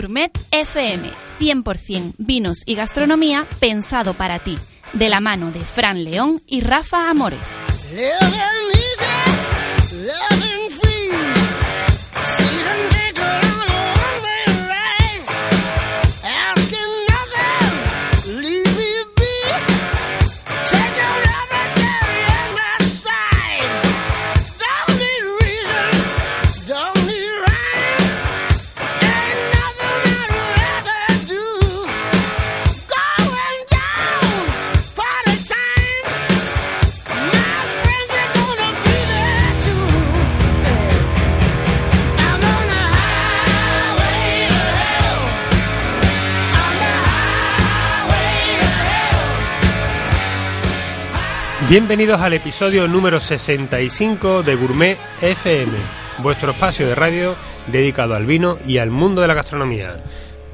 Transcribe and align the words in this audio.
Gourmet 0.00 0.30
FM, 0.50 1.10
100% 1.40 2.14
vinos 2.16 2.62
y 2.64 2.74
gastronomía 2.74 3.46
pensado 3.60 4.14
para 4.14 4.38
ti, 4.38 4.58
de 4.94 5.10
la 5.10 5.20
mano 5.20 5.52
de 5.52 5.62
Fran 5.62 6.04
León 6.04 6.40
y 6.46 6.62
Rafa 6.62 7.10
Amores. 7.10 7.58
Bienvenidos 51.70 52.20
al 52.20 52.32
episodio 52.32 52.88
número 52.88 53.20
65 53.20 54.42
de 54.42 54.56
Gourmet 54.56 54.98
FM, 55.20 55.70
vuestro 56.18 56.50
espacio 56.50 56.88
de 56.88 56.96
radio 56.96 57.36
dedicado 57.68 58.16
al 58.16 58.26
vino 58.26 58.58
y 58.66 58.78
al 58.78 58.90
mundo 58.90 59.20
de 59.20 59.28
la 59.28 59.34
gastronomía. 59.34 60.02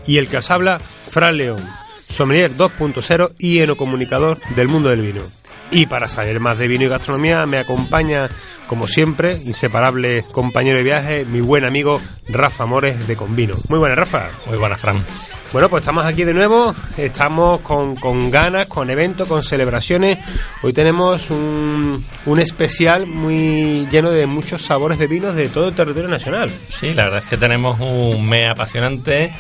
Y 0.06 0.18
el 0.18 0.28
que 0.28 0.36
os 0.36 0.50
habla, 0.50 0.78
Fran 0.78 1.38
León, 1.38 1.66
sommelier 2.06 2.52
2.0 2.52 3.32
y 3.38 3.60
enocomunicador 3.60 4.40
del 4.56 4.68
mundo 4.68 4.90
del 4.90 5.00
vino. 5.00 5.22
Y 5.70 5.86
para 5.86 6.06
saber 6.06 6.38
más 6.38 6.58
de 6.58 6.68
vino 6.68 6.84
y 6.84 6.88
gastronomía 6.88 7.46
me 7.46 7.60
acompaña, 7.60 8.28
como 8.66 8.86
siempre, 8.86 9.40
inseparable 9.42 10.22
compañero 10.32 10.76
de 10.76 10.82
viaje, 10.82 11.24
mi 11.24 11.40
buen 11.40 11.64
amigo 11.64 11.98
Rafa 12.28 12.66
Mores 12.66 13.08
de 13.08 13.16
Convino. 13.16 13.56
Muy 13.70 13.78
buenas, 13.78 13.96
Rafa. 13.96 14.32
Muy 14.44 14.58
buena, 14.58 14.76
Fran. 14.76 14.98
Bueno, 15.52 15.68
pues 15.68 15.82
estamos 15.82 16.04
aquí 16.04 16.24
de 16.24 16.34
nuevo, 16.34 16.74
estamos 16.96 17.60
con, 17.60 17.96
con 17.96 18.30
ganas, 18.30 18.66
con 18.66 18.90
eventos, 18.90 19.28
con 19.28 19.42
celebraciones. 19.42 20.18
Hoy 20.62 20.72
tenemos 20.72 21.30
un, 21.30 22.04
un 22.26 22.38
especial 22.40 23.06
muy 23.06 23.86
lleno 23.90 24.10
de 24.10 24.26
muchos 24.26 24.62
sabores 24.62 24.98
de 24.98 25.06
vinos 25.06 25.34
de 25.34 25.48
todo 25.48 25.68
el 25.68 25.74
territorio 25.74 26.08
nacional. 26.08 26.50
Sí, 26.68 26.92
la 26.92 27.04
verdad 27.04 27.22
es 27.22 27.30
que 27.30 27.36
tenemos 27.36 27.80
un 27.80 28.28
mes 28.28 28.50
apasionante 28.50 29.34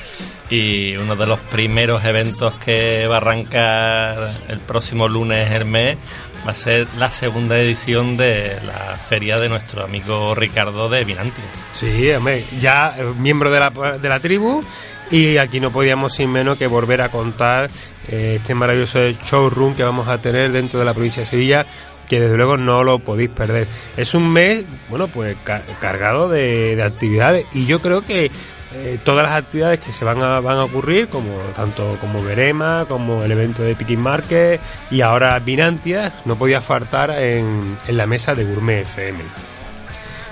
y 0.48 0.96
uno 0.96 1.16
de 1.16 1.26
los 1.26 1.40
primeros 1.40 2.04
eventos 2.04 2.54
que 2.54 3.06
va 3.08 3.16
a 3.16 3.18
arrancar 3.18 4.42
el 4.48 4.60
próximo 4.60 5.08
lunes 5.08 5.52
el 5.52 5.64
mes 5.64 5.98
va 6.46 6.52
a 6.52 6.54
ser 6.54 6.86
la 6.98 7.10
segunda 7.10 7.58
edición 7.58 8.16
de 8.16 8.58
la 8.64 8.96
feria 8.96 9.34
de 9.36 9.48
nuestro 9.48 9.82
amigo 9.82 10.34
Ricardo 10.34 10.88
de 10.88 11.04
Vinanti. 11.04 11.42
Sí, 11.72 12.10
hombre, 12.12 12.44
ya 12.60 12.94
eh, 12.96 13.04
miembro 13.18 13.50
de 13.50 13.58
la, 13.58 13.70
de 13.70 14.08
la 14.08 14.20
tribu 14.20 14.62
y 15.10 15.36
aquí 15.38 15.60
no 15.60 15.70
podíamos 15.70 16.14
sin 16.14 16.30
menos 16.32 16.58
que 16.58 16.66
volver 16.66 17.00
a 17.00 17.08
contar 17.10 17.70
eh, 18.08 18.34
este 18.36 18.54
maravilloso 18.54 18.98
showroom 19.10 19.74
que 19.74 19.82
vamos 19.84 20.08
a 20.08 20.20
tener 20.20 20.50
dentro 20.52 20.78
de 20.78 20.84
la 20.84 20.94
provincia 20.94 21.22
de 21.22 21.26
Sevilla 21.26 21.66
que 22.08 22.20
desde 22.20 22.36
luego 22.36 22.56
no 22.56 22.84
lo 22.84 23.00
podéis 23.00 23.30
perder. 23.30 23.66
Es 23.96 24.14
un 24.14 24.32
mes, 24.32 24.62
bueno, 24.88 25.08
pues 25.08 25.36
ca- 25.42 25.64
cargado 25.80 26.28
de, 26.28 26.76
de 26.76 26.82
actividades 26.84 27.46
y 27.52 27.66
yo 27.66 27.80
creo 27.80 28.02
que 28.02 28.30
eh, 28.74 28.98
todas 29.04 29.28
las 29.28 29.36
actividades 29.38 29.80
que 29.80 29.90
se 29.92 30.04
van 30.04 30.22
a, 30.22 30.38
van 30.40 30.56
a 30.58 30.64
ocurrir, 30.64 31.08
como 31.08 31.30
tanto 31.56 31.96
como 32.00 32.22
Verema, 32.22 32.84
como 32.88 33.24
el 33.24 33.32
evento 33.32 33.62
de 33.62 33.74
Picking 33.74 34.00
Market 34.00 34.60
y 34.90 35.00
ahora 35.00 35.38
Vinantia, 35.40 36.12
no 36.26 36.36
podía 36.36 36.60
faltar 36.60 37.10
en, 37.10 37.76
en 37.88 37.96
la 37.96 38.06
mesa 38.06 38.34
de 38.36 38.44
Gourmet 38.44 38.82
FM. 38.82 39.18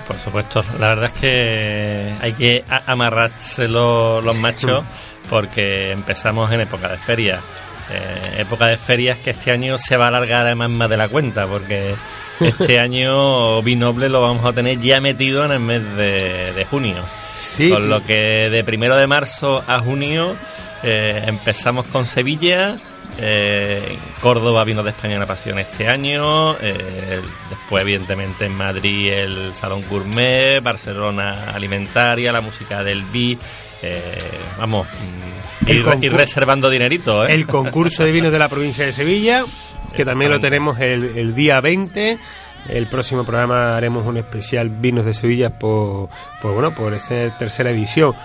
Por 0.07 0.17
supuesto, 0.17 0.63
la 0.79 0.89
verdad 0.89 1.05
es 1.05 1.11
que 1.13 2.13
hay 2.21 2.33
que 2.33 2.63
amarrarse 2.85 3.67
lo- 3.67 4.21
los 4.21 4.35
machos 4.37 4.83
porque 5.29 5.91
empezamos 5.91 6.51
en 6.51 6.61
época 6.61 6.87
de 6.89 6.97
ferias. 6.97 7.41
Eh, 7.91 8.41
época 8.41 8.67
de 8.67 8.77
ferias 8.77 9.19
que 9.19 9.29
este 9.31 9.51
año 9.51 9.77
se 9.77 9.95
va 9.97 10.05
a 10.05 10.07
alargar 10.07 10.41
además 10.41 10.69
más 10.71 10.89
de 10.89 10.97
la 10.97 11.07
cuenta 11.07 11.45
porque 11.45 11.93
este 12.39 12.79
año 12.81 13.61
Vinoble 13.61 14.09
lo 14.09 14.21
vamos 14.21 14.43
a 14.45 14.53
tener 14.53 14.79
ya 14.79 14.99
metido 14.99 15.45
en 15.45 15.51
el 15.51 15.59
mes 15.59 15.95
de, 15.95 16.53
de 16.53 16.65
junio. 16.65 17.03
Sí, 17.33 17.69
Con 17.69 17.89
lo 17.89 18.03
que 18.03 18.49
de 18.49 18.63
primero 18.63 18.97
de 18.97 19.05
marzo 19.07 19.63
a 19.67 19.81
junio 19.81 20.35
eh, 20.83 21.23
empezamos 21.27 21.85
con 21.87 22.05
Sevilla, 22.05 22.77
eh, 23.17 23.97
Córdoba 24.21 24.63
vino 24.63 24.83
de 24.83 24.89
España 24.89 25.13
en 25.13 25.19
la 25.19 25.25
pasión 25.25 25.59
este 25.59 25.87
año, 25.87 26.57
eh, 26.59 27.21
después 27.49 27.81
evidentemente 27.81 28.45
en 28.45 28.55
Madrid 28.55 29.11
el 29.13 29.53
Salón 29.53 29.83
Gourmet, 29.89 30.61
Barcelona 30.61 31.51
Alimentaria, 31.51 32.31
la 32.31 32.41
música 32.41 32.83
del 32.83 33.03
BI, 33.03 33.37
eh, 33.81 34.17
vamos, 34.57 34.87
mm, 34.87 35.71
ir, 36.03 36.13
reservando 36.13 36.69
dinerito, 36.69 37.25
el 37.25 37.47
concurso 37.47 38.03
de 38.03 38.11
vinos 38.11 38.31
de 38.31 38.39
la 38.39 38.49
provincia 38.49 38.85
de 38.85 38.93
Sevilla, 38.93 39.45
que 39.95 40.03
también 40.03 40.31
lo 40.31 40.39
tenemos 40.39 40.79
el, 40.79 41.17
el 41.17 41.35
día 41.35 41.61
20. 41.61 42.17
El 42.67 42.87
próximo 42.87 43.23
programa 43.23 43.77
haremos 43.77 44.07
un 44.07 44.17
especial 44.17 44.69
vinos 44.69 45.05
de 45.05 45.13
Sevilla 45.13 45.51
por, 45.51 46.09
por 46.41 46.53
bueno, 46.53 46.73
por 46.73 46.95
esta 46.95 47.37
tercera 47.37 47.69
edición. 47.69 48.15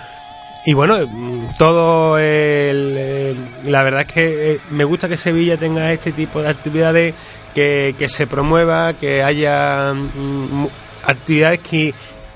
Y 0.65 0.73
bueno, 0.73 0.97
todo 1.57 2.19
el, 2.19 2.95
eh, 2.97 3.35
la 3.65 3.81
verdad 3.83 4.01
es 4.01 4.07
que 4.07 4.51
eh, 4.51 4.59
me 4.69 4.83
gusta 4.83 5.09
que 5.09 5.17
Sevilla 5.17 5.57
tenga 5.57 5.91
este 5.91 6.11
tipo 6.11 6.41
de 6.41 6.49
actividades, 6.49 7.15
que, 7.55 7.95
que 7.97 8.07
se 8.07 8.27
promueva, 8.27 8.93
que 8.93 9.23
haya 9.23 9.93
mm, 9.93 10.67
actividades 11.03 11.59
que 11.59 11.93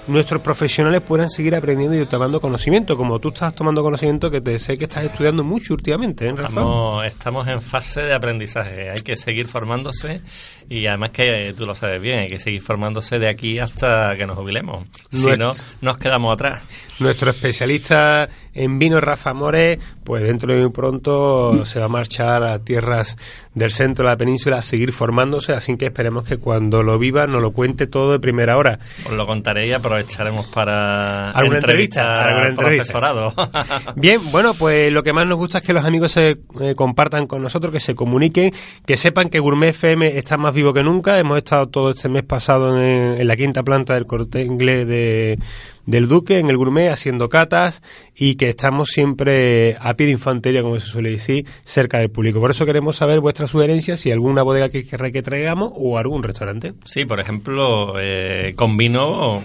nuestros 0.08 0.42
profesionales 0.42 1.02
puedan 1.02 1.30
seguir 1.30 1.56
aprendiendo 1.56 2.00
y 2.00 2.06
tomando 2.06 2.40
conocimiento, 2.40 2.98
como 2.98 3.20
tú 3.20 3.30
estás 3.30 3.56
tomando 3.56 3.84
conocimiento, 3.84 4.30
que 4.30 4.42
te 4.42 4.58
sé 4.60 4.78
que 4.78 4.86
estás 4.86 5.04
estudiando 5.04 5.44
mucho 5.44 5.74
últimamente, 5.74 6.28
¿eh, 6.28 6.32
Rafa? 6.32 6.48
Estamos, 6.48 7.06
estamos 7.06 7.48
en 7.48 7.62
fase 7.62 8.02
de 8.02 8.14
aprendizaje, 8.14 8.90
hay 8.90 9.02
que 9.02 9.16
seguir 9.16 9.48
formándose 9.48 10.22
y 10.70 10.88
además 10.88 11.12
que 11.12 11.54
tú 11.58 11.66
lo 11.66 11.76
sabes 11.76 12.02
bien, 12.02 12.20
hay 12.20 12.28
que 12.28 12.38
seguir 12.38 12.62
formándose 12.62 13.20
de 13.20 13.30
aquí 13.30 13.60
hasta 13.60 14.16
que 14.18 14.26
nos 14.26 14.38
jubilemos. 14.38 14.86
Si 15.12 15.26
no, 15.38 15.52
nos 15.82 15.98
quedamos 15.98 16.34
atrás. 16.34 16.64
Nuestro 17.00 17.32
especialista 17.32 18.28
en 18.56 18.80
vino, 18.80 19.00
Rafa 19.02 19.34
More, 19.34 19.78
pues 20.04 20.24
dentro 20.24 20.54
de 20.54 20.62
muy 20.62 20.72
pronto 20.72 21.66
se 21.66 21.80
va 21.80 21.86
a 21.86 21.90
marchar 21.90 22.44
a 22.44 22.60
tierras 22.60 23.18
del 23.54 23.72
centro 23.72 24.06
de 24.06 24.12
la 24.12 24.18
península 24.18 24.58
a 24.58 24.62
seguir 24.62 24.92
formándose, 24.92 25.54
así 25.54 25.78
que 25.78 25.86
esperemos 25.86 26.28
que 26.28 26.38
cuando 26.38 26.82
lo 26.82 26.98
viva 26.98 27.28
nos 27.28 27.42
lo 27.42 27.52
cuente 27.52 27.88
todo 27.88 28.14
de 28.14 28.20
primera 28.20 28.58
hora. 28.58 28.80
Os 29.06 29.14
lo 29.14 29.26
contaré 29.28 29.68
y 29.68 29.74
aprovecharemos 29.74 30.48
para 30.48 31.32
¿Alguna 31.32 31.58
entrevista? 31.58 32.28
¿Alguna 32.28 32.46
al 32.46 32.52
entrevista? 32.52 32.96
Bien, 33.96 34.20
bueno, 34.32 34.54
pues 34.54 34.92
lo 34.92 35.04
que 35.04 35.14
más 35.14 35.28
nos 35.28 35.38
gusta 35.38 35.60
es 35.60 35.64
que 35.64 35.74
los 35.74 35.86
amigos 35.86 36.14
se 36.14 36.38
eh, 36.62 36.76
compartan 36.76 37.28
con 37.28 37.42
nosotros, 37.42 37.72
que 37.72 37.80
se 37.80 37.96
comuniquen, 37.96 38.52
que 38.86 38.98
sepan 38.98 39.30
que 39.30 39.40
Gourmet 39.40 39.70
FM 39.70 40.18
está 40.18 40.38
más 40.38 40.54
vivo 40.54 40.74
que 40.74 40.84
nunca. 40.84 41.20
Hemos 41.20 41.38
estado 41.38 41.68
todo 41.68 41.92
este 41.92 42.10
mes 42.10 42.24
pasado 42.24 42.82
en, 42.82 43.20
en 43.20 43.28
la 43.28 43.36
quinta 43.36 43.64
planta 43.64 43.96
del 43.96 44.06
corte 44.06 44.42
inglés 44.42 44.88
de, 44.88 45.40
del 45.86 46.08
Duque, 46.08 46.40
en 46.40 46.50
el 46.50 46.58
Gourmet, 46.58 46.90
haciendo 46.90 47.30
catas 47.30 47.82
y 48.16 48.36
que 48.36 48.50
estamos 48.50 48.90
siempre 48.90 49.78
a 49.80 49.96
pie 49.96 50.08
de 50.08 50.14
infantería, 50.14 50.62
como 50.62 50.80
se 50.80 50.88
suele 50.88 51.12
decir, 51.12 51.46
cerca 51.66 52.00
del 52.00 52.10
público. 52.10 52.40
Por 52.40 52.52
eso 52.52 52.66
queremos 52.66 52.96
saber 52.98 53.20
vuestras 53.20 53.52
sugerencias, 53.52 54.00
si 54.00 54.12
alguna 54.12 54.44
bodega 54.44 54.70
que 54.70 54.86
querrá 54.86 55.12
que 55.12 55.22
traigamos 55.22 55.72
o 55.76 55.98
algún 55.98 56.24
restaurante. 56.24 56.74
Sí, 56.86 57.06
por 57.06 57.20
ejemplo, 57.20 58.00
eh, 58.00 58.54
con 58.56 58.78
vino 58.78 59.44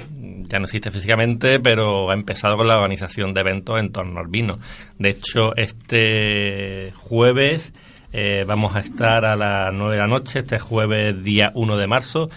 ya 0.50 0.58
no 0.58 0.64
existe 0.64 0.90
físicamente, 0.90 1.60
pero 1.60 2.10
ha 2.10 2.14
empezado 2.14 2.56
con 2.56 2.66
la 2.66 2.76
organización 2.76 3.32
de 3.32 3.40
eventos 3.40 3.78
en 3.78 3.93
torno 3.93 4.20
al 4.20 4.26
vino. 4.26 4.58
De 4.98 5.10
hecho, 5.10 5.54
este 5.56 6.93
jueves 6.96 7.72
eh, 8.12 8.44
vamos 8.46 8.75
a 8.75 8.81
estar 8.81 9.25
a 9.25 9.36
las 9.36 9.72
9 9.72 9.93
de 9.93 9.98
la 10.00 10.08
noche, 10.08 10.40
este 10.40 10.58
jueves 10.58 11.22
día 11.22 11.52
1 11.54 11.76
de 11.76 11.86
marzo, 11.86 12.28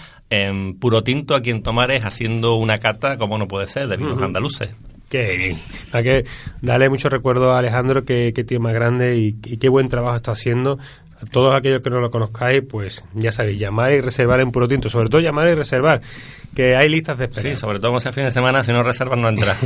en 0.42 0.74
Puro 0.80 1.04
Tinto, 1.04 1.36
aquí 1.36 1.50
en 1.52 1.62
Tomares, 1.62 2.04
haciendo 2.04 2.56
una 2.56 2.80
cata, 2.80 3.18
como 3.18 3.38
no 3.38 3.48
puede 3.48 3.68
ser, 3.68 3.88
de 3.88 3.98
vinos 3.98 4.16
Ujú. 4.16 4.24
andaluces. 4.24 4.74
Qué 5.10 5.38
bien. 5.38 5.60
Que 5.92 6.26
darle 6.64 6.90
mucho 6.90 7.08
recuerdo 7.08 7.52
a 7.54 7.60
Alejandro, 7.60 8.04
que, 8.04 8.34
que 8.34 8.44
tiene 8.44 8.64
más 8.64 8.74
grande 8.74 9.16
y, 9.16 9.38
y 9.46 9.58
qué 9.58 9.70
buen 9.70 9.88
trabajo 9.88 10.16
está 10.16 10.32
haciendo. 10.32 10.80
A 11.24 11.26
todos 11.26 11.56
aquellos 11.56 11.82
que 11.82 11.90
no 11.90 12.02
lo 12.02 12.12
conozcáis, 12.12 12.64
pues 12.70 13.06
ya 13.14 13.32
sabéis, 13.32 13.58
llamar 13.58 13.94
y 13.94 14.02
reservar 14.02 14.42
en 14.42 14.52
Puro 14.52 14.68
Tinto. 14.68 14.90
Sobre 14.90 15.08
todo 15.08 15.22
llamar 15.22 15.48
y 15.48 15.56
reservar, 15.56 16.02
que 16.54 16.76
hay 16.76 16.90
listas 16.90 17.18
de 17.18 17.26
espera. 17.26 17.50
Sí, 17.50 17.56
sobre 17.56 17.80
todo 17.80 17.92
como 17.92 18.02
sea 18.02 18.12
fin 18.12 18.26
de 18.26 18.32
semana, 18.32 18.64
si 18.64 18.74
no 18.74 18.84
reservas 18.84 19.18
no 19.18 19.30
entras. 19.30 19.58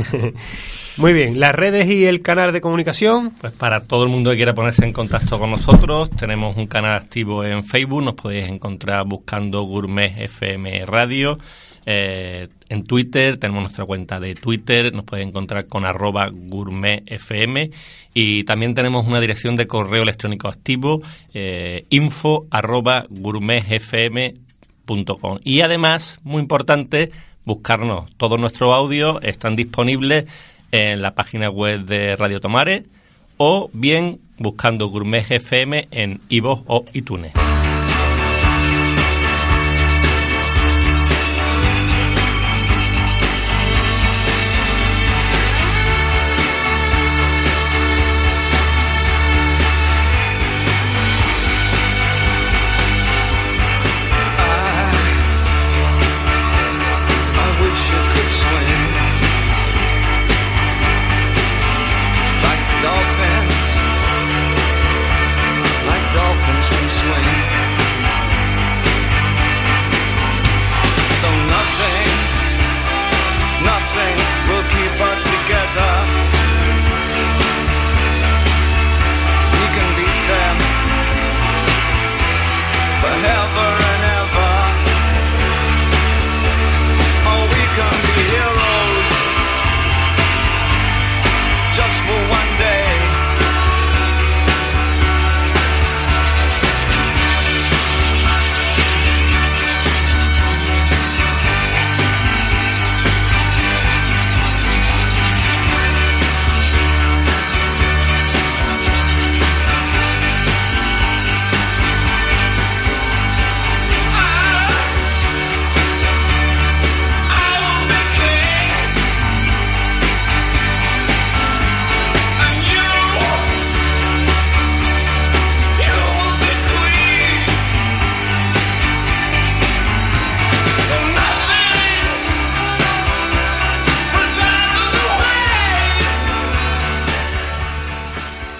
Muy 0.96 1.12
bien, 1.12 1.40
las 1.40 1.54
redes 1.54 1.86
y 1.88 2.06
el 2.06 2.22
canal 2.22 2.52
de 2.52 2.60
comunicación. 2.60 3.32
Pues 3.40 3.52
para 3.52 3.80
todo 3.80 4.04
el 4.04 4.08
mundo 4.08 4.30
que 4.30 4.36
quiera 4.36 4.54
ponerse 4.54 4.84
en 4.84 4.92
contacto 4.92 5.38
con 5.38 5.50
nosotros, 5.50 6.10
tenemos 6.10 6.56
un 6.56 6.66
canal 6.66 6.96
activo 6.96 7.44
en 7.44 7.64
Facebook, 7.64 8.02
nos 8.02 8.14
podéis 8.14 8.48
encontrar 8.48 9.04
buscando 9.04 9.62
Gourmet 9.62 10.16
FM 10.16 10.84
Radio. 10.86 11.38
Eh, 11.90 12.48
en 12.68 12.84
Twitter, 12.84 13.38
tenemos 13.38 13.62
nuestra 13.62 13.86
cuenta 13.86 14.20
de 14.20 14.34
Twitter, 14.34 14.92
nos 14.92 15.06
podéis 15.06 15.26
encontrar 15.28 15.68
con 15.68 15.86
arroba 15.86 16.28
gourmetfm 16.30 17.70
y 18.12 18.44
también 18.44 18.74
tenemos 18.74 19.06
una 19.06 19.22
dirección 19.22 19.56
de 19.56 19.66
correo 19.66 20.02
electrónico 20.02 20.48
activo, 20.48 21.00
eh, 21.32 21.86
info 21.88 22.46
arroba. 22.50 23.06
Y 25.44 25.60
además, 25.62 26.20
muy 26.24 26.42
importante, 26.42 27.10
buscarnos. 27.46 28.14
Todos 28.18 28.38
nuestros 28.38 28.74
audios 28.74 29.20
están 29.22 29.56
disponibles 29.56 30.26
en 30.70 31.00
la 31.00 31.14
página 31.14 31.48
web 31.48 31.86
de 31.86 32.16
Radio 32.16 32.38
Tomare 32.38 32.84
o 33.38 33.70
bien 33.72 34.20
buscando 34.36 34.88
Gourmet 34.88 35.24
FM 35.30 35.88
en 35.90 36.20
iVoox 36.28 36.64
o 36.66 36.84
iTunes. 36.92 37.32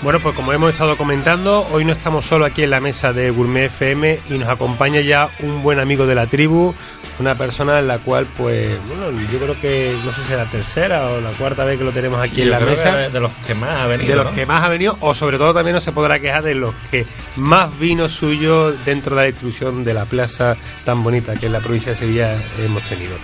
Bueno, 0.08 0.20
pues 0.20 0.34
como 0.34 0.54
hemos 0.54 0.72
estado 0.72 0.96
comentando, 0.96 1.66
hoy 1.70 1.84
no 1.84 1.92
estamos 1.92 2.24
solo 2.24 2.46
aquí 2.46 2.62
en 2.62 2.70
la 2.70 2.80
mesa 2.80 3.12
de 3.12 3.28
Gourmet 3.28 3.66
FM 3.66 4.20
y 4.30 4.38
nos 4.38 4.48
acompaña 4.48 5.02
ya 5.02 5.28
un 5.40 5.62
buen 5.62 5.78
amigo 5.78 6.06
de 6.06 6.14
la 6.14 6.26
tribu, 6.26 6.74
una 7.18 7.36
persona 7.36 7.78
en 7.78 7.88
la 7.88 7.98
cual, 7.98 8.26
pues, 8.36 8.78
bueno, 8.86 9.10
yo 9.32 9.38
creo 9.38 9.60
que 9.60 9.94
no 10.04 10.12
sé 10.12 10.22
si 10.22 10.32
es 10.32 10.38
la 10.38 10.44
tercera 10.44 11.06
o 11.10 11.20
la 11.20 11.30
cuarta 11.32 11.64
vez 11.64 11.78
que 11.78 11.84
lo 11.84 11.90
tenemos 11.90 12.22
aquí 12.22 12.42
en 12.42 12.50
la 12.50 12.60
mesa. 12.60 12.96
de 12.96 13.20
los 13.20 13.32
que 13.46 13.54
más 13.54 13.80
ha 13.80 13.86
venido. 13.86 14.10
de 14.10 14.16
los 14.16 14.24
¿no? 14.26 14.32
que 14.32 14.46
más 14.46 14.62
ha 14.62 14.68
venido, 14.68 14.96
o 15.00 15.14
sobre 15.14 15.38
todo 15.38 15.54
también 15.54 15.74
no 15.74 15.80
se 15.80 15.92
podrá 15.92 16.18
quejar 16.18 16.44
de 16.44 16.54
los 16.54 16.74
que 16.90 17.06
más 17.36 17.76
vino 17.78 18.08
suyo 18.08 18.72
dentro 18.84 19.16
de 19.16 19.22
la 19.22 19.26
distribución 19.26 19.84
de 19.84 19.94
la 19.94 20.04
plaza 20.04 20.56
tan 20.84 21.02
bonita 21.02 21.36
que 21.36 21.46
en 21.46 21.52
la 21.52 21.60
provincia 21.60 21.92
de 21.92 21.96
Sevilla 21.96 22.36
hemos 22.62 22.84
tenido. 22.84 23.16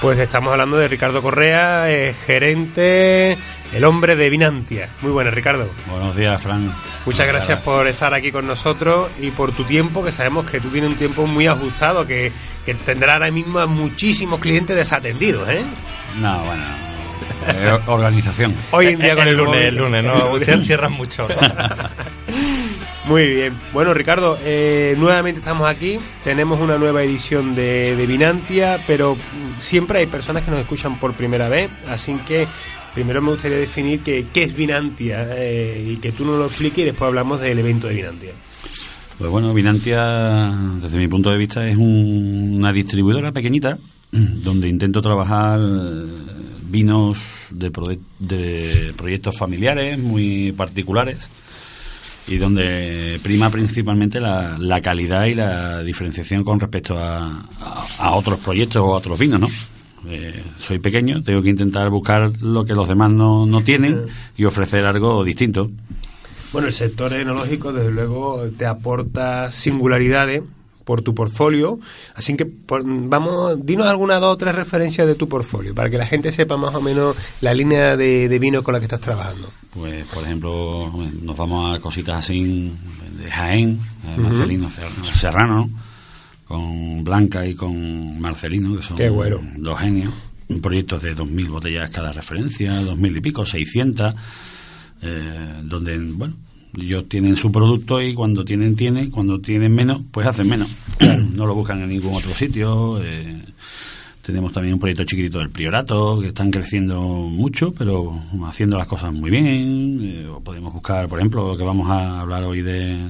Pues 0.00 0.18
estamos 0.18 0.52
hablando 0.52 0.78
de 0.78 0.88
Ricardo 0.88 1.22
Correa, 1.22 1.90
eh, 1.90 2.14
gerente, 2.26 3.36
el 3.72 3.84
hombre 3.84 4.16
de 4.16 4.30
Vinantia. 4.30 4.88
Muy 5.00 5.12
buenas, 5.12 5.34
Ricardo. 5.34 5.68
Buenos 5.88 6.16
días, 6.16 6.42
Fran. 6.42 6.72
Muchas 7.06 7.26
gracias 7.26 7.60
por 7.60 7.86
estar 7.86 8.14
aquí 8.14 8.32
con 8.32 8.46
nosotros 8.46 9.10
y 9.20 9.30
por 9.30 9.52
tu 9.52 9.64
tiempo, 9.64 10.02
que 10.02 10.10
sabemos 10.10 10.50
que 10.50 10.60
tú 10.60 10.68
tienes 10.70 10.90
un 10.90 10.96
tiempo 10.96 11.26
muy 11.26 11.46
ajustado, 11.46 12.06
que, 12.06 12.32
que 12.64 12.74
tendrá 12.74 13.14
ahora 13.14 13.30
mismo 13.30 13.41
a 13.56 13.66
muchísimos 13.66 14.40
clientes 14.40 14.74
desatendidos, 14.76 15.48
¿eh? 15.48 15.62
No, 16.20 16.38
bueno. 16.44 16.62
eh, 17.48 17.78
organización. 17.86 18.54
Hoy 18.70 18.88
en 18.88 18.98
día 18.98 19.14
con 19.14 19.22
el, 19.28 19.30
el 19.30 19.36
lunes, 19.36 19.54
móvil. 19.54 19.66
el 19.66 19.76
lunes, 19.76 20.04
no, 20.04 20.38
se 20.40 20.62
cierran 20.64 20.92
mucho. 20.92 21.26
Muy 23.06 23.26
bien. 23.28 23.52
Bueno, 23.72 23.92
Ricardo, 23.94 24.38
eh, 24.44 24.94
nuevamente 24.96 25.40
estamos 25.40 25.68
aquí. 25.68 25.98
Tenemos 26.22 26.60
una 26.60 26.78
nueva 26.78 27.02
edición 27.02 27.54
de, 27.56 27.96
de 27.96 28.06
Vinantia, 28.06 28.78
pero 28.86 29.16
siempre 29.60 29.98
hay 29.98 30.06
personas 30.06 30.44
que 30.44 30.52
nos 30.52 30.60
escuchan 30.60 30.98
por 31.00 31.12
primera 31.14 31.48
vez. 31.48 31.68
Así 31.88 32.14
que 32.28 32.46
primero 32.94 33.20
me 33.20 33.30
gustaría 33.30 33.56
definir 33.58 34.00
que, 34.02 34.26
qué 34.32 34.44
es 34.44 34.54
Vinantia 34.54 35.26
eh, 35.30 35.84
y 35.84 35.96
que 35.96 36.12
tú 36.12 36.24
nos 36.24 36.38
lo 36.38 36.46
expliques 36.46 36.78
y 36.78 36.84
después 36.84 37.08
hablamos 37.08 37.40
del 37.40 37.58
evento 37.58 37.88
de 37.88 37.94
Vinantia. 37.94 38.32
Pues 39.22 39.30
bueno, 39.30 39.54
Vinantia, 39.54 40.50
desde 40.82 40.98
mi 40.98 41.06
punto 41.06 41.30
de 41.30 41.38
vista, 41.38 41.64
es 41.64 41.76
un- 41.76 42.54
una 42.56 42.72
distribuidora 42.72 43.30
pequeñita 43.30 43.78
donde 44.10 44.68
intento 44.68 45.00
trabajar 45.00 45.60
vinos 46.68 47.20
de, 47.50 47.70
de 48.18 48.92
proyectos 48.96 49.36
familiares 49.38 49.96
muy 49.96 50.50
particulares 50.50 51.28
y 52.26 52.36
donde 52.36 53.20
prima 53.22 53.48
principalmente 53.50 54.18
la, 54.18 54.58
la 54.58 54.80
calidad 54.80 55.26
y 55.26 55.34
la 55.34 55.84
diferenciación 55.84 56.42
con 56.42 56.58
respecto 56.58 56.98
a, 56.98 57.46
a- 57.60 57.84
a 58.00 58.10
otros 58.16 58.40
proyectos 58.40 58.82
o 58.82 58.92
a 58.92 58.96
otros 58.96 59.20
vinos, 59.20 59.38
¿no? 59.40 59.48
Eh, 60.08 60.42
soy 60.58 60.80
pequeño, 60.80 61.22
tengo 61.22 61.42
que 61.42 61.50
intentar 61.50 61.88
buscar 61.90 62.32
lo 62.40 62.64
que 62.64 62.74
los 62.74 62.88
demás 62.88 63.12
no, 63.12 63.46
no 63.46 63.60
tienen 63.60 64.06
y 64.36 64.44
ofrecer 64.46 64.84
algo 64.84 65.22
distinto. 65.22 65.70
Bueno, 66.52 66.68
el 66.68 66.74
sector 66.74 67.14
enológico, 67.14 67.72
desde 67.72 67.90
luego, 67.90 68.44
te 68.58 68.66
aporta 68.66 69.50
singularidades 69.50 70.42
por 70.84 71.00
tu 71.02 71.14
portfolio. 71.14 71.78
Así 72.14 72.36
que, 72.36 72.44
por- 72.44 72.82
vamos, 72.84 73.64
dinos 73.64 73.86
alguna 73.86 74.16
dos 74.18 74.34
o 74.34 74.36
tres 74.36 74.54
referencias 74.54 75.06
de 75.06 75.14
tu 75.14 75.28
portfolio 75.28 75.74
para 75.74 75.88
que 75.88 75.96
la 75.96 76.06
gente 76.06 76.30
sepa 76.32 76.56
más 76.56 76.74
o 76.74 76.80
menos 76.82 77.16
la 77.40 77.54
línea 77.54 77.96
de, 77.96 78.28
de 78.28 78.38
vino 78.38 78.62
con 78.62 78.74
la 78.74 78.80
que 78.80 78.84
estás 78.86 79.00
trabajando. 79.00 79.48
Pues, 79.72 80.04
por 80.06 80.24
ejemplo, 80.24 80.92
nos 81.22 81.36
vamos 81.36 81.76
a 81.76 81.80
cositas 81.80 82.18
así 82.18 82.72
de 83.22 83.30
Jaén, 83.30 83.78
eh, 84.06 84.18
Marcelino 84.18 84.68
Ser- 84.68 84.90
Serrano, 85.04 85.54
¿no? 85.54 85.70
con 86.46 87.02
Blanca 87.04 87.46
y 87.46 87.54
con 87.54 88.20
Marcelino, 88.20 88.76
que 88.76 88.82
son 88.82 88.96
Qué 88.98 89.08
bueno. 89.08 89.40
dos 89.56 89.78
genios. 89.78 90.12
Proyectos 90.60 91.00
de 91.00 91.16
2.000 91.16 91.48
botellas 91.48 91.88
cada 91.90 92.12
referencia, 92.12 92.78
2.000 92.82 93.16
y 93.16 93.20
pico, 93.22 93.46
600, 93.46 94.14
eh, 95.02 95.60
donde, 95.64 95.98
bueno, 95.98 96.34
ellos 96.78 97.08
tienen 97.08 97.36
su 97.36 97.52
producto 97.52 98.00
y 98.00 98.14
cuando 98.14 98.44
tienen, 98.44 98.76
tienen, 98.76 99.10
cuando 99.10 99.40
tienen 99.40 99.74
menos, 99.74 100.00
pues 100.10 100.26
hacen 100.26 100.48
menos. 100.48 100.68
no 101.36 101.46
lo 101.46 101.54
buscan 101.54 101.82
en 101.82 101.90
ningún 101.90 102.14
otro 102.14 102.32
sitio. 102.32 103.02
eh, 103.02 103.42
tenemos 104.22 104.52
también 104.52 104.74
un 104.74 104.80
proyecto 104.80 105.02
chiquitito 105.04 105.40
del 105.40 105.50
Priorato, 105.50 106.20
que 106.20 106.28
están 106.28 106.50
creciendo 106.52 107.00
mucho, 107.00 107.74
pero 107.76 108.16
haciendo 108.46 108.78
las 108.78 108.86
cosas 108.86 109.12
muy 109.12 109.30
bien. 109.30 110.00
Eh, 110.00 110.26
podemos 110.44 110.72
buscar, 110.72 111.08
por 111.08 111.18
ejemplo, 111.18 111.56
que 111.56 111.64
vamos 111.64 111.90
a 111.90 112.20
hablar 112.20 112.44
hoy 112.44 112.62
de, 112.62 113.04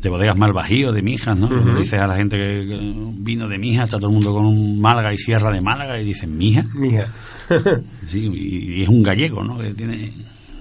de 0.00 0.08
bodegas 0.08 0.36
Malvajío, 0.36 0.92
de 0.92 1.02
Mijas, 1.02 1.36
¿no? 1.36 1.48
Dices 1.76 2.00
a 2.00 2.06
la 2.06 2.14
gente 2.16 2.36
que, 2.36 2.66
que 2.68 2.78
vino 3.18 3.48
de 3.48 3.58
Mijas, 3.58 3.86
está 3.86 3.96
todo 3.98 4.06
el 4.10 4.14
mundo 4.14 4.32
con 4.32 4.46
un 4.46 4.80
Málaga 4.80 5.12
y 5.12 5.18
Sierra 5.18 5.50
de 5.50 5.60
Málaga, 5.60 6.00
y 6.00 6.04
dicen, 6.04 6.38
¿Mija? 6.38 6.62
Mija. 6.72 7.08
Sí, 8.06 8.30
y, 8.32 8.76
y 8.78 8.82
es 8.82 8.88
un 8.88 9.02
gallego, 9.02 9.42
¿no? 9.42 9.58
Que 9.58 9.74
tiene 9.74 10.12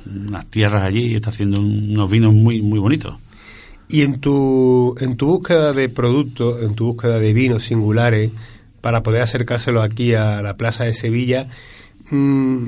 unas 0.05 0.45
tierras 0.47 0.83
allí 0.83 1.07
y 1.07 1.15
está 1.15 1.29
haciendo 1.29 1.61
unos 1.61 2.09
vinos 2.09 2.33
muy, 2.33 2.61
muy 2.61 2.79
bonitos. 2.79 3.15
Y 3.89 4.01
en 4.01 4.19
tu, 4.19 4.95
en 4.99 5.17
tu 5.17 5.27
búsqueda 5.27 5.73
de 5.73 5.89
productos, 5.89 6.63
en 6.63 6.73
tu 6.73 6.85
búsqueda 6.85 7.19
de 7.19 7.33
vinos 7.33 7.63
singulares, 7.63 8.31
para 8.81 9.03
poder 9.03 9.21
acercárselo 9.21 9.81
aquí 9.81 10.13
a 10.13 10.41
la 10.41 10.57
Plaza 10.57 10.83
de 10.83 10.93
Sevilla, 10.93 11.47
mm, 12.09 12.65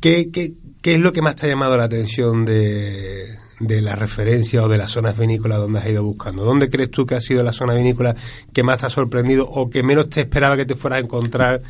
¿qué, 0.00 0.30
qué, 0.30 0.54
qué 0.82 0.94
es 0.94 1.00
lo 1.00 1.12
que 1.12 1.22
más 1.22 1.36
te 1.36 1.46
ha 1.46 1.48
llamado 1.48 1.76
la 1.76 1.84
atención 1.84 2.44
de, 2.44 3.26
de 3.60 3.80
la 3.82 3.94
referencia 3.94 4.64
o 4.64 4.68
de 4.68 4.78
las 4.78 4.90
zonas 4.90 5.18
vinícolas 5.18 5.58
donde 5.58 5.78
has 5.78 5.86
ido 5.86 6.02
buscando? 6.02 6.44
¿Dónde 6.44 6.68
crees 6.68 6.90
tú 6.90 7.06
que 7.06 7.14
ha 7.14 7.20
sido 7.20 7.42
la 7.42 7.52
zona 7.52 7.74
vinícola 7.74 8.16
que 8.52 8.62
más 8.62 8.80
te 8.80 8.86
ha 8.86 8.90
sorprendido 8.90 9.48
o 9.48 9.70
que 9.70 9.82
menos 9.82 10.10
te 10.10 10.20
esperaba 10.20 10.56
que 10.56 10.66
te 10.66 10.74
fueras 10.74 10.98
a 10.98 11.04
encontrar 11.04 11.62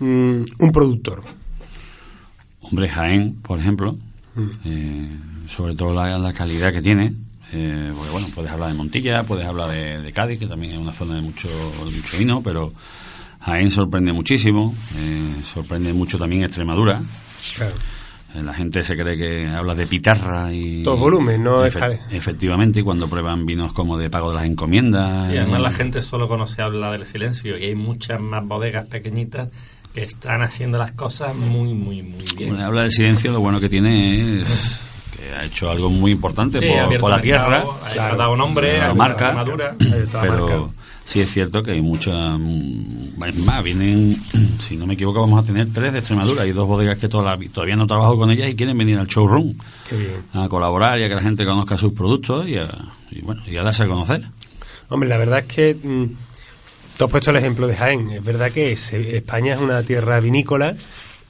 mm, 0.00 0.42
un 0.58 0.72
productor? 0.72 1.22
Hombre, 2.70 2.88
Jaén, 2.88 3.36
por 3.42 3.58
ejemplo, 3.58 3.96
eh, 4.64 5.08
sobre 5.48 5.74
todo 5.74 5.92
la, 5.94 6.18
la 6.18 6.32
calidad 6.32 6.72
que 6.72 6.82
tiene. 6.82 7.12
eh, 7.52 7.90
porque 7.96 8.10
bueno, 8.12 8.26
puedes 8.34 8.50
hablar 8.50 8.68
de 8.68 8.74
Montilla, 8.74 9.22
puedes 9.22 9.46
hablar 9.46 9.70
de, 9.70 10.02
de 10.02 10.12
Cádiz, 10.12 10.38
que 10.38 10.46
también 10.46 10.72
es 10.72 10.78
una 10.78 10.92
zona 10.92 11.14
de 11.16 11.22
mucho, 11.22 11.48
de 11.48 11.90
mucho 11.96 12.18
vino, 12.18 12.42
pero 12.42 12.72
Jaén 13.40 13.70
sorprende 13.70 14.12
muchísimo, 14.12 14.74
eh, 14.98 15.34
sorprende 15.44 15.92
mucho 15.92 16.18
también 16.18 16.44
Extremadura. 16.44 17.00
Claro. 17.56 17.74
Eh, 18.34 18.42
La 18.42 18.52
gente 18.52 18.82
se 18.82 18.94
cree 18.94 19.16
que 19.16 19.46
habla 19.48 19.74
de 19.74 19.86
pitarra 19.86 20.52
y... 20.52 20.82
Todo 20.82 20.98
volumen, 20.98 21.42
no 21.42 21.64
es 21.64 21.74
Efe- 21.74 21.78
Jaén. 21.80 22.00
Efectivamente, 22.10 22.80
y 22.80 22.82
cuando 22.82 23.08
prueban 23.08 23.46
vinos 23.46 23.72
como 23.72 23.96
de 23.96 24.10
pago 24.10 24.28
de 24.28 24.34
las 24.36 24.44
encomiendas... 24.44 25.30
Sí, 25.30 25.38
además 25.38 25.62
la 25.62 25.70
gente 25.70 26.02
solo 26.02 26.28
conoce 26.28 26.60
habla 26.60 26.92
del 26.92 27.06
silencio 27.06 27.56
y 27.56 27.64
hay 27.64 27.74
muchas 27.74 28.20
más 28.20 28.46
bodegas 28.46 28.86
pequeñitas 28.88 29.48
que 29.94 30.04
están 30.04 30.42
haciendo 30.42 30.78
las 30.78 30.92
cosas 30.92 31.34
muy, 31.34 31.72
muy, 31.74 32.02
muy 32.02 32.24
bien. 32.36 32.50
Bueno, 32.50 32.64
habla 32.64 32.82
del 32.82 32.90
silencio, 32.92 33.32
lo 33.32 33.40
bueno 33.40 33.58
que 33.60 33.68
tiene 33.68 34.40
es 34.42 34.78
que 35.16 35.34
ha 35.34 35.44
hecho 35.44 35.70
algo 35.70 35.90
muy 35.90 36.12
importante 36.12 36.60
Sí, 36.60 36.66
por, 36.66 36.76
la 37.10 37.16
mercado, 37.16 37.20
tierra. 37.20 37.64
ha 37.84 37.92
Claro. 37.92 38.16
dado 38.16 38.36
nombre, 38.36 38.78
La 38.78 38.94
marca. 38.94 39.32
madura. 39.32 39.74
pero 39.78 40.06
marcado. 40.12 40.72
sí 41.04 41.20
es 41.20 41.30
cierto 41.32 41.62
que 41.62 41.72
hay 41.72 41.80
muchas 41.80 42.38
mm, 42.38 43.24
es 43.26 43.36
más 43.38 43.64
vienen 43.64 44.16
si 44.60 44.76
no 44.76 44.86
me 44.86 44.94
equivoco 44.94 45.20
vamos 45.22 45.42
a 45.42 45.46
tener 45.46 45.66
tres 45.72 45.92
de 45.92 45.98
Extremadura 46.00 46.46
y 46.46 46.52
dos 46.52 46.68
bodegas 46.68 46.98
que 46.98 47.08
toda 47.08 47.24
la- 47.36 47.48
todavía 47.48 47.74
no 47.76 47.86
trabajo 47.86 48.16
con 48.16 48.30
ellas 48.30 48.48
y 48.48 48.54
quieren 48.54 48.76
venir 48.78 48.98
al 48.98 49.06
showroom 49.06 49.54
Qué 49.88 49.96
bien. 49.96 50.16
a 50.34 50.48
colaborar 50.48 50.98
y 51.00 51.04
a 51.04 51.08
que 51.08 51.14
la 51.16 51.22
gente 51.22 51.44
conozca 51.44 51.76
sus 51.76 51.92
productos 51.94 52.46
y, 52.46 52.56
a, 52.58 52.68
y 53.10 53.20
bueno 53.22 53.42
y 53.46 53.56
a 53.56 53.62
darse 53.64 53.84
a 53.84 53.88
conocer 53.88 54.22
Hombre, 54.90 55.08
la 55.08 55.16
verdad 55.18 55.40
es 55.40 55.44
que 55.46 55.74
mm, 55.82 56.04
tú 56.98 57.04
has 57.04 57.10
puesto 57.10 57.30
el 57.30 57.36
ejemplo 57.36 57.66
de 57.66 57.76
Jaén. 57.76 58.10
Es 58.10 58.24
verdad 58.24 58.50
que 58.50 58.72
es- 58.72 58.92
España 58.92 59.54
es 59.54 59.60
una 59.60 59.82
tierra 59.82 60.20
vinícola 60.20 60.74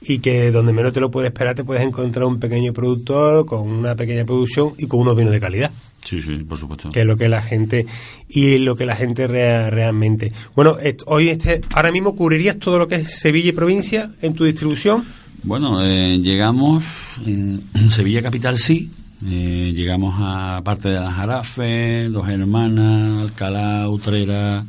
y 0.01 0.19
que 0.19 0.51
donde 0.51 0.73
menos 0.73 0.93
te 0.93 0.99
lo 0.99 1.11
puedes 1.11 1.29
esperar 1.31 1.55
te 1.55 1.63
puedes 1.63 1.83
encontrar 1.85 2.25
un 2.25 2.39
pequeño 2.39 2.73
productor 2.73 3.45
con 3.45 3.67
una 3.67 3.95
pequeña 3.95 4.23
producción 4.25 4.73
y 4.77 4.87
con 4.87 5.01
unos 5.01 5.15
vinos 5.17 5.33
de 5.33 5.41
calidad, 5.41 5.71
sí 6.05 6.21
sí 6.21 6.37
por 6.37 6.57
supuesto 6.57 6.89
que 6.89 7.01
es 7.01 7.05
lo 7.05 7.17
que 7.17 7.27
la 7.27 7.41
gente 7.41 7.85
y 8.29 8.59
lo 8.59 8.75
que 8.77 8.85
la 8.85 8.95
gente 8.95 9.27
rea- 9.27 9.69
realmente. 9.69 10.31
Bueno, 10.55 10.77
hoy 11.05 11.27
este 11.29 11.61
ahora 11.73 11.91
mismo 11.91 12.15
cubrirías 12.15 12.57
todo 12.57 12.79
lo 12.79 12.87
que 12.87 12.95
es 12.95 13.19
Sevilla 13.19 13.49
y 13.49 13.51
provincia 13.51 14.09
en 14.21 14.33
tu 14.35 14.45
distribución. 14.45 15.03
Bueno, 15.43 15.83
eh, 15.85 16.17
llegamos, 16.19 16.83
en 17.25 17.61
Sevilla 17.89 18.21
Capital 18.21 18.57
sí, 18.57 18.89
eh, 19.27 19.73
llegamos 19.75 20.15
a 20.17 20.61
parte 20.63 20.87
de 20.89 20.95
las 20.95 21.13
Jarafes, 21.13 22.09
Dos 22.11 22.27
Hermanas, 22.29 23.21
Alcalá, 23.23 23.89
Utrera, 23.89 24.63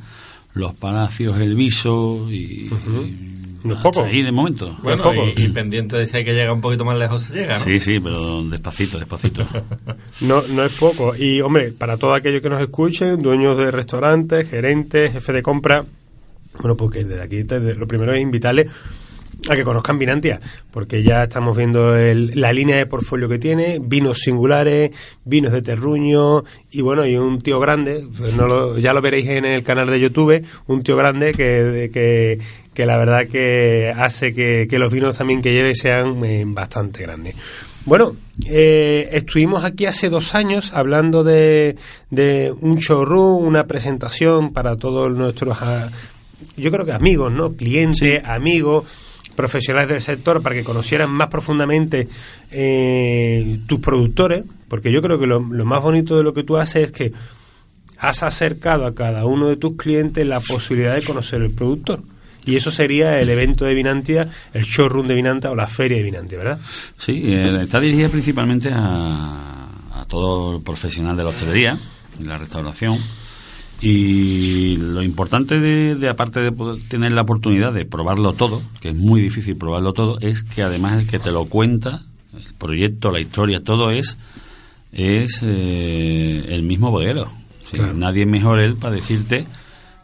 Los 0.54 0.74
Palacios, 0.74 1.38
El 1.40 1.54
Viso 1.54 2.26
y... 2.30 2.34
y 2.34 2.70
No 3.62 3.74
es 3.74 3.80
poco. 3.82 4.02
ahí 4.02 4.22
de 4.22 4.32
momento. 4.32 4.76
Bueno, 4.82 5.02
poco. 5.02 5.26
y, 5.36 5.44
y 5.44 5.48
pendiente 5.50 5.96
de 5.96 6.06
si 6.06 6.16
hay 6.16 6.24
que 6.24 6.32
llegar 6.32 6.52
un 6.52 6.60
poquito 6.60 6.84
más 6.84 6.98
lejos 6.98 7.22
se 7.22 7.34
llega, 7.34 7.58
¿no? 7.58 7.64
Sí, 7.64 7.78
sí, 7.78 8.00
pero 8.02 8.42
despacito, 8.44 8.98
despacito. 8.98 9.46
No, 10.22 10.42
no 10.48 10.64
es 10.64 10.72
poco. 10.72 11.14
Y, 11.16 11.40
hombre, 11.40 11.72
para 11.72 11.96
todos 11.96 12.16
aquellos 12.16 12.42
que 12.42 12.48
nos 12.50 12.60
escuchen, 12.60 13.22
dueños 13.22 13.56
de 13.58 13.70
restaurantes, 13.70 14.48
gerentes, 14.50 15.12
jefes 15.12 15.34
de 15.34 15.42
compra, 15.42 15.84
bueno, 16.58 16.76
porque 16.76 17.04
desde 17.04 17.22
aquí 17.22 17.42
desde- 17.42 17.74
lo 17.76 17.86
primero 17.86 18.12
es 18.12 18.20
invitarles 18.20 18.66
a 19.48 19.56
que 19.56 19.62
conozcan 19.64 19.98
Vinantia, 19.98 20.40
porque 20.70 21.02
ya 21.02 21.24
estamos 21.24 21.56
viendo 21.56 21.96
el- 21.96 22.32
la 22.38 22.52
línea 22.52 22.76
de 22.76 22.86
portfolio 22.86 23.28
que 23.28 23.38
tiene, 23.38 23.78
vinos 23.80 24.18
singulares, 24.18 24.90
vinos 25.24 25.52
de 25.52 25.62
terruño, 25.62 26.44
y 26.70 26.82
bueno, 26.82 27.06
y 27.06 27.16
un 27.16 27.38
tío 27.40 27.58
grande, 27.58 28.06
pues 28.16 28.34
no 28.36 28.46
lo- 28.46 28.78
ya 28.78 28.92
lo 28.92 29.00
veréis 29.00 29.28
en 29.28 29.44
el 29.46 29.62
canal 29.62 29.88
de 29.88 30.00
YouTube, 30.00 30.44
un 30.66 30.82
tío 30.82 30.96
grande 30.96 31.32
que, 31.32 31.90
que, 31.92 32.38
que 32.74 32.86
la 32.86 32.98
verdad 32.98 33.26
que 33.28 33.92
hace 33.96 34.34
que, 34.34 34.66
que 34.68 34.78
los 34.78 34.92
vinos 34.92 35.16
también 35.18 35.40
que 35.42 35.52
lleve 35.52 35.74
sean 35.74 36.22
eh, 36.24 36.44
bastante 36.46 37.02
grandes. 37.02 37.34
Bueno, 37.86 38.14
eh, 38.46 39.08
estuvimos 39.12 39.64
aquí 39.64 39.86
hace 39.86 40.10
dos 40.10 40.34
años 40.34 40.72
hablando 40.74 41.24
de, 41.24 41.76
de 42.10 42.52
un 42.60 42.76
showroom, 42.76 43.42
una 43.44 43.66
presentación 43.66 44.52
para 44.52 44.76
todos 44.76 45.10
nuestros, 45.16 45.56
yo 46.58 46.70
creo 46.70 46.84
que 46.84 46.92
amigos, 46.92 47.32
¿no? 47.32 47.52
Clientes, 47.56 48.22
amigos, 48.24 48.84
profesionales 49.40 49.88
del 49.88 50.02
sector, 50.02 50.42
para 50.42 50.54
que 50.54 50.62
conocieran 50.62 51.10
más 51.10 51.28
profundamente 51.28 52.08
eh, 52.50 53.58
tus 53.66 53.80
productores, 53.80 54.44
porque 54.68 54.92
yo 54.92 55.00
creo 55.00 55.18
que 55.18 55.26
lo, 55.26 55.40
lo 55.40 55.64
más 55.64 55.82
bonito 55.82 56.14
de 56.18 56.22
lo 56.22 56.34
que 56.34 56.42
tú 56.42 56.58
haces 56.58 56.84
es 56.84 56.92
que 56.92 57.12
has 57.96 58.22
acercado 58.22 58.84
a 58.84 58.94
cada 58.94 59.24
uno 59.24 59.48
de 59.48 59.56
tus 59.56 59.76
clientes 59.76 60.26
la 60.26 60.40
posibilidad 60.40 60.94
de 60.94 61.02
conocer 61.02 61.40
el 61.40 61.52
productor. 61.52 62.02
Y 62.44 62.56
eso 62.56 62.70
sería 62.70 63.18
el 63.20 63.30
evento 63.30 63.64
de 63.64 63.74
Vinantia, 63.74 64.28
el 64.52 64.64
showroom 64.64 65.06
de 65.06 65.14
Vinanta 65.14 65.50
o 65.50 65.54
la 65.54 65.66
feria 65.66 65.98
de 65.98 66.04
Vinantia, 66.04 66.38
¿verdad? 66.38 66.58
Sí, 66.98 67.22
eh, 67.26 67.62
está 67.62 67.80
dirigida 67.80 68.08
principalmente 68.08 68.70
a, 68.72 69.68
a 69.94 70.04
todo 70.06 70.56
el 70.56 70.62
profesional 70.62 71.16
de 71.16 71.24
la 71.24 71.30
hostelería 71.30 71.78
y 72.18 72.24
la 72.24 72.36
restauración. 72.36 72.96
Y 73.82 74.76
lo 74.76 75.02
importante 75.02 75.58
de, 75.58 75.94
de, 75.94 76.08
aparte 76.08 76.40
de 76.40 76.52
poder 76.52 76.82
tener 76.88 77.12
la 77.12 77.22
oportunidad 77.22 77.72
de 77.72 77.84
probarlo 77.86 78.34
todo, 78.34 78.60
que 78.80 78.90
es 78.90 78.94
muy 78.94 79.20
difícil 79.22 79.56
probarlo 79.56 79.92
todo, 79.94 80.18
es 80.20 80.42
que 80.42 80.62
además 80.62 81.00
el 81.00 81.06
que 81.06 81.18
te 81.18 81.30
lo 81.32 81.46
cuenta, 81.46 82.02
el 82.36 82.54
proyecto, 82.58 83.10
la 83.10 83.20
historia, 83.20 83.62
todo 83.64 83.90
es 83.90 84.16
es 84.92 85.38
eh, 85.42 86.44
el 86.48 86.62
mismo 86.64 86.90
bodeguero. 86.90 87.30
Sí, 87.60 87.76
Claro. 87.76 87.94
Nadie 87.94 88.26
mejor 88.26 88.58
él 88.60 88.74
para 88.74 88.96
decirte 88.96 89.46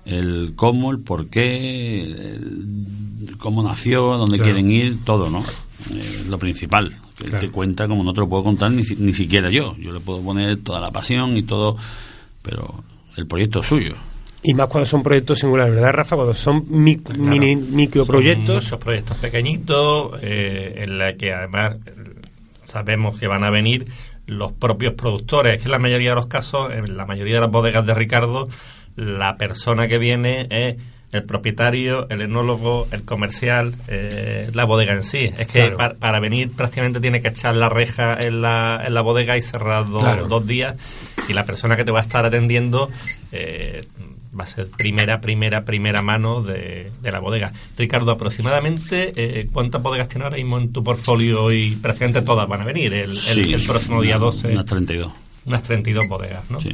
el 0.04 0.52
cómo, 0.54 0.92
el 0.92 1.00
por 1.00 1.26
qué, 1.26 2.02
el 2.02 3.34
cómo 3.38 3.62
nació, 3.64 4.16
dónde 4.16 4.36
Claro. 4.36 4.44
quieren 4.52 4.70
ir, 4.70 5.04
todo, 5.04 5.28
¿no? 5.28 5.40
Eh, 5.92 6.24
lo 6.28 6.38
principal. 6.38 6.96
que 7.18 7.24
Él 7.26 7.38
te 7.40 7.50
cuenta 7.50 7.88
como 7.88 8.04
no 8.04 8.12
te 8.12 8.20
lo 8.20 8.28
puedo 8.28 8.44
contar 8.44 8.70
ni, 8.70 8.82
ni 8.98 9.12
siquiera 9.14 9.50
yo. 9.50 9.76
Yo 9.78 9.92
le 9.92 9.98
puedo 10.00 10.20
poner 10.22 10.58
toda 10.58 10.80
la 10.80 10.90
pasión 10.92 11.36
y 11.36 11.42
todo, 11.42 11.76
pero 12.42 12.84
el 13.16 13.26
proyecto 13.26 13.60
es 13.60 13.66
suyo. 13.66 13.94
Y 14.42 14.54
más 14.54 14.68
cuando 14.68 14.86
son 14.86 15.02
proyectos 15.02 15.38
singulares, 15.40 15.74
¿verdad, 15.74 15.92
Rafa? 15.92 16.14
Cuando 16.16 16.34
son 16.34 16.64
mi- 16.68 17.00
mini, 17.18 17.54
Son 17.54 17.74
microproyectos. 17.76 18.64
muchos 18.64 18.78
proyectos 18.78 19.16
pequeñitos 19.16 20.18
eh, 20.22 20.82
en 20.84 20.98
la 20.98 21.14
que 21.14 21.32
además 21.32 21.78
eh, 21.86 21.92
sabemos 22.62 23.18
que 23.18 23.26
van 23.26 23.44
a 23.44 23.50
venir 23.50 23.86
los 24.26 24.52
propios 24.52 24.94
productores. 24.94 25.54
Es 25.56 25.62
que 25.62 25.66
en 25.68 25.72
la 25.72 25.78
mayoría 25.78 26.10
de 26.10 26.16
los 26.16 26.26
casos, 26.26 26.72
en 26.72 26.96
la 26.96 27.06
mayoría 27.06 27.36
de 27.36 27.40
las 27.40 27.50
bodegas 27.50 27.86
de 27.86 27.94
Ricardo, 27.94 28.48
la 28.96 29.36
persona 29.36 29.88
que 29.88 29.98
viene 29.98 30.46
es 30.50 30.76
el 31.16 31.24
propietario, 31.24 32.08
el 32.10 32.20
enólogo, 32.22 32.86
el 32.92 33.02
comercial, 33.04 33.74
eh, 33.88 34.50
la 34.54 34.64
bodega 34.64 34.92
en 34.94 35.04
sí. 35.04 35.18
Es 35.36 35.46
que 35.46 35.72
Claro. 35.74 35.96
para 35.98 36.20
venir 36.20 36.52
prácticamente 36.52 37.00
tiene 37.00 37.20
que 37.22 37.28
echar 37.28 37.56
la 37.56 37.68
reja 37.68 38.16
en 38.22 38.42
la, 38.42 38.82
en 38.86 38.94
la 38.94 39.00
bodega 39.02 39.36
y 39.36 39.42
cerrar 39.42 39.88
do- 39.88 40.00
Claro. 40.00 40.28
dos 40.28 40.46
días. 40.46 40.76
Y 41.28 41.32
la 41.32 41.44
persona 41.44 41.76
que 41.76 41.84
te 41.84 41.90
va 41.90 41.98
a 41.98 42.02
estar 42.02 42.24
atendiendo 42.24 42.90
eh, 43.32 43.80
va 44.38 44.44
a 44.44 44.46
ser 44.46 44.66
primera, 44.68 45.20
primera, 45.20 45.64
primera 45.64 46.02
mano 46.02 46.42
de, 46.42 46.92
de 47.00 47.10
la 47.12 47.18
bodega. 47.20 47.52
Ricardo, 47.78 48.10
aproximadamente, 48.12 49.12
eh, 49.16 49.48
¿cuántas 49.52 49.82
bodegas 49.82 50.08
tienes 50.08 50.24
ahora 50.26 50.36
mismo 50.36 50.58
en 50.58 50.72
tu 50.72 50.84
portfolio? 50.84 51.50
Y 51.52 51.76
prácticamente 51.76 52.22
todas 52.22 52.46
van 52.48 52.60
a 52.60 52.64
venir 52.64 52.92
el, 52.92 53.10
el- 53.10 53.16
Sí, 53.16 53.54
el 53.54 53.64
próximo 53.64 54.02
día 54.02 54.16
una- 54.16 54.24
12. 54.26 54.52
Unas 54.52 54.66
32. 54.66 55.12
Unas 55.46 55.62
32 55.62 56.08
bodegas, 56.08 56.50
¿no? 56.50 56.60
Sí. 56.60 56.68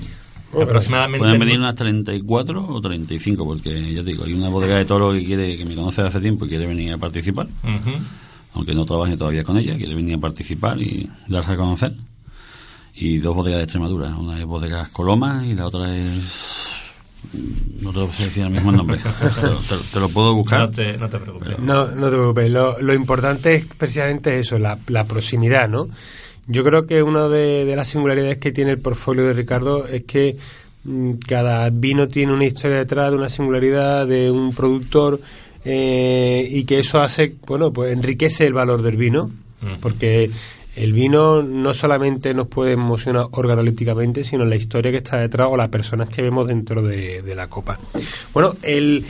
Aproximadamente. 0.61 1.19
Pueden 1.25 1.39
venir 1.41 1.59
unas 1.59 1.75
34 1.75 2.67
o 2.69 2.81
35, 2.81 3.45
porque 3.45 3.95
ya 3.95 4.03
te 4.03 4.11
digo, 4.11 4.25
hay 4.25 4.35
una 4.35 4.49
bodega 4.49 4.77
de 4.77 4.85
toro 4.85 5.13
que 5.13 5.25
quiere 5.25 5.57
que 5.57 5.65
me 5.65 5.75
conoce 5.75 6.03
de 6.03 6.09
hace 6.09 6.21
tiempo 6.21 6.45
y 6.45 6.49
quiere 6.49 6.67
venir 6.67 6.93
a 6.93 6.99
participar, 6.99 7.47
Ujú. 7.63 7.91
aunque 8.55 8.75
no 8.75 8.85
trabaje 8.85 9.17
todavía 9.17 9.45
con 9.45 9.57
ella, 9.59 9.75
quiere 9.77 9.95
venir 9.95 10.17
a 10.17 10.19
participar 10.19 10.81
y 10.81 11.09
darse 11.29 11.53
a 11.53 11.57
conocer. 11.57 11.95
Y 12.95 13.19
dos 13.19 13.35
bodegas 13.35 13.59
de 13.61 13.65
Extremadura, 13.65 14.09
una 14.17 14.39
es 14.39 14.45
bodegas 14.45 14.89
Coloma 14.89 15.47
y 15.47 15.55
la 15.55 15.67
otra 15.67 15.97
es... 15.97 16.79
No 17.81 17.93
te 17.93 17.99
lo 18.01 18.13
sé 18.13 18.25
decir 18.25 18.43
el 18.45 18.51
mismo 18.51 18.73
nombre, 18.73 18.99
te, 19.03 19.43
lo- 19.47 19.57
te 19.59 19.75
lo- 19.77 19.81
te 19.81 20.01
lo 20.01 20.09
puedo 20.09 20.35
buscar. 20.35 20.61
No 20.61 20.71
te, 20.71 20.97
no 20.99 21.09
te 21.09 21.19
preocupes. 21.19 21.59
No, 21.61 21.87
no 21.93 22.07
te 22.11 22.17
preocupes. 22.17 22.51
Lo, 22.51 22.81
lo 22.83 22.93
importante 22.95 23.55
es 23.55 23.65
precisamente 23.65 24.39
eso, 24.39 24.59
la, 24.59 24.79
la 24.89 25.05
proximidad, 25.05 25.69
¿no? 25.69 25.89
Yo 26.47 26.65
creo 26.65 26.87
que 26.87 27.03
una 27.03 27.29
de, 27.29 27.65
de 27.65 27.77
las 27.77 27.89
singularidades 27.89 28.39
que 28.39 28.53
tiene 28.53 28.73
el 28.73 28.79
portfolio 28.79 29.25
de 29.25 29.33
Ricardo 29.33 29.87
es 29.87 30.05
que 30.05 30.37
mm, 30.85 31.13
cada 31.27 31.71
vino 31.71 32.09
tiene 32.09 32.33
una 32.33 32.45
historia 32.45 32.79
detrás 32.79 33.11
de 33.11 33.17
una 33.17 33.29
singularidad 33.29 34.07
de 34.07 34.31
un 34.31 34.53
productor 34.53 35.21
eh, 35.65 36.47
y 36.51 36.65
que 36.65 36.81
eso 36.81 37.01
hace, 37.01 37.35
bueno, 37.47 37.73
pues 37.73 37.93
enriquece 37.93 38.47
el 38.47 38.53
valor 38.53 38.83
del 38.83 38.97
vino, 38.97 39.31
porque 39.81 40.29
El 40.75 40.95
vino 40.95 41.43
no 41.43 41.75
solamente 41.75 42.33
nos 42.33 42.49
puede 42.49 42.73
emocionar 42.73 43.27
organolépticamente, 43.33 44.25
sino 44.25 44.47
la 44.47 44.57
historia 44.57 44.91
que 44.91 44.97
está 44.97 45.19
detrás 45.19 45.49
o 45.51 45.57
las 45.57 45.69
personas 45.69 46.09
que 46.09 46.23
vemos 46.23 46.49
dentro 46.49 46.83
de, 46.83 47.21
de 47.21 47.35
la 47.35 47.49
copa. 47.49 47.79
Bueno, 48.33 48.57
el, 48.63 49.05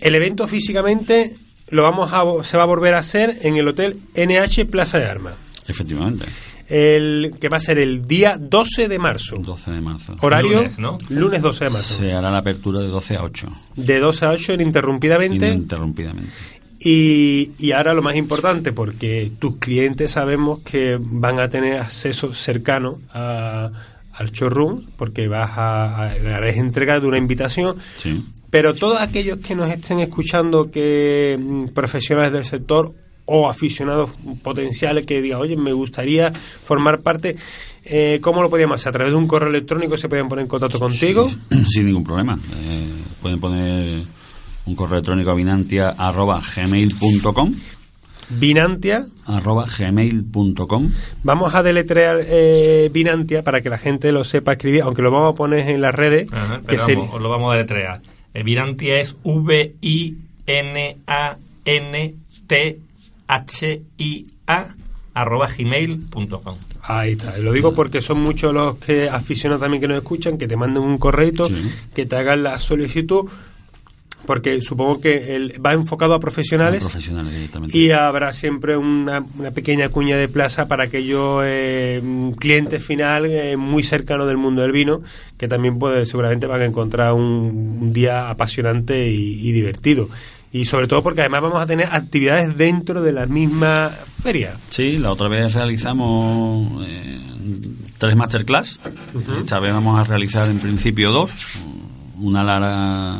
el 0.00 0.14
evento 0.14 0.48
físicamente 0.48 1.34
lo 1.68 1.82
vamos 1.82 2.10
a, 2.12 2.24
se 2.44 2.56
va 2.56 2.62
a 2.62 2.66
volver 2.66 2.94
a 2.94 2.98
hacer 3.00 3.38
en 3.42 3.56
el 3.56 3.68
Hotel 3.68 3.98
NH 4.16 4.64
Plaza 4.70 4.98
de 4.98 5.04
Armas, 5.04 5.34
Efectivamente, 5.68 6.24
el, 6.68 7.32
que 7.40 7.48
va 7.48 7.56
a 7.58 7.60
ser 7.60 7.78
el 7.78 8.06
día 8.06 8.38
12 8.40 8.88
de 8.88 8.98
marzo. 8.98 9.36
12 9.38 9.70
de 9.70 9.80
marzo. 9.80 10.16
Horario 10.20 10.58
Lunes, 10.62 10.78
¿no? 10.78 10.98
lunes 11.08 11.42
12 11.42 11.64
de 11.64 11.70
marzo. 11.70 11.94
Se 11.96 12.12
hará 12.12 12.30
la 12.30 12.38
apertura 12.38 12.80
de 12.80 12.88
12 12.88 13.16
a 13.16 13.22
8, 13.24 13.46
De 13.76 13.98
12 13.98 14.24
a 14.26 14.30
8 14.30 14.52
ininterrumpidamente. 14.54 15.48
ininterrumpidamente. 15.48 16.30
Y, 16.84 17.52
y 17.58 17.72
ahora 17.72 17.94
lo 17.94 18.02
más 18.02 18.16
importante, 18.16 18.72
porque 18.72 19.30
tus 19.38 19.56
clientes 19.58 20.10
sabemos 20.12 20.60
que 20.60 20.98
van 21.00 21.38
a 21.38 21.48
tener 21.48 21.78
acceso 21.78 22.34
cercano 22.34 22.98
a- 23.12 23.70
al 24.14 24.30
showroom, 24.30 24.86
porque 24.96 25.26
vas 25.28 25.52
a, 25.56 26.02
a 26.10 26.48
entrega 26.50 27.00
de 27.00 27.06
una 27.06 27.18
invitación. 27.18 27.76
Sí. 27.98 28.24
Pero 28.50 28.74
todos 28.74 29.00
aquellos 29.00 29.38
que 29.38 29.54
nos 29.54 29.70
estén 29.70 30.00
escuchando, 30.00 30.70
que 30.70 31.38
mm, 31.40 31.68
profesionales 31.68 32.32
del 32.32 32.44
sector 32.44 32.92
o 33.26 33.48
aficionados 33.48 34.10
potenciales 34.42 35.06
que 35.06 35.22
digan, 35.22 35.40
oye, 35.40 35.56
me 35.56 35.72
gustaría 35.72 36.32
formar 36.32 37.00
parte, 37.00 37.36
eh, 37.84 38.18
¿cómo 38.20 38.42
lo 38.42 38.50
podíamos 38.50 38.76
hacer? 38.76 38.88
¿A 38.90 38.92
través 38.92 39.12
de 39.12 39.18
un 39.18 39.26
correo 39.26 39.48
electrónico 39.48 39.96
se 39.96 40.08
pueden 40.08 40.28
poner 40.28 40.42
en 40.42 40.48
contacto 40.48 40.78
contigo? 40.78 41.30
Sin 41.68 41.86
ningún 41.86 42.04
problema. 42.04 42.34
Eh, 42.34 42.88
pueden 43.22 43.38
poner 43.40 44.02
un 44.66 44.74
correo 44.74 44.94
electrónico 44.96 45.30
a 45.30 45.34
vinantia 45.34 45.90
arroba 45.90 46.40
gmail.com 46.56 47.52
Binantia, 48.30 49.06
arroba 49.26 49.66
gmail.com 49.66 50.90
Vamos 51.22 51.54
a 51.54 51.62
deletrear 51.62 52.18
eh, 52.26 52.88
Binantia 52.92 53.42
para 53.44 53.60
que 53.60 53.68
la 53.68 53.76
gente 53.78 54.10
lo 54.12 54.24
sepa 54.24 54.52
escribir, 54.52 54.82
aunque 54.82 55.02
lo 55.02 55.10
vamos 55.10 55.32
a 55.32 55.36
poner 55.36 55.68
en 55.68 55.80
las 55.80 55.94
redes. 55.94 56.28
Ajá, 56.32 56.58
que 56.60 56.66
pero 56.66 56.84
sería- 56.84 57.00
vamos, 57.00 57.14
os 57.16 57.20
lo 57.20 57.28
vamos 57.28 57.50
a 57.52 57.56
deletrear. 57.56 58.00
Eh, 58.34 58.42
Virantia 58.42 59.00
es 59.00 59.14
V-I-N-A-N-T-H-I-A 63.38 64.74
arroba 65.14 65.46
gmail.com. 65.48 66.56
Ahí 66.84 67.12
está. 67.12 67.36
Lo 67.38 67.52
digo 67.52 67.74
porque 67.74 68.00
son 68.00 68.20
muchos 68.22 68.52
los 68.54 68.76
que 68.76 69.08
aficionados 69.10 69.60
también 69.60 69.80
que 69.80 69.88
nos 69.88 69.98
escuchan, 69.98 70.38
que 70.38 70.48
te 70.48 70.56
manden 70.56 70.82
un 70.82 70.96
correito, 70.98 71.46
Sí. 71.46 71.54
que 71.94 72.06
te 72.06 72.16
hagan 72.16 72.42
la 72.42 72.58
solicitud, 72.58 73.28
porque 74.24 74.60
supongo 74.62 75.00
que 75.00 75.36
el- 75.36 75.64
va 75.64 75.74
enfocado 75.74 76.14
a 76.14 76.20
profesionales. 76.20 76.80
profesionales 76.80 77.34
directamente. 77.34 77.76
Y 77.76 77.90
habrá 77.90 78.32
siempre 78.32 78.76
una, 78.78 79.22
una 79.38 79.50
pequeña 79.50 79.90
cuña 79.90 80.16
de 80.16 80.28
plaza 80.28 80.66
para 80.66 80.84
aquellos 80.84 81.42
eh, 81.44 82.00
clientes 82.38 82.82
final 82.82 83.26
eh, 83.26 83.56
muy 83.58 83.82
cercanos 83.82 84.26
del 84.26 84.38
mundo 84.38 84.62
del 84.62 84.72
vino, 84.72 85.02
que 85.36 85.46
también 85.48 85.78
puede, 85.78 86.06
seguramente 86.06 86.46
van 86.46 86.62
a 86.62 86.64
encontrar 86.64 87.12
un, 87.12 87.78
un 87.82 87.92
día 87.92 88.30
apasionante 88.30 89.10
y, 89.10 89.46
y 89.46 89.52
divertido. 89.52 90.08
Y 90.52 90.66
sobre 90.66 90.86
todo 90.86 91.02
porque 91.02 91.22
además 91.22 91.42
vamos 91.42 91.62
a 91.62 91.66
tener 91.66 91.88
actividades 91.90 92.56
dentro 92.56 93.00
de 93.00 93.12
la 93.12 93.26
misma 93.26 93.90
feria. 94.22 94.54
Sí, 94.68 94.98
la 94.98 95.10
otra 95.10 95.28
vez 95.28 95.54
realizamos 95.54 96.86
eh, 96.86 97.18
tres 97.96 98.16
masterclass. 98.16 98.78
Esta 99.40 99.60
vez 99.60 99.72
vamos 99.72 99.98
a 99.98 100.04
realizar 100.04 100.50
en 100.50 100.58
principio 100.58 101.10
dos. 101.10 101.30
Una 102.18 102.44
Lara 102.44 103.18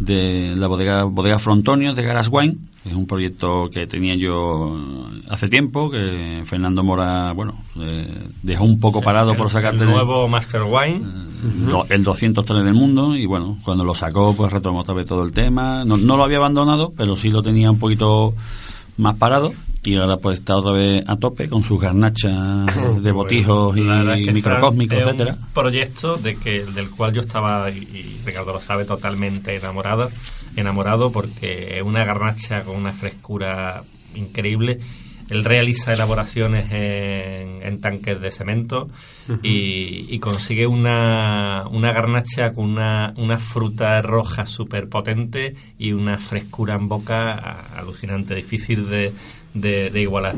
de 0.00 0.54
la 0.56 0.66
bodega, 0.66 1.04
bodega 1.04 1.38
Frontonio 1.38 1.94
de 1.94 2.02
Garas 2.02 2.28
Wine, 2.30 2.56
es 2.84 2.92
un 2.94 3.06
proyecto 3.06 3.68
que 3.70 3.86
tenía 3.86 4.14
yo 4.14 4.76
hace 5.28 5.48
tiempo, 5.48 5.90
que 5.90 6.42
Fernando 6.46 6.82
Mora, 6.82 7.32
bueno, 7.32 7.54
eh, 7.80 8.06
dejó 8.42 8.64
un 8.64 8.80
poco 8.80 9.02
parado 9.02 9.36
por 9.36 9.50
sacarte 9.50 9.82
el 9.82 9.88
de- 9.88 9.94
nuevo 9.94 10.26
Master 10.28 10.62
Wine. 10.62 11.00
do- 11.68 11.86
el 11.90 12.02
203 12.02 12.64
del 12.64 12.74
mundo 12.74 13.14
y 13.16 13.26
bueno, 13.26 13.58
cuando 13.64 13.84
lo 13.84 13.94
sacó 13.94 14.34
pues 14.34 14.52
retomó 14.52 14.80
otra 14.80 14.94
vez 14.94 15.06
todo 15.06 15.22
el 15.24 15.32
tema. 15.32 15.84
No, 15.84 15.96
no 15.96 16.16
lo 16.16 16.24
había 16.24 16.38
abandonado, 16.38 16.92
pero 16.96 17.16
sí 17.16 17.30
lo 17.30 17.42
tenía 17.42 17.70
un 17.70 17.78
poquito 17.78 18.34
más 18.96 19.14
parado 19.16 19.52
y 19.84 19.96
ahora 19.96 20.16
pues 20.16 20.40
está 20.40 20.56
otra 20.56 20.72
vez 20.72 21.04
a 21.06 21.16
tope 21.16 21.48
con 21.48 21.62
sus 21.62 21.80
garnachas 21.80 22.66
de 23.02 23.12
botijos 23.12 23.76
y 23.76 23.88
es 23.88 24.26
que 24.26 24.32
microcósmicos, 24.32 24.98
etcétera. 24.98 25.36
Un 25.40 25.52
proyecto 25.54 26.16
de 26.16 26.36
que 26.36 26.64
del 26.64 26.90
cual 26.90 27.14
yo 27.14 27.22
estaba 27.22 27.70
y, 27.70 27.78
y 27.78 28.20
Ricardo 28.24 28.52
lo 28.52 28.60
sabe 28.60 28.84
totalmente 28.84 29.56
enamorado, 29.56 30.10
enamorado 30.56 31.12
porque 31.12 31.78
es 31.78 31.82
una 31.82 32.04
garnacha 32.04 32.62
con 32.62 32.76
una 32.76 32.92
frescura 32.92 33.82
increíble. 34.14 34.78
Él 35.30 35.44
realiza 35.44 35.92
elaboraciones 35.92 36.72
en, 36.72 37.60
en 37.62 37.80
tanques 37.82 38.18
de 38.18 38.30
cemento 38.30 38.88
y, 39.42 40.14
y 40.14 40.18
consigue 40.20 40.66
una, 40.66 41.68
una 41.68 41.92
garnacha 41.92 42.54
con 42.54 42.70
una, 42.70 43.12
una 43.16 43.36
fruta 43.36 44.00
roja 44.00 44.46
súper 44.46 44.88
potente 44.88 45.54
y 45.78 45.92
una 45.92 46.16
frescura 46.16 46.76
en 46.76 46.88
boca 46.88 47.34
alucinante, 47.76 48.34
difícil 48.34 48.88
de, 48.88 49.12
de- 49.54 49.90
de 49.90 50.00
igualar. 50.02 50.34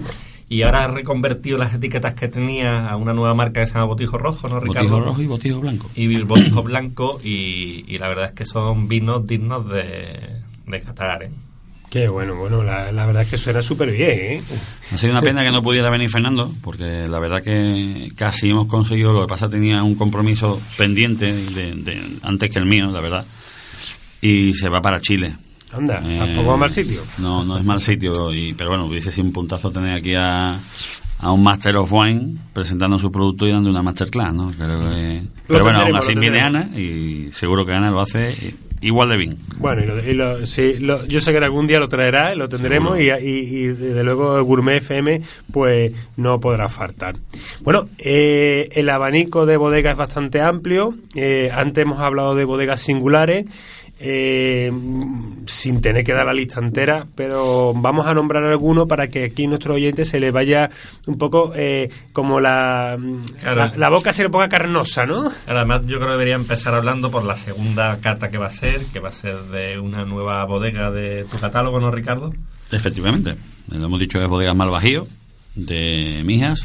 Y 0.49 0.63
ahora 0.63 0.85
ha 0.85 0.89
reconvertido 0.89 1.59
las 1.59 1.73
etiquetas 1.75 2.15
que 2.15 2.27
tenía 2.27 2.89
a 2.89 2.97
una 2.97 3.13
nueva 3.13 3.35
marca 3.35 3.61
que 3.61 3.69
se 3.69 3.75
llama 3.75 3.85
Botijo 3.87 4.19
Rojo, 4.19 4.49
¿no, 4.49 4.59
Ricardo? 4.59 4.89
Botijo 4.89 5.01
rojo 5.05 5.23
y 5.23 5.27
botijo 5.27 5.61
blanco. 5.61 5.91
y 5.95 6.13
el 6.15 6.25
botijo 6.25 6.63
blanco 6.65 7.21
y, 7.23 7.85
y 7.87 7.99
la 7.99 8.09
verdad 8.09 8.25
es 8.27 8.33
que 8.33 8.45
son 8.45 8.89
vinos 8.89 9.25
dignos 9.27 9.69
de, 9.69 10.41
de 10.67 10.81
catar, 10.81 11.23
¿eh? 11.23 11.31
Qué 11.89 12.09
bueno, 12.09 12.37
bueno, 12.37 12.63
la, 12.63 12.93
la 12.93 13.05
verdad 13.07 13.23
es 13.23 13.31
que 13.31 13.37
suena 13.39 13.63
súper 13.63 13.91
bien, 13.93 14.11
¿eh? 14.11 14.43
Ha 14.93 14.97
sido 14.99 15.13
una 15.13 15.23
pena 15.23 15.45
que 15.45 15.51
no 15.51 15.61
pudiera 15.63 15.91
venir 15.91 16.09
Fernando, 16.09 16.53
porque 16.63 17.07
la 17.09 17.19
verdad 17.21 17.43
que 17.43 18.11
casi 18.17 18.51
hemos 18.51 18.67
conseguido, 18.69 19.13
lo 19.13 19.23
que 19.23 19.27
pasa 19.29 19.49
tenía 19.51 19.83
un 19.85 19.95
compromiso 19.97 20.61
pendiente 20.79 21.33
de- 21.33 21.75
de- 21.75 22.03
antes 22.23 22.51
que 22.51 22.59
el 22.61 22.67
mío, 22.67 22.87
la 22.87 23.01
verdad, 23.01 23.25
y 24.21 24.53
se 24.55 24.69
va 24.69 24.81
para 24.81 25.01
Chile. 25.01 25.35
Anda, 25.73 26.03
Eh, 26.05 26.19
tampoco 26.19 26.53
a 26.53 26.57
mal 26.57 26.71
sitio. 26.71 27.01
No, 27.19 27.45
no 27.45 27.59
es 27.59 27.65
mal 27.65 27.81
sitio, 27.81 28.33
y, 28.35 28.55
pero 28.55 28.71
bueno, 28.71 28.87
hubiese 28.87 29.13
sido 29.13 29.27
un 29.27 29.33
puntazo 29.33 29.71
tener 29.71 29.97
aquí 29.99 30.15
a, 30.17 30.59
a 31.21 31.33
un 31.33 31.43
Master 31.43 31.77
of 31.77 31.93
Wine 31.93 32.35
presentando 32.53 32.99
su 32.99 33.11
producto 33.13 33.47
y 33.47 33.53
dando 33.53 33.71
una 33.71 33.83
masterclass, 33.83 34.35
¿no? 34.35 34.51
Creo 34.53 34.81
que- 34.91 35.23
pero 35.47 35.65
bueno, 35.65 35.81
aún 35.83 35.97
así 35.97 36.15
viene. 36.15 36.41
Ana 36.41 36.71
y 36.77 37.31
seguro 37.33 37.65
que 37.65 37.73
Ana 37.73 37.91
lo 37.91 38.01
hace 38.01 38.55
igual 38.83 39.11
de 39.11 39.17
bien. 39.19 39.37
Bueno, 39.59 39.83
y 39.83 39.87
lo- 39.87 40.11
y 40.11 40.15
lo- 40.15 40.47
sí, 40.47 40.79
lo- 40.79 41.05
yo 41.07 41.21
sé 41.21 41.33
que 41.33 41.39
algún 41.39 41.67
día 41.67 41.79
lo 41.81 41.89
traerá, 41.89 42.35
lo 42.35 42.49
tendremos 42.49 42.99
y- 42.99 43.11
y 43.11 43.67
desde 43.67 44.03
luego 44.03 44.43
Gourmet 44.43 44.79
FM 44.79 45.21
pues 45.53 45.93
no 46.17 46.41
podrá 46.41 46.69
faltar. 46.69 47.17
Bueno, 47.63 47.89
eh, 47.99 48.71
el 48.73 48.89
abanico 48.89 49.45
de 49.45 49.57
bodegas 49.59 49.93
es 49.93 49.99
bastante 49.99 50.41
amplio. 50.41 50.95
Eh, 51.15 51.51
antes 51.53 51.83
hemos 51.83 52.01
hablado 52.01 52.35
de 52.35 52.45
bodegas 52.45 52.81
singulares. 52.81 53.45
Eh, 54.03 54.73
sin 55.47 55.81
tener 55.83 56.05
que 56.05 56.13
dar 56.15 56.25
la 56.27 56.33
lista 56.33 56.59
entera, 56.59 57.07
pero 57.15 57.73
vamos 57.75 58.07
a 58.07 58.15
nombrar 58.15 58.43
alguno 58.45 58.87
para 58.87 59.09
que 59.09 59.25
aquí 59.25 59.45
a 59.45 59.49
nuestros 59.49 59.77
oyentes 59.77 60.09
se 60.09 60.19
les 60.19 60.33
vaya 60.33 60.71
un 61.07 61.19
poco 61.19 61.53
eh, 61.55 61.91
como 62.15 62.41
la, 62.41 62.99
Claro. 63.41 63.57
la, 63.57 63.73
la 63.77 63.89
boca 63.91 64.13
se 64.15 64.23
le 64.23 64.31
ponga 64.31 64.49
carnosa, 64.49 65.05
¿no? 65.05 65.31
Además, 65.47 65.83
yo 65.87 65.97
creo 65.99 66.09
que 66.09 66.13
debería 66.13 66.35
empezar 66.37 66.75
hablando 66.75 67.11
por 67.11 67.25
la 67.25 67.37
segunda 67.37 67.99
cata 68.01 68.31
que 68.31 68.39
va 68.39 68.47
a 68.47 68.51
ser, 68.51 68.81
que 68.93 69.01
va 69.01 69.11
a 69.11 69.13
ser 69.13 69.37
de 69.45 69.79
una 69.79 70.05
nueva 70.07 70.45
bodega 70.47 70.91
de 70.91 71.27
tu 71.31 71.39
catálogo, 71.39 71.79
¿no, 71.79 71.91
Ricardo? 71.91 72.33
Efectivamente, 72.73 73.35
lo 73.69 73.85
hemos 73.85 74.01
dicho 74.01 74.19
es 74.21 74.29
Bodegas 74.29 74.57
Malvajío, 74.57 75.07
de 75.55 76.23
Mijas, 76.25 76.63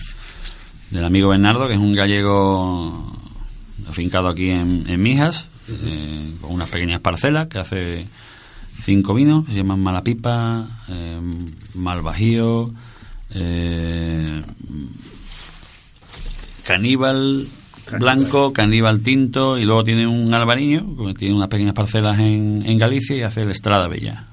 del 0.91 1.03
amigo 1.03 1.29
Bernardo, 1.29 1.67
que 1.67 1.73
es 1.73 1.79
un 1.79 1.93
gallego 1.93 3.11
afincado 3.89 4.29
aquí 4.29 4.49
en, 4.51 4.85
en 4.87 5.01
Mijas, 5.01 5.47
eh, 5.69 6.33
con 6.41 6.51
unas 6.51 6.69
pequeñas 6.69 7.01
parcelas 7.01 7.47
que 7.47 7.59
hace 7.59 8.07
cinco 8.83 9.13
vinos, 9.13 9.45
se 9.47 9.55
llaman 9.55 9.81
Malapipa, 9.81 10.67
eh, 10.89 11.19
Malvajío, 11.73 12.73
eh, 13.31 14.43
Caníbal 16.65 17.47
blanco, 17.99 18.51
caníbal 18.51 19.01
tinto 19.01 19.57
y 19.57 19.65
luego 19.65 19.83
tiene 19.83 20.07
un 20.07 20.33
albariño, 20.33 20.95
que 21.07 21.13
tiene 21.13 21.35
unas 21.35 21.49
pequeñas 21.49 21.73
parcelas 21.73 22.19
en, 22.19 22.63
en 22.65 22.77
Galicia 22.77 23.15
y 23.15 23.21
hace 23.21 23.41
el 23.43 23.51
Estrada 23.51 23.87
Bella. 23.87 24.25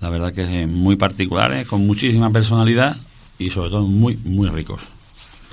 La 0.00 0.10
verdad 0.10 0.32
que 0.32 0.62
es 0.62 0.68
muy 0.68 0.96
particulares, 0.96 1.66
con 1.66 1.86
muchísima 1.86 2.30
personalidad 2.30 2.96
y 3.38 3.50
sobre 3.50 3.70
todo 3.70 3.82
muy, 3.82 4.16
muy 4.24 4.48
ricos. 4.48 4.80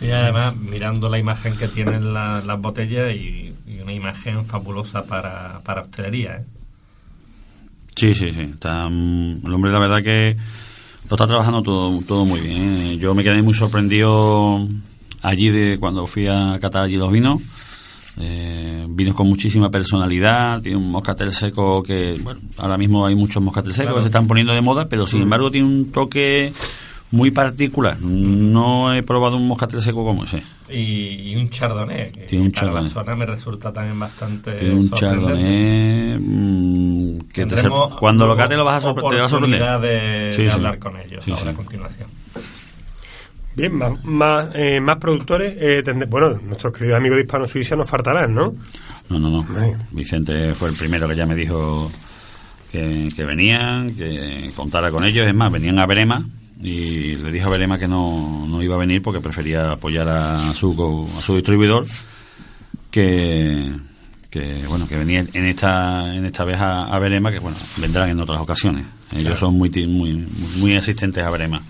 Y 0.02 0.10
además, 0.10 0.56
mirando 0.56 1.10
la 1.10 1.20
imagen 1.20 1.56
que 1.58 1.68
tienen 1.68 2.14
la- 2.14 2.42
las 2.42 2.60
botellas 2.60 3.14
y, 3.16 3.54
y 3.68 3.80
una 3.82 3.94
imagen 3.94 4.46
fabulosa 4.46 5.04
para, 5.04 5.60
para 5.64 5.82
hostelería, 5.82 6.38
¿eh? 6.38 6.46
Sí, 7.96 8.14
sí, 8.14 8.32
sí. 8.32 8.42
Está, 8.42 8.88
mm, 8.90 9.46
el 9.46 9.54
hombre, 9.54 9.72
la 9.72 9.80
verdad 9.80 10.02
que 10.02 10.36
lo 11.10 11.16
está 11.16 11.28
trabajando 11.28 11.62
todo, 11.62 12.02
todo 12.08 12.26
muy 12.26 12.40
bien. 12.40 12.58
¿eh? 12.62 12.98
Yo 12.98 13.14
me 13.14 13.24
quedé 13.24 13.42
muy 13.42 13.54
sorprendido 13.54 14.68
allí 15.22 15.50
de 15.50 15.78
cuando 15.78 16.08
fui 16.08 16.26
a 16.28 16.58
catar 16.60 16.86
allí 16.86 16.96
los 16.98 17.12
vinos. 17.12 17.42
Eh, 18.20 18.86
vinos 18.90 19.16
con 19.16 19.28
muchísima 19.28 19.70
personalidad, 19.70 20.62
tiene 20.62 20.78
un 20.78 20.90
moscatel 20.92 21.32
seco 21.32 21.82
que, 21.84 22.18
bueno, 22.24 22.42
ahora 22.58 22.78
mismo 22.78 23.06
hay 23.06 23.16
muchos 23.16 23.42
moscatel 23.42 23.72
secos 23.74 23.86
Claro. 23.88 23.96
que 23.98 24.02
se 24.04 24.08
están 24.08 24.28
poniendo 24.28 24.54
de 24.54 24.62
moda, 24.62 24.88
pero 24.90 25.06
sin 25.08 25.22
embargo 25.22 25.50
tiene 25.52 25.68
un 25.68 25.92
toque 25.92 26.52
muy 27.12 27.32
particular. 27.32 28.00
No 28.02 28.94
he 28.94 29.04
probado 29.04 29.38
un 29.38 29.48
moscatel 29.48 29.82
seco 29.82 30.04
como 30.06 30.24
ese. 30.24 30.42
Y, 30.70 31.32
y 31.32 31.36
un 31.36 31.50
chardonnay, 31.50 32.12
que 32.12 32.22
Tiene 32.22 32.46
un 32.46 32.52
para 32.52 32.62
chardonnay. 32.68 32.84
la 32.86 32.90
zona 32.90 33.16
me 33.16 33.26
resulta 33.26 33.74
también 33.74 34.00
bastante 34.00 34.54
Tiene 34.54 34.76
un 34.76 34.88
sorprendente. 34.88 35.26
chardonnay 35.26 36.20
mm, 36.20 37.20
que 37.34 37.46
te 37.46 37.56
cuando 38.00 38.26
lo 38.28 38.36
cate 38.38 38.56
lo 38.56 38.64
vas 38.66 38.84
a, 38.84 38.88
sorpre- 38.90 39.10
te 39.10 39.18
va 39.18 39.26
a 39.26 39.28
sorprender. 39.28 39.62
oportunidad 39.62 39.82
de, 39.82 40.34
Sí, 40.34 40.44
de 40.44 40.50
sí. 40.50 40.56
hablar 40.56 40.80
con 40.80 40.98
ellos 41.00 41.24
Sí, 41.24 41.32
ahora 41.32 41.44
sí. 41.44 41.50
a 41.50 41.54
continuación. 41.54 42.10
Bien, 43.54 43.74
más, 43.76 44.06
más, 44.06 44.50
eh, 44.56 44.80
más 44.80 44.96
productores. 44.98 45.56
eh, 45.60 45.82
tendré- 45.84 46.08
bueno, 46.10 46.40
nuestros 46.46 46.72
queridos 46.72 46.98
amigos 46.98 47.18
de 47.18 47.24
Hispano 47.24 47.48
Suiza 47.48 47.76
nos 47.76 47.90
faltarán, 47.90 48.34
¿no? 48.34 48.54
No, 49.10 49.20
no, 49.20 49.30
no. 49.30 49.46
Vicente 49.92 50.54
fue 50.54 50.70
el 50.70 50.76
primero 50.76 51.06
que 51.10 51.16
ya 51.18 51.26
me 51.26 51.36
dijo 51.36 51.92
que, 52.72 53.10
que 53.14 53.26
venían, 53.26 53.94
que 53.94 54.50
contara 54.56 54.90
con 54.90 55.04
ellos. 55.04 55.28
Es 55.28 55.36
más, 55.36 55.52
venían 55.52 55.80
a 55.80 55.86
Berema 55.86 56.26
y 56.62 57.16
le 57.16 57.32
dije 57.32 57.46
a 57.46 57.50
Berema 57.50 57.78
que 57.80 57.88
no, 57.88 58.46
no 58.48 58.62
iba 58.62 58.76
a 58.76 58.80
venir 58.80 59.02
porque 59.02 59.20
prefería 59.20 59.72
apoyar 59.72 60.08
a 60.10 60.40
su, 60.54 61.08
a 61.18 61.22
su 61.22 61.36
distribuidor 61.36 61.86
que, 62.90 63.70
que 64.30 64.64
bueno 64.68 64.88
que 64.88 64.98
venía 64.98 65.26
en 65.34 65.46
esta 65.46 66.14
en 66.14 66.26
esta 66.26 66.44
vez 66.44 66.60
a, 66.60 66.86
a 66.86 67.00
Berema 67.00 67.32
que 67.32 67.40
bueno 67.40 67.58
vendrán 67.78 68.10
en 68.10 68.20
otras 68.20 68.40
ocasiones 68.40 68.86
ellos 69.12 69.24
Claro. 69.24 69.38
son 69.38 69.58
muy 69.58 69.70
muy 69.88 70.28
muy 70.58 70.76
asistentes 70.76 71.24
a 71.24 71.30
Berema 71.30 71.62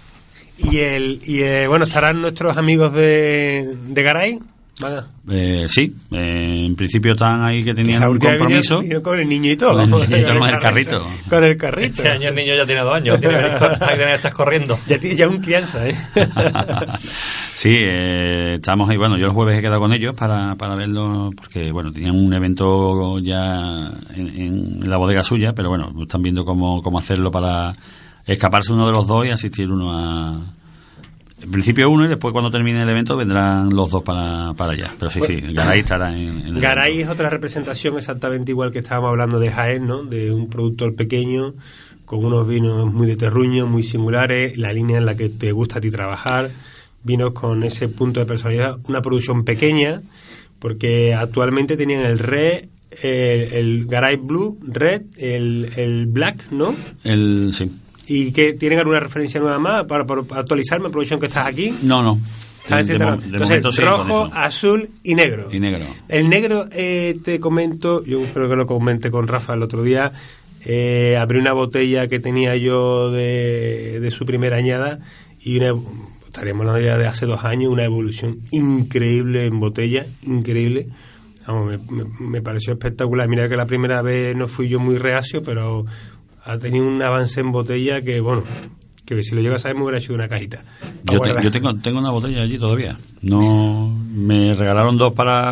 Y, 0.58 0.78
el, 0.78 1.22
y 1.26 1.42
eh, 1.42 1.68
bueno, 1.68 1.86
estarán 1.86 2.22
nuestros 2.22 2.56
amigos 2.58 2.94
de, 2.94 3.76
de 3.88 4.04
Garay. 4.04 4.40
Eh, 5.30 5.66
sí, 5.68 5.94
eh, 6.12 6.64
en 6.66 6.76
principio 6.76 7.14
están 7.14 7.44
ahí 7.44 7.64
que 7.64 7.74
tenían 7.74 8.02
un 8.10 8.18
compromiso. 8.40 8.82
con 9.04 9.20
el 9.20 9.30
niño 9.30 9.52
y 9.52 9.56
todo. 9.56 9.88
Con 9.90 10.02
el 10.04 10.10
niñito, 10.10 10.38
con 10.40 10.48
el 10.48 10.60
carrito. 10.60 11.08
Con 11.30 11.44
el 11.44 11.58
carrito. 11.58 11.88
Este 12.02 12.10
año 12.10 12.30
el 12.30 12.36
niño 12.36 12.54
ya 12.58 12.66
tiene 12.66 12.82
dos 12.82 12.96
años, 12.96 13.20
tiene 13.20 13.36
que 13.38 14.14
estás 14.14 14.34
corriendo. 14.34 14.80
Ya, 14.88 15.00
tiene- 15.00 15.16
ya 15.16 15.28
un 15.28 15.40
crianza, 15.40 15.88
¿eh? 15.88 15.96
sí, 17.54 17.76
eh, 17.78 18.54
estamos 18.56 18.90
ahí. 18.90 18.98
Bueno, 18.98 19.18
yo 19.18 19.26
el 19.26 19.32
jueves 19.34 19.58
he 19.58 19.62
quedado 19.62 19.80
con 19.80 19.94
ellos 19.94 20.16
para, 20.16 20.56
para 20.56 20.76
verlo, 20.76 21.30
porque 21.36 21.72
bueno, 21.72 21.92
tenían 21.92 22.16
un 22.16 22.34
evento 22.34 23.20
ya 23.20 23.92
en, 24.16 24.28
en 24.84 24.90
la 24.90 24.98
bodega 24.98 25.24
suya, 25.24 25.54
pero 25.54 25.70
bueno, 25.70 25.92
están 26.02 26.22
viendo 26.22 26.44
cómo, 26.44 26.82
cómo 26.82 27.00
hacerlo 27.00 27.32
para 27.32 27.74
escaparse 28.26 28.74
uno 28.74 28.88
de 28.88 28.94
los 28.94 29.08
dos 29.08 29.26
y 29.26 29.30
asistir 29.30 29.72
uno 29.72 29.92
a. 29.94 30.54
En 31.42 31.52
principio 31.52 31.90
uno 31.90 32.06
y 32.06 32.08
después 32.08 32.32
cuando 32.32 32.52
termine 32.52 32.82
el 32.84 32.90
evento 32.90 33.18
vendrán 33.18 33.70
los 33.70 33.90
dos 33.90 34.04
para, 34.04 34.54
para 34.54 34.74
allá. 34.74 34.92
Pero 34.98 35.12
sí, 35.12 35.20
sí, 35.26 35.42
Garay 35.42 35.80
estará 35.80 36.16
en, 36.16 36.40
en 36.40 36.56
el 36.56 36.62
Garay 36.62 36.94
evento. 36.94 37.12
es 37.12 37.14
otra 37.14 37.30
representación 37.30 37.98
exactamente 37.98 38.52
igual 38.52 38.72
que 38.72 38.80
estábamos 38.80 39.10
hablando 39.10 39.40
de 39.40 39.50
Jaén, 39.50 39.88
¿no? 39.88 40.04
De 40.04 40.32
un 40.32 40.50
productor 40.50 40.96
pequeño 40.96 41.56
con 42.12 42.26
unos 42.26 42.46
vinos 42.46 42.94
muy 42.94 43.08
de 43.08 43.16
terruño, 43.16 43.68
muy 43.68 43.84
singulares, 43.84 44.58
la 44.58 44.74
línea 44.74 44.98
en 44.98 45.06
la 45.06 45.16
que 45.16 45.30
te 45.30 45.54
gusta 45.54 45.78
a 45.80 45.82
ti 45.82 45.90
trabajar, 45.90 46.52
vinos 47.04 47.32
con 47.32 47.64
ese 47.64 47.88
punto 47.88 48.20
de 48.20 48.26
personalidad, 48.26 48.80
una 48.90 49.02
producción 49.02 49.46
pequeña, 49.46 50.02
porque 50.60 51.14
actualmente 51.14 51.78
tenían 51.78 52.06
el 52.06 52.20
Red, 52.20 52.66
el, 53.02 53.54
el 53.54 53.86
Garay 53.86 54.18
Blue, 54.18 54.60
Red, 54.62 55.04
el, 55.18 55.72
el 55.78 56.06
Black, 56.08 56.52
¿no? 56.52 56.76
El, 57.06 57.54
sí. 57.54 57.72
¿Y 58.14 58.32
que 58.34 58.54
tienen 58.54 58.80
alguna 58.80 59.00
referencia 59.00 59.40
nueva 59.40 59.58
más 59.60 59.86
para, 59.86 60.06
para 60.06 60.22
actualizarme, 60.40 60.90
producción 60.90 61.20
que 61.20 61.28
estás 61.28 61.48
aquí? 61.48 61.74
No, 61.84 62.02
no. 62.04 62.20
Estás 62.64 62.86
De- 62.88 62.98
de 62.98 63.06
Entonces, 63.56 63.86
rojo, 63.86 64.30
azul 64.34 64.90
y 65.04 65.16
negro. 65.16 65.48
Y 65.52 65.60
negro. 65.60 65.86
El 66.10 66.28
negro, 66.30 66.68
eh, 66.74 67.18
te 67.24 67.40
comento, 67.40 68.04
yo 68.04 68.22
creo 68.34 68.50
que 68.50 68.56
lo 68.56 68.66
comenté 68.66 69.10
con 69.12 69.28
Rafa 69.28 69.54
el 69.54 69.64
otro 69.64 69.82
día, 69.82 70.12
eh, 70.66 71.18
abrí 71.20 71.40
una 71.40 71.54
botella 71.54 72.08
que 72.08 72.20
tenía 72.20 72.56
yo 72.58 73.12
de, 73.12 74.00
de 74.00 74.12
su 74.12 74.26
primera 74.26 74.58
añada 74.58 75.00
y 75.40 75.58
una, 75.58 75.74
estaríamos 76.26 76.68
hablando 76.68 76.86
ya 76.86 76.98
de 76.98 77.08
hace 77.08 77.26
dos 77.26 77.46
años, 77.46 77.72
una 77.72 77.86
evolución 77.86 78.40
increíble 78.52 79.46
en 79.46 79.60
botella, 79.60 80.06
increíble. 80.24 80.88
Vamos, 81.48 81.66
me, 81.68 81.78
me- 82.04 82.10
me 82.20 82.42
pareció 82.42 82.74
espectacular. 82.74 83.28
Mira 83.28 83.50
que 83.50 83.56
la 83.56 83.66
primera 83.66 84.02
vez 84.04 84.36
no 84.36 84.48
fui 84.48 84.68
yo 84.70 84.80
muy 84.80 84.98
reacio, 85.00 85.42
pero 85.42 85.86
ha 86.44 86.58
tenido 86.58 86.88
un 86.88 87.02
avance 87.02 87.40
en 87.40 87.52
botella 87.52 88.02
que, 88.02 88.20
bueno, 88.20 88.44
que 89.16 89.24
si 89.24 89.36
lo 89.36 89.42
llegas 89.42 89.62
a 89.62 89.64
saber 89.64 89.78
me 89.78 89.84
hubiera 89.84 89.98
hecho 90.00 90.14
una 90.14 90.28
cajita. 90.28 90.64
Yo, 91.04 91.14
te- 91.14 91.18
guardar. 91.18 91.44
yo 91.44 91.52
tengo, 91.52 91.74
tengo 91.76 92.00
una 92.00 92.12
botella 92.12 92.42
allí 92.44 92.58
todavía. 92.58 92.98
No 93.22 93.94
me 94.14 94.54
regalaron 94.54 94.98
dos 94.98 95.14
para 95.14 95.50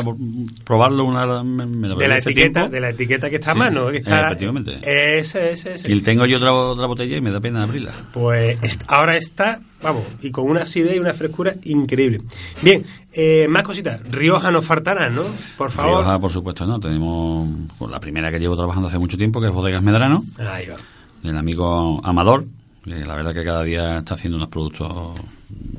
probarlo. 0.64 1.06
Una 1.06 1.44
me, 1.44 1.66
me 1.66 1.88
de 1.90 2.08
la 2.08 2.18
etiqueta 2.18 2.52
tiempo. 2.62 2.70
de 2.70 2.80
la 2.82 2.90
etiqueta 2.90 3.30
que 3.30 3.36
está 3.38 3.52
a 3.52 3.56
mano 3.56 3.88
que 3.88 3.98
está 3.98 4.28
efectivamente. 4.28 4.80
ese 4.84 5.52
ese 5.54 5.76
ese 5.76 5.92
Y 5.92 6.02
tengo 6.02 6.26
yo 6.26 6.38
otra, 6.38 6.54
otra 6.54 6.86
botella 6.88 7.18
y 7.18 7.22
me 7.22 7.32
da 7.32 7.40
pena 7.40 7.64
abrirla. 7.64 7.94
pues 8.12 8.58
ahora 8.88 9.16
está 9.18 9.60
vamos 9.82 10.04
y 10.22 10.30
con 10.32 10.46
una 10.50 10.62
acidez 10.64 10.96
y 10.96 11.00
una 11.00 11.14
frescura 11.14 11.56
increíble 11.64 12.20
bien 12.62 12.84
eh, 13.14 13.48
más 13.50 13.64
cositas 13.64 14.02
Rioja 14.12 14.52
nos 14.52 14.66
faltará 14.66 15.10
no 15.10 15.24
por 15.58 15.72
favor 15.72 16.02
Rioja, 16.04 16.20
por 16.20 16.32
supuesto, 16.32 16.66
no. 16.66 16.80
Tenemos 16.80 17.50
pues, 17.78 17.90
la 17.92 18.00
primera 18.00 18.30
que 18.32 18.40
llevo 18.40 18.58
trabajando 18.58 18.90
hace 18.90 19.00
mucho 19.00 19.18
tiempo, 19.18 19.40
que 19.40 19.48
es 19.48 19.54
Bodegas 19.54 19.82
Medrano, 19.82 20.22
ahí 20.38 20.68
va 20.68 20.76
del 21.24 21.38
amigo 21.38 22.00
Amador, 22.06 22.46
que 22.90 23.06
la 23.06 23.16
verdad 23.16 23.34
que 23.34 23.44
cada 23.44 23.64
día 23.64 24.00
está 24.00 24.16
haciendo 24.16 24.38
unos 24.38 24.50
productos 24.50 25.20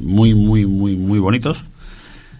muy, 0.01 0.35
muy, 0.35 0.67
muy, 0.67 0.97
muy 0.97 1.19
bonitos. 1.19 1.65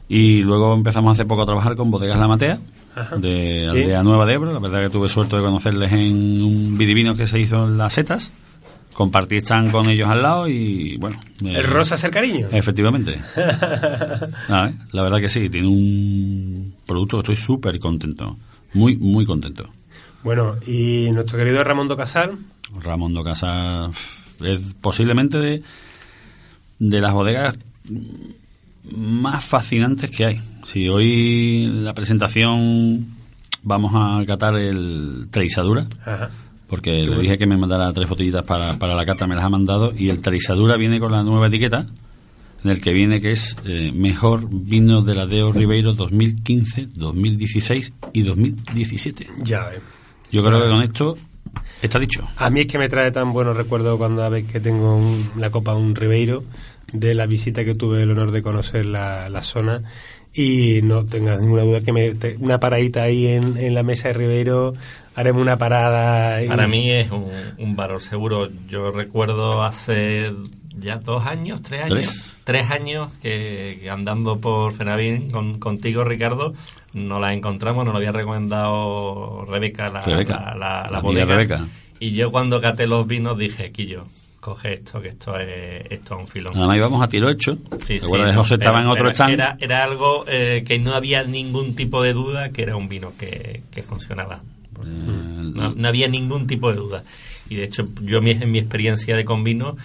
Y 0.09 0.43
luego 0.43 0.75
empezamos 0.75 1.13
hace 1.13 1.25
poco 1.25 1.43
a 1.43 1.47
trabajar 1.47 1.77
con 1.77 1.91
Bodegas 1.91 2.19
La 2.19 2.27
Matea, 2.29 2.59
Ajá. 2.97 3.17
de 3.17 3.61
Sí. 3.73 3.79
Aldea 3.83 4.03
Nueva 4.03 4.27
de 4.27 4.35
Ebro. 4.35 4.53
La 4.53 4.59
verdad 4.59 4.81
que 4.81 4.91
tuve 4.91 5.09
suerte 5.09 5.37
de 5.37 5.43
conocerles 5.43 5.93
en 5.93 6.43
un 6.43 6.77
vidivino 6.77 7.15
que 7.15 7.27
se 7.29 7.39
hizo 7.39 7.65
en 7.67 7.79
las 7.79 7.93
setas. 7.93 8.31
Compartí 8.93 9.37
stand 9.37 9.71
con 9.71 9.89
ellos 9.89 10.11
al 10.11 10.21
lado 10.23 10.49
y 10.49 10.97
bueno. 10.99 11.19
eh, 11.45 11.55
el 11.59 11.65
rosa 11.65 11.95
es 11.95 12.05
el 12.05 12.11
cariño 12.11 12.49
Efectivamente. 12.51 13.13
¿eh? 13.37 14.75
La 14.93 15.03
verdad 15.03 15.21
que 15.21 15.29
sí, 15.29 15.49
tiene 15.49 15.69
un 15.69 16.75
producto 16.87 17.17
que 17.19 17.33
estoy 17.33 17.37
súper 17.37 17.79
contento. 17.79 18.35
Muy, 18.75 18.97
muy 18.97 19.25
contento. 19.25 19.69
bueno 20.23 20.57
y 20.67 21.09
nuestro 21.13 21.39
querido 21.39 21.63
Ramón 21.65 21.89
do 21.89 21.97
Casal 21.97 22.37
Ramón 22.83 23.15
do 23.15 23.25
Casa 23.25 23.89
es 24.45 24.61
posiblemente 24.81 25.39
de, 25.39 25.63
de 26.79 27.01
las 27.01 27.13
bodegas 27.13 27.59
más 28.93 29.45
fascinantes 29.45 30.11
que 30.11 30.25
hay. 30.25 30.41
Si 30.65 30.89
hoy 30.89 31.65
en 31.65 31.85
la 31.85 31.95
presentación 31.95 33.07
vamos 33.63 33.93
a 33.95 34.25
catar 34.27 34.57
el 34.57 35.29
Treisadura, 35.31 35.87
Ajá. 36.05 36.31
porque 36.69 37.05
le 37.05 37.21
dije 37.21 37.39
que 37.39 37.47
me 37.47 37.57
mandara 37.57 37.93
tres 37.93 38.09
botellitas 38.09 38.43
para, 38.45 38.79
para 38.79 38.95
la 38.95 39.05
cata, 39.05 39.27
me 39.27 39.35
las 39.35 39.45
ha 39.45 39.51
mandado, 39.51 39.93
y 39.97 40.09
el 40.09 40.21
Treisadura 40.21 40.77
viene 40.77 40.99
con 41.01 41.13
la 41.13 41.23
nueva 41.23 41.49
etiqueta, 41.49 41.87
en 42.65 42.71
el 42.71 42.81
que 42.81 42.93
viene 42.93 43.21
que 43.21 43.33
es 43.33 43.57
eh, 43.65 43.93
mejor 43.95 44.49
vino 44.51 45.03
de 45.03 45.15
la 45.15 45.27
Deo 45.27 45.53
Ribeiro 45.53 45.95
2015, 45.95 46.89
2016 46.95 47.93
y 48.13 48.23
2017. 48.23 49.27
ya 49.43 49.69
ves 49.69 49.83
Yo 50.31 50.45
creo 50.45 50.63
que 50.63 50.69
con 50.69 50.83
esto 50.83 51.17
está 51.83 51.99
dicho. 51.99 52.27
A 52.37 52.51
mí 52.51 52.61
es 52.61 52.67
que 52.67 52.79
me 52.79 52.89
trae 52.89 53.11
tan 53.11 53.33
buenos 53.33 53.57
recuerdos 53.57 53.97
cuando 53.99 54.29
vez 54.31 54.51
que 54.51 54.61
tengo 54.61 54.97
un- 54.97 55.31
la 55.37 55.51
copa 55.51 55.75
un 55.75 55.95
Ribeiro 55.95 56.45
de 56.93 57.15
la 57.15 57.27
visita 57.27 57.65
que 57.65 57.75
tuve 57.75 58.03
el 58.03 58.11
honor 58.11 58.33
de 58.33 58.43
conocer 58.43 58.87
la, 58.87 59.29
la 59.29 59.43
zona 59.43 59.83
y 60.35 60.81
no 60.83 61.05
tengas 61.07 61.41
ninguna 61.41 61.63
duda 61.63 61.81
que 61.81 61.93
me, 61.93 62.15
te- 62.15 62.37
una 62.39 62.61
paradita 62.61 63.03
ahí 63.03 63.27
en, 63.29 63.57
en 63.57 63.75
la 63.75 63.83
mesa 63.83 64.09
de 64.09 64.15
Ribeiro 64.15 64.75
haremos 65.15 65.43
una 65.43 65.59
parada 65.59 66.43
y- 66.43 66.49
Para 66.49 66.67
mí 66.69 66.91
es 66.91 67.11
un, 67.11 67.27
un 67.59 67.77
valor 67.77 68.01
seguro. 68.03 68.49
Yo 68.69 68.91
recuerdo 68.91 69.63
hace 69.63 70.33
ya 70.79 70.97
dos 70.97 71.27
años, 71.27 71.63
tres 71.63 71.83
años, 71.85 72.09
Tres. 72.09 72.37
tres, 72.45 72.71
años 72.71 73.11
que, 73.21 73.79
que 73.83 73.91
andando 73.91 74.39
por 74.41 74.73
Fenavín 74.73 75.31
con, 75.31 75.59
contigo, 75.59 76.05
Ricardo, 76.05 76.55
nos 76.95 77.21
la 77.21 77.33
encontramos, 77.33 77.85
nos 77.85 77.93
lo 77.93 77.99
había 77.99 78.13
recomendado 78.13 79.45
Rebeca, 79.47 79.89
la, 79.89 80.01
Rebeca, 80.03 80.35
la, 80.35 80.55
la- 80.55 80.57
la 80.57 80.91
la 80.91 80.99
amiga 80.99 81.01
bodega. 81.03 81.25
Rebeca. 81.27 81.65
Y 81.99 82.13
yo 82.13 82.31
cuando 82.31 82.61
caté 82.61 82.87
los 82.87 83.07
vinos 83.07 83.37
dije, 83.39 83.71
Quillo, 83.73 84.05
coge 84.41 84.75
esto, 84.75 85.01
que 85.03 85.09
esto 85.09 85.37
es, 85.39 85.85
esto 85.91 86.15
es 86.15 86.21
un 86.21 86.27
filón. 86.27 86.57
Además 86.57 86.77
íbamos 86.79 87.03
a 87.03 87.09
tiro 87.09 87.29
hecho. 87.29 87.57
Sí, 87.87 88.01
sí, 88.01 88.07
estaba 88.55 88.81
en 88.81 88.87
otro 88.89 89.11
stand. 89.11 89.35
Era, 89.35 89.57
era 89.61 89.85
algo 89.85 90.25
eh, 90.27 90.65
que 90.67 90.79
no 90.79 90.95
había 90.95 91.25
ningún 91.25 91.75
tipo 91.77 92.03
de 92.03 92.13
duda 92.15 92.51
que 92.51 92.63
era 92.63 92.75
un 92.77 92.89
vino 92.89 93.13
que, 93.19 93.63
que 93.71 93.83
funcionaba. 93.83 94.41
Eh, 94.83 94.87
No, 94.87 95.75
no 95.75 95.89
había 95.89 96.09
ningún 96.09 96.47
tipo 96.47 96.71
de 96.71 96.77
duda. 96.77 97.03
Y 97.51 97.57
de 97.57 97.65
hecho, 97.65 97.87
yo 98.03 98.23
mi- 98.23 98.31
en 98.31 98.51
mi 98.51 98.59
experiencia 98.59 99.15
de 99.15 99.25
con 99.25 99.45
vino 99.45 99.77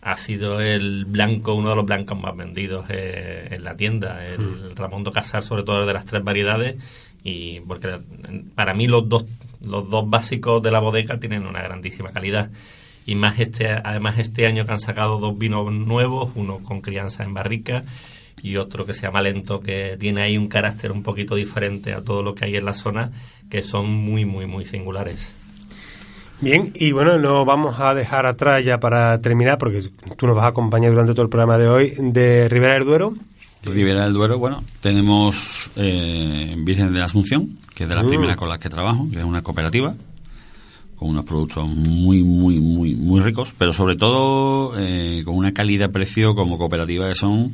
ha 0.00 0.16
sido 0.16 0.60
el 0.60 1.04
blanco, 1.04 1.54
uno 1.54 1.70
de 1.70 1.76
los 1.76 1.86
blancos 1.86 2.18
más 2.18 2.36
vendidos 2.36 2.86
eh, 2.88 3.48
en 3.50 3.64
la 3.64 3.76
tienda, 3.76 4.24
el 4.24 4.74
Ramón 4.76 5.04
do 5.04 5.12
Casar, 5.12 5.42
sobre 5.42 5.64
todo 5.64 5.86
de 5.86 5.92
las 5.92 6.04
tres 6.04 6.22
variedades. 6.22 6.76
Y 7.24 7.60
porque 7.60 7.98
para 8.54 8.74
mí 8.74 8.86
los 8.86 9.08
dos, 9.08 9.24
los 9.60 9.88
dos 9.90 10.08
básicos 10.08 10.62
de 10.62 10.70
la 10.70 10.78
bodega 10.78 11.18
tienen 11.18 11.46
una 11.46 11.62
grandísima 11.62 12.10
calidad. 12.10 12.50
Y 13.06 13.14
más 13.14 13.38
este, 13.40 13.70
además 13.70 14.18
este 14.18 14.46
año 14.46 14.64
que 14.64 14.72
han 14.72 14.78
sacado 14.78 15.18
dos 15.18 15.36
vinos 15.36 15.72
nuevos, 15.72 16.30
uno 16.34 16.58
con 16.58 16.80
crianza 16.80 17.24
en 17.24 17.34
barrica 17.34 17.84
y 18.42 18.56
otro 18.56 18.86
que 18.86 18.94
se 18.94 19.02
llama 19.02 19.22
Lento, 19.22 19.60
que 19.60 19.96
tiene 19.98 20.22
ahí 20.22 20.36
un 20.36 20.48
carácter 20.48 20.92
un 20.92 21.02
poquito 21.02 21.34
diferente 21.34 21.92
a 21.92 22.02
todo 22.02 22.22
lo 22.22 22.34
que 22.34 22.44
hay 22.44 22.56
en 22.56 22.64
la 22.64 22.74
zona, 22.74 23.10
que 23.50 23.62
son 23.62 23.90
muy, 23.90 24.24
muy, 24.24 24.46
muy 24.46 24.64
singulares. 24.64 25.47
Bien, 26.40 26.72
y 26.74 26.92
bueno, 26.92 27.18
no 27.18 27.44
vamos 27.44 27.80
a 27.80 27.94
dejar 27.94 28.24
atrás 28.26 28.64
ya 28.64 28.78
para 28.78 29.20
terminar, 29.20 29.58
porque 29.58 29.82
tú 30.16 30.26
nos 30.26 30.36
vas 30.36 30.44
a 30.44 30.48
acompañar 30.48 30.92
durante 30.92 31.12
todo 31.12 31.24
el 31.24 31.28
programa 31.30 31.58
de 31.58 31.68
hoy, 31.68 31.92
de 31.98 32.48
Ribera 32.48 32.74
del 32.74 32.84
Duero. 32.84 33.14
Ribera 33.64 34.04
del 34.04 34.12
Duero, 34.12 34.38
bueno, 34.38 34.62
tenemos 34.80 35.70
eh, 35.74 36.54
Virgen 36.58 36.92
de 36.92 36.98
la 37.00 37.06
Asunción, 37.06 37.58
que 37.74 37.82
es 37.84 37.88
de 37.88 37.94
las 37.96 38.04
Mm. 38.04 38.08
primeras 38.08 38.36
con 38.36 38.48
las 38.48 38.58
que 38.58 38.68
trabajo, 38.68 39.08
que 39.12 39.18
es 39.18 39.24
una 39.24 39.42
cooperativa, 39.42 39.94
con 40.96 41.10
unos 41.10 41.24
productos 41.24 41.68
muy, 41.68 42.22
muy, 42.22 42.60
muy, 42.60 42.94
muy 42.94 43.20
ricos, 43.20 43.52
pero 43.58 43.72
sobre 43.72 43.96
todo 43.96 44.78
eh, 44.78 45.22
con 45.24 45.34
una 45.36 45.52
calidad-precio 45.52 46.34
como 46.34 46.56
cooperativa 46.56 47.08
que 47.08 47.14
son 47.16 47.52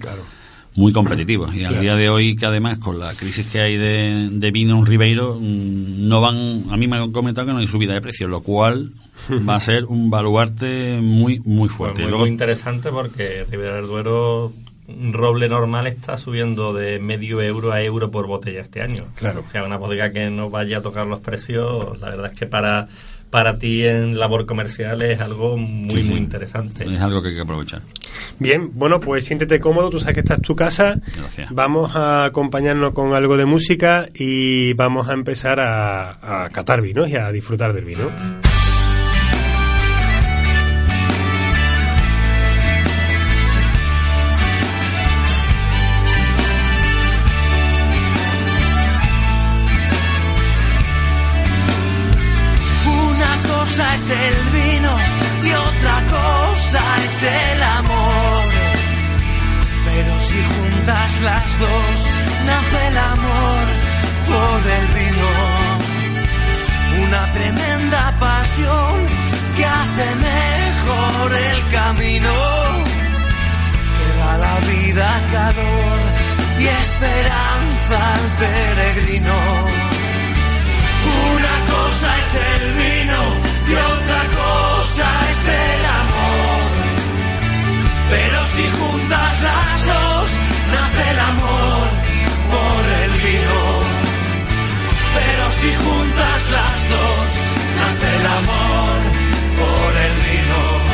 muy 0.76 0.92
competitivos. 0.92 1.54
Y 1.54 1.64
al 1.64 1.80
día 1.80 1.94
de 1.94 2.08
hoy, 2.08 2.34
que 2.36 2.46
además 2.46 2.78
con 2.78 2.98
la 2.98 3.12
crisis 3.14 3.46
que 3.46 3.60
hay 3.60 3.76
de, 3.76 4.28
de 4.32 4.50
vino 4.50 4.76
en 4.78 4.86
Ribeiro, 4.86 5.38
mm, 5.40 6.08
no 6.08 6.20
van, 6.20 6.64
a 6.70 6.76
mí 6.76 6.86
me 6.88 6.96
han 6.96 7.12
comentado 7.12 7.46
que 7.46 7.52
no 7.52 7.58
hay 7.60 7.66
subida 7.66 7.94
de 7.94 8.00
precios, 8.00 8.28
lo 8.28 8.40
cual 8.42 8.90
va 9.48 9.54
a 9.56 9.60
ser 9.60 9.84
un 9.84 10.10
baluarte 10.10 10.98
muy, 11.00 11.38
muy 11.40 11.68
Pues 11.68 11.72
fuerte. 11.76 12.02
muy, 12.02 12.10
luego- 12.10 12.24
muy 12.24 12.30
interesante 12.32 12.90
porque 12.90 13.44
Ribera 13.50 13.76
del 13.76 13.86
Duero, 13.86 14.52
un 14.88 15.12
roble 15.14 15.48
normal 15.48 15.86
está 15.86 16.18
subiendo 16.18 16.74
de 16.74 16.98
medio 16.98 17.40
euro 17.40 17.72
a 17.72 17.80
euro 17.82 18.10
por 18.10 18.26
botella 18.26 18.60
este 18.60 18.82
año. 18.82 19.04
Claro. 19.14 19.42
O 19.46 19.50
sea, 19.50 19.64
una 19.64 19.76
bodega 19.78 20.10
que 20.10 20.28
no 20.28 20.50
vaya 20.50 20.78
a 20.78 20.82
tocar 20.82 21.06
los 21.06 21.20
precios, 21.20 21.98
la 22.00 22.10
verdad 22.10 22.32
es 22.32 22.38
que 22.38 22.46
para, 22.46 22.88
para 23.34 23.58
ti 23.58 23.84
en 23.84 24.16
labor 24.16 24.46
comercial 24.46 25.02
es 25.02 25.18
algo 25.20 25.56
muy, 25.56 25.96
Sí, 25.96 26.04
sí. 26.04 26.08
muy 26.10 26.18
interesante. 26.20 26.84
es 26.84 27.00
algo 27.00 27.20
que 27.20 27.30
hay 27.30 27.34
que 27.34 27.40
aprovechar. 27.40 27.82
Bien, 28.38 28.70
bueno, 28.74 29.00
pues 29.00 29.24
siéntete 29.24 29.58
cómodo, 29.58 29.90
tú 29.90 29.98
sabes 29.98 30.14
que 30.14 30.20
esta 30.20 30.34
es 30.34 30.40
tu 30.40 30.54
casa. 30.54 31.00
Gracias. 31.16 31.50
Vamos 31.50 31.96
a 31.96 32.26
acompañarnos 32.26 32.94
con 32.94 33.12
algo 33.12 33.36
de 33.36 33.44
música 33.44 34.08
y 34.14 34.72
vamos 34.74 35.08
a 35.08 35.14
empezar 35.14 35.58
a, 35.58 36.44
a 36.44 36.48
catar 36.50 36.80
vinos 36.80 37.10
y 37.10 37.16
a 37.16 37.32
disfrutar 37.32 37.72
del 37.72 37.84
vino. 37.86 38.08
El 57.26 57.62
amor. 57.62 58.42
Pero 59.86 60.20
si 60.20 60.38
juntas 60.42 61.20
las 61.22 61.58
dos, 61.58 61.96
nace 62.46 62.86
el 62.88 62.98
amor 62.98 63.64
por 64.30 64.60
el 64.78 64.86
vino. 64.98 65.30
Una 67.06 67.22
tremenda 67.32 68.12
pasión 68.18 68.96
que 69.56 69.64
hace 69.64 70.06
mejor 70.30 71.34
el 71.34 71.70
camino. 71.70 72.32
Que 73.96 74.18
da 74.20 74.38
la 74.38 74.56
vida 74.70 75.08
calor 75.32 76.00
y 76.60 76.66
esperanza 76.66 78.14
al 78.14 78.26
peregrino. 78.42 79.38
Una 81.34 81.54
cosa 81.74 82.18
es 82.18 82.34
el 82.52 82.72
vino 82.74 83.20
y 83.68 83.74
otra 83.74 84.22
cosa 84.42 85.06
es 85.30 85.48
el 85.48 85.84
amor. 85.86 86.03
Pero 88.10 88.46
si 88.46 88.62
juntas 88.68 89.42
las 89.42 89.86
dos, 89.86 90.28
nace 90.72 91.10
el 91.10 91.18
amor 91.18 91.88
por 92.52 92.82
el 93.02 93.12
vino. 93.22 93.60
Pero 95.14 95.52
si 95.52 95.74
juntas 95.74 96.50
las 96.50 96.88
dos, 96.94 97.26
nace 97.80 98.16
el 98.20 98.26
amor 98.26 98.96
por 99.58 99.92
el 100.06 100.14
vino. 100.26 100.93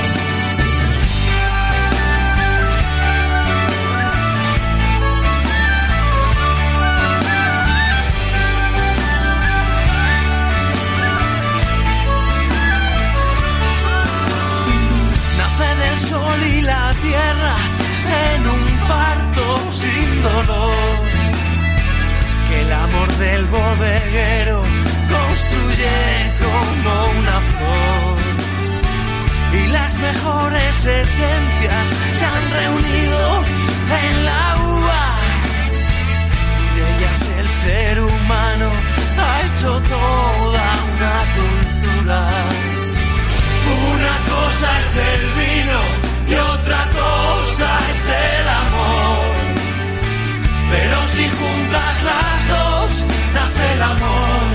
Y 16.38 16.62
la 16.62 16.92
tierra 17.02 17.54
en 18.34 18.46
un 18.46 18.66
parto 18.88 19.70
sin 19.70 20.22
dolor. 20.22 20.70
Que 22.48 22.60
el 22.62 22.72
amor 22.72 23.08
del 23.16 23.44
bodeguero 23.46 24.62
construye 25.14 25.96
como 26.42 26.92
una 27.18 27.36
flor. 27.50 28.16
Y 29.52 29.66
las 29.68 29.98
mejores 29.98 30.86
esencias 30.86 31.86
se 32.18 32.24
han 32.24 32.44
reunido 32.58 33.44
en 34.02 34.24
la 34.24 34.56
uva. 34.74 35.04
Y 36.62 36.66
de 36.76 36.96
ellas 36.96 37.20
el 37.40 37.48
ser 37.48 38.02
humano 38.02 38.70
ha 39.18 39.40
hecho 39.46 39.80
toda 39.80 40.66
una 40.92 41.16
cultura. 41.36 42.20
Una 43.94 44.14
cosa 44.34 44.78
es 44.80 44.96
el 44.96 45.22
vino 45.40 45.99
y 46.30 46.34
otra 46.34 46.86
cosa 46.92 47.90
es 47.90 48.08
el 48.08 48.48
amor. 48.48 49.24
Pero 50.70 51.06
si 51.08 51.28
juntas 51.28 52.04
las 52.04 52.48
dos, 52.48 53.04
nace 53.34 53.72
el 53.74 53.82
amor. 53.82 54.50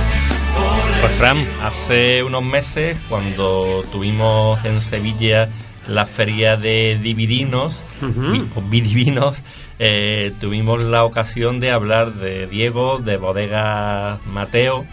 Pues 1.02 1.14
Fran, 1.16 1.46
hace 1.64 2.24
unos 2.24 2.44
meses 2.44 2.98
cuando 3.10 3.84
tuvimos 3.92 4.64
en 4.66 4.80
Sevilla 4.82 5.50
la 5.88 6.06
feria 6.06 6.56
de 6.56 6.98
dividinos, 7.02 7.84
vi- 8.02 8.44
o 8.56 8.62
vidivinos, 8.62 9.44
eh, 9.78 10.32
tuvimos 10.40 10.86
la 10.86 11.04
ocasión 11.04 11.60
de 11.60 11.72
hablar 11.72 12.14
de 12.14 12.48
Diego, 12.48 12.98
de 13.00 13.18
Bodega 13.18 14.18
Mateo, 14.26 14.86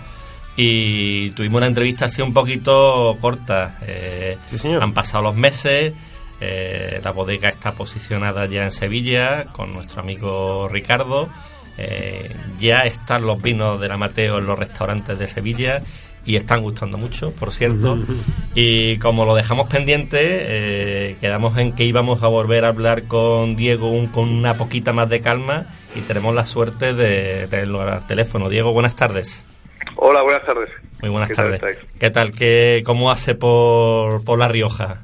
y 0.57 1.31
tuvimos 1.31 1.59
una 1.59 1.67
entrevista 1.69 2.07
así 2.07 2.21
un 2.21 2.35
poquito 2.35 3.17
corta. 3.21 3.79
Eh, 3.83 4.37
Sí, 4.47 4.59
señor. 4.59 4.83
Han 4.83 4.93
pasado 4.93 5.23
los 5.25 5.35
meses, 5.37 5.95
eh, 6.43 7.01
la 7.05 7.13
bodega 7.13 7.49
está 7.49 7.73
posicionada 7.73 8.47
ya 8.47 8.65
en 8.65 8.73
Sevilla 8.73 9.45
con 9.53 9.73
nuestro 9.73 10.03
amigo 10.03 10.69
Ricardo. 10.69 11.29
Eh, 11.79 12.29
ya 12.59 12.79
están 12.85 13.23
los 13.23 13.41
vinos 13.41 13.81
de 13.81 13.89
la 13.89 13.97
Mateo 13.97 14.39
en 14.39 14.47
los 14.47 14.59
restaurantes 14.59 15.19
de 15.19 15.27
Sevilla 15.27 15.81
y 16.25 16.37
están 16.37 16.61
gustando 16.63 16.99
mucho, 16.99 17.33
por 17.33 17.53
cierto. 17.53 17.97
Y 18.55 18.99
como 18.99 19.25
lo 19.25 19.35
dejamos 19.35 19.69
pendiente, 19.69 20.19
eh, 20.21 21.17
quedamos 21.21 21.57
en 21.57 21.73
que 21.73 21.85
íbamos 21.85 22.23
a 22.23 22.27
volver 22.29 22.65
a 22.67 22.69
hablar 22.69 23.05
con 23.05 23.57
Diego 23.57 23.91
un- 23.91 24.09
con 24.09 24.29
una 24.29 24.55
poquita 24.55 24.93
más 24.93 25.09
de 25.09 25.21
calma 25.21 25.67
y 25.95 26.01
tenemos 26.03 26.35
la 26.35 26.45
suerte 26.45 26.93
de 26.93 27.47
tenerlo 27.49 27.81
al 27.81 28.07
teléfono. 28.07 28.49
Diego, 28.51 28.73
buenas 28.73 28.95
tardes. 28.95 29.45
Hola, 29.97 30.23
buenas 30.23 30.45
tardes. 30.45 30.69
Muy 31.01 31.11
buenas 31.11 31.31
¿Qué 31.31 31.35
tal 31.35 31.59
tardes. 31.59 31.79
¿Qué 31.99 32.11
tal? 32.11 32.33
¿Qué, 32.33 32.83
¿Cómo 32.85 33.11
hace 33.11 33.35
por, 33.35 34.23
por 34.25 34.39
La 34.39 34.49
Rioja? 34.49 35.01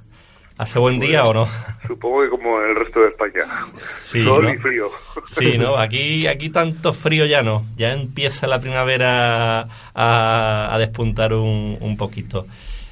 ¿Hace 0.58 0.80
buen 0.80 0.98
día 0.98 1.22
o 1.22 1.32
no? 1.32 1.46
Supongo 1.86 2.22
que 2.22 2.30
como 2.30 2.60
en 2.60 2.70
el 2.70 2.76
resto 2.76 2.98
de 3.00 3.08
España. 3.08 3.44
Sí, 4.00 4.24
Sol 4.24 4.42
¿no? 4.42 4.52
y 4.52 4.58
frío. 4.58 4.90
Sí, 5.24 5.56
¿no? 5.56 5.78
Aquí, 5.78 6.26
aquí 6.26 6.50
tanto 6.50 6.92
frío 6.92 7.26
ya 7.26 7.42
no. 7.42 7.64
Ya 7.76 7.92
empieza 7.92 8.48
la 8.48 8.58
primavera 8.58 9.68
a, 9.94 10.74
a 10.74 10.78
despuntar 10.78 11.32
un, 11.32 11.78
un 11.80 11.96
poquito. 11.96 12.46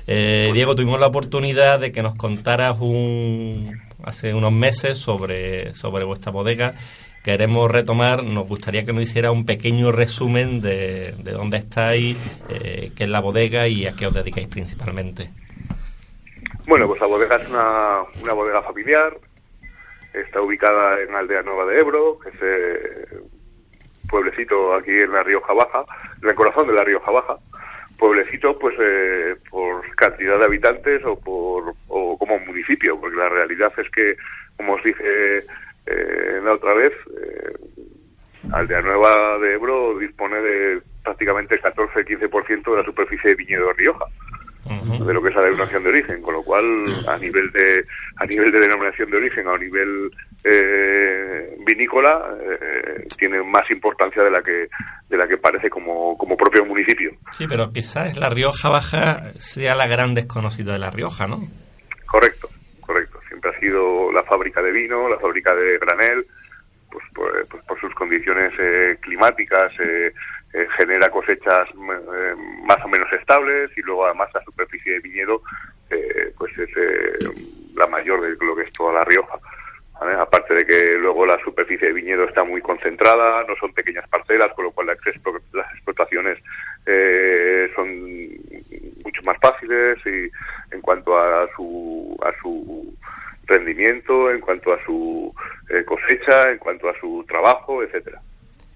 Eh, 0.07 0.53
Diego, 0.55 0.77
tuvimos 0.77 1.01
la 1.01 1.09
oportunidad 1.09 1.81
de 1.81 1.91
que 1.91 2.03
nos 2.03 2.15
contaras 2.15 2.77
un, 2.79 3.81
hace 4.05 4.33
unos 4.33 4.53
meses 4.53 4.99
sobre, 4.99 5.75
sobre 5.75 6.05
vuestra 6.05 6.31
bodega. 6.31 6.71
Queremos 7.25 7.69
retomar, 7.69 8.23
nos 8.23 8.47
gustaría 8.47 8.85
que 8.85 8.93
nos 8.93 9.03
hiciera 9.03 9.33
un 9.33 9.45
pequeño 9.45 9.91
resumen 9.91 10.61
de, 10.61 11.17
de 11.19 11.33
dónde 11.33 11.57
estáis, 11.57 12.17
eh, 12.49 12.93
qué 12.95 13.03
es 13.03 13.11
la 13.11 13.21
bodega 13.21 13.67
y 13.67 13.87
a 13.87 13.93
qué 13.95 14.07
os 14.07 14.15
dedicáis 14.15 14.47
principalmente. 14.47 15.31
Bueno, 16.67 16.89
pues 16.89 17.01
la 17.01 17.07
bodega 17.07 17.37
es 17.37 17.49
una, 17.49 18.03
una 18.23 18.33
bodega 18.33 18.63
familiar. 18.63 19.17
Está 20.13 20.41
ubicada 20.41 21.01
en 21.01 21.15
Aldea 21.15 21.43
Nueva 21.43 21.67
de 21.67 21.79
Ebro, 21.79 22.19
que 22.19 22.31
es 22.31 22.35
eh, 22.43 23.19
pueblecito 24.09 24.75
aquí 24.75 24.91
en 24.91 25.13
la 25.13 25.23
Rioja 25.23 25.53
Baja, 25.53 25.85
en 26.23 26.29
el 26.29 26.35
corazón 26.35 26.67
de 26.67 26.75
la 26.75 26.85
Rioja 26.85 27.11
Baja. 27.11 27.37
Pueblecito, 27.99 28.59
pues, 28.59 28.75
eh, 28.81 29.37
por 29.51 29.83
cantidad 29.95 30.39
de 30.39 30.45
habitantes 30.45 31.05
o, 31.05 31.19
por, 31.19 31.75
o 31.89 32.19
como 32.19 32.39
municipio, 32.41 32.99
porque 33.01 33.17
la 33.17 33.29
realidad 33.29 33.73
es 33.79 33.91
que, 33.91 34.17
como 34.57 34.75
os 34.75 34.83
dije 34.83 35.39
eh, 35.87 36.41
la 36.43 36.53
otra 36.53 36.75
vez, 36.75 36.93
eh, 36.93 37.53
Aldea 38.53 38.83
Nueva 38.83 39.39
de 39.39 39.55
Ebro 39.55 39.99
dispone 39.99 40.41
de 40.41 40.83
prácticamente 41.03 41.55
el 41.55 41.63
14-15% 41.63 42.71
de 42.71 42.77
la 42.77 42.85
superficie 42.85 43.31
de 43.31 43.37
viñedo 43.37 43.69
de 43.69 43.73
Rioja. 43.75 44.05
De 44.69 45.15
lo 45.15 45.23
que 45.23 45.29
es 45.29 45.35
la 45.35 45.43
denominación 45.43 45.83
de 45.83 45.89
origen, 45.89 46.23
con 46.23 46.35
lo 46.35 46.43
cual 46.43 46.65
a 47.09 47.17
nivel 47.19 47.51
de 47.53 47.85
a 48.17 48.27
nivel 48.27 48.51
de 48.51 48.61
denominación 48.61 49.11
de 49.11 49.17
origen, 49.17 49.49
a 49.49 49.59
nivel 49.59 50.11
eh, 50.45 51.57
vinícola, 51.67 52.37
eh, 52.41 53.07
tiene 53.17 53.43
más 53.43 53.71
importancia 53.71 54.23
de 54.23 54.31
la 54.31 54.43
que 54.43 54.69
de 55.09 55.17
la 55.17 55.29
que 55.29 55.37
parece 55.37 55.71
como, 55.71 56.17
como 56.19 56.37
propio 56.37 56.65
municipio. 56.65 57.13
Sí, 57.33 57.47
pero 57.49 57.73
quizás 57.73 58.17
la 58.17 58.29
Rioja 58.29 58.69
Baja 58.69 59.33
sea 59.37 59.75
la 59.75 59.87
gran 59.87 60.15
desconocida 60.15 60.73
de 60.73 60.79
La 60.79 60.91
Rioja, 60.91 61.27
¿no? 61.27 61.43
Correcto, 62.07 62.49
correcto. 62.81 63.21
Siempre 63.29 63.51
ha 63.51 63.61
sido 63.61 64.13
la 64.13 64.25
fábrica 64.25 64.63
de 64.63 64.73
vino, 64.73 65.09
la 65.09 65.19
fábrica 65.19 65.55
de 65.55 65.79
granel, 65.79 66.27
pues 66.91 67.05
por, 67.15 67.47
pues 67.49 67.65
por 67.65 67.81
sus 67.81 67.95
condiciones 67.95 68.53
eh, 68.59 68.97
climáticas, 69.01 69.73
eh, 69.81 70.13
eh, 70.57 70.67
genera 70.79 71.11
cosechas 71.11 71.67
mm, 71.75 71.91
eh, 71.91 72.35
más 72.65 72.83
o 72.85 72.89
menos 72.89 73.13
estables 73.13 73.71
y 73.77 73.83
luego 73.83 74.07
además 74.07 74.31
la 74.35 74.43
superficie 74.43 74.95
de 74.95 75.01
viñedo 75.01 75.43
eh, 75.91 76.33
pues 76.39 76.57
es 76.59 76.71
eh, 76.77 77.13
la 77.77 77.87
mayor 77.87 78.21
de 78.23 78.45
lo 78.45 78.57
que 78.57 78.63
es 78.63 78.73
toda 78.73 78.93
La 78.95 79.05
Rioja. 79.05 79.39
Aparte 80.19 80.53
de 80.55 80.67
que 80.67 80.93
luego 80.99 81.25
la 81.25 81.39
superficie 81.43 81.89
de 81.89 81.95
viñedo 81.95 82.25
está 82.25 82.45
muy 82.45 82.61
concentrada, 82.61 83.45
no 83.49 83.55
son 83.57 83.73
pequeñas 83.73 84.07
parcelas, 84.09 84.53
con 84.55 84.65
lo 84.67 84.71
cual 84.73 84.89
las, 84.89 84.99
explo- 84.99 85.41
las 85.53 85.73
explotaciones 85.73 86.39
son 87.75 87.89
mucho 89.05 89.23
más 89.25 89.39
fáciles 89.41 89.99
y 90.07 90.31
en 90.75 90.81
cuanto 90.83 91.17
a 91.19 91.49
su 91.57 92.15
a 92.23 92.31
su 92.43 92.95
rendimiento, 93.47 94.31
en 94.31 94.41
cuanto 94.41 94.73
a 94.75 94.85
su 94.85 95.35
cosecha, 95.87 96.51
en 96.51 96.59
cuanto 96.59 96.89
a 96.91 96.99
su 97.01 97.25
trabajo, 97.27 97.83
etcétera. 97.83 98.21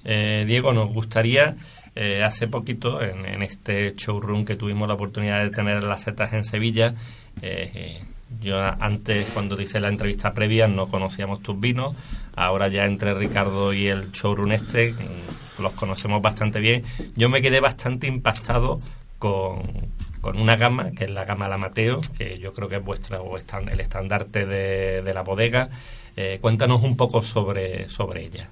Eh, 0.05 0.45
Diego, 0.47 0.73
nos 0.73 0.93
gustaría, 0.93 1.57
eh, 1.95 2.23
hace 2.25 2.49
poquito, 2.49 3.03
en, 3.03 3.27
en 3.27 3.43
este 3.43 3.95
showroom 3.97 4.45
que 4.45 4.57
tuvimos 4.57 4.89
la 4.89 4.95
oportunidad 4.95 5.43
de 5.43 5.51
tener 5.51 5.85
las 5.85 6.03
setas 6.03 6.33
en 6.33 6.45
Sevilla, 6.45 6.95
eh, 7.43 8.01
yo 8.41 8.61
antes, 8.61 9.29
cuando 9.31 9.61
hice 9.61 9.81
la 9.81 9.89
entrevista 9.89 10.33
previa, 10.33 10.69
no 10.69 10.87
conocíamos 10.87 11.43
tus 11.43 11.59
vinos, 11.59 11.97
ahora 12.37 12.69
ya 12.69 12.85
entre 12.85 13.13
Ricardo 13.15 13.73
y 13.73 13.89
el 13.89 14.13
showroom 14.13 14.53
este, 14.53 14.93
mm, 14.93 15.63
los 15.63 15.73
conocemos 15.73 16.23
bastante 16.23 16.61
bien. 16.61 16.85
Yo 17.17 17.29
me 17.29 17.43
quedé 17.43 17.61
bastante 17.61 18.07
impactado 18.07 18.79
con, 19.19 19.63
con 20.21 20.39
una 20.41 20.57
gama, 20.57 20.93
que 20.93 21.05
es 21.05 21.11
la 21.11 21.25
gama 21.25 21.49
La 21.49 21.59
Mateo, 21.59 22.01
que 22.17 22.39
yo 22.39 22.53
creo 22.53 22.69
que 22.69 22.77
es 22.77 22.85
vuestra 22.85 23.21
o 23.21 23.37
el 23.37 23.81
estandarte 23.81 24.47
de, 24.47 25.03
de 25.03 25.15
la 25.15 25.23
bodega. 25.23 25.69
Eh, 26.17 26.39
cuéntanos 26.41 26.83
un 26.83 26.97
poco 26.97 27.23
sobre, 27.23 27.89
sobre 27.89 28.27
ella. 28.27 28.49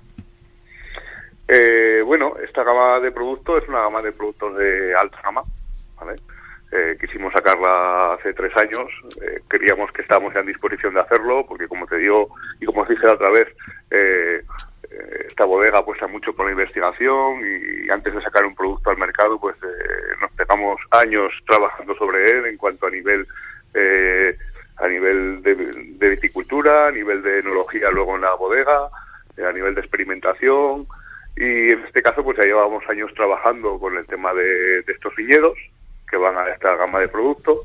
Eh, 1.48 2.02
bueno, 2.04 2.34
esta 2.44 2.62
gama 2.62 3.00
de 3.00 3.10
productos 3.10 3.62
es 3.62 3.68
una 3.70 3.80
gama 3.80 4.02
de 4.02 4.12
productos 4.12 4.54
de 4.58 4.94
alta 4.94 5.18
gama, 5.22 5.42
¿vale? 5.98 6.20
Eh, 6.70 6.98
quisimos 7.00 7.32
sacarla 7.32 8.12
hace 8.12 8.34
tres 8.34 8.52
años, 8.58 8.86
eh, 9.22 9.40
queríamos 9.48 9.90
que 9.92 10.02
estábamos 10.02 10.36
en 10.36 10.44
disposición 10.44 10.92
de 10.92 11.00
hacerlo, 11.00 11.46
porque 11.48 11.66
como 11.66 11.86
te 11.86 11.96
digo, 11.96 12.28
y 12.60 12.66
como 12.66 12.82
os 12.82 12.88
dije 12.88 13.06
la 13.06 13.14
otra 13.14 13.30
vez, 13.30 13.48
eh, 13.90 14.42
esta 15.26 15.46
bodega 15.46 15.78
apuesta 15.78 16.06
mucho 16.06 16.34
por 16.34 16.44
la 16.44 16.52
investigación 16.52 17.40
y 17.42 17.88
antes 17.88 18.14
de 18.14 18.22
sacar 18.22 18.44
un 18.44 18.54
producto 18.54 18.90
al 18.90 18.98
mercado, 18.98 19.40
pues 19.40 19.56
eh, 19.62 20.16
nos 20.20 20.30
pegamos 20.32 20.78
años 20.90 21.32
trabajando 21.46 21.94
sobre 21.94 22.30
él 22.30 22.46
en 22.46 22.58
cuanto 22.58 22.86
a 22.86 22.90
nivel 22.90 23.26
eh, 23.72 24.36
a 24.76 24.88
nivel 24.88 25.42
de, 25.42 25.54
de 25.54 26.08
viticultura, 26.10 26.88
a 26.88 26.90
nivel 26.90 27.22
de 27.22 27.40
enología 27.40 27.90
luego 27.90 28.16
en 28.16 28.22
la 28.22 28.34
bodega, 28.34 28.88
a 29.46 29.52
nivel 29.52 29.74
de 29.74 29.80
experimentación 29.80 30.86
y 31.40 31.70
en 31.70 31.84
este 31.86 32.02
caso 32.02 32.24
pues 32.24 32.36
ya 32.36 32.44
llevamos 32.44 32.82
años 32.88 33.12
trabajando 33.14 33.78
con 33.78 33.96
el 33.96 34.04
tema 34.06 34.34
de, 34.34 34.82
de 34.82 34.92
estos 34.92 35.14
viñedos 35.14 35.56
que 36.10 36.16
van 36.16 36.36
a 36.36 36.48
esta 36.48 36.74
gama 36.74 37.00
de 37.00 37.08
productos, 37.08 37.58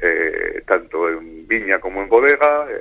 eh, 0.00 0.62
tanto 0.66 1.08
en 1.08 1.46
viña 1.46 1.78
como 1.78 2.02
en 2.02 2.08
bodega, 2.08 2.66
eh, 2.68 2.80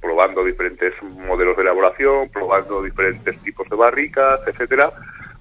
probando 0.00 0.44
diferentes 0.44 0.92
modelos 1.02 1.56
de 1.56 1.62
elaboración, 1.62 2.28
probando 2.30 2.82
diferentes 2.82 3.36
tipos 3.42 3.68
de 3.68 3.76
barricas, 3.76 4.40
etcétera, 4.46 4.92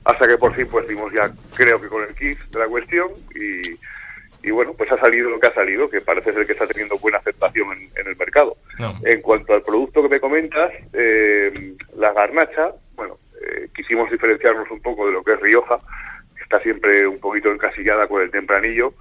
hasta 0.05 0.27
que 0.27 0.37
por 0.37 0.55
fin 0.55 0.67
pues 0.71 0.87
dimos 0.87 1.13
ya 1.13 1.29
creo 1.55 1.79
que 1.79 1.87
con 1.87 2.01
el 2.01 2.15
kit 2.15 2.39
de 2.39 2.59
la 2.59 2.67
cuestión 2.67 3.09
y, 3.35 4.47
y 4.47 4.51
bueno 4.51 4.73
pues 4.73 4.91
ha 4.91 4.97
salido 4.97 5.29
lo 5.29 5.39
que 5.39 5.47
ha 5.47 5.53
salido, 5.53 5.89
que 5.89 6.01
parece 6.01 6.33
ser 6.33 6.47
que 6.47 6.53
está 6.53 6.65
teniendo 6.65 6.97
buena 6.97 7.19
aceptación 7.19 7.73
en, 7.73 7.89
en 7.95 8.07
el 8.07 8.15
mercado. 8.15 8.55
No. 8.79 8.95
En 9.03 9.21
cuanto 9.21 9.53
al 9.53 9.61
producto 9.61 10.01
que 10.01 10.09
me 10.09 10.19
comentas, 10.19 10.71
eh, 10.93 11.75
la 11.97 12.11
garnacha, 12.13 12.71
quisimos 13.75 14.09
diferenciarnos 14.11 14.69
un 14.71 14.81
poco 14.81 15.07
de 15.07 15.13
lo 15.13 15.23
que 15.23 15.33
es 15.33 15.39
Rioja, 15.39 15.77
que 16.35 16.43
está 16.43 16.59
siempre 16.61 17.07
un 17.07 17.19
poquito 17.19 17.51
encasillada 17.51 18.07
con 18.07 18.21
el 18.21 18.31
tempranillo, 18.31 18.93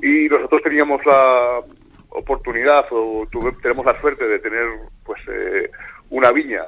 y 0.00 0.28
nosotros 0.28 0.62
teníamos 0.62 1.04
la 1.06 1.60
oportunidad 2.10 2.86
o 2.90 3.26
tuve- 3.30 3.56
tenemos 3.62 3.84
la 3.86 4.00
suerte 4.00 4.26
de 4.26 4.38
tener 4.38 4.66
pues 5.04 5.20
eh, 5.28 5.70
una 6.10 6.30
viña 6.32 6.62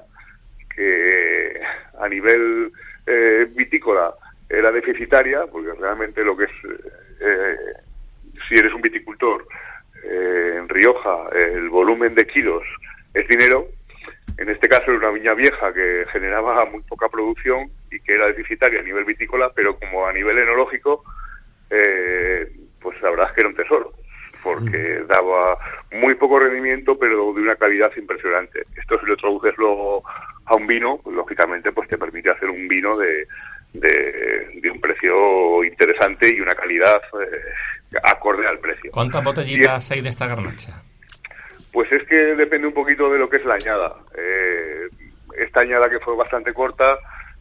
que 0.75 1.61
a 2.01 2.09
nivel 2.09 2.73
eh, 3.07 3.47
vitícola 3.51 4.13
era 4.49 4.71
deficitaria, 4.73 5.47
porque 5.47 5.73
realmente 5.75 6.23
lo 6.25 6.37
que 6.37 6.45
es, 6.45 6.51
eh, 7.21 7.57
si 8.49 8.55
eres 8.55 8.73
un 8.75 8.83
viticultor 8.83 9.47
eh, 10.05 10.55
en 10.59 10.69
Rioja, 10.69 11.29
el 11.33 11.69
volumen 11.69 12.15
de 12.15 12.27
kilos 12.27 12.63
es 13.15 13.27
dinero. 13.29 13.67
En 14.39 14.51
este 14.51 14.69
caso 14.69 14.91
era 14.91 14.99
una 14.99 15.11
viña 15.11 15.35
vieja 15.35 15.73
que 15.73 16.05
generaba 16.13 16.67
muy 16.67 16.83
poca 16.83 17.09
producción 17.09 17.71
y 17.91 18.01
que 18.01 18.15
era 18.15 18.27
deficitaria 18.27 18.81
a 18.81 18.83
nivel 18.83 19.05
vitícola, 19.05 19.51
pero 19.55 19.79
como 19.79 20.07
a 20.07 20.13
nivel 20.13 20.39
enológico, 20.39 21.05
eh, 21.71 22.51
pues 22.81 23.01
la 23.01 23.11
verdad 23.11 23.29
es 23.29 23.35
que 23.35 23.41
era 23.41 23.49
un 23.49 23.57
tesoro, 23.57 23.93
porque 24.43 25.03
daba 25.09 25.57
muy 25.93 26.15
poco 26.17 26.39
rendimiento, 26.39 26.99
pero 26.99 27.33
de 27.33 27.41
una 27.41 27.57
calidad 27.57 27.91
impresionante. 27.97 28.63
Esto 28.77 29.01
si 29.01 29.07
lo 29.07 29.17
traduces 29.17 29.55
luego 29.57 30.05
a 30.45 30.55
un 30.55 30.67
vino, 30.67 31.01
pues, 31.03 31.17
lógicamente 31.17 31.73
pues 31.73 31.89
te 31.89 31.97
permite 31.97 32.31
hacer 32.31 32.51
un 32.51 32.69
vino 32.69 32.97
de, 32.97 33.27
de, 33.73 34.61
de 34.61 34.71
un 34.71 34.81
precio 34.81 35.65
interesante 35.65 36.29
y 36.29 36.41
una 36.41 36.55
calidad 36.55 37.01
eh, 37.21 37.99
acorde 38.05 38.47
al 38.47 38.59
precio. 38.59 38.91
¿Cuántas 38.93 39.25
botellitas 39.25 39.91
hay 39.91 40.03
de 40.03 40.11
esta 40.11 40.27
garnacha? 40.27 40.83
Pues 41.77 41.93
es 41.93 42.09
que 42.09 42.17
depende 42.17 42.67
un 42.69 42.73
poquito 42.73 43.11
de 43.13 43.19
lo 43.19 43.29
que 43.29 43.37
es 43.37 43.45
la 43.45 43.57
añada. 43.57 43.97
Eh, 44.17 44.89
esta 45.37 45.61
añada 45.61 45.91
que 45.91 46.01
fue 46.01 46.17
bastante 46.17 46.55
corta, 46.55 46.97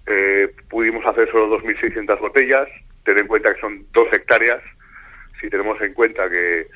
eh, 0.06 0.54
pudimos 0.70 1.06
hacer 1.06 1.32
solo 1.32 1.58
2.600 1.58 2.20
botellas. 2.20 2.68
Ten 3.06 3.18
en 3.18 3.28
cuenta 3.28 3.54
que 3.54 3.62
son 3.62 3.86
dos 3.94 4.10
hectáreas. 4.12 4.62
Si 5.40 5.50
tenemos 5.50 5.80
en 5.80 5.94
cuenta 5.94 6.30
que, 6.30 6.68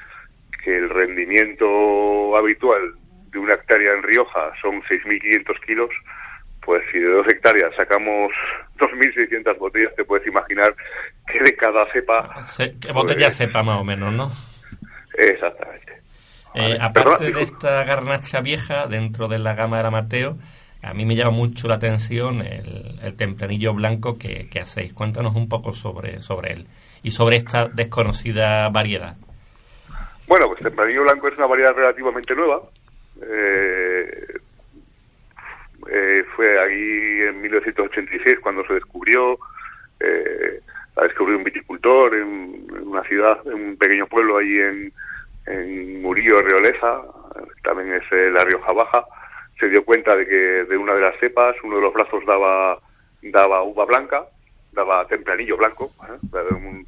que 0.64 0.78
el 0.78 0.90
rendimiento 0.90 2.38
habitual 2.38 2.94
de 3.30 3.40
una 3.40 3.56
hectárea 3.56 3.92
en 3.92 4.04
Rioja 4.04 4.54
son 4.62 4.82
6.500 4.84 5.60
kilos, 5.66 5.90
pues 6.62 6.82
si 6.94 7.00
de 7.00 7.10
dos 7.12 7.28
hectáreas 7.28 7.76
sacamos 7.76 8.32
2.600 8.80 9.58
botellas, 9.58 9.94
te 9.98 10.06
puedes 10.06 10.26
imaginar 10.26 10.74
que 11.30 11.40
de 11.44 11.54
cada 11.58 11.86
cepa... 11.92 12.42
Se- 12.42 12.80
¿Qué 12.80 12.94
botella 12.94 13.26
pues, 13.26 13.36
sepa 13.36 13.64
más 13.64 13.82
o 13.82 13.84
menos, 13.84 14.14
no? 14.14 14.32
Exactamente. 15.18 15.99
Eh, 16.60 16.78
aparte 16.80 17.32
de 17.32 17.42
esta 17.42 17.84
garnacha 17.84 18.42
vieja 18.42 18.88
dentro 18.88 19.28
de 19.28 19.40
la 19.40 19.54
gama 19.54 19.78
de 19.78 19.84
la 19.84 19.92
Mateo, 19.92 20.38
a 20.82 20.94
mí 20.94 21.06
me 21.06 21.16
llama 21.16 21.32
mucho 21.32 21.68
la 21.68 21.76
atención 21.76 22.42
el, 22.42 23.00
el 23.02 23.16
tempranillo 23.16 23.74
blanco 23.74 24.18
que, 24.18 24.48
que 24.50 24.60
hacéis. 24.60 24.94
Cuéntanos 24.94 25.36
un 25.36 25.48
poco 25.50 25.74
sobre, 25.74 26.22
sobre 26.22 26.54
él 26.54 26.68
y 27.04 27.12
sobre 27.12 27.38
esta 27.38 27.68
desconocida 27.68 28.70
variedad. 28.70 29.16
Bueno, 30.28 30.48
pues 30.48 30.62
Tempranillo 30.62 31.04
Blanco 31.04 31.28
es 31.28 31.38
una 31.38 31.48
variedad 31.48 31.74
relativamente 31.74 32.36
nueva. 32.36 32.62
Eh, 33.22 34.40
eh, 35.92 36.24
fue 36.36 36.60
ahí 36.60 37.28
en 37.28 37.42
1986 37.42 38.40
cuando 38.40 38.64
se 38.68 38.76
descubrió. 38.76 39.40
Eh, 40.00 40.62
la 40.96 41.04
descubrió 41.04 41.38
un 41.38 41.44
viticultor 41.44 42.14
en, 42.14 42.68
en 42.70 42.88
una 42.88 43.04
ciudad, 43.04 43.40
en 43.48 43.54
un 43.54 43.78
pequeño 43.78 44.06
pueblo 44.06 44.38
ahí 44.38 44.60
en, 44.60 44.94
en 45.50 46.02
Murillo, 46.02 46.42
Rioleza, 46.42 47.02
también 47.64 47.94
es 47.94 48.04
eh, 48.12 48.30
la 48.32 48.44
Rioja 48.44 48.72
Baja. 48.74 49.06
Se 49.60 49.68
dio 49.68 49.84
cuenta 49.84 50.16
de 50.16 50.26
que 50.26 50.38
de 50.66 50.78
una 50.78 50.94
de 50.94 51.02
las 51.02 51.20
cepas, 51.20 51.56
uno 51.64 51.76
de 51.76 51.82
los 51.82 51.94
brazos 51.94 52.26
daba, 52.26 52.80
daba 53.22 53.64
uva 53.64 53.86
blanca, 53.86 54.26
daba 54.72 55.06
tempranillo 55.08 55.58
blanco. 55.58 55.92
¿eh? 56.08 56.84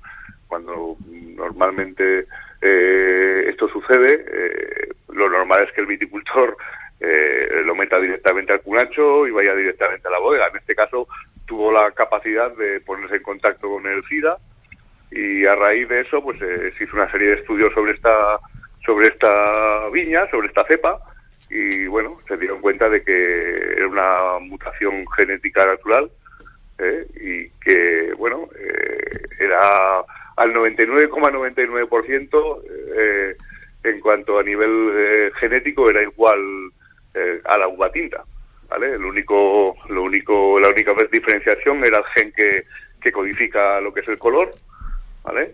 Cuando 0.47 0.97
normalmente 1.36 2.26
eh, 2.62 3.45
esto 3.50 3.67
sucede, 3.69 4.26
eh, 4.28 4.89
lo 5.10 5.30
normal 5.30 5.63
es 5.63 5.71
que 5.74 5.82
el 5.82 5.88
viticultor 5.88 6.56
eh, 7.00 7.63
lo 7.65 7.74
meta 7.74 8.00
directamente 8.00 8.54
al 8.54 8.62
cunacho 8.62 9.25
y 9.25 9.31
vaya 9.31 9.56
directamente 9.56 10.08
a 10.08 10.12
la 10.12 10.19
bodega. 10.19 10.48
En 10.50 10.58
este 10.58 10.75
caso 10.75 11.08
tuvo 11.46 11.71
la 11.71 11.92
capacidad 11.92 12.56
de 12.56 12.79
ponerse 12.81 13.15
en 13.15 13.23
contacto 13.23 13.69
con 13.69 13.88
el 13.88 14.04
SIDA 14.06 14.38
y 15.10 15.46
a 15.46 15.56
raíz 15.56 15.90
de 15.90 16.02
eso 16.02 16.21
pues 16.21 16.40
eh, 16.42 16.71
se 16.77 16.83
hizo 16.83 16.96
una 16.96 17.12
serie 17.12 17.29
de 17.29 17.35
estudios 17.35 17.73
sobre 17.73 17.94
esta 17.94 18.40
sobre 18.86 19.08
esta 19.08 19.90
viña, 19.90 20.29
sobre 20.29 20.48
esta 20.48 20.63
cepa 20.63 21.00
y 21.50 21.88
bueno, 21.88 22.19
se 22.27 22.38
dieron 22.38 22.62
cuenta 22.62 22.88
de 22.90 23.04
que 23.04 23.73
era 23.77 23.88
una 23.88 24.38
mutación 24.40 25.04
genética 25.17 25.65
natural 25.65 26.12
¿eh? 26.79 27.06
y 27.15 27.50
que 27.63 28.13
bueno 28.17 28.48
eh, 28.58 29.25
era 29.40 30.00
al 30.38 30.54
99,99% 30.54 32.62
eh, 32.96 33.36
en 33.84 34.00
cuanto 34.00 34.40
a 34.40 34.44
nivel 34.44 34.92
eh, 34.94 35.32
genético 35.40 35.90
era 35.90 36.04
igual 36.04 36.71
eh, 37.13 37.42
a 37.46 37.58
la 37.58 37.67
uva 37.67 37.92
tinta, 37.92 38.23
¿vale? 38.69 38.94
El 38.94 39.04
único, 39.04 39.75
lo 39.90 40.04
único, 40.04 40.60
la 40.60 40.69
única 40.69 40.94
diferenciación 41.12 41.84
era 41.86 41.98
el 41.98 42.06
gen 42.15 42.32
que, 42.32 42.63
que 43.02 43.12
codifica 43.12 43.82
lo 43.82 43.94
que 43.94 44.02
es 44.02 44.08
el 44.08 44.17
color, 44.17 44.52
¿vale? 45.23 45.54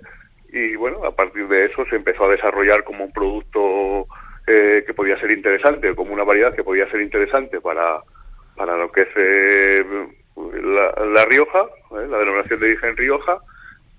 Y 0.57 0.75
bueno, 0.75 1.05
a 1.05 1.11
partir 1.11 1.47
de 1.47 1.65
eso 1.65 1.85
se 1.85 1.97
empezó 1.97 2.25
a 2.25 2.31
desarrollar 2.31 2.83
como 2.83 3.05
un 3.05 3.11
producto 3.11 4.07
eh, 4.47 4.83
que 4.85 4.93
podía 4.93 5.19
ser 5.19 5.29
interesante, 5.31 5.93
como 5.93 6.13
una 6.13 6.23
variedad 6.23 6.55
que 6.55 6.63
podía 6.63 6.89
ser 6.89 7.01
interesante 7.01 7.61
para, 7.61 7.99
para 8.55 8.75
lo 8.75 8.91
que 8.91 9.01
es 9.01 9.09
eh, 9.15 9.85
la, 10.35 11.05
la 11.05 11.25
Rioja, 11.25 11.61
¿eh? 11.91 12.07
la 12.09 12.17
denominación 12.17 12.59
de 12.59 12.65
origen 12.65 12.97
Rioja, 12.97 13.37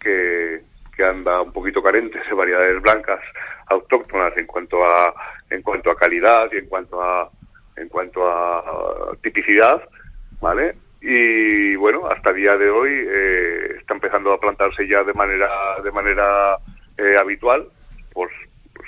que, 0.01 0.63
que 0.97 1.05
anda 1.05 1.43
un 1.43 1.53
poquito 1.53 1.81
carente 1.81 2.19
de 2.19 2.35
variedades 2.35 2.83
blancas 2.83 3.21
autóctonas 3.67 4.37
en 4.37 4.47
cuanto 4.47 4.85
a 4.85 5.15
en 5.51 5.63
cuanto 5.63 5.91
a 5.91 5.97
calidad 5.97 6.49
y 6.53 6.57
en 6.59 6.67
cuanto 6.67 7.03
a 7.03 7.31
en 7.77 7.89
cuanto 7.89 8.29
a 8.29 9.13
tipicidad, 9.23 9.81
¿vale? 10.41 10.75
Y 11.01 11.77
bueno, 11.77 12.09
hasta 12.09 12.33
día 12.33 12.57
de 12.57 12.71
hoy 12.71 12.91
eh, 12.93 13.77
está 13.79 13.95
empezando 13.95 14.33
a 14.33 14.41
plantarse 14.41 14.87
ya 14.89 15.03
de 15.05 15.13
manera 15.15 15.49
de 15.83 15.91
manera 15.93 16.57
eh, 16.99 17.15
habitual, 17.21 17.69
pues 18.13 18.31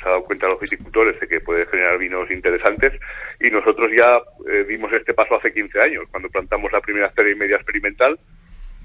se 0.02 0.08
ha 0.08 0.12
dado 0.12 0.24
cuenta 0.24 0.48
los 0.48 0.58
viticultores 0.60 1.20
de 1.20 1.28
que 1.28 1.40
puede 1.40 1.66
generar 1.66 1.98
vinos 1.98 2.30
interesantes 2.30 2.92
y 3.40 3.50
nosotros 3.50 3.90
ya 3.96 4.18
eh, 4.50 4.64
dimos 4.68 4.92
este 4.92 5.14
paso 5.14 5.36
hace 5.36 5.52
15 5.52 5.78
años, 5.80 6.04
cuando 6.10 6.28
plantamos 6.28 6.72
la 6.72 6.80
primera 6.80 7.06
hectárea 7.06 7.32
y 7.32 7.36
media 7.38 7.56
experimental 7.56 8.18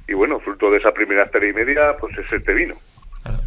y 0.07 0.13
bueno, 0.13 0.39
fruto 0.39 0.69
de 0.69 0.77
esa 0.77 0.91
primera 0.91 1.23
hectárea 1.23 1.49
y 1.49 1.53
media, 1.53 1.95
pues 1.99 2.15
es 2.17 2.31
este 2.31 2.53
vino. 2.53 2.75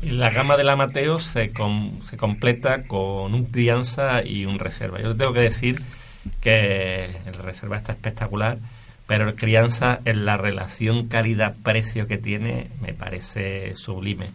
Y 0.03 0.11
la 0.11 0.31
gama 0.31 0.57
del 0.57 0.71
Amateo 0.71 1.17
se, 1.19 1.53
com- 1.53 2.01
se 2.03 2.17
completa 2.17 2.85
con 2.89 3.33
un 3.33 3.45
crianza 3.53 4.25
y 4.25 4.45
un 4.45 4.59
reserva. 4.59 5.01
Yo 5.01 5.17
tengo 5.17 5.33
que 5.33 5.41
decir 5.41 5.77
que 6.43 7.05
el 7.27 7.35
reserva 7.35 7.77
está 7.77 7.93
espectacular, 7.93 8.57
pero 9.09 9.27
el 9.27 9.35
crianza 9.35 10.01
en 10.05 10.25
la 10.25 10.37
relación 10.37 11.09
calidad-precio 11.09 12.07
que 12.07 12.19
tiene 12.19 12.69
me 12.81 12.93
parece 12.93 13.75
sublime. 13.75 14.27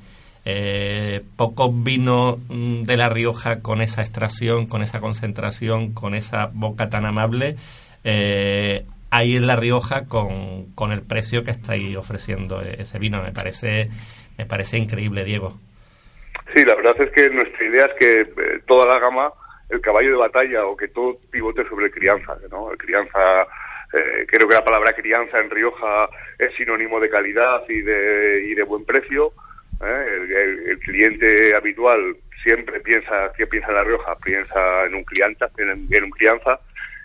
Eh, 0.45 1.21
pocos 1.38 1.71
vinos 1.84 2.39
mm, 2.49 2.84
de 2.84 2.97
La 2.97 3.07
Rioja 3.07 3.61
con 3.61 3.82
esa 3.82 4.01
extracción, 4.01 4.65
con 4.65 4.82
esa 4.82 4.99
concentración, 4.99 5.93
con 5.93 6.15
esa 6.15 6.49
boca 6.51 6.89
tan 6.89 7.05
amable, 7.05 7.55
eh, 8.03 8.84
hay 9.09 9.36
en 9.36 9.45
La 9.45 9.55
Rioja 9.55 10.07
con, 10.07 10.74
con 10.74 10.91
el 10.91 11.03
precio 11.03 11.43
que 11.43 11.51
estáis 11.51 11.95
ofreciendo 11.95 12.61
ese 12.61 12.97
vino. 12.97 13.21
Me 13.21 13.32
parece, 13.32 13.89
me 14.39 14.47
parece 14.47 14.80
increíble, 14.80 15.24
Diego. 15.24 15.53
Sí, 16.55 16.65
la 16.65 16.76
verdad 16.76 16.95
es 16.99 17.11
que 17.11 17.30
nuestra 17.30 17.63
idea 17.63 17.86
es 17.86 17.93
que 17.99 18.21
eh, 18.21 18.59
toda 18.65 18.88
la 18.88 18.99
gama, 18.99 19.32
el 19.69 19.80
caballo 19.82 20.09
de 20.09 20.17
batalla 20.17 20.65
o 20.65 20.76
que 20.76 20.88
todo 20.88 21.17
pivote 21.30 21.63
sobre 21.69 21.91
crianza, 21.91 22.36
¿no? 22.49 22.71
El 22.71 22.78
crianza, 22.78 23.19
eh, 23.93 24.25
creo 24.27 24.47
que 24.47 24.55
la 24.55 24.65
palabra 24.65 24.93
crianza 24.93 25.39
en 25.39 25.51
Rioja 25.51 26.09
es 26.39 26.53
sinónimo 26.55 26.99
de 26.99 27.09
calidad 27.09 27.63
y 27.69 27.81
de, 27.81 28.43
y 28.47 28.55
de 28.55 28.63
buen 28.63 28.85
precio. 28.85 29.33
¿eh? 29.81 30.65
El, 30.65 30.79
cliente 30.79 31.55
habitual 31.55 32.15
siempre 32.41 32.79
piensa, 32.79 33.31
que 33.37 33.45
piensa 33.45 33.69
en 33.69 33.75
La 33.75 33.83
Rioja? 33.83 34.15
Piensa 34.23 34.85
en 34.85 34.95
un 34.95 35.03
crianza, 35.03 35.49
en, 35.57 35.87
en 35.89 36.03
un 36.03 36.09
crianza. 36.09 36.59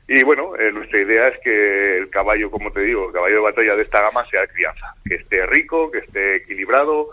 Y 0.09 0.25
bueno, 0.25 0.57
eh, 0.57 0.73
nuestra 0.73 1.01
idea 1.01 1.29
es 1.29 1.39
que 1.41 1.99
el 1.99 2.09
caballo, 2.09 2.51
como 2.51 2.73
te 2.73 2.81
digo, 2.81 3.09
el 3.09 3.13
caballo 3.13 3.37
de 3.37 3.43
batalla 3.43 3.77
de 3.77 3.83
esta 3.83 4.01
gama 4.01 4.25
sea 4.25 4.47
crianza, 4.47 4.95
que 5.07 5.17
esté 5.17 5.45
rico, 5.45 5.91
que 5.91 5.99
esté 5.99 6.37
equilibrado 6.37 7.11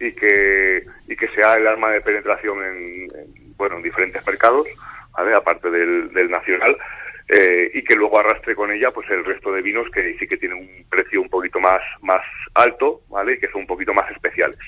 y 0.00 0.12
que 0.12 0.82
y 1.06 1.16
que 1.16 1.28
sea 1.28 1.54
el 1.54 1.66
arma 1.66 1.90
de 1.90 2.00
penetración 2.00 2.64
en, 2.64 3.02
en, 3.14 3.56
bueno 3.58 3.76
en 3.76 3.82
diferentes 3.82 4.26
mercados, 4.26 4.66
¿vale? 5.12 5.34
aparte 5.34 5.70
del, 5.70 6.10
del 6.14 6.30
nacional. 6.30 6.78
Eh, 7.28 7.70
y 7.74 7.82
que 7.82 7.94
luego 7.94 8.18
arrastre 8.18 8.54
con 8.54 8.70
ella 8.72 8.90
pues 8.90 9.08
el 9.10 9.24
resto 9.24 9.52
de 9.52 9.60
vinos 9.60 9.86
que 9.92 10.16
sí 10.18 10.26
que 10.26 10.38
tienen 10.38 10.58
un 10.58 10.88
precio 10.88 11.20
un 11.20 11.28
poquito 11.28 11.60
más 11.60 11.80
más 12.02 12.22
alto, 12.54 13.02
¿vale? 13.08 13.34
Y 13.34 13.38
que 13.38 13.48
son 13.48 13.62
un 13.62 13.66
poquito 13.66 13.92
más 13.92 14.10
especiales. 14.10 14.58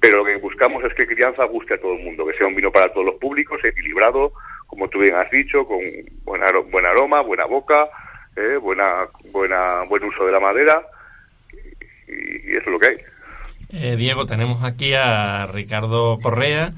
Pero 0.00 0.18
lo 0.18 0.24
que 0.24 0.36
buscamos 0.36 0.82
es 0.84 0.94
que 0.94 1.06
crianza 1.06 1.44
guste 1.44 1.74
a 1.74 1.80
todo 1.80 1.94
el 1.94 2.04
mundo, 2.04 2.26
que 2.26 2.36
sea 2.36 2.46
un 2.46 2.54
vino 2.54 2.70
para 2.70 2.92
todos 2.92 3.06
los 3.06 3.16
públicos, 3.16 3.60
equilibrado, 3.64 4.32
como 4.66 4.88
tú 4.88 5.00
bien 5.00 5.14
has 5.14 5.30
dicho, 5.30 5.64
con 5.64 5.80
buen, 6.24 6.42
buen 6.70 6.86
aroma, 6.86 7.22
buena 7.22 7.46
boca, 7.46 7.88
eh, 8.36 8.56
buena, 8.56 9.06
buena, 9.32 9.82
buen 9.88 10.04
uso 10.04 10.24
de 10.24 10.32
la 10.32 10.40
madera, 10.40 10.82
y, 12.06 12.50
y 12.52 12.56
eso 12.56 12.66
es 12.66 12.72
lo 12.72 12.78
que 12.78 12.86
hay. 12.86 12.96
Eh, 13.70 13.96
Diego, 13.96 14.24
tenemos 14.24 14.64
aquí 14.64 14.94
a 14.94 15.46
Ricardo 15.46 16.18
Correa, 16.22 16.70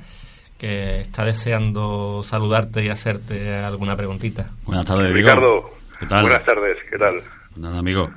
que 0.61 1.01
está 1.01 1.25
deseando 1.25 2.23
saludarte 2.23 2.85
y 2.85 2.91
hacerte 2.91 3.55
alguna 3.55 3.97
preguntita. 3.97 4.47
Buenas 4.67 4.85
tardes. 4.85 5.13
Ricardo, 5.13 5.65
¿Qué 5.99 6.05
tal? 6.07 6.23
buenas 6.23 6.45
tardes, 6.45 6.77
¿qué 6.91 6.99
tal? 6.99 7.15
Nada, 7.57 7.79
amigo. 7.79 8.11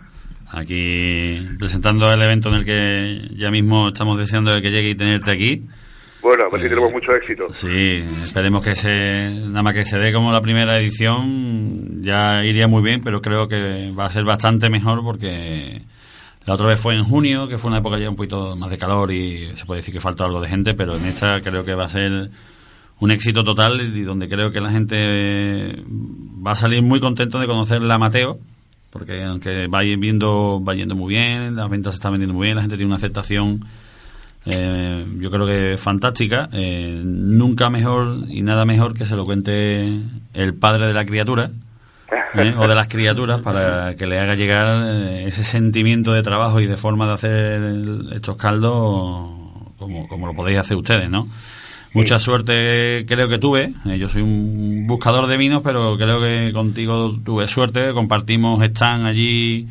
Aquí 0.51 1.39
presentando 1.57 2.11
el 2.11 2.21
evento 2.21 2.49
en 2.49 2.55
el 2.55 2.65
que 2.65 3.35
ya 3.37 3.49
mismo 3.49 3.87
estamos 3.87 4.19
deseando 4.19 4.53
que 4.61 4.69
llegue 4.69 4.89
y 4.89 4.95
tenerte 4.95 5.31
aquí. 5.31 5.63
Bueno, 6.21 6.43
pues 6.49 6.61
sí 6.61 6.67
Eh, 6.67 6.69
tenemos 6.69 6.91
mucho 6.91 7.11
éxito. 7.15 7.47
Sí, 7.53 7.69
esperemos 8.21 8.63
que 8.63 8.75
se, 8.75 9.29
nada 9.47 9.63
más 9.63 9.73
que 9.73 9.83
se 9.85 9.97
dé 9.97 10.13
como 10.13 10.31
la 10.31 10.41
primera 10.41 10.73
edición, 10.77 12.01
ya 12.03 12.43
iría 12.43 12.67
muy 12.67 12.83
bien, 12.83 13.01
pero 13.03 13.21
creo 13.21 13.47
que 13.47 13.91
va 13.97 14.05
a 14.05 14.09
ser 14.09 14.23
bastante 14.25 14.69
mejor 14.69 15.01
porque 15.03 15.81
la 16.45 16.53
otra 16.53 16.67
vez 16.67 16.79
fue 16.79 16.95
en 16.95 17.03
junio, 17.03 17.47
que 17.47 17.57
fue 17.57 17.69
una 17.69 17.79
época 17.79 17.97
ya 17.97 18.09
un 18.09 18.15
poquito 18.15 18.55
más 18.55 18.69
de 18.69 18.77
calor 18.77 19.11
y 19.11 19.55
se 19.55 19.65
puede 19.65 19.79
decir 19.79 19.93
que 19.93 19.99
faltó 19.99 20.25
algo 20.25 20.41
de 20.41 20.49
gente, 20.49 20.73
pero 20.73 20.95
en 20.95 21.05
esta 21.05 21.41
creo 21.41 21.63
que 21.63 21.73
va 21.73 21.85
a 21.85 21.89
ser 21.89 22.29
un 22.99 23.11
éxito 23.11 23.43
total 23.43 23.81
y 23.81 24.01
donde 24.01 24.27
creo 24.27 24.51
que 24.51 24.61
la 24.61 24.71
gente 24.71 24.97
va 26.45 26.51
a 26.51 26.55
salir 26.55 26.81
muy 26.83 26.99
contento 26.99 27.39
de 27.39 27.47
conocer 27.47 27.81
la 27.81 27.97
Mateo, 27.97 28.39
porque 28.89 29.23
aunque 29.23 29.67
va 29.67 29.79
viendo, 29.79 30.61
va 30.63 30.75
yendo 30.75 30.95
muy 30.95 31.15
bien, 31.15 31.55
las 31.55 31.69
ventas 31.69 31.93
se 31.93 31.97
están 31.97 32.11
vendiendo 32.11 32.33
muy 32.33 32.47
bien, 32.47 32.55
la 32.55 32.61
gente 32.61 32.75
tiene 32.75 32.87
una 32.87 32.97
aceptación 32.97 33.61
eh, 34.45 35.05
yo 35.19 35.31
creo 35.31 35.45
que 35.45 35.77
fantástica. 35.77 36.49
Eh, 36.51 37.01
nunca 37.03 37.69
mejor 37.69 38.25
y 38.27 38.41
nada 38.41 38.65
mejor 38.65 38.93
que 38.93 39.05
se 39.05 39.15
lo 39.15 39.23
cuente 39.23 40.01
el 40.33 40.53
padre 40.55 40.87
de 40.87 40.93
la 40.93 41.05
criatura 41.05 41.51
¿eh? 42.11 42.53
o 42.57 42.67
de 42.67 42.75
las 42.75 42.87
criaturas 42.87 43.41
para 43.41 43.95
que 43.95 44.05
le 44.05 44.19
haga 44.19 44.35
llegar 44.35 44.87
eh, 44.89 45.27
ese 45.27 45.43
sentimiento 45.43 46.11
de 46.11 46.23
trabajo 46.23 46.59
y 46.59 46.67
de 46.67 46.77
forma 46.77 47.07
de 47.07 47.13
hacer 47.13 47.63
estos 48.13 48.37
caldos 48.37 49.31
como, 49.77 50.07
como 50.07 50.27
lo 50.27 50.33
podéis 50.33 50.59
hacer 50.59 50.77
ustedes, 50.77 51.09
¿no? 51.09 51.27
Mucha 51.93 52.17
suerte 52.17 53.05
creo 53.05 53.29
que 53.29 53.37
tuve. 53.37 53.71
Eh, 53.85 53.99
yo 53.99 54.09
soy 54.09 54.23
un 54.23 54.87
buscador 54.87 55.27
de 55.27 55.37
vinos, 55.37 55.61
pero 55.63 55.95
creo 55.95 56.19
que 56.19 56.51
contigo 56.51 57.15
tuve 57.23 57.45
suerte. 57.47 57.93
Compartimos 57.93 58.63
stand 58.63 59.05
allí 59.05 59.67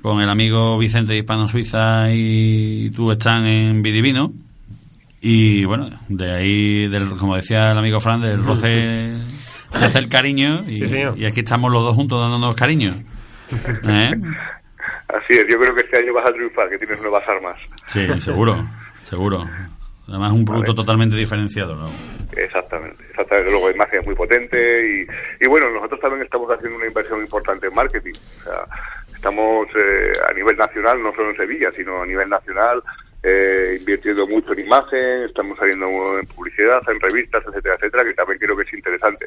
con 0.00 0.20
el 0.20 0.28
amigo 0.28 0.78
Vicente 0.78 1.14
de 1.14 1.20
Hispano 1.20 1.48
Suiza 1.48 2.12
y 2.12 2.90
tú 2.90 3.10
están 3.10 3.46
en 3.46 3.82
Vidivino. 3.82 4.32
Y 5.20 5.64
bueno, 5.64 5.88
de 6.08 6.32
ahí, 6.32 6.88
del, 6.88 7.10
como 7.10 7.36
decía 7.36 7.70
el 7.70 7.78
amigo 7.78 8.00
Fran, 8.00 8.20
del 8.20 8.42
roce, 8.42 9.16
se 9.72 9.84
hace 9.84 9.98
el 9.98 10.08
cariño 10.08 10.60
y, 10.66 10.76
Sí, 10.78 10.86
señor. 10.86 11.16
y 11.18 11.26
aquí 11.26 11.40
estamos 11.40 11.70
los 11.72 11.82
dos 11.82 11.94
juntos 11.94 12.20
dándonos 12.20 12.54
cariño. 12.56 12.94
¿Eh? 13.52 14.10
Así 15.08 15.34
es, 15.38 15.46
yo 15.48 15.58
creo 15.58 15.74
que 15.74 15.82
este 15.84 15.98
año 15.98 16.14
vas 16.14 16.28
a 16.28 16.32
triunfar, 16.32 16.68
que 16.70 16.78
tienes 16.78 17.00
nuevas 17.02 17.26
armas. 17.28 17.58
Sí, 17.86 18.06
seguro, 18.20 18.64
seguro. 19.02 19.46
Además, 20.08 20.32
un 20.32 20.44
producto 20.44 20.74
totalmente 20.74 21.16
diferenciado. 21.16 21.76
¿no? 21.76 21.88
Exactamente, 22.36 23.04
exactamente. 23.10 23.50
Luego 23.50 23.68
la 23.68 23.74
imagen 23.74 24.00
es 24.00 24.06
muy 24.06 24.14
potente 24.14 24.56
y, 24.58 25.06
y 25.44 25.48
bueno, 25.48 25.70
nosotros 25.70 26.00
también 26.00 26.22
estamos 26.22 26.50
haciendo 26.50 26.76
una 26.76 26.86
inversión 26.86 27.20
importante 27.20 27.66
en 27.68 27.74
marketing. 27.74 28.12
O 28.14 28.42
sea, 28.42 28.64
estamos 29.14 29.68
eh, 29.76 30.12
a 30.28 30.32
nivel 30.34 30.56
nacional, 30.56 31.02
no 31.02 31.12
solo 31.14 31.30
en 31.30 31.36
Sevilla, 31.36 31.70
sino 31.76 32.02
a 32.02 32.06
nivel 32.06 32.28
nacional, 32.28 32.82
eh, 33.22 33.76
invirtiendo 33.78 34.26
mucho 34.26 34.52
en 34.52 34.60
imagen, 34.60 35.22
estamos 35.24 35.56
saliendo 35.56 35.86
en 36.18 36.26
publicidad, 36.26 36.82
en 36.88 36.98
revistas, 36.98 37.44
etcétera, 37.46 37.76
etcétera, 37.76 38.04
que 38.04 38.14
también 38.14 38.38
creo 38.38 38.56
que 38.56 38.64
es 38.64 38.72
interesante. 38.72 39.26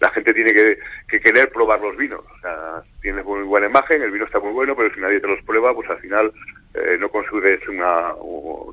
La 0.00 0.10
gente 0.10 0.34
tiene 0.34 0.52
que, 0.52 0.78
que 1.08 1.20
querer 1.20 1.50
probar 1.50 1.80
los 1.80 1.96
vinos. 1.96 2.20
O 2.20 2.40
sea, 2.40 2.82
tienes 3.00 3.24
muy 3.24 3.42
buena 3.42 3.68
imagen, 3.68 4.02
el 4.02 4.10
vino 4.10 4.26
está 4.26 4.38
muy 4.38 4.52
bueno, 4.52 4.76
pero 4.76 4.92
si 4.94 5.00
nadie 5.00 5.20
te 5.20 5.28
los 5.28 5.42
prueba, 5.44 5.74
pues 5.74 5.88
al 5.88 5.98
final 5.98 6.32
eh, 6.74 6.96
no 7.00 7.08
consigues 7.08 7.66
una 7.68 8.12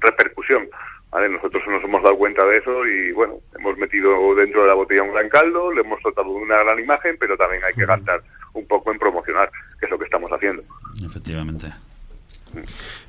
repercusión. 0.01 0.67
¿vale? 1.11 1.29
Nosotros 1.29 1.63
nos 1.67 1.83
hemos 1.83 2.03
dado 2.03 2.17
cuenta 2.17 2.45
de 2.45 2.57
eso 2.57 2.85
y 2.85 3.11
bueno, 3.13 3.35
hemos 3.57 3.77
metido 3.77 4.35
dentro 4.35 4.63
de 4.63 4.67
la 4.67 4.73
botella 4.73 5.03
un 5.03 5.13
gran 5.13 5.29
caldo, 5.29 5.71
le 5.71 5.81
hemos 5.81 5.99
de 6.03 6.21
una 6.21 6.63
gran 6.63 6.79
imagen, 6.79 7.15
pero 7.17 7.37
también 7.37 7.63
hay 7.63 7.73
que 7.73 7.85
gastar 7.85 8.21
un 8.53 8.67
poco 8.67 8.91
en 8.91 8.99
promocionar, 8.99 9.49
que 9.79 9.85
es 9.85 9.91
lo 9.91 9.97
que 9.97 10.05
estamos 10.05 10.29
haciendo. 10.31 10.63
Efectivamente. 11.05 11.67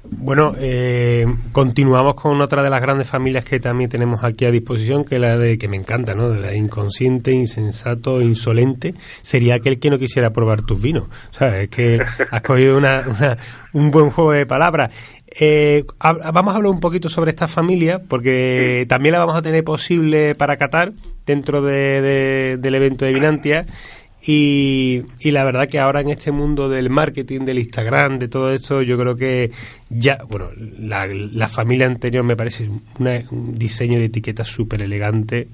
Bueno, 0.03 0.53
eh, 0.59 1.27
continuamos 1.53 2.15
con 2.15 2.41
otra 2.41 2.63
de 2.63 2.71
las 2.71 2.81
grandes 2.81 3.09
familias 3.09 3.45
que 3.45 3.61
también 3.61 3.91
tenemos 3.91 4.25
aquí 4.25 4.45
a 4.45 4.51
disposición, 4.51 5.05
que 5.05 5.17
es 5.17 5.21
la 5.21 5.37
de 5.37 5.59
que 5.59 5.69
me 5.69 5.77
encanta, 5.77 6.15
¿no? 6.15 6.31
De 6.31 6.41
la 6.41 6.55
inconsciente, 6.55 7.33
insensato, 7.33 8.21
insolente. 8.21 8.95
Sería 9.23 9.57
aquel 9.57 9.79
que 9.79 9.91
no 9.91 9.99
quisiera 9.99 10.31
probar 10.31 10.63
tus 10.63 10.81
vinos. 10.81 11.05
O 11.31 11.35
sea, 11.35 11.61
es 11.61 11.69
que 11.69 12.01
has 12.31 12.43
cogido 12.43 12.77
una, 12.77 13.05
una- 13.07 13.39
un 13.73 13.91
buen 13.91 14.11
juego 14.11 14.33
de 14.33 14.47
palabras. 14.47 14.91
Eh, 15.39 15.85
vamos 16.33 16.55
a 16.55 16.57
hablar 16.57 16.73
un 16.73 16.81
poquito 16.81 17.09
sobre 17.09 17.31
esta 17.31 17.47
familia, 17.47 18.01
porque 18.09 18.85
también 18.89 19.13
la 19.13 19.21
vamos 19.21 19.37
a 19.37 19.43
tener 19.43 19.63
posible 19.63 20.35
para 20.35 20.57
Qatar 20.57 20.93
dentro 21.27 21.63
de- 21.63 22.01
de- 22.01 22.57
del 22.59 22.75
evento 22.75 23.05
de 23.05 23.13
Vinantia. 23.13 23.67
Y, 24.23 25.03
y 25.21 25.31
la 25.31 25.45
verdad 25.45 25.69
que 25.69 25.79
ahora 25.79 26.01
en 26.03 26.11
este 26.11 26.31
mundo 26.31 26.69
del 26.69 26.91
marketing, 26.91 27.41
del 27.47 27.59
Instagram, 27.59 28.19
de 28.19 28.29
todo 28.29 28.53
esto, 28.53 28.83
yo 28.83 28.99
creo 28.99 29.17
que 29.17 29.51
ya, 29.89 30.19
bueno, 30.29 30.51
la, 30.79 31.49
familia 31.49 31.87
anterior 31.87 32.23
me 32.23 32.37
parece 32.37 32.69
una- 32.99 33.23
un 33.31 33.59
diseño 33.59 33.99
de 33.99 34.05
etiqueta 34.07 34.45
súper 34.45 34.83
elegante. 34.83 35.49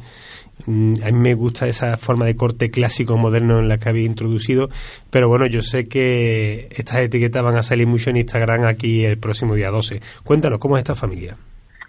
Mm, 0.67 0.95
A 1.05 1.07
mí 1.13 1.19
me 1.19 1.35
gusta 1.35 1.69
esa 1.69 1.97
forma 1.97 2.25
de 2.27 2.35
corte 2.35 2.69
clásico 2.71 3.17
moderno 3.17 3.61
en 3.61 3.69
la 3.69 3.79
que 3.79 3.89
había 3.89 4.05
introducido, 4.05 4.69
pero 5.11 5.29
bueno, 5.29 5.47
yo 5.47 5.63
sé 5.63 5.87
que 5.87 6.69
estas 6.73 6.99
etiquetas 6.99 7.43
van 7.45 7.57
a 7.57 7.63
salir 7.63 7.87
mucho 7.87 8.11
en 8.11 8.17
Instagram 8.17 8.65
aquí 8.65 9.05
el 9.05 9.19
próximo 9.19 9.55
día 9.55 9.71
12. 9.71 10.01
Cuéntanos, 10.25 10.59
¿cómo 10.59 10.77
es 10.77 10.81
esta 10.81 10.95
familia? 10.97 11.37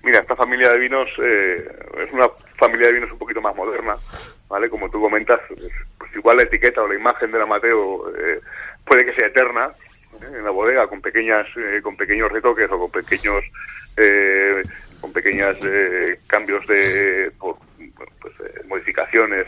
Mira, 0.03 0.19
esta 0.19 0.35
familia 0.35 0.71
de 0.71 0.79
vinos 0.79 1.07
eh, 1.21 1.55
es 2.05 2.13
una 2.13 2.27
familia 2.59 2.87
de 2.87 2.93
vinos 2.93 3.11
un 3.11 3.17
poquito 3.17 3.41
más 3.41 3.55
moderna, 3.55 3.95
¿vale? 4.47 4.69
Como 4.69 4.89
tú 4.89 5.01
comentas, 5.01 5.39
igual 6.17 6.37
la 6.37 6.43
etiqueta 6.43 6.81
o 6.81 6.87
la 6.87 6.95
imagen 6.95 7.31
del 7.31 7.41
Amateo 7.41 8.09
eh, 8.17 8.39
puede 8.85 9.05
que 9.05 9.13
sea 9.13 9.27
eterna 9.27 9.69
¿eh? 10.21 10.37
en 10.37 10.43
la 10.43 10.51
bodega 10.51 10.87
con 10.87 11.01
pequeñas 11.01 11.45
eh, 11.55 11.79
con 11.81 11.95
pequeños 11.95 12.31
retoques 12.31 12.69
o 12.71 12.79
con 12.79 12.91
pequeños 12.91 13.43
eh, 13.97 14.61
con 14.99 15.13
pequeños 15.13 15.57
cambios 16.25 16.65
de 16.67 17.31
por, 17.37 17.57
pues, 18.19 18.33
modificaciones 18.65 19.45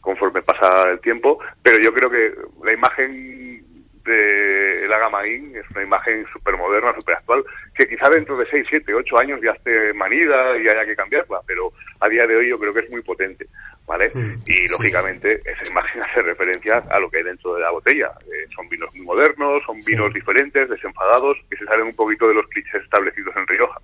conforme 0.00 0.42
pasa 0.42 0.90
el 0.90 1.00
tiempo, 1.00 1.38
pero 1.62 1.78
yo 1.80 1.94
creo 1.94 2.10
que 2.10 2.34
la 2.62 2.72
imagen 2.74 3.64
de 4.04 4.86
la 4.88 4.98
gama 4.98 5.26
IN 5.26 5.56
es 5.56 5.64
una 5.70 5.82
imagen 5.82 6.26
súper 6.32 6.56
moderna, 6.56 6.94
súper 6.94 7.16
actual, 7.16 7.42
que 7.74 7.88
quizá 7.88 8.10
dentro 8.10 8.36
de 8.36 8.46
6, 8.46 8.66
7, 8.68 8.94
8 8.94 9.18
años 9.18 9.40
ya 9.42 9.52
esté 9.52 9.94
manida 9.94 10.58
y 10.58 10.68
haya 10.68 10.84
que 10.84 10.94
cambiarla, 10.94 11.40
pero 11.46 11.72
a 12.00 12.08
día 12.08 12.26
de 12.26 12.36
hoy 12.36 12.50
yo 12.50 12.58
creo 12.58 12.74
que 12.74 12.80
es 12.80 12.90
muy 12.90 13.02
potente, 13.02 13.46
¿vale? 13.86 14.10
y 14.46 14.68
lógicamente 14.68 15.40
esa 15.44 15.70
imagen 15.70 16.02
hace 16.10 16.22
referencia 16.22 16.78
a 16.90 16.98
lo 16.98 17.10
que 17.10 17.18
hay 17.18 17.24
dentro 17.24 17.54
de 17.54 17.60
la 17.60 17.70
botella. 17.70 18.12
Eh, 18.26 18.46
son 18.54 18.68
vinos 18.68 18.94
muy 18.94 19.04
modernos, 19.04 19.62
son 19.64 19.76
vinos 19.86 20.12
diferentes, 20.12 20.68
desenfadados, 20.68 21.38
que 21.50 21.56
se 21.56 21.64
salen 21.64 21.88
un 21.88 21.96
poquito 21.96 22.28
de 22.28 22.34
los 22.34 22.46
clichés 22.48 22.82
establecidos 22.82 23.34
en 23.36 23.46
Rioja, 23.46 23.80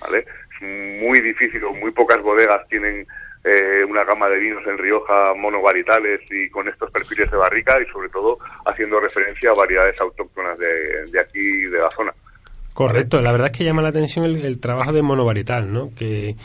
¿vale? 0.00 0.18
Es 0.18 0.62
muy 0.62 1.20
difícil, 1.20 1.64
o 1.64 1.72
muy 1.72 1.90
pocas 1.90 2.20
bodegas 2.22 2.66
tienen 2.68 3.06
eh, 3.44 3.84
una 3.88 4.04
gama 4.04 4.28
de 4.28 4.38
vinos 4.38 4.66
en 4.66 4.76
Rioja 4.76 5.32
monovarietales 5.34 6.20
y 6.30 6.50
con 6.50 6.68
estos 6.68 6.90
perfiles 6.90 7.30
de 7.30 7.38
barrica 7.38 7.80
y 7.80 7.86
sobre 7.90 8.10
todo 8.10 8.38
haciendo 8.66 9.00
referencia 9.00 9.50
a 9.50 9.54
variedades 9.54 9.98
autóctonas 10.00 10.58
de, 10.58 11.06
de 11.10 11.20
aquí, 11.20 11.62
de 11.62 11.78
la 11.78 11.90
zona. 11.90 12.12
Correcto, 12.72 13.20
la 13.20 13.32
verdad 13.32 13.48
es 13.52 13.58
que 13.58 13.64
llama 13.64 13.82
la 13.82 13.88
atención 13.88 14.24
el, 14.24 14.44
el 14.44 14.58
trabajo 14.60 14.92
de 14.92 15.02
monovarietal, 15.02 15.72
¿no? 15.72 15.90
Que, 15.94 16.36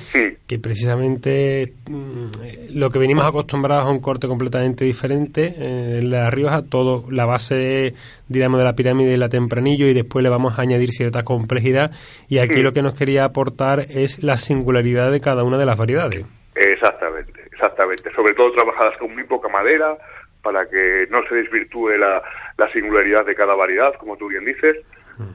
que 0.47 0.59
precisamente 0.59 1.73
mm, 1.89 2.75
lo 2.77 2.89
que 2.89 2.99
venimos 2.99 3.25
acostumbrados 3.25 3.85
a 3.85 3.91
un 3.91 3.99
corte 4.01 4.27
completamente 4.27 4.83
diferente. 4.85 5.53
eh, 5.57 5.99
en 6.01 6.09
La 6.09 6.29
Rioja, 6.31 6.63
todo, 6.63 7.05
la 7.09 7.25
base, 7.25 7.93
digamos, 8.27 8.57
de 8.59 8.65
la 8.65 8.75
pirámide 8.75 9.13
y 9.13 9.17
la 9.17 9.29
tempranillo, 9.29 9.87
y 9.87 9.93
después 9.93 10.23
le 10.23 10.29
vamos 10.29 10.57
a 10.57 10.63
añadir 10.63 10.89
cierta 10.91 11.23
complejidad. 11.23 11.91
Y 12.27 12.39
aquí 12.39 12.55
Sí. 12.55 12.61
lo 12.63 12.73
que 12.73 12.81
nos 12.81 12.97
quería 12.97 13.23
aportar 13.23 13.85
es 13.89 14.23
la 14.23 14.37
singularidad 14.37 15.11
de 15.11 15.21
cada 15.21 15.43
una 15.43 15.57
de 15.57 15.65
las 15.65 15.77
variedades. 15.77 16.25
Exactamente, 16.55 17.33
exactamente. 17.51 18.11
Sobre 18.15 18.33
todo 18.33 18.51
trabajadas 18.51 18.97
con 18.97 19.13
muy 19.13 19.23
poca 19.25 19.47
madera 19.49 19.95
para 20.41 20.65
que 20.67 21.05
no 21.09 21.19
se 21.29 21.35
desvirtúe 21.35 21.89
la, 21.97 22.21
la 22.57 22.71
singularidad 22.73 23.25
de 23.25 23.35
cada 23.35 23.55
variedad, 23.55 23.93
como 23.99 24.15
tú 24.17 24.27
bien 24.27 24.43
dices, 24.45 24.77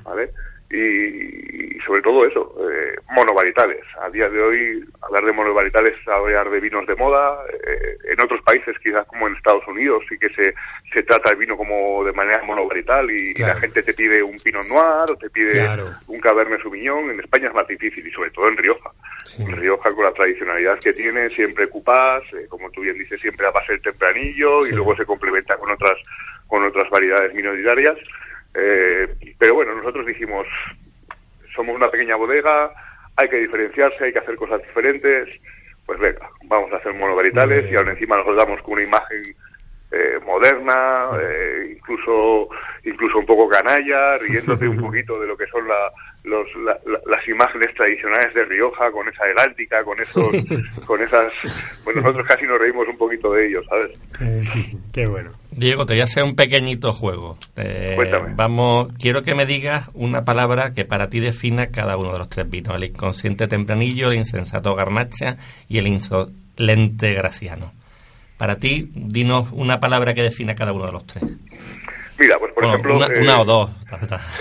¿vale? 0.04 0.30
Y, 0.70 1.76
y 1.76 1.80
sobre 1.84 2.00
todo 2.02 2.24
eso, 2.24 2.54
eh, 2.70 2.94
monovarietales. 3.10 3.80
A 4.00 4.08
día 4.10 4.28
de 4.28 4.40
hoy, 4.40 4.84
hablar 5.02 5.24
de 5.24 5.32
monovarietales 5.32 5.94
es 6.00 6.08
hablar 6.08 6.48
de 6.48 6.60
vinos 6.60 6.86
de 6.86 6.94
moda. 6.94 7.38
Eh, 7.52 7.96
en 8.12 8.20
otros 8.20 8.40
países, 8.42 8.76
quizás 8.82 9.06
como 9.06 9.26
en 9.26 9.34
Estados 9.34 9.66
Unidos, 9.66 10.04
sí 10.08 10.16
que 10.18 10.28
se, 10.30 10.54
se 10.94 11.02
trata 11.02 11.30
el 11.32 11.38
vino 11.38 11.56
como 11.56 12.04
de 12.04 12.12
manera 12.12 12.42
monovarital 12.44 13.10
y, 13.10 13.34
la 13.34 13.56
gente 13.56 13.82
te 13.82 13.94
pide 13.94 14.22
un 14.22 14.38
Pinot 14.38 14.66
Noir 14.68 15.10
o 15.10 15.16
te 15.16 15.30
pide 15.30 15.52
Claro. 15.52 15.88
un 16.06 16.20
Cabernet 16.20 16.60
Sauvignon. 16.62 17.10
En 17.10 17.20
España 17.20 17.48
es 17.48 17.54
más 17.54 17.66
difícil 17.66 18.06
y 18.06 18.10
sobre 18.12 18.30
todo 18.30 18.48
en 18.48 18.56
Rioja. 18.56 18.90
En 19.38 19.56
Rioja 19.56 19.90
con 19.92 20.04
la 20.04 20.12
tradicionalidad 20.12 20.78
que 20.78 20.92
tiene, 20.92 21.30
siempre 21.30 21.66
cupás, 21.68 22.22
eh, 22.34 22.46
como 22.48 22.70
tú 22.70 22.82
bien 22.82 22.96
dices, 22.98 23.20
siempre 23.20 23.46
a 23.46 23.50
base 23.50 23.72
del 23.72 23.82
tempranillo 23.82 24.66
y 24.66 24.70
luego 24.72 24.94
se 24.96 25.04
complementa 25.04 25.56
con 25.56 25.70
otras 25.70 25.98
con 26.46 26.64
otras 26.64 26.88
variedades 26.90 27.32
minoritarias. 27.34 27.96
Eh, 28.54 29.14
pero 29.38 29.54
bueno, 29.54 29.74
nosotros 29.74 30.06
dijimos, 30.06 30.46
somos 31.54 31.74
una 31.76 31.90
pequeña 31.90 32.16
bodega, 32.16 32.72
hay 33.16 33.28
que 33.28 33.36
diferenciarse, 33.36 34.04
hay 34.04 34.12
que 34.12 34.18
hacer 34.18 34.36
cosas 34.36 34.60
diferentes. 34.62 35.28
Pues 35.86 35.98
venga, 35.98 36.28
vamos 36.44 36.72
a 36.72 36.76
hacer 36.76 36.92
monovarietales 36.94 37.70
y 37.70 37.76
aún 37.76 37.88
encima 37.88 38.16
nos 38.16 38.36
damos 38.36 38.60
con 38.62 38.74
una 38.74 38.82
imagen 38.84 39.22
eh, 39.92 40.20
moderna, 40.24 41.10
eh, 41.20 41.74
incluso 41.76 42.48
incluso 42.84 43.18
un 43.18 43.26
poco 43.26 43.48
canalla, 43.48 44.16
riéndote 44.18 44.68
un 44.68 44.76
poquito 44.80 45.18
de 45.20 45.26
lo 45.26 45.36
que 45.36 45.46
son 45.48 45.66
la, 45.66 45.90
los, 46.24 46.46
la- 46.64 46.78
la- 46.86 47.00
las 47.06 47.26
imágenes 47.28 47.74
tradicionales 47.74 48.32
de 48.34 48.44
Rioja, 48.44 48.92
con 48.92 49.08
esa 49.08 49.26
heráldica, 49.28 49.82
con 49.82 50.00
esos, 50.00 50.24
con 50.86 51.02
esas, 51.02 51.32
pues 51.82 51.96
nosotros 51.96 52.24
casi 52.28 52.44
nos 52.44 52.60
reímos 52.60 52.86
un 52.86 52.96
poquito 52.96 53.32
de 53.32 53.48
ellos, 53.48 53.66
¿sabes? 53.68 53.90
Eh, 54.20 54.42
sí, 54.44 54.78
qué 54.94 55.06
bueno. 55.06 55.32
Diego, 55.52 55.84
te 55.84 55.94
voy 55.94 56.00
a 56.00 56.04
hacer 56.04 56.22
un 56.22 56.36
pequeñito 56.36 56.92
juego. 56.92 57.36
Eh, 57.56 57.94
Cuéntame. 57.96 58.34
Vamos, 58.34 58.92
quiero 59.00 59.22
que 59.22 59.34
me 59.34 59.46
digas 59.46 59.90
una 59.94 60.22
palabra 60.24 60.72
que 60.72 60.84
para 60.84 61.08
ti 61.08 61.20
defina 61.20 61.66
cada 61.68 61.96
uno 61.96 62.12
de 62.12 62.18
los 62.18 62.28
tres 62.28 62.48
vinos: 62.48 62.74
el 62.76 62.84
inconsciente 62.84 63.46
tempranillo, 63.48 64.08
el 64.08 64.16
insensato 64.18 64.74
garnacha 64.74 65.36
y 65.68 65.78
el 65.78 65.86
insolente 65.88 67.12
graciano. 67.14 67.72
Para 68.38 68.56
ti, 68.56 68.90
dinos 68.94 69.48
una 69.52 69.80
palabra 69.80 70.14
que 70.14 70.22
defina 70.22 70.54
cada 70.54 70.72
uno 70.72 70.86
de 70.86 70.92
los 70.92 71.06
tres. 71.06 71.24
Mira, 72.18 72.38
pues 72.38 72.52
por 72.52 72.62
Bueno, 72.64 72.70
ejemplo... 72.78 72.96
una, 72.96 73.06
eh, 73.06 73.20
una 73.22 73.40
o 73.40 73.44
dos. 73.44 73.70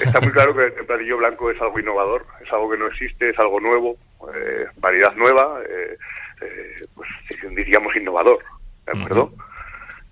Está 0.03 0.21
muy 0.21 0.31
claro 0.31 0.53
que 0.53 0.65
el 0.65 0.73
tempranillo 0.75 1.17
blanco 1.17 1.49
es 1.49 1.61
algo 1.61 1.79
innovador, 1.79 2.25
es 2.45 2.51
algo 2.53 2.69
que 2.69 2.77
no 2.77 2.87
existe, 2.87 3.29
es 3.29 3.39
algo 3.39 3.59
nuevo, 3.59 3.95
eh, 4.35 4.65
variedad 4.79 5.13
nueva, 5.15 5.59
eh, 5.69 5.97
eh, 6.41 6.85
pues 6.93 7.09
diríamos 7.55 7.95
innovador, 7.95 8.39
¿de 8.85 8.91
acuerdo? 8.99 9.31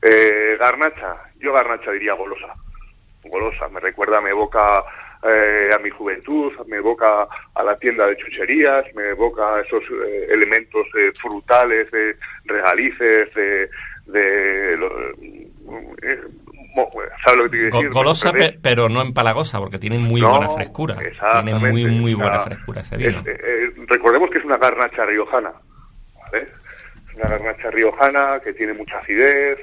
Eh, 0.02 0.58
garnacha, 0.60 1.16
yo 1.40 1.54
garnacha 1.54 1.92
diría 1.92 2.14
golosa, 2.14 2.54
golosa, 3.24 3.68
me 3.70 3.80
recuerda, 3.80 4.22
me 4.22 4.30
evoca 4.30 4.84
eh, 5.24 5.70
a 5.76 5.80
mi 5.80 5.90
juventud, 5.90 6.54
me 6.68 6.78
evoca 6.78 7.28
a 7.56 7.64
la 7.64 7.76
tienda 7.78 8.06
de 8.06 8.16
chucherías, 8.18 8.86
me 8.96 9.10
evoca 9.10 9.56
a 9.56 9.62
esos 9.62 9.84
eh, 10.06 10.28
elementos 10.32 10.86
eh, 10.98 11.12
frutales, 11.20 11.90
de 11.92 12.16
regalices, 12.46 13.34
de... 13.34 13.70
de 14.06 14.78
lo- 14.78 15.10
eh, 16.04 16.22
¿Sabes 17.26 17.38
lo 17.40 17.44
que 17.46 17.58
te 17.58 17.70
Go- 17.72 17.78
decir? 17.80 17.92
golosa, 17.92 18.32
¿Me 18.32 18.40
pe- 18.40 18.60
pero 18.62 18.88
no 18.88 19.02
empalagosa, 19.02 19.58
porque 19.58 19.80
tiene 19.80 19.98
muy 19.98 20.22
No, 20.22 20.30
buena 20.30 20.50
frescura. 20.50 20.96
Tiene 21.32 21.56
muy, 21.56 21.86
muy 21.86 22.14
buena 22.14 22.40
frescura 22.42 22.82
ese 22.82 22.98
vino. 22.98 23.20
es- 23.20 23.26
eh, 23.28 23.72
recordemos 23.88 24.30
que 24.30 24.38
es 24.38 24.46
una 24.46 24.58
garnacha 24.58 25.04
riojana, 25.06 25.52
¿vale? 26.32 26.44
Es 26.44 27.16
una 27.16 27.28
garnacha 27.30 27.72
riojana 27.72 28.40
que 28.44 28.54
tiene 28.54 28.74
mucha 28.74 29.00
acidez, 29.00 29.58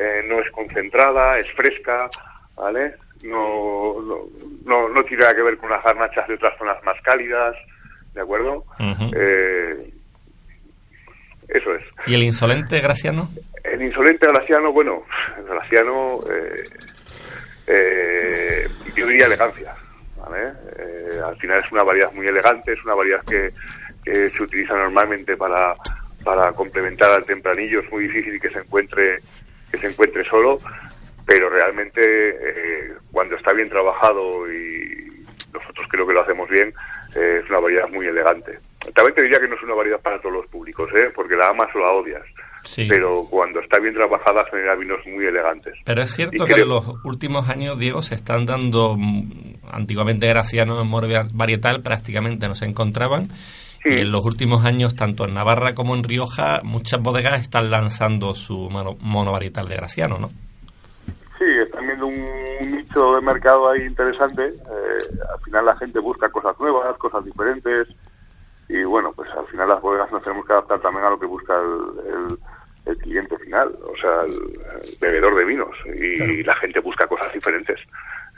eh, 0.00 0.22
no 0.26 0.40
es 0.40 0.50
concentrada, 0.52 1.38
es 1.38 1.46
fresca, 1.54 2.08
¿vale? 2.56 2.94
No, 3.22 4.00
no, 4.00 4.16
no, 4.64 4.88
no 4.88 5.04
tiene 5.04 5.22
nada 5.22 5.34
que 5.34 5.42
ver 5.42 5.58
con 5.58 5.68
las 5.68 5.84
garnachas 5.84 6.26
de 6.26 6.34
otras 6.34 6.56
zonas 6.58 6.82
más 6.84 6.96
cálidas, 7.02 7.54
¿de 8.14 8.20
acuerdo? 8.22 8.64
Eh, 9.14 9.92
eso 11.48 11.72
es. 11.72 11.82
¿Y 12.06 12.14
el 12.14 12.22
insolente 12.22 12.80
graciano? 12.80 13.28
El 13.62 13.82
insolente 13.82 14.26
Graciano, 14.26 14.72
bueno, 14.72 15.02
el 15.36 15.44
Graciano, 15.48 16.20
eh, 16.30 16.64
eh, 17.66 18.68
yo 18.96 19.06
diría 19.06 19.26
elegancia. 19.26 19.74
¿vale? 20.16 20.52
Eh, 20.78 21.20
al 21.24 21.36
final 21.36 21.58
es 21.58 21.72
una 21.72 21.82
variedad 21.82 22.12
muy 22.12 22.26
elegante, 22.26 22.72
es 22.72 22.84
una 22.84 22.94
variedad 22.94 23.20
que, 23.24 23.48
que 24.04 24.30
se 24.30 24.42
utiliza 24.42 24.74
normalmente 24.74 25.36
para, 25.36 25.74
para 26.24 26.52
complementar 26.52 27.10
al 27.10 27.24
tempranillo. 27.24 27.80
Es 27.80 27.90
muy 27.90 28.04
difícil 28.04 28.40
que 28.40 28.50
se 28.50 28.60
encuentre 28.60 29.18
que 29.70 29.78
se 29.78 29.86
encuentre 29.88 30.24
solo, 30.28 30.58
pero 31.26 31.48
realmente 31.48 32.00
eh, 32.02 32.92
cuando 33.12 33.36
está 33.36 33.52
bien 33.52 33.68
trabajado 33.68 34.50
y 34.52 35.24
nosotros 35.52 35.86
creo 35.90 36.06
que 36.06 36.12
lo 36.14 36.22
hacemos 36.22 36.48
bien, 36.48 36.72
eh, 37.16 37.40
es 37.42 37.50
una 37.50 37.60
variedad 37.60 37.88
muy 37.88 38.06
elegante. 38.06 38.58
también 38.94 39.14
te 39.14 39.22
diría 39.22 39.38
que 39.40 39.48
no 39.48 39.56
es 39.56 39.62
una 39.62 39.74
variedad 39.74 40.00
para 40.00 40.20
todos 40.20 40.34
los 40.36 40.46
públicos, 40.46 40.88
¿eh? 40.94 41.10
porque 41.14 41.36
la 41.36 41.48
amas 41.48 41.68
o 41.74 41.78
la 41.78 41.92
odias. 41.92 42.22
Sí. 42.64 42.86
Pero 42.90 43.24
cuando 43.30 43.58
está 43.60 43.80
bien 43.80 43.94
trabajada 43.94 44.44
genera 44.50 44.74
vinos 44.76 44.98
muy 45.06 45.24
elegantes. 45.24 45.74
Pero 45.84 46.02
es 46.02 46.10
cierto 46.14 46.44
Y 46.44 46.46
que 46.46 46.52
creo- 46.54 46.64
en 46.64 46.68
los 46.68 47.04
últimos 47.04 47.48
años, 47.48 47.78
Diego, 47.78 48.02
se 48.02 48.14
están 48.14 48.44
dando, 48.44 48.96
mm, 48.98 49.54
antiguamente 49.72 50.26
Graciano 50.28 50.80
en 50.80 50.90
Varietal 51.32 51.82
prácticamente 51.82 52.48
no 52.48 52.54
se 52.54 52.66
encontraban. 52.66 53.28
Sí. 53.82 53.88
Y 53.90 54.00
en 54.00 54.12
los 54.12 54.24
últimos 54.26 54.64
años, 54.64 54.94
tanto 54.94 55.24
en 55.24 55.34
Navarra 55.34 55.74
como 55.74 55.94
en 55.94 56.04
Rioja, 56.04 56.60
muchas 56.62 57.00
bodegas 57.00 57.40
están 57.40 57.70
lanzando 57.70 58.34
su 58.34 58.68
mono, 58.70 58.96
monovarietal 59.00 59.68
de 59.68 59.76
Graciano, 59.76 60.18
¿no? 60.18 60.28
Sí, 61.38 61.46
están 61.64 61.86
viendo 61.86 62.06
un, 62.06 62.14
un 62.60 62.76
nicho 62.76 63.14
de 63.14 63.22
mercado 63.22 63.70
ahí 63.70 63.82
interesante. 63.86 64.44
Eh, 64.48 64.98
al 65.32 65.42
final 65.44 65.64
la 65.64 65.76
gente 65.76 65.98
busca 65.98 66.28
cosas 66.30 66.54
nuevas, 66.60 66.94
cosas 66.98 67.24
diferentes. 67.24 67.88
Y 68.68 68.82
bueno, 68.84 69.10
pues 69.16 69.30
al 69.30 69.46
final 69.46 69.68
las 69.70 69.80
bodegas 69.80 70.12
nos 70.12 70.22
tenemos 70.22 70.44
que 70.46 70.52
adaptar 70.52 70.80
también 70.80 71.04
a 71.06 71.10
lo 71.10 71.18
que 71.18 71.26
busca 71.26 71.54
el, 71.58 72.12
el- 72.30 72.38
el 72.86 72.96
cliente 72.96 73.36
final, 73.38 73.68
o 73.84 73.94
sea, 74.00 74.22
el, 74.26 74.98
bebedor 75.00 75.34
de 75.36 75.44
vinos. 75.44 75.68
Y 75.96 76.42
la 76.42 76.54
gente 76.56 76.80
busca 76.80 77.06
cosas 77.06 77.30
diferentes. 77.32 77.78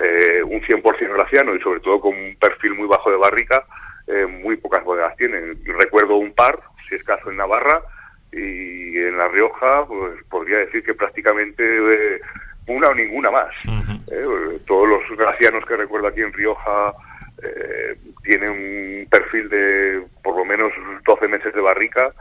Eh, 0.01 0.43
un 0.43 0.61
100% 0.63 1.15
graciano 1.15 1.55
y 1.55 1.61
sobre 1.61 1.79
todo 1.81 2.01
con 2.01 2.13
un 2.15 2.37
perfil 2.41 2.75
muy 2.75 2.89
bajo 2.89 3.09
de 3.11 3.17
barrica, 3.19 3.65
eh, 4.13 4.27
muy 4.27 4.57
pocas 4.57 4.85
bodegas 4.85 5.17
tienen. 5.17 5.59
Recuerdo 5.65 6.17
un 6.17 6.33
par, 6.35 6.59
si 6.89 6.95
es 6.97 7.03
caso 7.05 7.31
en 7.31 7.37
Navarra, 7.39 7.83
y 8.33 8.97
en 8.99 9.19
La 9.19 9.29
Rioja, 9.29 9.87
pues 9.87 10.23
podría 10.31 10.59
decir 10.59 10.83
que 10.85 10.95
prácticamente 10.95 11.63
eh, 11.65 12.21
una 12.67 12.89
o 12.89 12.95
ninguna 12.95 13.31
más. 13.31 13.51
Eh, 14.11 14.59
todos 14.67 14.89
los 14.89 15.19
gracianos 15.19 15.65
que 15.67 15.77
recuerdo 15.77 16.09
aquí 16.09 16.21
en 16.23 16.33
Rioja 16.33 16.95
eh, 17.43 17.97
tienen 18.23 18.51
un 18.51 19.07
perfil 19.11 19.49
de 19.49 20.03
por 20.23 20.37
lo 20.37 20.45
menos 20.45 20.73
12 21.07 21.29
meses 21.29 21.53
de 21.55 21.61
barrica 21.61 22.13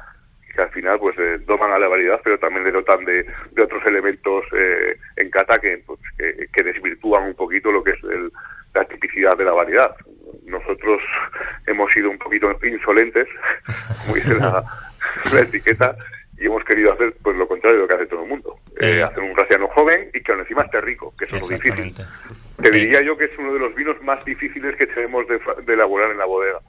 que 0.55 0.61
al 0.61 0.69
final 0.71 0.99
pues 0.99 1.17
eh, 1.19 1.37
doman 1.45 1.71
a 1.71 1.79
la 1.79 1.87
variedad 1.87 2.19
pero 2.23 2.37
también 2.39 2.63
le 2.65 2.71
dotan 2.71 3.05
de, 3.05 3.25
de 3.51 3.61
otros 3.61 3.85
elementos 3.85 4.43
eh, 4.53 4.97
en 5.17 5.29
cata 5.29 5.59
que, 5.59 5.81
pues, 5.85 5.99
que, 6.17 6.47
que 6.51 6.63
desvirtúan 6.63 7.23
un 7.23 7.35
poquito 7.35 7.71
lo 7.71 7.83
que 7.83 7.91
es 7.91 8.03
el- 8.03 8.31
la 8.73 8.85
tipicidad 8.85 9.37
de 9.37 9.43
la 9.45 9.51
variedad 9.51 9.93
nosotros 10.51 11.01
hemos 11.65 11.91
sido 11.91 12.09
un 12.09 12.17
poquito 12.17 12.51
insolentes 12.63 13.27
como 14.01 14.15
dice 14.15 14.35
la, 14.35 14.63
la 15.33 15.39
etiqueta 15.41 15.95
y 16.37 16.45
hemos 16.45 16.63
querido 16.63 16.91
hacer 16.93 17.13
pues 17.23 17.35
lo 17.37 17.47
contrario 17.47 17.77
de 17.77 17.81
lo 17.83 17.87
que 17.87 17.95
hace 17.95 18.05
todo 18.07 18.23
el 18.23 18.29
mundo 18.29 18.57
eh, 18.79 18.97
Eh. 18.97 19.03
hacer 19.03 19.23
un 19.23 19.33
graciano 19.33 19.67
joven 19.69 20.09
y 20.13 20.21
que 20.21 20.31
aún 20.31 20.41
encima 20.41 20.63
esté 20.63 20.81
rico 20.81 21.13
que 21.17 21.25
eso 21.25 21.37
es 21.37 21.41
lo 21.43 21.47
difícil 21.57 21.93
te 22.61 22.71
diría 22.71 23.01
yo 23.01 23.17
que 23.17 23.25
es 23.25 23.37
uno 23.37 23.53
de 23.53 23.59
los 23.59 23.73
vinos 23.73 24.01
más 24.03 24.23
difíciles 24.25 24.75
que 24.75 24.87
tenemos 24.87 25.27
de, 25.27 25.39
de 25.65 25.73
elaborar 25.73 26.11
en 26.11 26.17
la 26.19 26.25
bodega. 26.25 26.59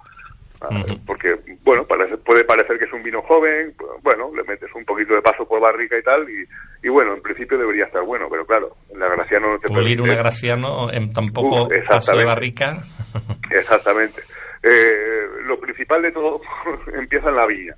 Porque, 1.07 1.35
bueno, 1.63 1.85
parece- 1.87 2.17
puede 2.19 2.45
parecer 2.45 2.79
que 2.79 2.85
es 2.85 2.93
un 2.93 3.03
vino 3.03 3.23
joven, 3.23 3.75
bueno, 4.03 4.31
le 4.35 4.43
metes 4.45 4.71
un 4.75 4.85
poquito 4.85 5.15
de 5.15 5.23
paso 5.23 5.47
por 5.47 5.61
barrica 5.61 5.99
y 5.99 6.03
tal, 6.03 6.29
y, 6.29 6.45
y 6.87 6.89
bueno, 6.89 7.15
en 7.15 7.23
principio 7.23 7.59
debería 7.59 7.85
estar 7.87 8.03
bueno, 8.05 8.29
pero 8.31 8.45
claro, 8.47 8.71
la 8.97 9.09
Graciano 9.09 9.51
no 9.53 9.59
te 9.59 9.69
Pulir 9.69 9.97
permite- 9.99 10.03
una 10.03 10.15
Graciano 10.15 10.93
en 10.93 11.13
tan 11.13 11.29
poco 11.33 11.65
Uh, 11.65 11.69
paso 11.69 11.71
de 11.71 11.79
exactamente. 11.79 12.27
barrica. 12.27 12.77
Exactamente. 13.51 14.23
Eh, 14.63 15.27
lo 15.47 15.59
principal 15.59 16.03
de 16.03 16.13
todo 16.13 16.41
empieza 16.95 17.29
en 17.29 17.37
la 17.37 17.47
viña, 17.47 17.75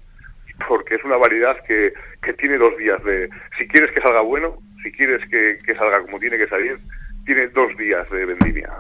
porque 0.68 0.96
es 0.96 1.04
una 1.04 1.16
variedad 1.16 1.56
que, 1.66 1.92
que 2.22 2.32
tiene 2.34 2.58
dos 2.58 2.76
días 2.76 3.02
de, 3.04 3.28
si 3.58 3.66
quieres 3.66 3.90
que 3.92 4.00
salga 4.00 4.20
bueno, 4.20 4.56
si 4.82 4.92
quieres 4.92 5.20
que, 5.30 5.58
que 5.64 5.74
salga 5.76 6.00
como 6.02 6.18
tiene 6.18 6.36
que 6.36 6.46
salir, 6.48 6.78
tiene 7.24 7.48
dos 7.48 7.74
días 7.78 8.08
de 8.10 8.26
vendimia. 8.26 8.70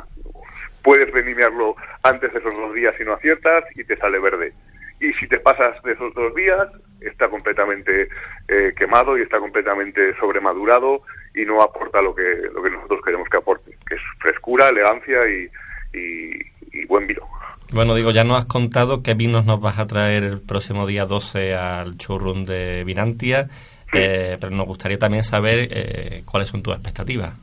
Puedes 0.84 1.12
vendimiarlo 1.12 1.74
antes 2.04 2.32
de 2.32 2.38
esos 2.38 2.54
dos 2.54 2.72
días 2.74 2.94
si 2.96 3.04
no 3.04 3.14
aciertas 3.14 3.64
y 3.74 3.82
te 3.82 3.96
sale 3.96 4.20
verde. 4.20 4.52
Y 5.00 5.12
si 5.14 5.26
te 5.26 5.40
pasas 5.40 5.82
de 5.82 5.92
esos 5.92 6.14
dos 6.14 6.32
días, 6.36 6.68
está 7.00 7.28
completamente 7.28 8.08
eh, 8.48 8.72
quemado 8.76 9.18
y 9.18 9.22
está 9.22 9.38
completamente 9.38 10.14
sobremadurado 10.20 11.02
y 11.34 11.44
no 11.44 11.60
aporta 11.60 12.00
lo 12.00 12.14
que, 12.14 12.22
lo 12.52 12.62
que 12.62 12.70
nosotros 12.70 13.00
queremos 13.04 13.28
que 13.28 13.38
aporte, 13.38 13.76
que 13.88 13.96
es 13.96 14.02
frescura, 14.20 14.68
elegancia 14.68 15.18
y, 15.28 15.50
y, 15.98 16.38
y 16.72 16.84
buen 16.86 17.06
vino. 17.06 17.26
Bueno, 17.72 17.94
digo, 17.94 18.12
ya 18.12 18.22
nos 18.22 18.38
has 18.38 18.46
contado 18.46 19.02
qué 19.02 19.14
vinos 19.14 19.46
nos 19.46 19.60
vas 19.60 19.78
a 19.78 19.86
traer 19.86 20.22
el 20.22 20.40
próximo 20.40 20.86
día 20.86 21.06
12 21.06 21.54
al 21.54 21.96
showroom 21.96 22.44
de 22.44 22.84
Vinantia, 22.84 23.48
eh, 23.92 24.36
pero 24.40 24.54
nos 24.54 24.66
gustaría 24.66 24.98
también 24.98 25.24
saber 25.24 25.68
eh, 25.70 26.22
cuáles 26.24 26.48
son 26.48 26.62
tus 26.62 26.74
expectativas. 26.74 27.34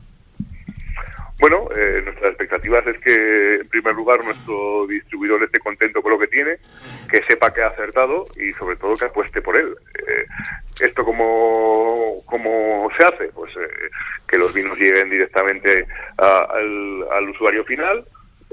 Bueno, 1.42 1.66
eh, 1.76 2.00
nuestras 2.04 2.28
expectativas 2.30 2.86
es 2.86 2.98
que, 3.00 3.56
en 3.62 3.68
primer 3.68 3.94
lugar, 3.96 4.24
nuestro 4.24 4.86
distribuidor 4.86 5.42
esté 5.42 5.58
contento 5.58 6.00
con 6.00 6.12
lo 6.12 6.18
que 6.20 6.28
tiene, 6.28 6.58
que 7.10 7.20
sepa 7.28 7.52
que 7.52 7.60
ha 7.60 7.66
acertado 7.66 8.22
y, 8.36 8.52
sobre 8.52 8.76
todo, 8.76 8.94
que 8.94 9.06
apueste 9.06 9.42
por 9.42 9.56
él. 9.56 9.74
Eh, 10.06 10.24
¿Esto 10.80 11.04
cómo, 11.04 12.22
cómo 12.26 12.88
se 12.96 13.04
hace? 13.04 13.24
Pues 13.34 13.52
eh, 13.56 13.90
que 14.28 14.38
los 14.38 14.54
vinos 14.54 14.78
lleguen 14.78 15.10
directamente 15.10 15.84
a- 16.18 16.46
al, 16.48 17.06
al 17.10 17.28
usuario 17.30 17.64
final 17.64 18.04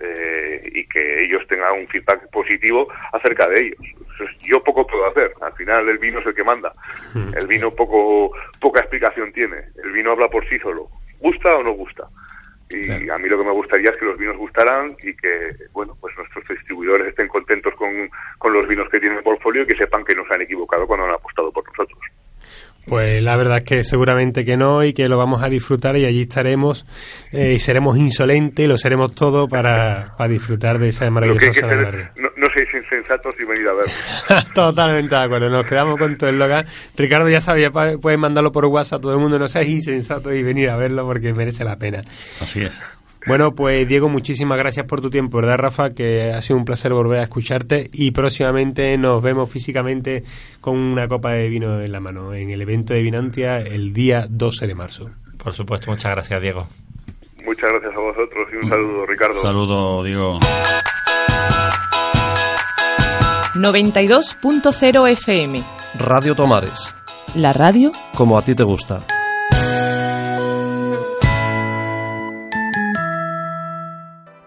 eh, 0.01 0.67
y 0.73 0.83
que 0.87 1.25
ellos 1.25 1.45
tengan 1.47 1.73
un 1.73 1.87
feedback 1.89 2.27
positivo 2.31 2.87
acerca 3.13 3.47
de 3.49 3.65
ellos. 3.67 3.79
Yo 4.41 4.63
poco 4.63 4.87
puedo 4.87 5.05
hacer. 5.05 5.31
Al 5.41 5.53
final, 5.53 5.87
el 5.89 5.99
vino 5.99 6.21
es 6.21 6.25
el 6.25 6.33
que 6.33 6.43
manda. 6.43 6.73
El 7.37 7.45
vino 7.45 7.69
poco 7.69 8.31
poca 8.59 8.79
explicación 8.79 9.31
tiene. 9.31 9.57
El 9.83 9.91
vino 9.91 10.11
habla 10.13 10.27
por 10.27 10.43
sí 10.49 10.57
solo. 10.57 10.87
¿Gusta 11.19 11.49
o 11.51 11.61
no 11.61 11.73
gusta? 11.73 12.07
Y 12.69 13.09
a 13.09 13.17
mí 13.17 13.27
lo 13.27 13.39
que 13.39 13.45
me 13.45 13.51
gustaría 13.51 13.89
es 13.89 13.97
que 13.97 14.05
los 14.05 14.17
vinos 14.17 14.37
gustaran 14.37 14.95
y 15.01 15.15
que, 15.15 15.55
bueno, 15.71 15.97
pues 15.99 16.15
nuestros 16.15 16.47
distribuidores 16.47 17.07
estén 17.07 17.27
contentos 17.27 17.73
con, 17.73 18.09
con 18.37 18.53
los 18.53 18.67
vinos 18.67 18.87
que 18.89 18.99
tienen 18.99 19.17
en 19.17 19.23
portfolio 19.23 19.63
y 19.63 19.65
que 19.65 19.75
sepan 19.75 20.05
que 20.05 20.15
no 20.15 20.23
se 20.27 20.35
han 20.35 20.41
equivocado 20.41 20.85
cuando 20.85 21.05
han 21.05 21.13
apostado 21.13 21.51
por 21.51 21.65
nosotros. 21.67 21.99
Pues 22.85 23.21
la 23.21 23.35
verdad 23.35 23.57
es 23.57 23.63
que 23.63 23.83
seguramente 23.83 24.43
que 24.43 24.57
no 24.57 24.83
y 24.83 24.93
que 24.93 25.07
lo 25.07 25.17
vamos 25.17 25.43
a 25.43 25.49
disfrutar 25.49 25.95
y 25.97 26.05
allí 26.05 26.21
estaremos 26.21 26.85
eh, 27.31 27.53
y 27.53 27.59
seremos 27.59 27.97
insolentes, 27.97 28.67
lo 28.67 28.77
seremos 28.77 29.13
todo 29.13 29.47
para, 29.47 30.15
para 30.17 30.27
disfrutar 30.27 30.79
de 30.79 30.89
esa 30.89 31.05
Lo 31.05 31.09
que 31.09 31.11
maravillosa 31.11 31.45
hay 31.45 31.53
que 31.53 32.21
no, 32.21 32.29
no 32.35 32.47
seáis 32.53 32.69
insensatos 32.73 33.35
y 33.39 33.45
venid 33.45 33.67
a 33.67 33.73
ver. 33.73 34.43
Totalmente 34.55 35.15
de 35.15 35.21
acuerdo, 35.21 35.49
nos 35.49 35.65
quedamos 35.65 35.97
con 35.97 36.17
tu 36.17 36.25
eslogan. 36.25 36.65
Ricardo 36.97 37.29
ya 37.29 37.41
sabía, 37.41 37.69
puedes 37.71 38.19
mandarlo 38.19 38.51
por 38.51 38.65
WhatsApp 38.65 38.99
a 38.99 39.01
todo 39.01 39.13
el 39.13 39.19
mundo, 39.19 39.37
no 39.37 39.47
seas 39.47 39.67
insensato 39.67 40.33
y 40.33 40.41
venir 40.41 40.69
a 40.69 40.77
verlo 40.77 41.05
porque 41.05 41.33
merece 41.33 41.63
la 41.63 41.77
pena. 41.77 42.01
Así 42.41 42.63
es. 42.63 42.81
Bueno, 43.27 43.53
pues 43.53 43.87
Diego, 43.87 44.09
muchísimas 44.09 44.57
gracias 44.57 44.85
por 44.85 45.01
tu 45.01 45.09
tiempo, 45.09 45.37
¿verdad, 45.37 45.57
Rafa? 45.57 45.91
Que 45.93 46.31
ha 46.31 46.41
sido 46.41 46.57
un 46.57 46.65
placer 46.65 46.93
volver 46.93 47.19
a 47.19 47.23
escucharte 47.23 47.89
y 47.93 48.11
próximamente 48.11 48.97
nos 48.97 49.21
vemos 49.21 49.49
físicamente 49.51 50.23
con 50.61 50.77
una 50.77 51.07
copa 51.07 51.33
de 51.33 51.49
vino 51.49 51.81
en 51.81 51.91
la 51.91 51.99
mano 51.99 52.33
en 52.33 52.49
el 52.49 52.61
evento 52.61 52.93
de 52.93 53.01
Vinantia 53.01 53.59
el 53.59 53.93
día 53.93 54.25
12 54.29 54.67
de 54.67 54.75
marzo. 54.75 55.09
Por 55.41 55.53
supuesto, 55.53 55.91
muchas 55.91 56.11
gracias, 56.11 56.41
Diego. 56.41 56.67
Muchas 57.45 57.71
gracias 57.71 57.93
a 57.95 57.99
vosotros 57.99 58.47
y 58.53 58.55
un 58.57 58.69
saludo, 58.69 59.05
Ricardo. 59.05 59.41
Saludo, 59.41 60.03
Diego. 60.03 60.39
92.0 63.55 65.11
FM. 65.11 65.63
Radio 65.97 66.35
Tomares, 66.35 66.95
La 67.35 67.51
radio 67.51 67.91
como 68.15 68.37
a 68.37 68.43
ti 68.43 68.55
te 68.55 68.63
gusta. 68.63 69.05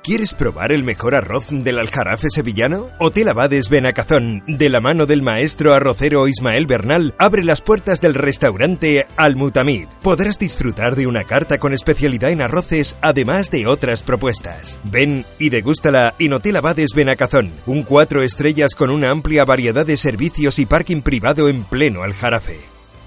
¿Quieres 0.03 0.35
probar 0.35 0.73
el 0.73 0.83
mejor 0.83 1.15
arroz 1.15 1.47
del 1.51 1.79
Aljarafe 1.79 2.29
sevillano? 2.29 2.91
Hotel 2.99 3.29
Abades 3.29 3.69
Benacazón, 3.69 4.43
de 4.49 4.69
la 4.69 4.81
mano 4.81 5.07
del 5.07 5.23
maestro 5.23 5.75
arrocero 5.75 6.27
Ismael 6.27 6.67
Bernal, 6.67 7.15
abre 7.19 7.45
las 7.45 7.61
puertas 7.61 8.01
del 8.01 8.15
restaurante 8.15 9.07
Almutamid. 9.17 9.87
Podrás 10.03 10.41
disfrutar 10.41 10.97
de 10.97 11.07
una 11.07 11.23
carta 11.23 11.59
con 11.59 11.73
especialidad 11.73 12.33
en 12.33 12.43
arroces, 12.43 12.97
además 13.01 13.53
de 13.53 13.69
otras 13.69 14.03
propuestas. 14.03 14.81
Ven 14.83 15.25
y 15.39 15.51
degústala 15.51 16.17
en 16.19 16.33
Hotel 16.33 16.57
Abades 16.57 16.95
Benacazón, 16.97 17.53
un 17.67 17.85
cuatro 17.85 18.25
estrellas 18.25 18.75
con 18.75 18.91
una 18.91 19.11
amplia 19.11 19.45
variedad 19.45 19.87
de 19.87 19.97
servicios 19.97 20.59
y 20.59 20.67
parking 20.67 21.03
privado 21.03 21.49
en 21.49 21.63
pleno 21.63 22.03
Aljarafe. 22.03 22.59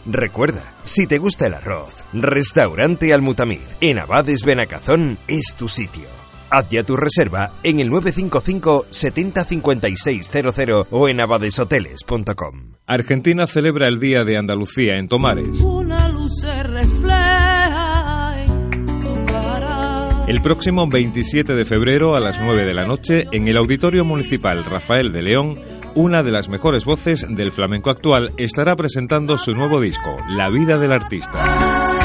Recuerda, 0.06 0.64
si 0.84 1.08
te 1.08 1.18
gusta 1.18 1.48
el 1.48 1.56
arroz, 1.56 1.93
Restaurante 2.14 3.14
Almutamid 3.14 3.60
en 3.82 4.00
Abades 4.00 4.46
Benacazón 4.46 5.18
es 5.28 5.56
tu 5.58 5.68
sitio. 5.68 6.24
Haz 6.56 6.70
ya 6.70 6.84
tu 6.84 6.95
reserva 6.95 7.51
en 7.64 7.82
el 7.82 7.89
955 7.89 8.86
70 8.89 9.43
56 9.43 10.32
00 10.32 10.88
o 10.89 11.10
en 11.10 11.20
abadeshoteles.com. 11.20 12.76
Argentina 12.86 13.45
celebra 13.45 13.89
el 13.89 13.99
Día 13.99 14.24
de 14.24 14.38
Andalucía 14.38 14.97
en 14.97 15.10
Tomares. 15.10 15.60
Una 15.60 16.08
luz 16.08 16.32
se 16.39 16.64
refleja 16.64 18.41
en 18.45 18.80
tu 19.01 19.26
cara. 19.26 20.24
El 20.30 20.41
próximo 20.41 20.88
27 20.88 21.56
de 21.56 21.66
febrero 21.66 22.16
a 22.16 22.22
las 22.22 22.39
9 22.39 22.64
de 22.64 22.74
la 22.74 22.88
noche 22.88 23.26
en 23.34 23.49
el 23.49 23.58
Auditorio 23.58 24.06
Municipal 24.06 24.64
Rafael 24.64 25.12
de 25.12 25.24
León, 25.24 25.60
una 25.93 26.24
de 26.24 26.32
las 26.32 26.47
mejores 26.47 26.86
voces 26.86 27.26
del 27.28 27.51
flamenco 27.51 27.89
actual 27.89 28.32
estará 28.38 28.78
presentando 28.78 29.38
su 29.38 29.53
nuevo 29.53 29.82
disco, 29.82 30.16
La 30.30 30.49
vida 30.49 30.78
del 30.78 30.93
artista. 30.93 32.05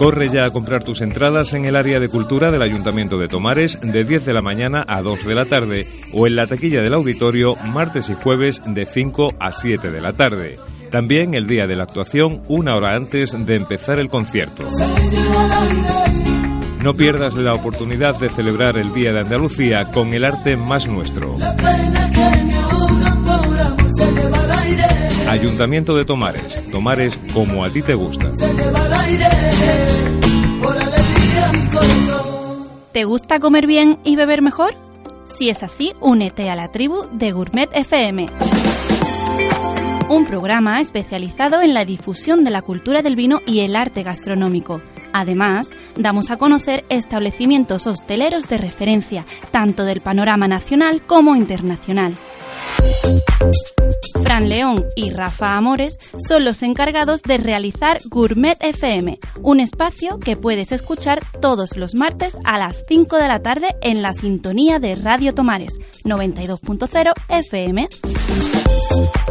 Corre 0.00 0.30
ya 0.30 0.46
a 0.46 0.50
comprar 0.50 0.82
tus 0.82 1.02
entradas 1.02 1.52
en 1.52 1.66
el 1.66 1.76
área 1.76 2.00
de 2.00 2.08
cultura 2.08 2.50
del 2.50 2.62
Ayuntamiento 2.62 3.18
de 3.18 3.28
Tomares 3.28 3.78
de 3.82 4.02
10 4.02 4.24
de 4.24 4.32
la 4.32 4.40
mañana 4.40 4.82
a 4.88 5.02
2 5.02 5.26
de 5.26 5.34
la 5.34 5.44
tarde 5.44 5.86
o 6.14 6.26
en 6.26 6.36
la 6.36 6.46
taquilla 6.46 6.80
del 6.80 6.94
auditorio 6.94 7.54
martes 7.56 8.08
y 8.08 8.14
jueves 8.14 8.62
de 8.64 8.86
5 8.86 9.34
a 9.38 9.52
7 9.52 9.90
de 9.90 10.00
la 10.00 10.14
tarde. 10.14 10.58
También 10.90 11.34
el 11.34 11.46
día 11.46 11.66
de 11.66 11.76
la 11.76 11.82
actuación 11.82 12.40
una 12.48 12.76
hora 12.76 12.96
antes 12.96 13.36
de 13.44 13.56
empezar 13.56 13.98
el 13.98 14.08
concierto. 14.08 14.64
No 16.82 16.94
pierdas 16.94 17.34
la 17.34 17.52
oportunidad 17.52 18.18
de 18.18 18.30
celebrar 18.30 18.78
el 18.78 18.94
Día 18.94 19.12
de 19.12 19.20
Andalucía 19.20 19.90
con 19.92 20.14
el 20.14 20.24
arte 20.24 20.56
más 20.56 20.86
nuestro. 20.86 21.36
Ayuntamiento 25.28 25.94
de 25.96 26.04
Tomares. 26.04 26.70
Tomares 26.70 27.18
como 27.32 27.64
a 27.64 27.70
ti 27.70 27.82
te 27.82 27.94
gusta. 27.94 28.30
¿Te 32.92 33.04
gusta 33.04 33.38
comer 33.38 33.66
bien 33.66 33.98
y 34.04 34.16
beber 34.16 34.42
mejor? 34.42 34.74
Si 35.24 35.48
es 35.48 35.62
así, 35.62 35.92
únete 36.00 36.50
a 36.50 36.56
la 36.56 36.70
tribu 36.72 37.06
de 37.12 37.32
Gourmet 37.32 37.70
FM. 37.72 38.26
Un 40.08 40.26
programa 40.26 40.80
especializado 40.80 41.62
en 41.62 41.72
la 41.72 41.84
difusión 41.84 42.42
de 42.42 42.50
la 42.50 42.62
cultura 42.62 43.00
del 43.00 43.14
vino 43.14 43.40
y 43.46 43.60
el 43.60 43.76
arte 43.76 44.02
gastronómico. 44.02 44.80
Además, 45.12 45.70
damos 45.96 46.30
a 46.30 46.36
conocer 46.36 46.82
establecimientos 46.88 47.86
hosteleros 47.86 48.48
de 48.48 48.58
referencia, 48.58 49.24
tanto 49.52 49.84
del 49.84 50.00
panorama 50.00 50.48
nacional 50.48 51.02
como 51.02 51.36
internacional. 51.36 52.16
Fran 54.30 54.48
León 54.48 54.86
y 54.94 55.10
Rafa 55.10 55.56
Amores 55.56 55.98
son 56.16 56.44
los 56.44 56.62
encargados 56.62 57.22
de 57.22 57.36
realizar 57.36 57.98
Gourmet 58.10 58.56
FM, 58.60 59.18
un 59.42 59.58
espacio 59.58 60.20
que 60.20 60.36
puedes 60.36 60.70
escuchar 60.70 61.20
todos 61.40 61.76
los 61.76 61.96
martes 61.96 62.36
a 62.44 62.56
las 62.56 62.84
5 62.86 63.16
de 63.16 63.26
la 63.26 63.42
tarde 63.42 63.74
en 63.82 64.02
la 64.02 64.12
sintonía 64.12 64.78
de 64.78 64.94
Radio 64.94 65.34
Tomares 65.34 65.72
92.0 66.04 67.12
FM. 67.28 67.88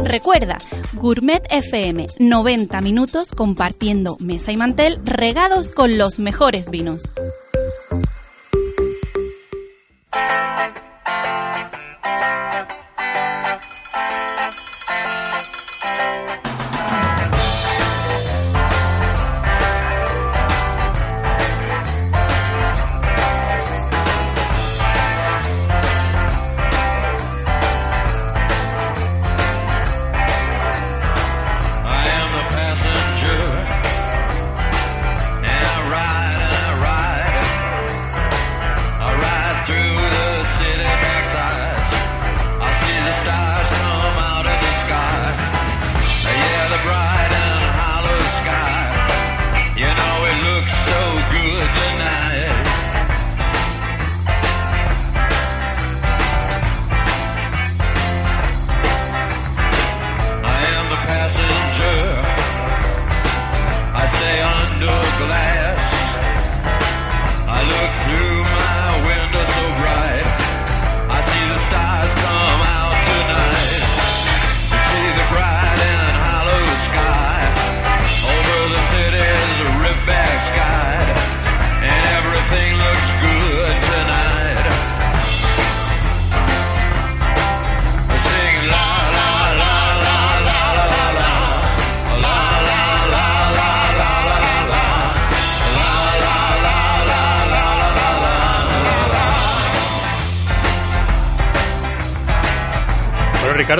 Recuerda, 0.04 0.58
Gourmet 0.92 1.44
FM, 1.48 2.06
90 2.18 2.80
minutos 2.82 3.32
compartiendo 3.32 4.18
mesa 4.20 4.52
y 4.52 4.58
mantel 4.58 5.00
regados 5.02 5.70
con 5.70 5.96
los 5.96 6.18
mejores 6.18 6.68
vinos. 6.68 7.04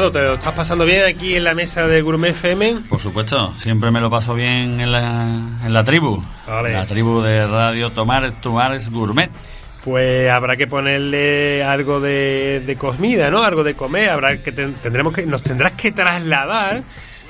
Ricardo, 0.01 0.19
¿te 0.19 0.25
lo 0.25 0.35
estás 0.35 0.55
pasando 0.55 0.87
bien 0.87 1.05
aquí 1.05 1.35
en 1.37 1.45
la 1.45 1.53
mesa 1.55 1.87
de 1.87 2.01
Gourmet 2.01 2.31
FM? 2.31 2.77
Por 2.89 2.99
supuesto, 3.01 3.53
siempre 3.59 3.91
me 3.91 4.01
lo 4.01 4.09
paso 4.09 4.33
bien 4.33 4.81
en 4.81 4.91
la, 4.91 5.59
en 5.63 5.75
la 5.75 5.85
tribu. 5.85 6.23
Vale. 6.47 6.73
La 6.73 6.87
tribu 6.87 7.21
de 7.21 7.47
Radio 7.47 7.91
Tomares, 7.93 8.41
Tomares 8.41 8.89
Gourmet. 8.91 9.31
Pues 9.85 10.31
habrá 10.31 10.57
que 10.57 10.67
ponerle 10.67 11.63
algo 11.63 12.01
de, 12.01 12.63
de 12.67 12.77
comida, 12.77 13.31
¿no? 13.31 13.43
Algo 13.43 13.63
de 13.63 13.75
comer. 13.75 14.09
Habrá 14.09 14.41
que 14.41 14.53
ten- 14.53 14.73
tendremos 14.73 15.13
que 15.13 15.27
nos 15.27 15.43
tendrás 15.43 15.73
que 15.73 15.93
trasladar 15.93 16.83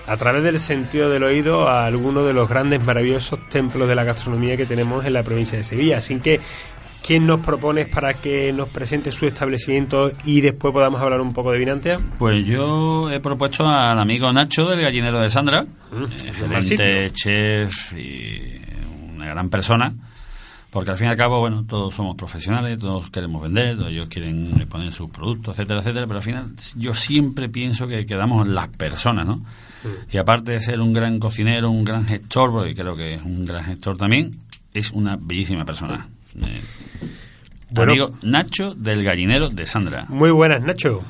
a 0.06 0.16
través 0.16 0.44
del 0.44 0.60
sentido 0.60 1.10
del 1.10 1.24
oído 1.24 1.68
a 1.68 1.86
alguno 1.86 2.22
de 2.24 2.34
los 2.34 2.48
grandes 2.48 2.84
maravillosos 2.84 3.48
templos 3.48 3.88
de 3.88 3.96
la 3.96 4.04
gastronomía 4.04 4.56
que 4.56 4.66
tenemos 4.66 5.04
en 5.04 5.12
la 5.14 5.24
provincia 5.24 5.58
de 5.58 5.64
Sevilla. 5.64 5.98
Así 5.98 6.20
que 6.20 6.38
¿quién 7.06 7.26
nos 7.26 7.40
propones 7.40 7.88
para 7.88 8.14
que 8.14 8.52
nos 8.52 8.68
presente 8.68 9.12
su 9.12 9.26
establecimiento 9.26 10.12
y 10.24 10.40
después 10.40 10.72
podamos 10.72 11.00
hablar 11.00 11.20
un 11.20 11.32
poco 11.32 11.52
de 11.52 11.58
Vinantea? 11.58 12.00
Pues 12.18 12.44
yo 12.46 13.10
he 13.10 13.20
propuesto 13.20 13.66
al 13.66 13.98
amigo 13.98 14.32
Nacho 14.32 14.64
del 14.64 14.80
gallinero 14.80 15.20
de 15.20 15.30
Sandra, 15.30 15.62
eh, 15.62 16.46
mal 16.46 16.64
gerente, 16.64 17.10
chef 17.10 17.92
y 17.92 18.60
una 19.14 19.26
gran 19.26 19.48
persona, 19.48 19.92
porque 20.70 20.92
al 20.92 20.98
fin 20.98 21.08
y 21.08 21.10
al 21.10 21.16
cabo, 21.16 21.40
bueno, 21.40 21.64
todos 21.66 21.94
somos 21.94 22.16
profesionales, 22.16 22.78
todos 22.78 23.10
queremos 23.10 23.42
vender, 23.42 23.76
todos 23.76 23.90
ellos 23.90 24.08
quieren 24.08 24.66
poner 24.68 24.92
sus 24.92 25.10
productos, 25.10 25.58
etcétera, 25.58 25.80
etcétera, 25.80 26.06
pero 26.06 26.18
al 26.18 26.24
final 26.24 26.52
yo 26.76 26.94
siempre 26.94 27.48
pienso 27.48 27.88
que 27.88 28.06
quedamos 28.06 28.46
las 28.46 28.68
personas, 28.68 29.26
¿no? 29.26 29.44
Y 30.12 30.18
aparte 30.18 30.52
de 30.52 30.60
ser 30.60 30.80
un 30.80 30.92
gran 30.92 31.18
cocinero, 31.18 31.70
un 31.70 31.84
gran 31.84 32.04
gestor, 32.04 32.50
porque 32.52 32.74
creo 32.74 32.94
que 32.94 33.14
es 33.14 33.22
un 33.22 33.44
gran 33.44 33.64
gestor 33.64 33.96
también, 33.96 34.30
es 34.74 34.90
una 34.90 35.16
bellísima 35.18 35.64
persona. 35.64 36.06
Eh, 36.36 36.60
Bueno. 37.70 37.92
amigo 37.92 38.10
Nacho 38.22 38.74
del 38.74 39.04
gallinero 39.04 39.48
de 39.48 39.66
Sandra. 39.66 40.06
Muy 40.08 40.30
buenas, 40.30 40.62
Nacho. 40.62 41.02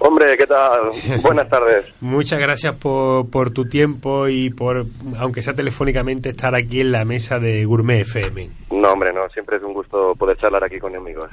Hombre, 0.00 0.36
¿qué 0.38 0.46
tal? 0.46 0.90
Buenas 1.22 1.48
tardes. 1.48 1.86
Muchas 2.00 2.38
gracias 2.38 2.72
por, 2.76 3.28
por 3.30 3.50
tu 3.50 3.64
tiempo 3.64 4.28
y 4.28 4.50
por, 4.50 4.86
aunque 5.18 5.42
sea 5.42 5.54
telefónicamente, 5.56 6.28
estar 6.28 6.54
aquí 6.54 6.80
en 6.82 6.92
la 6.92 7.04
mesa 7.04 7.40
de 7.40 7.64
Gourmet 7.64 8.02
FM. 8.02 8.48
No, 8.70 8.92
hombre, 8.92 9.12
no, 9.12 9.28
siempre 9.30 9.56
es 9.56 9.62
un 9.64 9.72
gusto 9.72 10.14
poder 10.16 10.36
charlar 10.36 10.62
aquí 10.62 10.78
con 10.78 10.94
amigos. 10.94 11.28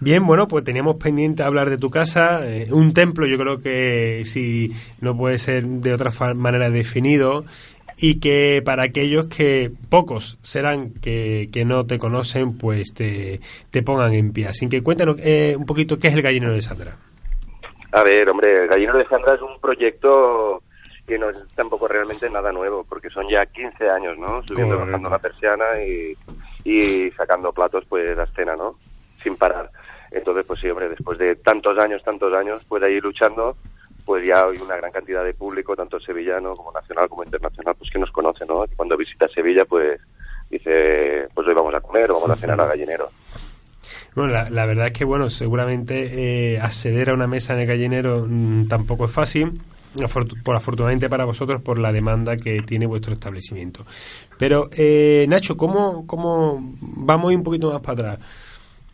Bien, 0.00 0.26
bueno, 0.26 0.48
pues 0.48 0.64
teníamos 0.64 0.96
pendiente 0.96 1.44
hablar 1.44 1.70
de 1.70 1.78
tu 1.78 1.88
casa, 1.88 2.40
eh, 2.42 2.66
un 2.72 2.92
templo 2.94 3.26
yo 3.26 3.38
creo 3.38 3.60
que 3.60 4.22
si 4.24 4.72
no 5.00 5.16
puede 5.16 5.38
ser 5.38 5.62
de 5.64 5.94
otra 5.94 6.10
manera 6.34 6.68
definido 6.68 7.44
y 8.00 8.18
que 8.18 8.62
para 8.64 8.84
aquellos 8.84 9.28
que 9.28 9.70
pocos 9.88 10.38
serán 10.42 10.90
que, 10.94 11.48
que 11.52 11.64
no 11.64 11.86
te 11.86 11.98
conocen, 11.98 12.56
pues 12.56 12.94
te, 12.94 13.40
te 13.70 13.82
pongan 13.82 14.14
en 14.14 14.32
pie. 14.32 14.46
Así 14.46 14.68
que 14.68 14.82
cuéntanos 14.82 15.16
eh, 15.20 15.54
un 15.56 15.66
poquito 15.66 15.98
qué 15.98 16.08
es 16.08 16.14
el 16.14 16.22
gallinero 16.22 16.54
de 16.54 16.62
Sandra. 16.62 16.96
A 17.92 18.02
ver, 18.04 18.28
hombre, 18.30 18.62
el 18.62 18.68
Gallino 18.68 18.96
de 18.96 19.06
Sandra 19.06 19.34
es 19.34 19.42
un 19.42 19.60
proyecto 19.60 20.62
que 21.06 21.18
no 21.18 21.28
es 21.28 21.44
tampoco 21.56 21.88
realmente 21.88 22.30
nada 22.30 22.52
nuevo, 22.52 22.86
porque 22.88 23.10
son 23.10 23.28
ya 23.28 23.44
15 23.46 23.90
años, 23.90 24.16
¿no? 24.16 24.42
Subiendo, 24.46 24.76
Correcto. 24.76 24.86
bajando 24.86 25.10
la 25.10 25.18
persiana 25.18 25.64
y, 25.84 26.14
y 26.64 27.10
sacando 27.10 27.52
platos, 27.52 27.84
pues, 27.88 28.16
a 28.16 28.22
escena, 28.22 28.54
¿no? 28.54 28.76
Sin 29.22 29.36
parar. 29.36 29.70
Entonces, 30.12 30.46
pues 30.46 30.60
sí, 30.60 30.70
hombre, 30.70 30.88
después 30.88 31.18
de 31.18 31.34
tantos 31.36 31.76
años, 31.78 32.02
tantos 32.04 32.32
años, 32.32 32.64
pues 32.68 32.82
ahí 32.84 33.00
luchando, 33.00 33.56
pues 34.10 34.26
ya 34.26 34.44
hay 34.44 34.58
una 34.58 34.74
gran 34.74 34.90
cantidad 34.90 35.24
de 35.24 35.34
público, 35.34 35.76
tanto 35.76 36.00
sevillano 36.00 36.50
como 36.50 36.72
nacional 36.72 37.08
como 37.08 37.22
internacional, 37.22 37.76
pues 37.78 37.92
que 37.92 37.98
nos 38.00 38.10
conoce, 38.10 38.44
¿no? 38.44 38.64
Cuando 38.74 38.96
visita 38.96 39.28
Sevilla, 39.32 39.64
pues 39.64 40.00
dice, 40.50 41.28
pues 41.32 41.46
hoy 41.46 41.54
vamos 41.54 41.72
a 41.76 41.80
comer 41.80 42.10
o 42.10 42.14
vamos 42.14 42.30
a 42.30 42.34
cenar 42.34 42.60
al 42.60 42.66
gallinero. 42.66 43.08
Bueno, 44.16 44.32
la, 44.32 44.50
la 44.50 44.66
verdad 44.66 44.88
es 44.88 44.94
que, 44.94 45.04
bueno, 45.04 45.30
seguramente 45.30 46.54
eh, 46.54 46.58
acceder 46.58 47.10
a 47.10 47.14
una 47.14 47.28
mesa 47.28 47.54
en 47.54 47.60
el 47.60 47.68
gallinero 47.68 48.26
mm, 48.28 48.66
tampoco 48.66 49.04
es 49.04 49.12
fácil. 49.12 49.52
por 50.42 50.56
afortunadamente 50.56 51.08
para 51.08 51.24
vosotros, 51.24 51.62
por 51.62 51.78
la 51.78 51.92
demanda 51.92 52.36
que 52.36 52.62
tiene 52.62 52.86
vuestro 52.86 53.12
establecimiento. 53.12 53.86
Pero, 54.40 54.70
eh, 54.76 55.24
Nacho, 55.28 55.56
¿cómo, 55.56 56.04
¿cómo 56.08 56.58
vamos 56.80 57.32
a 57.32 57.36
un 57.36 57.44
poquito 57.44 57.70
más 57.70 57.80
para 57.80 58.14
atrás? 58.14 58.49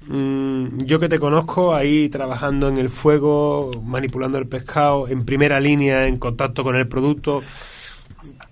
Mm, 0.08 0.78
yo 0.84 0.98
que 1.00 1.08
te 1.08 1.18
conozco 1.18 1.74
ahí 1.74 2.08
trabajando 2.08 2.68
en 2.68 2.78
el 2.78 2.88
fuego, 2.88 3.70
manipulando 3.82 4.38
el 4.38 4.46
pescado, 4.48 5.08
en 5.08 5.24
primera 5.24 5.58
línea, 5.60 6.06
en 6.06 6.18
contacto 6.18 6.62
con 6.62 6.76
el 6.76 6.86
producto, 6.88 7.42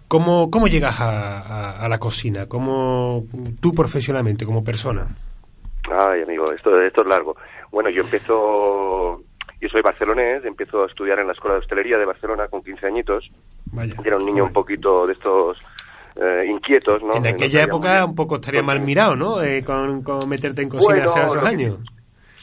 ¿cómo, 0.09 0.51
cómo 0.51 0.67
llegas 0.67 1.01
a, 1.01 1.41
a- 1.41 1.85
a 1.85 1.89
la 1.89 1.99
cocina? 1.99 2.47
¿Cómo 2.47 3.25
tú 3.61 3.73
profesionalmente, 3.73 4.45
como 4.45 4.65
persona? 4.65 5.07
Ay, 5.91 6.23
amigo, 6.23 6.51
esto, 6.53 6.81
esto 6.81 7.03
es 7.03 7.07
largo. 7.07 7.37
Bueno, 7.71 7.91
yo 7.91 8.03
empiezo, 8.03 9.21
yo 9.61 9.69
soy 9.69 9.83
barcelonés, 9.83 10.45
empiezo 10.45 10.83
a 10.83 10.87
estudiar 10.87 11.19
en 11.19 11.27
la 11.27 11.33
Escuela 11.35 11.55
de 11.57 11.61
Hostelería 11.61 11.99
de 11.99 12.07
Barcelona 12.07 12.49
con 12.49 12.63
15 12.63 12.87
añitos. 12.87 13.31
Vaya. 13.67 13.95
Era 14.05 14.17
un 14.17 14.25
niño 14.27 14.45
un 14.45 14.53
poquito 14.53 15.07
de 15.07 15.13
estos 15.13 15.59
eh, 16.17 16.47
inquietos, 16.49 17.03
¿no? 17.03 17.15
En 17.17 17.23
no 17.25 17.29
aquella 17.29 17.63
época 17.65 18.01
muy 18.03 18.11
un 18.11 18.15
poco 18.15 18.37
estaría 18.37 18.63
mal 18.63 18.81
mirado, 18.81 19.17
¿no? 19.17 19.43
Eh, 19.43 19.65
con, 19.65 20.03
con 20.03 20.29
meterte 20.29 20.63
en 20.63 20.69
cocina 20.69 20.95
Bueno, 20.95 21.11
hace 21.11 21.21
esos 21.23 21.43
que- 21.43 21.49
años. 21.49 21.79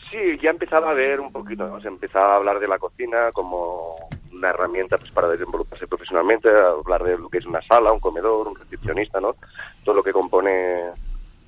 Sí, 0.10 0.18
ya 0.42 0.50
empezaba 0.50 0.90
a 0.92 0.94
ver 0.94 1.22
un 1.22 1.32
poquito, 1.32 1.66
¿no? 1.68 1.80
Se 1.80 1.88
empezaba 1.88 2.34
a 2.34 2.36
hablar 2.36 2.60
de 2.60 2.68
la 2.68 2.78
cocina 2.78 3.30
como 3.32 3.96
una 4.34 4.50
herramienta 4.50 4.98
pues, 4.98 5.10
para 5.12 5.30
desenvolverse 5.30 5.88
profesionalmente, 5.88 6.50
hablar 6.50 7.02
de 7.04 7.18
lo 7.18 7.30
que 7.30 7.38
es 7.38 7.46
una 7.46 7.62
sala, 7.62 7.94
un 7.94 8.00
comedor, 8.02 8.46
un 8.50 8.56
recepcionista, 8.58 9.22
¿no? 9.22 9.36
Todo 9.86 9.96
lo 9.96 10.04
que 10.04 10.12
compone 10.12 10.82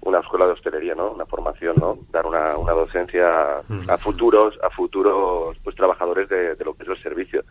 una 0.05 0.19
escuela 0.19 0.45
de 0.45 0.53
hostelería, 0.53 0.95
¿no? 0.95 1.11
Una 1.11 1.25
formación, 1.25 1.75
¿no? 1.77 1.97
Dar 2.11 2.25
una, 2.25 2.57
una 2.57 2.71
docencia 2.71 3.57
a 3.89 3.97
futuros, 3.97 4.57
a 4.63 4.69
futuros 4.69 5.57
pues 5.61 5.75
trabajadores 5.75 6.29
de, 6.29 6.55
de 6.55 6.63
lo 6.65 6.73
que 6.73 6.83
es 6.83 6.89
el 6.89 7.01
servicio. 7.03 7.43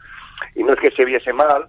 Y 0.55 0.63
no 0.63 0.71
es 0.73 0.79
que 0.81 0.91
se 0.93 1.05
viese 1.05 1.33
mal, 1.35 1.65
mm, 1.65 1.67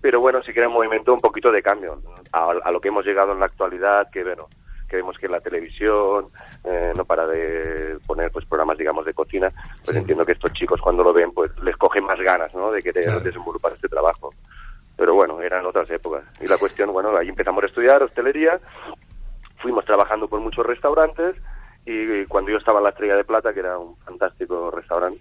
pero 0.00 0.20
bueno, 0.20 0.42
sí 0.42 0.52
que 0.52 0.60
era 0.60 0.68
un 0.68 0.74
movimiento 0.74 1.12
un 1.12 1.20
poquito 1.20 1.50
de 1.50 1.62
cambio 1.62 2.00
a, 2.32 2.50
a 2.62 2.70
lo 2.70 2.80
que 2.80 2.88
hemos 2.88 3.04
llegado 3.04 3.32
en 3.32 3.40
la 3.40 3.46
actualidad, 3.46 4.08
que 4.10 4.22
bueno, 4.24 4.46
que 4.88 4.96
vemos 4.96 5.18
que 5.18 5.28
la 5.28 5.40
televisión 5.40 6.28
eh, 6.64 6.92
no 6.96 7.04
para 7.04 7.26
de 7.26 7.98
poner 8.06 8.30
pues 8.30 8.46
programas 8.46 8.78
digamos 8.78 9.04
de 9.04 9.12
cocina, 9.12 9.48
pues 9.84 9.96
entiendo 9.96 10.24
que 10.24 10.32
estos 10.32 10.52
chicos 10.54 10.80
cuando 10.80 11.02
lo 11.02 11.12
ven 11.12 11.32
pues 11.32 11.50
les 11.62 11.76
cogen 11.76 12.04
más 12.04 12.18
ganas, 12.20 12.54
¿no? 12.54 12.70
De 12.70 12.80
querer 12.80 13.04
Claro. 13.04 13.20
desenvolver 13.20 13.72
este 13.74 13.88
trabajo. 13.88 14.32
Pero 14.96 15.14
bueno, 15.14 15.40
eran 15.42 15.64
otras 15.66 15.88
épocas. 15.90 16.24
Y 16.40 16.46
la 16.48 16.56
cuestión, 16.58 16.90
bueno, 16.92 17.16
ahí 17.16 17.28
empezamos 17.28 17.62
a 17.62 17.66
estudiar 17.66 18.02
hostelería, 18.02 18.58
fuimos 19.58 19.84
trabajando 19.84 20.26
por 20.26 20.40
muchos 20.40 20.64
restaurantes 20.66 21.36
y 21.84 22.24
cuando 22.26 22.50
yo 22.50 22.58
estaba 22.58 22.78
en 22.78 22.84
la 22.84 22.90
Estrella 22.90 23.16
de 23.16 23.24
Plata, 23.24 23.52
que 23.54 23.60
era 23.60 23.78
un 23.78 23.96
fantástico 23.98 24.70
restaurante, 24.70 25.20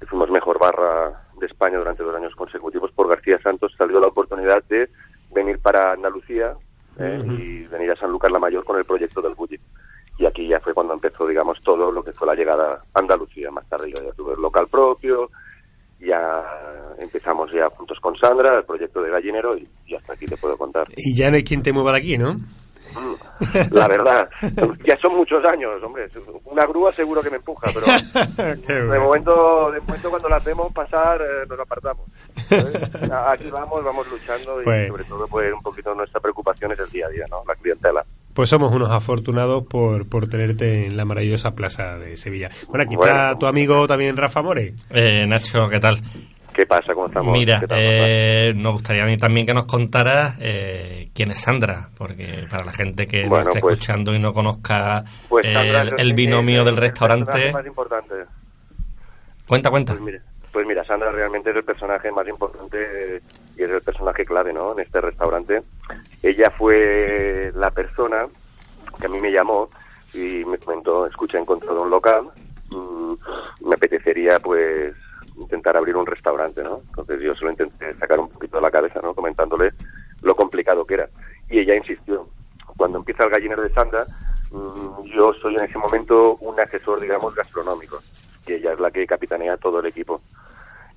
que 0.00 0.06
fuimos 0.06 0.30
mejor 0.30 0.58
barra 0.58 1.28
de 1.38 1.46
España 1.46 1.78
durante 1.78 2.02
dos 2.02 2.16
años 2.16 2.34
consecutivos 2.34 2.90
por 2.92 3.08
García 3.08 3.38
Santos, 3.42 3.74
salió 3.76 4.00
la 4.00 4.08
oportunidad 4.08 4.64
de 4.64 4.88
venir 5.32 5.58
para 5.60 5.92
Andalucía 5.92 6.54
eh, 6.98 7.22
y 7.24 7.64
venir 7.66 7.90
a 7.92 7.96
San 7.96 8.10
Lucas 8.10 8.32
la 8.32 8.38
Mayor 8.38 8.64
con 8.64 8.78
el 8.78 8.84
proyecto 8.84 9.20
del 9.20 9.34
Bulli. 9.34 9.60
Y 10.18 10.26
aquí 10.26 10.46
ya 10.48 10.60
fue 10.60 10.74
cuando 10.74 10.94
empezó, 10.94 11.26
digamos, 11.26 11.58
todo 11.62 11.90
lo 11.90 12.02
que 12.02 12.12
fue 12.12 12.26
la 12.26 12.34
llegada 12.34 12.70
a 12.92 12.98
Andalucía. 12.98 13.50
Más 13.50 13.66
tarde 13.68 13.90
ya 13.90 14.12
tuve 14.12 14.34
el 14.34 14.40
local 14.40 14.66
propio, 14.70 15.30
ya 15.98 16.44
empezamos 16.98 17.50
ya 17.52 17.68
juntos 17.70 17.98
con 18.00 18.16
Sandra, 18.16 18.58
el 18.58 18.64
proyecto 18.64 19.00
de 19.00 19.10
Gallinero, 19.10 19.56
y, 19.56 19.66
y 19.86 19.94
hasta 19.94 20.12
aquí 20.12 20.26
te 20.26 20.36
puedo 20.36 20.56
contar. 20.58 20.86
Y 20.96 21.16
ya 21.16 21.30
no 21.30 21.36
hay 21.36 21.44
quien 21.44 21.62
te 21.62 21.72
mueva 21.72 21.92
de 21.92 21.98
aquí, 21.98 22.18
¿no? 22.18 22.36
La 23.70 23.88
verdad, 23.88 24.28
ya 24.84 24.96
son 24.98 25.16
muchos 25.16 25.42
años, 25.44 25.82
hombre. 25.82 26.08
Una 26.44 26.66
grúa 26.66 26.92
seguro 26.94 27.22
que 27.22 27.30
me 27.30 27.36
empuja, 27.36 27.68
pero 27.74 27.86
de 28.92 28.98
momento, 28.98 29.70
de 29.72 29.80
momento 29.80 30.10
cuando 30.10 30.28
las 30.28 30.44
vemos 30.44 30.72
pasar, 30.72 31.20
eh, 31.22 31.46
nos 31.48 31.58
apartamos. 31.60 32.06
¿sabes? 32.48 32.94
Aquí 33.28 33.50
vamos, 33.50 33.82
vamos 33.84 34.06
luchando 34.10 34.60
y 34.60 34.64
Pues- 34.64 34.88
sobre 34.88 35.04
todo 35.04 35.26
pues 35.28 35.52
un 35.52 35.62
poquito 35.62 35.94
nuestra 35.94 36.20
preocupación 36.20 36.72
es 36.72 36.78
el 36.80 36.90
día 36.90 37.06
a 37.06 37.10
día, 37.10 37.24
¿no? 37.30 37.38
La 37.46 37.54
clientela. 37.54 38.04
Pues 38.34 38.48
somos 38.48 38.72
unos 38.72 38.90
afortunados 38.92 39.64
por, 39.66 40.08
por 40.08 40.28
tenerte 40.28 40.86
en 40.86 40.96
la 40.96 41.04
maravillosa 41.04 41.54
plaza 41.56 41.98
de 41.98 42.16
Sevilla. 42.16 42.48
Bueno, 42.68 42.84
aquí 42.84 42.94
Bueno. 42.96 43.12
está 43.12 43.38
tu 43.38 43.46
amigo 43.46 43.86
también 43.88 44.16
Rafa 44.16 44.40
More. 44.42 44.72
Eh, 44.90 45.26
Nacho, 45.26 45.68
¿qué 45.68 45.80
tal? 45.80 45.98
¿Qué 46.54 46.66
pasa? 46.66 46.92
¿Cómo 46.94 47.06
estamos? 47.06 47.32
Mira, 47.32 47.60
¿Qué 47.60 47.66
tal, 47.68 47.78
eh, 47.80 48.52
nos 48.56 48.72
gustaría 48.74 49.04
a 49.04 49.06
mí 49.06 49.16
también 49.16 49.46
que 49.46 49.54
nos 49.54 49.66
contaras 49.66 50.36
eh, 50.40 51.08
quién 51.14 51.30
es 51.30 51.38
Sandra, 51.40 51.88
porque 51.96 52.44
para 52.50 52.64
la 52.64 52.72
gente 52.72 53.06
que 53.06 53.20
Bueno, 53.26 53.38
nos 53.44 53.48
esté 53.48 53.60
pues- 53.60 53.72
escuchando 53.74 54.14
y 54.14 54.18
no 54.18 54.32
conozca 54.32 55.04
Pues 55.28 55.44
eh, 55.46 55.52
Sandra 55.52 55.82
el, 55.82 55.88
es 55.88 55.94
el 55.98 56.12
binomio 56.14 56.58
el- 56.60 56.64
del 56.66 56.74
el 56.74 56.80
restaurante, 56.80 57.52
más 57.52 57.66
importante. 57.66 58.14
cuenta, 59.46 59.70
cuenta. 59.70 59.92
Pues 59.92 60.02
mira, 60.04 60.20
pues 60.52 60.66
mira, 60.66 60.84
Sandra 60.84 61.10
realmente 61.12 61.50
es 61.50 61.56
el 61.56 61.64
personaje 61.64 62.10
más 62.10 62.26
importante 62.28 63.16
eh, 63.16 63.20
y 63.56 63.62
es 63.62 63.70
el 63.70 63.80
personaje 63.82 64.24
clave, 64.24 64.52
¿no? 64.52 64.72
En 64.72 64.80
este 64.80 65.00
restaurante. 65.00 65.60
Ella 66.22 66.50
fue 66.50 67.52
la 67.54 67.70
persona 67.70 68.26
que 68.98 69.06
a 69.06 69.08
mí 69.08 69.20
me 69.20 69.30
llamó 69.30 69.70
y 70.12 70.44
me 70.44 70.58
comentó, 70.58 71.06
escucha, 71.06 71.38
he 71.38 71.40
encontrado 71.40 71.82
un 71.82 71.90
local, 71.90 72.24
mm, 72.70 73.12
me 73.68 73.74
apetecería 73.76 74.40
pues 74.40 74.94
intentar 75.40 75.76
abrir 75.76 75.96
un 75.96 76.06
restaurante, 76.06 76.62
¿no? 76.62 76.80
Entonces 76.88 77.20
yo 77.20 77.34
se 77.34 77.44
lo 77.44 77.50
intenté 77.50 77.94
sacar 77.94 78.20
un 78.20 78.28
poquito 78.28 78.56
de 78.58 78.62
la 78.62 78.70
cabeza, 78.70 79.00
¿no? 79.02 79.14
Comentándole 79.14 79.72
lo 80.22 80.34
complicado 80.36 80.84
que 80.84 80.94
era. 80.94 81.08
Y 81.48 81.60
ella 81.60 81.74
insistió. 81.76 82.28
Cuando 82.76 82.98
empieza 82.98 83.24
el 83.24 83.30
gallinero 83.30 83.62
de 83.62 83.72
Sandra, 83.72 84.04
mm, 84.50 85.04
yo 85.14 85.32
soy 85.34 85.56
en 85.56 85.64
ese 85.64 85.78
momento 85.78 86.36
un 86.36 86.58
asesor, 86.60 87.00
digamos, 87.00 87.34
gastronómico. 87.34 87.98
Y 88.46 88.52
ella 88.54 88.72
es 88.72 88.80
la 88.80 88.90
que 88.90 89.06
capitanea 89.06 89.56
todo 89.56 89.80
el 89.80 89.86
equipo. 89.86 90.20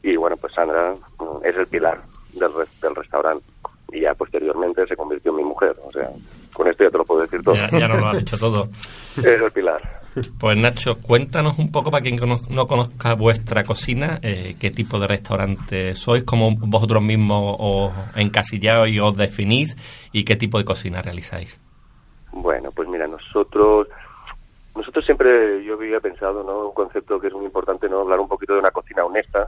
Y 0.02 0.16
bueno, 0.18 0.36
pues 0.38 0.54
Sandra 0.54 0.94
mm, 1.20 1.46
es 1.46 1.56
el 1.56 1.68
pilar 1.68 2.02
del, 2.34 2.54
res- 2.54 2.82
del 2.82 2.96
restaurante. 2.96 3.46
Y 3.92 4.02
ya 4.02 4.14
posteriormente 4.16 4.86
se 4.88 4.96
convirtió 4.96 5.32
en 5.32 5.38
mi 5.38 5.44
mujer. 5.44 5.76
O 5.86 5.92
sea, 5.92 6.10
con 6.54 6.68
esto 6.68 6.84
ya 6.84 6.90
te 6.90 6.98
lo 6.98 7.06
puedo 7.06 7.22
decir 7.22 7.42
todo. 7.44 7.56
Ya, 7.56 7.70
ya 7.70 7.88
nos 7.88 8.00
lo 8.02 8.08
has 8.08 8.18
dicho 8.18 8.38
todo. 8.38 8.68
es 9.18 9.26
el 9.26 9.52
pilar. 9.52 10.03
Pues 10.40 10.58
Nacho, 10.58 11.02
cuéntanos 11.02 11.58
un 11.58 11.72
poco 11.72 11.90
para 11.90 12.02
quien 12.02 12.18
no 12.50 12.68
conozca 12.68 13.16
vuestra 13.16 13.64
cocina, 13.64 14.20
eh, 14.22 14.56
qué 14.60 14.70
tipo 14.70 15.00
de 15.00 15.08
restaurante 15.08 15.96
sois, 15.96 16.24
cómo 16.24 16.56
vosotros 16.56 17.02
mismos 17.02 17.56
os 17.60 17.94
encasillaos 18.16 18.90
y 18.90 19.00
os 19.00 19.18
definís 19.18 19.76
y 20.12 20.24
qué 20.24 20.36
tipo 20.36 20.60
de 20.60 20.66
cocina 20.66 21.02
realizáis. 21.02 21.60
Bueno, 22.32 22.72
pues 22.72 22.88
mira, 22.88 23.08
nosotros 23.08 23.88
nosotros 24.76 25.06
siempre 25.06 25.64
yo 25.64 25.76
había 25.76 26.00
pensado, 26.00 26.44
¿no? 26.44 26.68
Un 26.68 26.74
concepto 26.74 27.20
que 27.20 27.28
es 27.28 27.34
muy 27.34 27.46
importante, 27.46 27.88
¿no? 27.88 28.02
Hablar 28.02 28.20
un 28.20 28.28
poquito 28.28 28.54
de 28.54 28.60
una 28.60 28.72
cocina 28.72 29.06
honesta, 29.06 29.48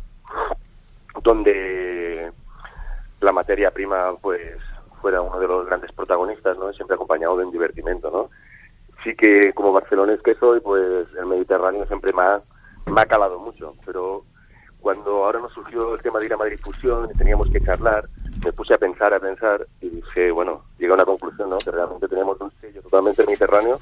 donde 1.23 2.31
la 3.21 3.31
materia 3.31 3.71
prima, 3.71 4.13
pues, 4.21 4.57
fuera 5.01 5.21
uno 5.21 5.39
de 5.39 5.47
los 5.47 5.65
grandes 5.65 5.91
protagonistas, 5.93 6.57
¿no? 6.57 6.71
Siempre 6.73 6.95
acompañado 6.95 7.37
de 7.37 7.45
un 7.45 7.51
divertimento, 7.51 8.11
¿no? 8.11 8.29
Sí 9.05 9.15
que 9.15 9.53
como 9.53 9.71
barcelonés 9.71 10.19
que 10.23 10.33
soy, 10.33 10.59
pues 10.61 11.07
el 11.17 11.27
Mediterráneo 11.27 11.85
siempre 11.85 12.11
me 12.11 12.23
ha, 12.23 12.41
me 12.91 13.01
ha 13.01 13.05
calado 13.05 13.39
mucho, 13.39 13.75
pero 13.85 14.23
cuando 14.79 15.25
ahora 15.25 15.39
nos 15.39 15.53
surgió 15.53 15.93
el 15.93 16.01
tema 16.01 16.19
de 16.19 16.25
ir 16.25 16.33
a 16.33 16.37
Madrid 16.37 16.59
Fusión 16.59 17.07
y 17.13 17.17
teníamos 17.17 17.47
que 17.51 17.61
charlar, 17.61 18.09
me 18.43 18.51
puse 18.51 18.73
a 18.73 18.79
pensar, 18.79 19.13
a 19.13 19.19
pensar 19.19 19.67
y 19.79 19.89
dije, 19.89 20.31
bueno, 20.31 20.63
llegué 20.79 20.91
a 20.91 20.95
una 20.95 21.05
conclusión, 21.05 21.51
¿no? 21.51 21.57
Que 21.59 21.69
realmente 21.69 22.07
tenemos 22.07 22.41
un 22.41 22.51
sello 22.59 22.81
totalmente 22.81 23.23
mediterráneo, 23.27 23.79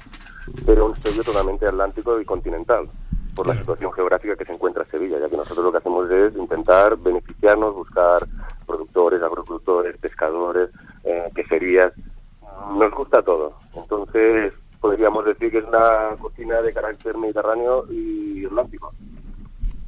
pero 0.66 0.86
un 0.86 0.96
sello 0.96 1.22
totalmente 1.24 1.66
atlántico 1.66 2.20
y 2.20 2.26
continental, 2.26 2.86
por 3.34 3.46
la 3.46 3.54
situación 3.54 3.92
geográfica 3.92 4.36
que 4.36 4.44
se 4.44 4.52
encuentra 4.52 4.84
Sevilla, 4.90 5.18
ya 5.18 5.30
que 5.30 5.38
nosotros 5.38 5.64
lo 5.64 5.72
que 5.72 5.78
hacemos 5.78 6.10
es 6.10 6.36
intentar 6.36 6.98
beneficiarnos, 6.98 7.74
buscar 7.74 8.26
productores, 8.66 9.22
agrocultores, 9.22 9.96
pescadores, 9.96 10.68
eh, 11.04 11.30
queserías. 11.34 11.94
Nos 12.78 12.92
gusta 12.92 13.22
todo. 13.22 13.54
Entonces, 13.74 14.52
podríamos 14.84 15.24
decir 15.24 15.50
que 15.50 15.56
es 15.56 15.64
una 15.64 16.14
cocina 16.20 16.60
de 16.60 16.70
carácter 16.70 17.16
mediterráneo 17.16 17.86
y 17.90 18.44
atlántico, 18.44 18.92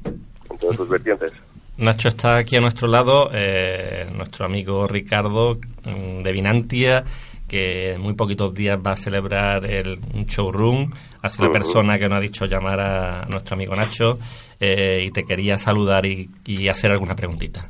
en 0.07 0.59
todas 0.59 0.75
sus 0.75 0.89
vertientes. 0.89 1.35
Nacho 1.77 2.09
está 2.09 2.39
aquí 2.39 2.57
a 2.57 2.63
nuestro 2.63 2.89
lado, 2.89 3.29
eh, 3.31 4.11
nuestro 4.17 4.47
amigo 4.47 4.87
Ricardo 4.87 5.59
mm, 5.85 6.23
de 6.23 6.33
Vinantia, 6.33 7.05
que 7.47 7.93
en 7.93 8.01
muy 8.01 8.15
poquitos 8.15 8.55
días 8.55 8.79
va 8.79 8.93
a 8.93 8.97
celebrar 8.97 9.67
el, 9.67 9.99
un 10.15 10.25
showroom. 10.25 10.91
Ha 11.23 11.29
sido 11.29 11.49
la 11.49 11.53
persona 11.53 11.99
que 11.99 12.09
nos 12.09 12.17
ha 12.17 12.23
dicho 12.23 12.47
llamar 12.47 12.81
a 12.81 13.27
nuestro 13.27 13.55
amigo 13.55 13.75
Nacho 13.77 14.19
eh, 14.59 15.05
y 15.05 15.11
te 15.11 15.25
quería 15.25 15.59
saludar 15.59 16.07
y, 16.07 16.31
y 16.47 16.69
hacer 16.69 16.91
alguna 16.91 17.15
preguntita. 17.15 17.69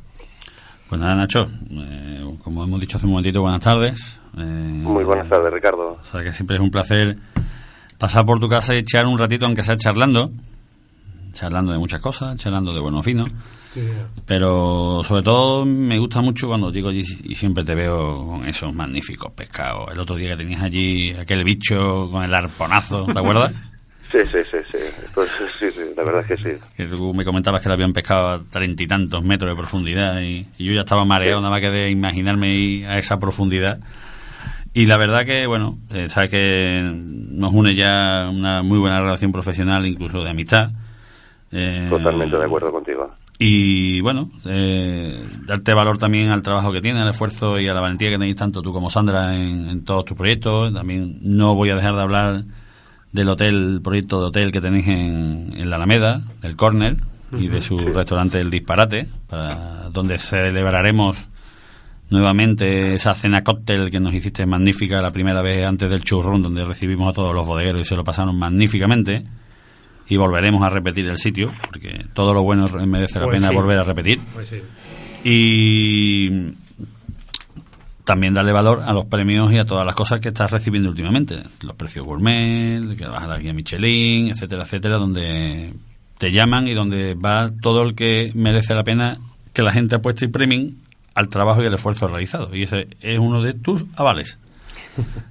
Pues 0.87 1.01
nada, 1.01 1.15
Nacho, 1.15 1.45
eh, 1.71 2.23
como 2.41 2.63
hemos 2.63 2.79
dicho 2.79 2.95
hace 2.95 3.05
un 3.05 3.11
momentito, 3.11 3.41
buenas 3.41 3.59
tardes. 3.59 4.17
Eh, 4.37 4.41
Muy 4.41 5.03
buenas 5.03 5.27
tardes, 5.29 5.51
Ricardo. 5.51 5.99
O 6.01 6.05
sea 6.05 6.23
que 6.23 6.31
siempre 6.31 6.55
es 6.57 6.61
un 6.61 6.71
placer 6.71 7.17
pasar 7.97 8.25
por 8.25 8.39
tu 8.39 8.47
casa 8.47 8.75
y 8.75 8.79
echar 8.79 9.05
un 9.05 9.17
ratito, 9.17 9.45
aunque 9.45 9.63
sea 9.63 9.75
charlando, 9.75 10.29
charlando 11.33 11.71
de 11.71 11.79
muchas 11.79 11.99
cosas, 12.01 12.37
charlando 12.37 12.73
de 12.73 12.79
buenos 12.79 13.03
finos. 13.03 13.29
Pero 14.25 15.01
sobre 15.03 15.21
todo 15.21 15.65
me 15.65 15.99
gusta 15.99 16.21
mucho 16.21 16.47
cuando 16.47 16.71
llego 16.71 16.89
allí 16.89 17.03
y 17.23 17.35
siempre 17.35 17.63
te 17.63 17.75
veo 17.75 18.25
con 18.25 18.45
esos 18.45 18.73
magníficos 18.73 19.31
pescados. 19.33 19.89
El 19.91 19.99
otro 19.99 20.15
día 20.15 20.29
que 20.31 20.37
tenías 20.37 20.63
allí 20.63 21.11
aquel 21.13 21.43
bicho 21.43 22.09
con 22.09 22.23
el 22.23 22.33
arponazo, 22.33 23.05
¿te 23.05 23.19
acuerdas? 23.19 23.53
Sí, 24.09 24.19
sí, 24.31 24.37
sí, 24.49 24.57
sí. 24.71 24.77
Pues 25.13 25.29
sí, 25.59 25.65
sí, 25.69 25.81
la 25.97 26.01
verdad 26.05 26.21
es 26.21 26.27
que 26.27 26.37
sí. 26.37 26.57
Que 26.77 26.85
tú 26.87 27.13
me 27.13 27.25
comentabas 27.25 27.61
que 27.61 27.67
lo 27.67 27.73
habían 27.73 27.91
pescado 27.91 28.29
a 28.29 28.39
treinta 28.41 28.81
y 28.81 28.87
tantos 28.87 29.21
metros 29.21 29.51
de 29.51 29.57
profundidad 29.57 30.21
y, 30.21 30.47
y 30.57 30.63
yo 30.65 30.71
ya 30.75 30.79
estaba 30.79 31.03
mareado, 31.03 31.41
nada 31.41 31.51
más 31.51 31.59
que 31.59 31.69
de 31.69 31.91
imaginarme 31.91 32.47
ir 32.55 32.87
a 32.87 32.97
esa 32.97 33.17
profundidad. 33.17 33.79
Y 34.77 34.85
la 34.85 34.97
verdad 34.97 35.25
que, 35.25 35.47
bueno, 35.47 35.79
eh, 35.89 36.07
sabes 36.07 36.29
que 36.29 36.83
nos 36.83 37.51
une 37.51 37.73
ya 37.73 38.29
una 38.29 38.61
muy 38.61 38.77
buena 38.77 39.01
relación 39.01 39.31
profesional, 39.31 39.83
incluso 39.87 40.23
de 40.23 40.29
amistad. 40.29 40.69
Eh, 41.51 41.87
Totalmente 41.89 42.37
de 42.37 42.45
acuerdo 42.45 42.71
contigo. 42.71 43.11
Y 43.39 44.01
bueno, 44.01 44.29
eh, 44.45 45.19
darte 45.47 45.73
valor 45.73 45.97
también 45.97 46.29
al 46.29 46.43
trabajo 46.43 46.71
que 46.71 46.79
tienes, 46.79 47.01
al 47.01 47.09
esfuerzo 47.09 47.59
y 47.59 47.67
a 47.67 47.73
la 47.73 47.81
valentía 47.81 48.09
que 48.09 48.19
tenéis 48.19 48.35
tanto 48.35 48.61
tú 48.61 48.71
como 48.71 48.91
Sandra 48.91 49.35
en, 49.35 49.67
en 49.67 49.83
todos 49.83 50.05
tus 50.05 50.15
proyectos. 50.15 50.71
También 50.71 51.21
no 51.23 51.55
voy 51.55 51.71
a 51.71 51.75
dejar 51.75 51.95
de 51.95 52.01
hablar 52.03 52.43
del 53.11 53.29
hotel, 53.29 53.81
proyecto 53.83 54.21
de 54.21 54.27
hotel 54.27 54.51
que 54.51 54.61
tenéis 54.61 54.87
en, 54.89 55.53
en 55.57 55.69
la 55.71 55.77
Alameda, 55.77 56.21
del 56.43 56.55
Corner, 56.55 56.97
y 57.31 57.47
de 57.47 57.61
su 57.61 57.79
restaurante 57.79 58.37
El 58.37 58.51
Disparate, 58.51 59.07
para 59.27 59.89
donde 59.89 60.19
celebraremos 60.19 61.29
nuevamente 62.09 62.95
esa 62.95 63.13
cena 63.13 63.43
cóctel 63.43 63.91
que 63.91 63.99
nos 63.99 64.13
hiciste 64.13 64.45
magnífica 64.45 65.01
la 65.01 65.11
primera 65.11 65.41
vez 65.41 65.65
antes 65.65 65.89
del 65.89 66.03
churrón, 66.03 66.41
donde 66.41 66.63
recibimos 66.63 67.09
a 67.09 67.13
todos 67.13 67.33
los 67.33 67.47
bodegueros 67.47 67.81
y 67.81 67.85
se 67.85 67.95
lo 67.95 68.03
pasaron 68.03 68.37
magníficamente. 68.37 69.23
Y 70.09 70.15
volveremos 70.15 70.63
a 70.63 70.69
repetir 70.69 71.05
el 71.07 71.17
sitio, 71.17 71.51
porque 71.69 72.05
todo 72.13 72.33
lo 72.33 72.41
bueno 72.41 72.63
merece 72.85 73.19
la 73.19 73.25
Pues 73.25 73.37
pena 73.37 73.49
sí. 73.49 73.55
volver 73.55 73.77
a 73.77 73.83
repetir. 73.83 74.19
Pues 74.33 74.47
sí. 74.47 74.57
Y 75.23 76.53
también 78.05 78.33
darle 78.33 78.53
valor 78.53 78.83
a 78.85 78.93
los 78.93 79.05
premios 79.05 79.51
y 79.51 79.57
a 79.57 79.65
todas 79.65 79.85
las 79.85 79.93
cosas 79.93 80.21
que 80.21 80.29
estás 80.29 80.49
recibiendo 80.49 80.89
últimamente. 80.89 81.43
Los 81.61 81.75
precios 81.75 82.05
gourmet, 82.05 82.95
que 82.97 83.05
vas 83.05 83.21
a 83.21 83.27
la 83.27 83.37
guía 83.37 83.51
Michelin, 83.51 84.29
etcétera, 84.29 84.63
etcétera, 84.63 84.97
donde 84.97 85.73
te 86.17 86.31
llaman 86.31 86.69
y 86.69 86.73
donde 86.73 87.15
va 87.15 87.47
todo 87.61 87.83
el 87.83 87.93
que 87.93 88.31
merece 88.33 88.73
la 88.73 88.83
pena 88.85 89.17
que 89.51 89.61
la 89.61 89.73
gente 89.73 89.95
apueste 89.95 90.23
y 90.23 90.29
premien 90.29 90.77
al 91.17 91.29
trabajo 91.29 91.63
y 91.63 91.65
el 91.65 91.73
esfuerzo 91.73 92.07
realizado. 92.07 92.55
Y 92.55 92.63
ese 92.63 92.87
es 93.01 93.17
uno 93.17 93.41
de 93.41 93.53
tus 93.53 93.85
avales. 93.97 94.39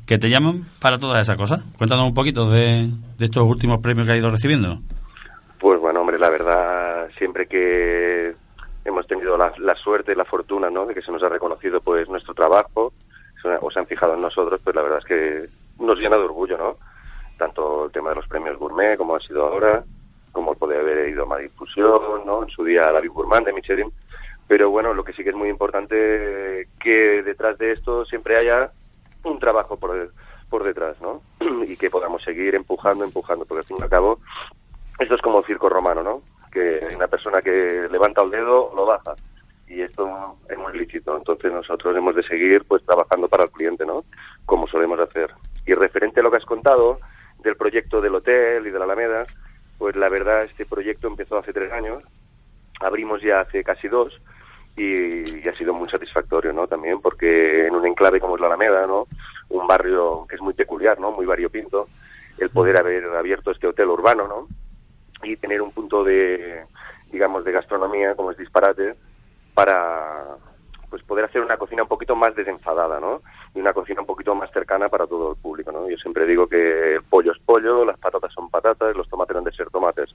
Que 0.07 0.19
te 0.19 0.29
llaman 0.29 0.63
para 0.81 0.99
todas 0.99 1.21
esas 1.21 1.37
cosas. 1.37 1.65
Cuéntanos 1.77 2.07
un 2.07 2.15
poquito 2.15 2.49
de, 2.49 2.89
de 3.19 3.25
estos 3.25 3.43
últimos 3.43 3.79
premios 3.79 4.07
que 4.07 4.13
has 4.13 4.19
ido 4.19 4.31
recibiendo. 4.31 4.79
Pues 5.59 5.81
bueno, 5.81 6.03
hombre, 6.03 6.19
la 6.19 6.31
verdad, 6.31 7.09
siempre 7.19 7.47
que 7.47 8.33
hemos 8.85 9.07
tenido 9.09 9.37
la, 9.37 9.53
la 9.59 9.75
suerte 9.75 10.13
y 10.13 10.15
la 10.15 10.25
fortuna, 10.25 10.71
¿no? 10.71 10.87
De 10.87 10.95
que 10.95 11.03
se 11.03 11.11
nos 11.11 11.21
ha 11.25 11.29
reconocido, 11.29 11.81
pues, 11.81 12.09
nuestro 12.09 12.35
trabajo, 12.35 12.93
o 13.61 13.71
se 13.71 13.79
han 13.81 13.87
fijado 13.87 14.15
en 14.15 14.23
nosotros, 14.23 14.61
pues 14.63 14.77
la 14.77 14.83
verdad 14.83 14.99
es 14.99 15.05
que 15.05 15.85
nos 15.85 15.99
llena 15.99 16.17
de 16.17 16.25
orgullo, 16.25 16.57
¿no? 16.57 16.77
Tanto 17.37 17.87
el 17.87 17.93
tema 17.93 18.11
de 18.11 18.17
los 18.17 18.29
premios 18.29 18.59
gourmet, 18.59 18.97
como 18.97 19.17
ha 19.17 19.21
sido 19.21 19.45
ahora, 19.45 19.83
como 20.33 20.53
el 20.53 20.59
poder 20.59 20.81
haber 20.81 21.09
ido 21.09 21.25
a 21.25 21.27
Madrid 21.27 21.51
Fusión, 21.57 22.25
¿no? 22.25 22.45
En 22.45 22.51
su 22.51 22.65
día 22.65 22.85
a 22.85 22.93
la 22.93 23.01
Big 23.01 23.11
Gourmand 23.11 23.47
de 23.47 23.53
Michelin. 23.53 23.91
Pero 24.49 24.71
bueno, 24.71 24.95
lo 24.95 25.05
que 25.05 25.13
sí 25.13 25.25
que 25.25 25.31
es 25.31 25.37
muy 25.37 25.49
importante 25.49 26.69
que 26.81 27.23
detrás 27.25 27.59
de 27.59 27.73
esto 27.73 28.05
siempre 28.05 28.37
haya 28.37 28.71
un 29.25 29.39
trabajo 29.41 29.77
por, 29.77 30.13
por 30.49 30.65
detrás, 30.65 31.01
¿no? 31.01 31.23
Y 31.67 31.77
que 31.77 31.91
podamos 31.91 32.23
seguir 32.23 32.55
empujando, 32.55 33.05
empujando, 33.05 33.45
porque 33.45 33.61
al 33.61 33.67
fin 33.67 33.77
y 33.81 33.83
al 33.83 33.91
cabo 33.91 34.21
esto 34.99 35.15
es 35.15 35.21
como 35.21 35.41
el 35.41 35.45
circo 35.45 35.69
romano, 35.69 36.03
¿no? 36.03 36.23
Que 36.51 36.81
una 36.95 37.09
persona 37.09 37.43
que 37.43 37.89
levanta 37.91 38.23
el 38.23 38.31
dedo 38.31 38.73
lo 38.77 38.87
baja. 38.87 39.15
Y 39.69 39.83
esto 39.83 40.37
es 40.49 40.57
muy 40.57 40.79
lícito. 40.79 41.17
Entonces 41.17 41.53
nosotros 41.53 41.97
hemos 41.97 42.15
de 42.15 42.23
seguir 42.23 42.65
pues 42.67 42.85
trabajando 42.85 43.29
para 43.29 43.45
el 43.45 43.51
cliente, 43.51 43.85
¿no? 43.85 44.05
Como 44.47 44.69
solemos 44.69 44.99
hacer. 45.01 45.31
Y 45.67 45.75
referente 45.75 46.21
a 46.21 46.23
lo 46.23 46.31
que 46.31 46.39
has 46.39 46.45
contado 46.45 46.99
del 47.41 47.57
proyecto 47.57 48.01
del 48.01 48.15
hotel 48.15 48.67
y 48.67 48.71
de 48.71 48.79
la 48.79 48.85
Alameda, 48.85 49.23
pues 49.77 49.97
la 49.97 50.09
verdad 50.09 50.45
este 50.45 50.65
proyecto 50.65 51.09
empezó 51.09 51.37
hace 51.37 51.53
tres 51.53 51.73
años. 51.73 52.03
Abrimos 52.81 53.21
ya 53.23 53.41
hace 53.41 53.65
casi 53.65 53.89
dos 53.89 54.19
y, 54.77 55.49
ha 55.49 55.57
sido 55.57 55.73
muy 55.73 55.89
satisfactorio, 55.89 56.53
¿no? 56.53 56.67
También 56.67 57.01
porque 57.01 57.67
en 57.67 57.75
un 57.75 57.87
enclave 57.87 58.21
como 58.21 58.35
es 58.35 58.41
la 58.41 58.49
Alameda, 58.49 58.87
¿no? 58.87 59.07
Un 59.49 59.67
barrio 59.67 60.27
que 60.29 60.37
es 60.37 60.41
muy 60.43 60.55
peculiar, 60.55 60.99
¿no? 61.01 61.13
Muy 61.13 61.27
variopinto. 61.27 61.89
El 62.39 62.51
poder 62.51 62.77
haber 62.77 63.05
abierto 63.07 63.51
este 63.51 63.67
hotel 63.67 63.89
urbano, 63.89 64.29
¿no? 64.29 64.49
y 65.23 65.37
tener 65.37 65.63
un 65.63 65.73
punto 65.73 66.05
de, 66.05 66.65
digamos, 67.11 67.45
de 67.45 67.53
gastronomía, 67.53 68.15
como 68.15 68.31
es 68.31 68.39
disparate, 68.39 68.95
para 69.55 70.25
pues 70.89 71.03
poder 71.03 71.25
hacer 71.25 71.43
una 71.43 71.57
cocina 71.57 71.83
un 71.83 71.89
poquito 71.89 72.15
más 72.15 72.35
desenfadada, 72.37 73.01
¿no? 73.01 73.21
Y 73.55 73.61
una 73.61 73.73
cocina 73.73 74.01
un 74.01 74.07
poquito 74.07 74.35
más 74.37 74.51
cercana 74.53 74.89
para 74.89 75.07
todo 75.07 75.33
el 75.33 75.37
público, 75.37 75.73
¿no? 75.73 75.89
Yo 75.91 75.97
siempre 75.97 76.27
digo 76.27 76.47
que 76.47 76.95
el 76.95 77.03
pollo 77.03 77.33
es 77.33 77.39
pollo, 77.41 77.85
las 77.85 77.99
patatas 77.99 78.33
son 78.33 78.49
patatas, 78.51 78.95
los 78.95 79.09
tomates 79.09 79.35
deben 79.35 79.45
de 79.45 79.57
ser 79.57 79.69
tomates. 79.71 80.15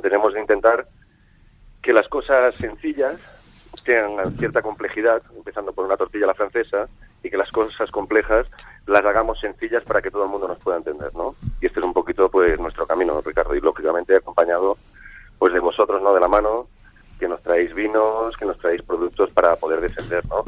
Tenemos 0.00 0.34
de 0.34 0.40
intentar 0.40 0.86
que 1.82 1.92
las 1.92 2.06
cosas 2.08 2.54
sencillas 2.56 3.18
tengan 3.84 4.36
cierta 4.38 4.62
complejidad, 4.62 5.22
empezando 5.36 5.72
por 5.72 5.84
una 5.84 5.96
tortilla 5.96 6.24
a 6.24 6.28
la 6.28 6.34
francesa, 6.34 6.88
y 7.22 7.30
que 7.30 7.36
las 7.36 7.50
cosas 7.50 7.90
complejas 7.90 8.46
las 8.86 9.04
hagamos 9.04 9.38
sencillas 9.40 9.82
para 9.84 10.02
que 10.02 10.10
todo 10.10 10.24
el 10.24 10.30
mundo 10.30 10.48
nos 10.48 10.58
pueda 10.58 10.78
entender, 10.78 11.14
¿no? 11.14 11.34
Y 11.60 11.66
este 11.66 11.80
es 11.80 11.86
un 11.86 11.92
poquito, 11.92 12.28
pues, 12.28 12.58
nuestro 12.58 12.86
camino, 12.86 13.20
Ricardo, 13.20 13.54
y 13.54 13.60
lógicamente 13.60 14.16
acompañado, 14.16 14.76
pues, 15.38 15.52
de 15.52 15.60
vosotros, 15.60 16.02
¿no? 16.02 16.14
De 16.14 16.20
la 16.20 16.28
mano, 16.28 16.68
que 17.18 17.28
nos 17.28 17.42
traéis 17.42 17.74
vinos, 17.74 18.36
que 18.36 18.44
nos 18.44 18.58
traéis 18.58 18.82
productos 18.82 19.30
para 19.32 19.56
poder 19.56 19.80
defender, 19.80 20.24
¿no? 20.28 20.44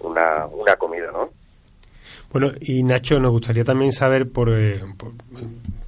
Una, 0.00 0.46
una 0.46 0.76
comida, 0.76 1.10
¿no? 1.12 1.30
Bueno, 2.32 2.52
y 2.60 2.82
Nacho, 2.82 3.20
nos 3.20 3.30
gustaría 3.30 3.64
también 3.64 3.92
saber 3.92 4.30
por, 4.30 4.50
eh, 4.50 4.82
por, 4.98 5.12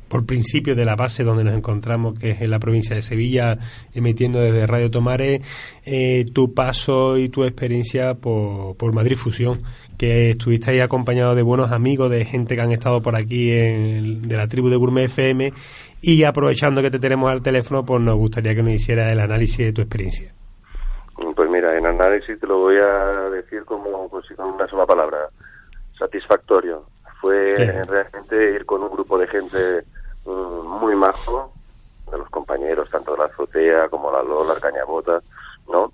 por 0.09 0.25
principio 0.27 0.75
de 0.75 0.85
la 0.85 0.97
base 0.97 1.25
donde 1.25 1.45
nos 1.45 1.55
encontramos, 1.55 2.19
que 2.19 2.31
es 2.31 2.41
en 2.41 2.51
la 2.51 2.59
provincia 2.59 2.97
de 2.97 3.03
Sevilla, 3.03 3.59
emitiendo 3.95 4.41
desde 4.41 4.67
Radio 4.67 4.91
Tomares, 4.91 5.41
eh, 5.85 6.25
tu 6.33 6.55
paso 6.55 7.19
y 7.19 7.29
tu 7.29 7.45
experiencia 7.45 8.15
por, 8.15 8.77
por 8.77 8.93
Madrid 8.93 9.17
Fusión, 9.17 9.61
que 9.99 10.31
estuviste 10.31 10.71
ahí 10.71 10.81
acompañado 10.81 11.35
de 11.35 11.43
buenos 11.43 11.73
amigos, 11.73 12.11
de 12.11 12.25
gente 12.25 12.55
que 12.55 12.61
han 12.63 12.73
estado 12.73 13.03
por 13.03 13.17
aquí 13.17 13.51
en- 13.53 14.29
de 14.29 14.37
la 14.37 14.47
tribu 14.47 14.69
de 14.69 14.77
Gourmet 14.77 15.05
FM, 15.07 15.53
y 16.01 16.23
aprovechando 16.25 16.81
que 16.83 16.91
te 16.91 16.99
tenemos 17.01 17.31
al 17.31 17.43
teléfono, 17.43 17.85
pues 17.85 18.01
nos 18.01 18.17
gustaría 18.17 18.55
que 18.55 18.63
nos 18.63 18.73
hiciera 18.73 19.11
el 19.13 19.19
análisis 19.21 19.59
de 19.59 19.73
tu 19.73 19.81
experiencia. 19.83 20.33
Pues 21.35 21.51
mira, 21.51 21.77
en 21.77 21.85
análisis 21.87 22.39
te 22.39 22.47
lo 22.47 22.59
voy 22.59 22.77
a 22.77 23.29
decir 23.31 23.65
como 23.65 24.09
pues, 24.09 24.25
con 24.37 24.51
una 24.55 24.69
sola 24.69 24.87
palabra, 24.87 25.19
satisfactorio. 25.99 26.85
Fue 27.21 27.49
realmente 27.89 28.55
ir 28.55 28.65
con 28.65 28.83
un 28.85 28.91
grupo 28.91 29.19
de 29.19 29.27
gente 29.27 29.59
muy 30.29 30.95
majo, 30.95 31.53
de 32.11 32.19
los 32.19 32.29
compañeros, 32.31 32.91
tanto 32.91 33.13
de 33.13 33.19
la 33.19 33.25
azotea 33.27 33.89
como 33.89 34.11
la 34.11 34.23
Lola, 34.23 34.55
la 34.55 34.61
Cañabota, 34.61 35.21
¿no? 35.71 35.93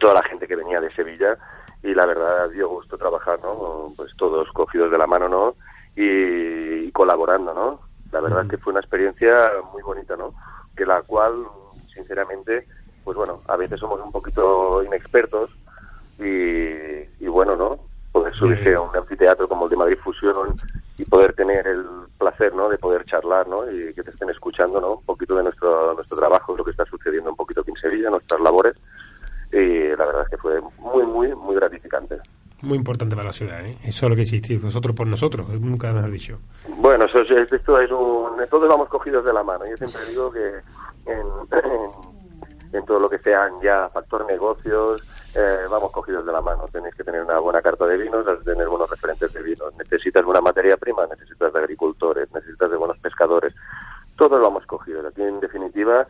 Toda 0.00 0.14
la 0.14 0.22
gente 0.22 0.46
que 0.48 0.56
venía 0.56 0.80
de 0.80 0.92
Sevilla 0.94 1.36
y 1.82 1.94
la 1.94 2.06
verdad 2.06 2.48
dio 2.50 2.68
gusto 2.68 2.96
trabajar, 2.96 3.38
¿no? 3.42 3.92
Pues 3.96 4.12
todos 4.16 4.48
cogidos 4.52 4.90
de 4.90 4.98
la 4.98 5.06
mano, 5.06 5.28
¿no? 5.28 5.54
Y, 5.94 6.86
y 6.86 6.92
colaborando, 6.92 7.52
¿no? 7.52 7.80
La 8.10 8.20
verdad 8.20 8.44
es 8.44 8.50
que 8.50 8.58
fue 8.58 8.72
una 8.72 8.80
experiencia 8.80 9.50
muy 9.72 9.82
bonita, 9.82 10.16
¿no? 10.16 10.34
Que 10.76 10.86
la 10.86 11.02
cual, 11.02 11.34
sinceramente, 11.92 12.66
pues 13.04 13.16
bueno, 13.16 13.42
a 13.48 13.56
veces 13.56 13.80
somos 13.80 14.00
un 14.00 14.12
poquito 14.12 14.82
inexpertos 14.82 15.50
y, 16.18 17.24
y 17.24 17.28
bueno, 17.28 17.56
¿no? 17.56 17.78
Poder 18.12 18.34
subirse 18.34 18.74
a 18.74 18.80
un 18.80 18.94
anfiteatro 18.94 19.48
como 19.48 19.64
el 19.64 19.70
de 19.70 19.76
Madrid 19.76 19.98
Fusión 20.02 20.56
y 21.02 21.04
poder 21.06 21.32
tener 21.34 21.66
el 21.66 21.84
placer, 22.18 22.54
¿no? 22.54 22.68
De 22.68 22.78
poder 22.78 23.04
charlar, 23.06 23.48
¿no? 23.48 23.70
Y 23.70 23.92
que 23.94 24.02
te 24.02 24.10
estén 24.10 24.30
escuchando, 24.30 24.80
¿no? 24.80 24.92
Un 24.94 25.04
poquito 25.04 25.34
de 25.34 25.42
nuestro, 25.42 25.94
nuestro 25.94 26.16
trabajo, 26.16 26.56
lo 26.56 26.64
que 26.64 26.70
está 26.70 26.84
sucediendo 26.84 27.30
un 27.30 27.36
poquito 27.36 27.60
aquí 27.62 27.70
en 27.70 27.76
Sevilla, 27.76 28.10
nuestras 28.10 28.40
labores. 28.40 28.76
Y 29.52 29.88
la 29.96 30.06
verdad 30.06 30.22
es 30.22 30.28
que 30.30 30.36
fue 30.38 30.60
muy, 30.78 31.04
muy, 31.04 31.34
muy 31.34 31.54
gratificante. 31.56 32.18
Muy 32.62 32.78
importante 32.78 33.16
para 33.16 33.26
la 33.28 33.32
ciudad, 33.32 33.60
¿eh? 33.66 33.76
Eso 33.84 34.06
es 34.06 34.10
lo 34.10 34.14
que 34.14 34.22
existís, 34.22 34.62
vosotros 34.62 34.94
por 34.94 35.06
nosotros, 35.08 35.48
nunca 35.60 35.90
nos 35.92 36.04
has 36.04 36.12
dicho. 36.12 36.38
Bueno, 36.76 37.06
eso 37.06 37.20
es- 37.22 37.52
esto 37.52 37.78
es 37.80 37.90
un... 37.90 38.36
Todos 38.48 38.68
vamos 38.68 38.88
cogidos 38.88 39.24
de 39.24 39.32
la 39.32 39.42
mano. 39.42 39.64
Yo 39.68 39.76
siempre 39.76 40.00
digo 40.08 40.30
que 40.30 40.46
en, 41.06 41.18
en, 41.18 41.90
en 42.78 42.84
todo 42.86 43.00
lo 43.00 43.10
que 43.10 43.18
sean 43.18 43.52
ya 43.62 43.88
factor 43.88 44.24
negocios, 44.26 45.02
eh, 45.34 45.66
vamos 45.70 45.90
cogidos 45.90 46.26
de 46.26 46.32
la 46.32 46.40
mano. 46.40 46.66
Tenéis 46.70 46.94
que 46.94 47.04
tener 47.04 47.22
una 47.22 47.38
buena 47.38 47.62
carta 47.62 47.86
de 47.86 47.96
vinos, 47.96 48.24
tener 48.44 48.68
buenos 48.68 48.90
referentes 48.90 49.32
de 49.32 49.42
vinos. 49.42 49.74
Necesitas 49.78 50.24
buena 50.24 50.40
materia 50.40 50.76
prima, 50.76 51.06
necesitas 51.06 51.52
de 51.52 51.58
agricultores, 51.58 52.30
necesitas 52.32 52.70
de 52.70 52.76
buenos 52.76 52.98
pescadores. 52.98 53.54
Todos 54.16 54.40
vamos 54.40 54.66
cogidos. 54.66 55.06
Aquí, 55.06 55.22
en 55.22 55.40
definitiva, 55.40 56.06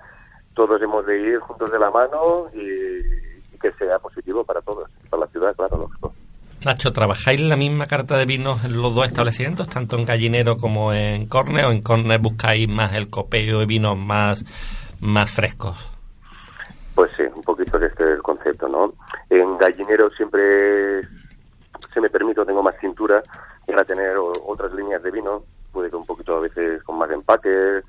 todos 0.54 0.80
hemos 0.82 1.06
de 1.06 1.18
ir 1.20 1.38
juntos 1.38 1.70
de 1.70 1.78
la 1.78 1.90
mano 1.90 2.46
y, 2.52 3.54
y 3.54 3.58
que 3.60 3.72
sea 3.72 3.98
positivo 3.98 4.44
para 4.44 4.60
todos. 4.60 4.90
Para 5.08 5.24
la 5.24 5.30
ciudad, 5.30 5.54
claro, 5.54 5.76
lógico. 5.78 6.12
Nacho, 6.64 6.92
¿trabajáis 6.92 7.40
la 7.40 7.56
misma 7.56 7.86
carta 7.86 8.16
de 8.16 8.24
vinos 8.24 8.64
en 8.64 8.80
los 8.80 8.94
dos 8.94 9.06
establecimientos, 9.06 9.68
tanto 9.68 9.96
en 9.96 10.04
Gallinero 10.04 10.56
como 10.56 10.92
en 10.92 11.26
Corne? 11.26 11.64
¿O 11.64 11.72
en 11.72 11.82
Corne 11.82 12.18
buscáis 12.18 12.68
más 12.68 12.94
el 12.94 13.10
copeo 13.10 13.58
de 13.58 13.66
vinos 13.66 13.98
más, 13.98 14.44
más 15.00 15.28
frescos? 15.32 15.76
Pues 16.94 17.10
sí, 17.16 17.24
un 17.34 17.42
poquito 17.42 17.78
de 17.80 17.88
este 17.88 18.04
es 18.04 18.10
el 18.10 18.22
concepto, 18.22 18.68
¿no? 18.68 18.92
En 19.43 19.59
gallinero 19.59 20.09
siempre 20.11 21.03
se 21.93 22.01
me 22.01 22.09
permite, 22.09 22.45
tengo 22.45 22.62
más 22.62 22.76
cintura 22.80 23.20
para 23.66 23.84
tener 23.84 24.16
otras 24.18 24.72
líneas 24.72 25.03
de 25.03 25.11
vino, 25.11 25.43
puede 25.72 25.90
que 25.90 25.97
un 25.97 26.07
poquito 26.07 26.36
a 26.36 26.40
veces 26.40 26.82
con 26.84 26.97
más 26.97 27.11
empaque 27.11 27.80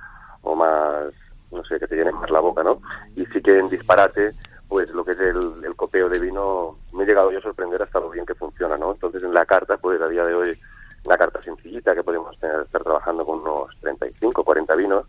o 0.41 0.55
más, 0.55 1.13
no 1.51 1.63
sé, 1.65 1.77
te 1.79 1.95
llenen 1.95 2.15
más 2.15 2.31
la 2.31 2.39
boca, 2.39 2.63
¿no? 2.63 2.81
Y 3.15 3.25
sí 3.27 3.41
que 3.41 3.59
en 3.59 3.69
disparate, 3.69 4.31
pues 4.67 4.89
lo 4.89 5.05
que 5.05 5.11
es 5.11 5.19
el, 5.19 5.75
copeo 5.75 6.09
de 6.09 6.19
vino, 6.19 6.77
me 6.93 7.03
he 7.03 7.05
llegado 7.05 7.31
yo 7.31 7.37
a 7.37 7.41
sorprender 7.41 7.81
hasta 7.83 7.99
lo 7.99 8.09
bien 8.09 8.25
que 8.25 8.33
funciona, 8.35 8.77
¿no? 8.77 8.93
Entonces 8.93 9.21
en 9.23 9.33
la 9.33 9.45
carta, 9.45 9.77
pues 9.77 10.01
a 10.01 10.07
día 10.07 10.25
de 10.25 10.33
hoy, 10.33 10.59
una 11.05 11.17
carta 11.17 11.41
sencillita 11.43 11.93
que 11.93 12.03
podemos 12.03 12.35
tener- 12.39 12.61
estar 12.61 12.81
trabajando 12.83 13.25
con 13.25 13.41
unos 13.41 13.77
35, 13.81 14.43
40 14.43 14.75
vinos, 14.75 15.05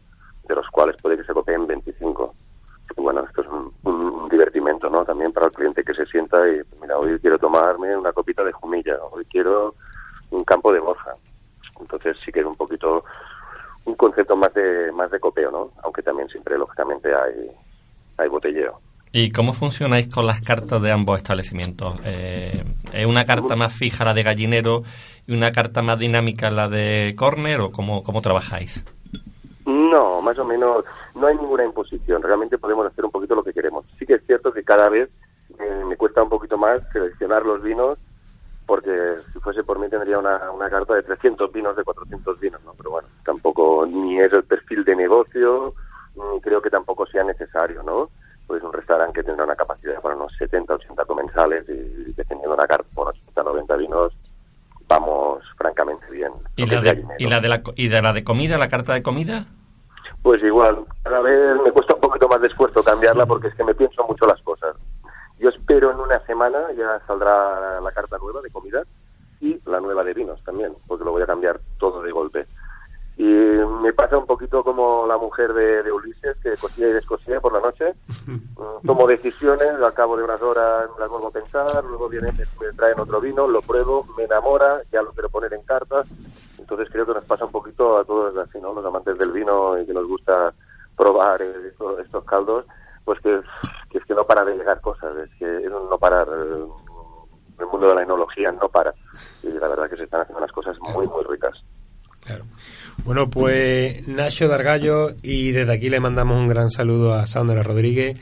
de 0.47 0.55
los 0.57 0.69
cuales 0.69 0.97
puede 1.01 1.17
que 1.17 1.25
se 1.25 1.33
copien 1.33 1.67
25. 1.67 2.35
Bueno, 2.97 3.25
esto 3.25 3.43
es 3.43 3.49
un, 3.49 3.73
un 3.85 4.29
divertimento, 4.29 4.89
¿no? 4.89 5.05
También 5.05 5.33
para 5.33 5.47
el 5.47 5.53
cliente 5.53 5.85
que 5.85 5.95
se 5.95 6.07
sienta 6.07 6.37
y, 6.49 6.61
mira, 6.81 6.99
hoy 6.99 7.19
quiero 7.21 7.39
tomarme 7.39 7.97
una 7.97 8.13
copita 8.13 8.45
de 8.45 8.53
jumilla, 8.53 8.97
hoy 9.11 9.25
quiero 9.27 9.75
un 10.31 10.45
campo 10.45 10.73
de 10.73 10.81
boza. 10.81 11.15
Entonces 11.81 12.17
sí 12.25 12.33
que 12.33 12.41
es 12.41 12.47
un 12.47 12.57
poquito 12.57 13.05
un 13.85 13.95
concepto 13.97 14.37
más 14.37 14.53
de 14.55 14.91
más 14.93 15.11
de 15.11 15.21
copeo, 15.21 15.51
¿no? 15.51 15.71
Aunque 15.83 16.03
también 16.03 16.29
siempre, 16.29 16.57
lógicamente, 16.57 17.09
hay, 17.09 17.51
hay 18.17 18.29
botelleo. 18.29 18.81
¿Y 19.13 19.31
cómo 19.31 19.53
funcionáis 19.53 20.09
con 20.09 20.27
las 20.27 20.41
cartas 20.41 20.83
de 20.83 20.91
ambos 20.91 21.19
establecimientos? 21.19 22.01
Eh, 22.05 22.65
¿Es 22.93 23.07
una 23.07 23.25
carta 23.25 23.55
más 23.55 23.73
fija 23.73 24.05
la 24.05 24.13
de 24.13 24.25
gallinero 24.25 24.83
y 25.27 25.35
una 25.35 25.53
carta 25.53 25.83
más 25.83 26.01
dinámica 26.01 26.51
la 26.51 26.69
de 26.69 27.15
corner 27.17 27.61
o 27.61 27.71
cómo, 27.71 28.03
cómo 28.03 28.21
trabajáis? 28.21 28.85
No, 29.67 30.21
más 30.21 30.39
o 30.39 30.45
menos, 30.45 30.85
no 31.15 31.27
hay 31.27 31.37
ninguna 31.37 31.65
imposición. 31.65 32.23
Realmente 32.23 32.59
podemos 32.59 32.87
hacer 32.87 33.05
un 33.05 33.11
poquito 33.11 33.35
lo 33.35 33.43
que 33.43 33.53
queremos. 33.53 33.87
Sí 33.99 34.05
que 34.05 34.15
es 34.15 34.27
cierto 34.27 34.53
que 34.53 34.63
cada 34.63 34.89
vez 34.89 35.09
eh, 35.59 35.85
me 35.87 35.97
cuesta 35.97 36.23
un 36.23 36.29
poquito 36.29 36.59
más 36.59 36.83
seleccionar 36.93 37.45
los 37.47 37.63
vinos, 37.63 37.99
porque 38.67 39.17
si 39.33 39.39
fuese 39.41 39.63
por 39.63 39.79
mí 39.79 39.89
tendría 39.89 40.19
una, 40.19 40.51
una 40.51 40.69
carta 40.71 40.95
de 40.95 41.03
300 41.03 41.53
vinos, 41.53 41.77
de 41.77 41.85
400 41.85 42.41
vinos, 42.41 42.63
¿no? 42.65 42.75
Pero 42.77 42.91
bueno, 42.91 43.09
tampoco 43.25 43.87
ni 43.87 44.21
es 44.21 44.33
el 44.33 44.45
perfil 44.45 44.85
de 44.85 44.97
negocio, 44.97 45.75
ni 46.15 46.41
creo 46.41 46.61
que 46.61 46.71
tampoco 46.71 47.07
sea 47.07 47.25
necesario, 47.25 47.83
¿no? 47.83 48.11
Pues 48.47 48.63
un 48.63 48.73
restaurante 48.73 49.21
que 49.21 49.25
tendrá 49.25 49.45
una 49.45 49.57
capacidad 49.57 50.01
para 50.01 50.17
unos 50.17 50.33
70, 50.37 50.75
80 50.75 51.05
comensales 51.05 51.65
y, 51.69 52.13
teniendo 52.13 52.55
una 52.55 52.67
carta 52.67 52.89
por 52.95 53.09
80, 53.09 53.43
90 53.43 53.77
vinos, 53.77 54.13
vamos 54.87 55.43
francamente 55.57 56.11
bien. 56.11 56.33
¿Y 56.57 56.67
la, 56.67 56.81
de, 56.81 57.05
y, 57.19 57.27
la 57.27 57.41
de 57.41 57.49
la, 57.49 57.63
¿Y 57.77 57.89
de 57.89 58.03
la 58.03 58.13
de 58.13 58.25
comida, 58.25 58.59
la 58.59 58.69
carta 58.69 58.95
de 58.95 59.03
comida? 59.03 59.47
Pues 60.25 60.43
igual, 60.43 60.87
cada 61.03 61.21
vez 61.21 61.55
me 61.63 61.71
cuesta 61.71 61.95
un 61.95 62.01
poquito 62.01 62.27
más 62.29 62.41
de 62.41 62.47
esfuerzo 62.47 62.83
cambiarla 62.83 63.27
porque 63.27 63.49
es 63.49 63.55
que 63.55 63.63
me 63.63 63.75
pienso 63.75 64.03
mucho 64.09 64.27
las 64.27 64.41
cosas. 64.41 64.75
Yo 65.39 65.51
espero 65.51 65.91
en 65.91 66.01
una 66.01 66.19
semana 66.21 66.73
ya 66.73 66.99
saldrá 67.07 67.79
la 67.79 67.93
carta 67.93 68.17
nueva 68.17 68.41
de 68.41 68.49
comida 68.49 68.85
y 69.43 69.61
la 69.67 69.81
nueva 69.81 70.03
de 70.03 70.15
vinos 70.15 70.43
también, 70.43 70.73
porque 70.87 71.05
lo 71.05 71.13
voy 71.13 71.21
a 71.21 71.27
cambiar 71.27 71.61
todo 71.77 72.01
de 72.01 72.11
golpe. 72.11 72.47
Y 73.19 73.23
me 73.23 73.93
pasa 73.93 74.17
un 74.17 74.25
poquito 74.25 74.65
como 74.65 75.07
la 75.07 75.19
mujer 75.19 75.53
de, 75.53 75.83
de 75.83 75.93
Ulises, 75.93 76.39
que 76.43 76.57
cosía 76.57 76.89
y 76.89 76.93
descosía 76.93 77.39
por 77.43 77.53
la 77.53 77.61
noche. 77.61 77.93
Tomo 78.87 79.07
decisiones, 79.07 79.69
al 79.73 79.93
cabo 79.93 80.17
de 80.17 80.25
unas 80.25 80.41
horas 80.41 80.89
las 80.99 81.11
vuelvo 81.11 81.29
a 81.29 81.33
pensar, 81.33 81.85
luego 81.85 82.09
viene, 82.09 82.33
me, 82.33 82.67
me 82.67 82.73
traen 82.73 82.99
otro 82.99 83.21
vino, 83.21 83.47
lo 83.47 83.61
pruebo, 83.61 84.07
me 84.17 84.25
enamora, 84.25 84.81
ya 84.91 85.03
lo 85.03 85.13
quiero 85.13 85.29
poner 85.29 85.53
en 85.53 85.63
carta. 85.65 86.03
Entonces 86.65 86.89
creo 86.91 87.05
que 87.05 87.13
nos 87.13 87.25
pasa 87.25 87.45
un 87.45 87.53
poquito 87.53 87.99
a 87.99 88.05
todos 88.05 88.35
así, 88.39 88.59
¿no? 88.59 88.73
Los 88.73 88.87
amantes 88.87 89.19
del 89.19 89.33
vino 89.33 89.79
y 89.79 89.85
que 89.85 89.93
nos 89.93 90.09
gusta 90.09 90.51
probar 90.97 91.43
estos, 91.43 92.25
caldos, 92.25 92.65
pues 93.05 93.21
que, 93.21 93.39
es 93.93 94.05
que 94.07 94.15
no 94.15 94.25
para 94.25 94.47
de 94.47 94.57
llegar 94.57 94.81
cosas, 94.81 95.15
es 95.19 95.31
que 95.39 95.45
es 95.45 95.71
un 95.71 95.91
no 95.91 95.99
parar. 95.99 96.27
eh, 96.27 96.65
El 97.61 97.67
mundo 97.67 97.89
de 97.89 97.95
la 97.97 98.03
enología 98.03 98.51
no 98.51 98.67
para. 98.71 98.95
Y 99.43 99.49
la 99.49 99.69
verdad 99.69 99.91
que 99.91 99.97
se 99.99 100.05
están 100.05 100.23
haciendo 100.23 100.39
unas 100.39 100.53
cosas 100.53 100.75
muy, 100.81 101.07
muy 101.07 101.23
ricas. 101.25 101.63
Bueno, 103.05 103.29
pues 103.29 104.09
Nacho 104.09 104.49
Dargallo 104.49 105.11
y 105.23 105.53
desde 105.53 105.75
aquí 105.75 105.91
le 105.91 106.01
mandamos 106.01 106.39
un 106.41 106.49
gran 106.49 106.71
saludo 106.71 107.13
a 107.13 107.27
Sandra 107.27 107.63
Rodríguez. 107.63 108.19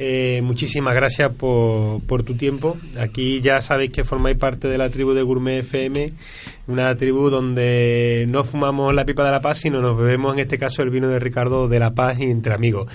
Eh, 0.00 0.42
muchísimas 0.44 0.94
gracias 0.94 1.34
por, 1.34 2.00
por 2.02 2.22
tu 2.22 2.34
tiempo. 2.34 2.76
Aquí 3.00 3.40
ya 3.40 3.60
sabéis 3.60 3.90
que 3.90 4.04
formáis 4.04 4.38
parte 4.38 4.68
de 4.68 4.78
la 4.78 4.90
tribu 4.90 5.12
de 5.12 5.22
Gourmet 5.22 5.58
FM, 5.58 6.12
una 6.68 6.96
tribu 6.96 7.30
donde 7.30 8.24
no 8.28 8.44
fumamos 8.44 8.94
la 8.94 9.04
pipa 9.04 9.24
de 9.24 9.32
la 9.32 9.42
paz, 9.42 9.58
sino 9.58 9.80
nos 9.80 9.98
bebemos 9.98 10.34
en 10.34 10.38
este 10.38 10.56
caso 10.56 10.84
el 10.84 10.90
vino 10.90 11.08
de 11.08 11.18
Ricardo 11.18 11.66
de 11.66 11.80
la 11.80 11.94
Paz 11.94 12.20
entre 12.20 12.54
amigos. 12.54 12.88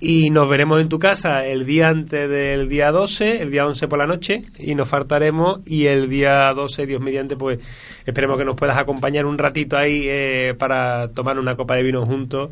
Y 0.00 0.28
nos 0.28 0.46
veremos 0.46 0.82
en 0.82 0.90
tu 0.90 0.98
casa 0.98 1.46
el 1.46 1.64
día 1.64 1.88
antes 1.88 2.28
del 2.28 2.68
día 2.68 2.90
12, 2.90 3.40
el 3.40 3.50
día 3.50 3.66
11 3.66 3.88
por 3.88 3.98
la 3.98 4.06
noche, 4.06 4.42
y 4.58 4.74
nos 4.74 4.86
faltaremos. 4.86 5.60
Y 5.64 5.86
el 5.86 6.10
día 6.10 6.52
12, 6.52 6.84
Dios 6.84 7.00
mediante, 7.00 7.36
pues 7.36 7.58
esperemos 8.04 8.36
que 8.36 8.44
nos 8.44 8.56
puedas 8.56 8.76
acompañar 8.76 9.24
un 9.24 9.38
ratito 9.38 9.78
ahí 9.78 10.04
eh, 10.06 10.54
para 10.58 11.08
tomar 11.12 11.38
una 11.38 11.56
copa 11.56 11.76
de 11.76 11.84
vino 11.84 12.04
juntos 12.04 12.50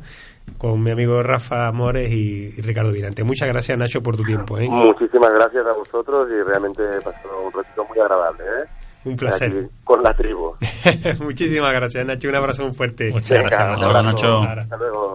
con 0.59 0.83
mi 0.83 0.91
amigo 0.91 1.23
Rafa 1.23 1.67
Amores 1.67 2.11
y, 2.11 2.55
y 2.57 2.61
Ricardo 2.61 2.93
Virante. 2.93 3.25
Muchas 3.25 3.49
gracias, 3.49 3.77
Nacho, 3.77 4.03
por 4.03 4.17
tu 4.17 4.23
tiempo. 4.23 4.59
¿eh? 4.59 4.69
Muchísimas 4.69 5.33
gracias 5.33 5.67
a 5.67 5.77
vosotros 5.77 6.29
y 6.31 6.43
realmente 6.43 6.83
he 6.83 7.01
pasado 7.01 7.43
un 7.47 7.53
ratito 7.53 7.85
muy 7.85 7.99
agradable. 7.99 8.45
¿eh? 8.45 8.69
Un 9.05 9.17
placer. 9.17 9.51
Aquí 9.51 9.67
con 9.85 10.03
la 10.03 10.15
tribu. 10.15 10.55
Muchísimas 11.21 11.73
gracias, 11.73 12.07
Nacho. 12.07 12.29
Un 12.29 12.37
abrazo 12.37 12.63
muy 12.63 12.73
fuerte. 12.73 13.11
Muchas 13.11 13.31
Venga, 13.31 13.77
gracias. 13.77 14.05
Nacho. 14.05 14.43
Hasta 14.43 14.77
luego. 14.77 15.15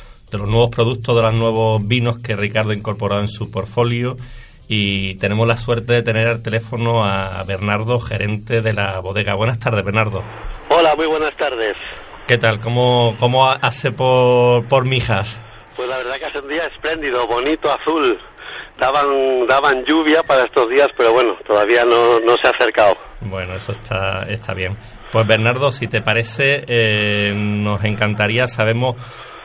de 0.31 0.37
los 0.37 0.49
nuevos 0.49 0.69
productos, 0.69 1.15
de 1.15 1.21
los 1.21 1.33
nuevos 1.33 1.87
vinos 1.87 2.19
que 2.19 2.35
Ricardo 2.35 2.71
ha 2.71 2.75
incorporado 2.75 3.21
en 3.21 3.27
su 3.27 3.51
portfolio. 3.51 4.15
Y 4.67 5.15
tenemos 5.15 5.45
la 5.47 5.57
suerte 5.57 5.93
de 5.93 6.01
tener 6.01 6.27
al 6.27 6.41
teléfono 6.41 7.03
a 7.03 7.43
Bernardo, 7.43 7.99
gerente 7.99 8.61
de 8.61 8.73
la 8.73 8.99
bodega. 8.99 9.35
Buenas 9.35 9.59
tardes, 9.59 9.83
Bernardo. 9.83 10.23
Hola, 10.69 10.95
muy 10.95 11.07
buenas 11.07 11.35
tardes. 11.35 11.75
¿Qué 12.25 12.37
tal? 12.37 12.59
¿Cómo, 12.59 13.15
cómo 13.19 13.49
hace 13.49 13.91
por, 13.91 14.65
por 14.67 14.85
Mijas? 14.85 15.41
Pues 15.75 15.89
la 15.89 15.97
verdad 15.97 16.15
que 16.15 16.25
hace 16.25 16.39
un 16.39 16.47
día 16.47 16.63
espléndido, 16.67 17.27
bonito, 17.27 17.69
azul. 17.69 18.17
Daban, 18.79 19.45
daban 19.47 19.83
lluvia 19.85 20.23
para 20.23 20.45
estos 20.45 20.69
días, 20.69 20.87
pero 20.97 21.11
bueno, 21.11 21.33
todavía 21.45 21.83
no, 21.83 22.19
no 22.19 22.35
se 22.41 22.47
ha 22.47 22.51
acercado. 22.51 22.93
Bueno, 23.19 23.55
eso 23.55 23.73
está, 23.73 24.23
está 24.29 24.53
bien. 24.53 24.77
Pues 25.11 25.27
Bernardo, 25.27 25.71
si 25.71 25.87
te 25.87 26.01
parece, 26.01 26.63
eh, 26.67 27.33
nos 27.35 27.83
encantaría, 27.83 28.47
sabemos 28.47 28.95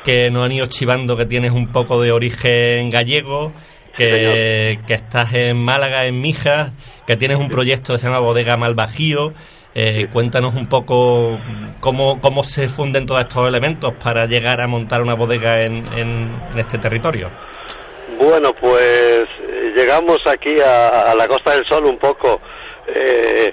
que 0.07 0.31
nos 0.31 0.45
han 0.45 0.53
ido 0.53 0.67
chivando 0.67 1.17
que 1.17 1.27
tienes 1.27 1.51
un 1.51 1.73
poco 1.73 2.01
de 2.01 2.13
origen 2.13 2.91
gallego 2.91 3.53
que, 3.97 4.79
que 4.87 4.95
estás 4.95 5.35
en 5.35 5.57
Málaga, 5.57 6.07
en 6.07 6.21
Mijas, 6.21 6.71
que 7.09 7.17
tienes 7.17 7.39
un 7.39 7.49
proyecto 7.49 7.93
que 7.93 7.99
se 7.99 8.07
llama 8.07 8.21
Bodega 8.21 8.57
Malvajío. 8.57 9.33
Eh, 9.75 10.07
cuéntanos 10.13 10.55
un 10.55 10.69
poco 10.69 11.39
cómo, 11.81 12.21
cómo 12.21 12.45
se 12.45 12.69
funden 12.69 13.05
todos 13.05 13.23
estos 13.23 13.49
elementos 13.49 13.95
para 14.03 14.27
llegar 14.27 14.61
a 14.61 14.69
montar 14.69 15.03
una 15.03 15.15
bodega 15.15 15.51
en, 15.61 15.85
en, 15.99 16.41
en 16.53 16.59
este 16.59 16.79
territorio. 16.79 17.29
Bueno, 18.17 18.53
pues 18.59 19.23
eh, 19.43 19.73
llegamos 19.77 20.19
aquí 20.27 20.55
a, 20.65 21.11
a 21.11 21.15
la 21.17 21.27
Costa 21.27 21.55
del 21.55 21.67
Sol 21.69 21.85
un 21.85 21.99
poco 21.99 22.41
eh, 22.87 23.53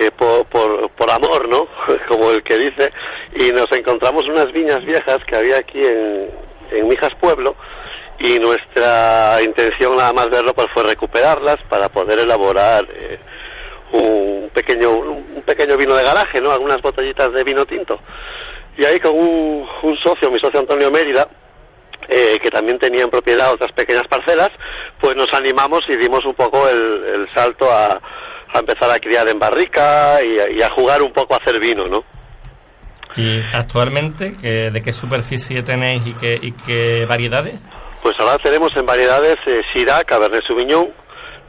eh, 0.00 0.10
por, 0.12 0.46
por, 0.46 0.90
por 0.92 1.10
amor, 1.10 1.46
¿no? 1.46 1.66
Como 2.08 2.30
el 2.30 2.42
que 2.42 2.56
dice, 2.56 2.90
y 3.34 3.50
nos 3.50 3.70
encontramos 3.72 4.22
unas 4.28 4.50
viñas 4.50 4.82
viejas 4.84 5.18
que 5.26 5.36
había 5.36 5.58
aquí 5.58 5.78
en, 5.78 6.30
en 6.70 6.88
Mijas 6.88 7.10
Pueblo 7.20 7.54
y 8.18 8.38
nuestra 8.38 9.42
intención 9.42 9.96
nada 9.96 10.12
más 10.14 10.30
verlo 10.30 10.54
pues 10.54 10.68
fue 10.72 10.84
recuperarlas 10.84 11.56
para 11.68 11.90
poder 11.90 12.20
elaborar 12.20 12.86
eh, 12.94 13.18
un 13.92 14.50
pequeño 14.54 14.90
un 14.90 15.42
pequeño 15.44 15.76
vino 15.76 15.94
de 15.94 16.04
garaje, 16.04 16.40
¿no? 16.40 16.50
Algunas 16.50 16.80
botellitas 16.80 17.30
de 17.32 17.44
vino 17.44 17.66
tinto. 17.66 18.00
Y 18.78 18.84
ahí 18.86 18.98
con 19.00 19.14
un, 19.14 19.68
un 19.82 19.96
socio, 19.98 20.30
mi 20.30 20.40
socio 20.40 20.60
Antonio 20.60 20.90
Mérida, 20.90 21.28
eh, 22.08 22.38
que 22.42 22.50
también 22.50 22.78
tenía 22.78 23.02
en 23.02 23.10
propiedad 23.10 23.52
otras 23.52 23.72
pequeñas 23.72 24.08
parcelas, 24.08 24.50
pues 24.98 25.14
nos 25.14 25.30
animamos 25.34 25.80
y 25.88 25.96
dimos 25.98 26.24
un 26.24 26.34
poco 26.34 26.66
el, 26.68 27.04
el 27.04 27.30
salto 27.32 27.70
a, 27.70 28.00
a 28.52 28.58
empezar 28.60 28.90
a 28.90 28.98
criar 28.98 29.28
en 29.28 29.38
barrica 29.38 30.18
y, 30.24 30.38
a- 30.40 30.50
y 30.50 30.62
a 30.62 30.70
jugar 30.70 31.02
un 31.02 31.12
poco 31.12 31.34
a 31.34 31.38
hacer 31.38 31.58
vino, 31.60 31.86
¿no? 31.86 32.04
Y 33.16 33.40
actualmente, 33.52 34.32
¿qué- 34.40 34.70
¿de 34.70 34.82
qué 34.82 34.92
superficie 34.92 35.62
tenéis 35.62 36.06
y 36.06 36.14
qué, 36.14 36.38
y 36.40 36.52
qué 36.52 37.06
variedades? 37.08 37.58
Pues 38.02 38.18
ahora 38.20 38.38
tenemos 38.38 38.70
en 38.76 38.86
variedades 38.86 39.36
eh, 39.46 39.60
Syrah, 39.72 40.04
Cabernet 40.04 40.42
Sauvignon, 40.46 40.88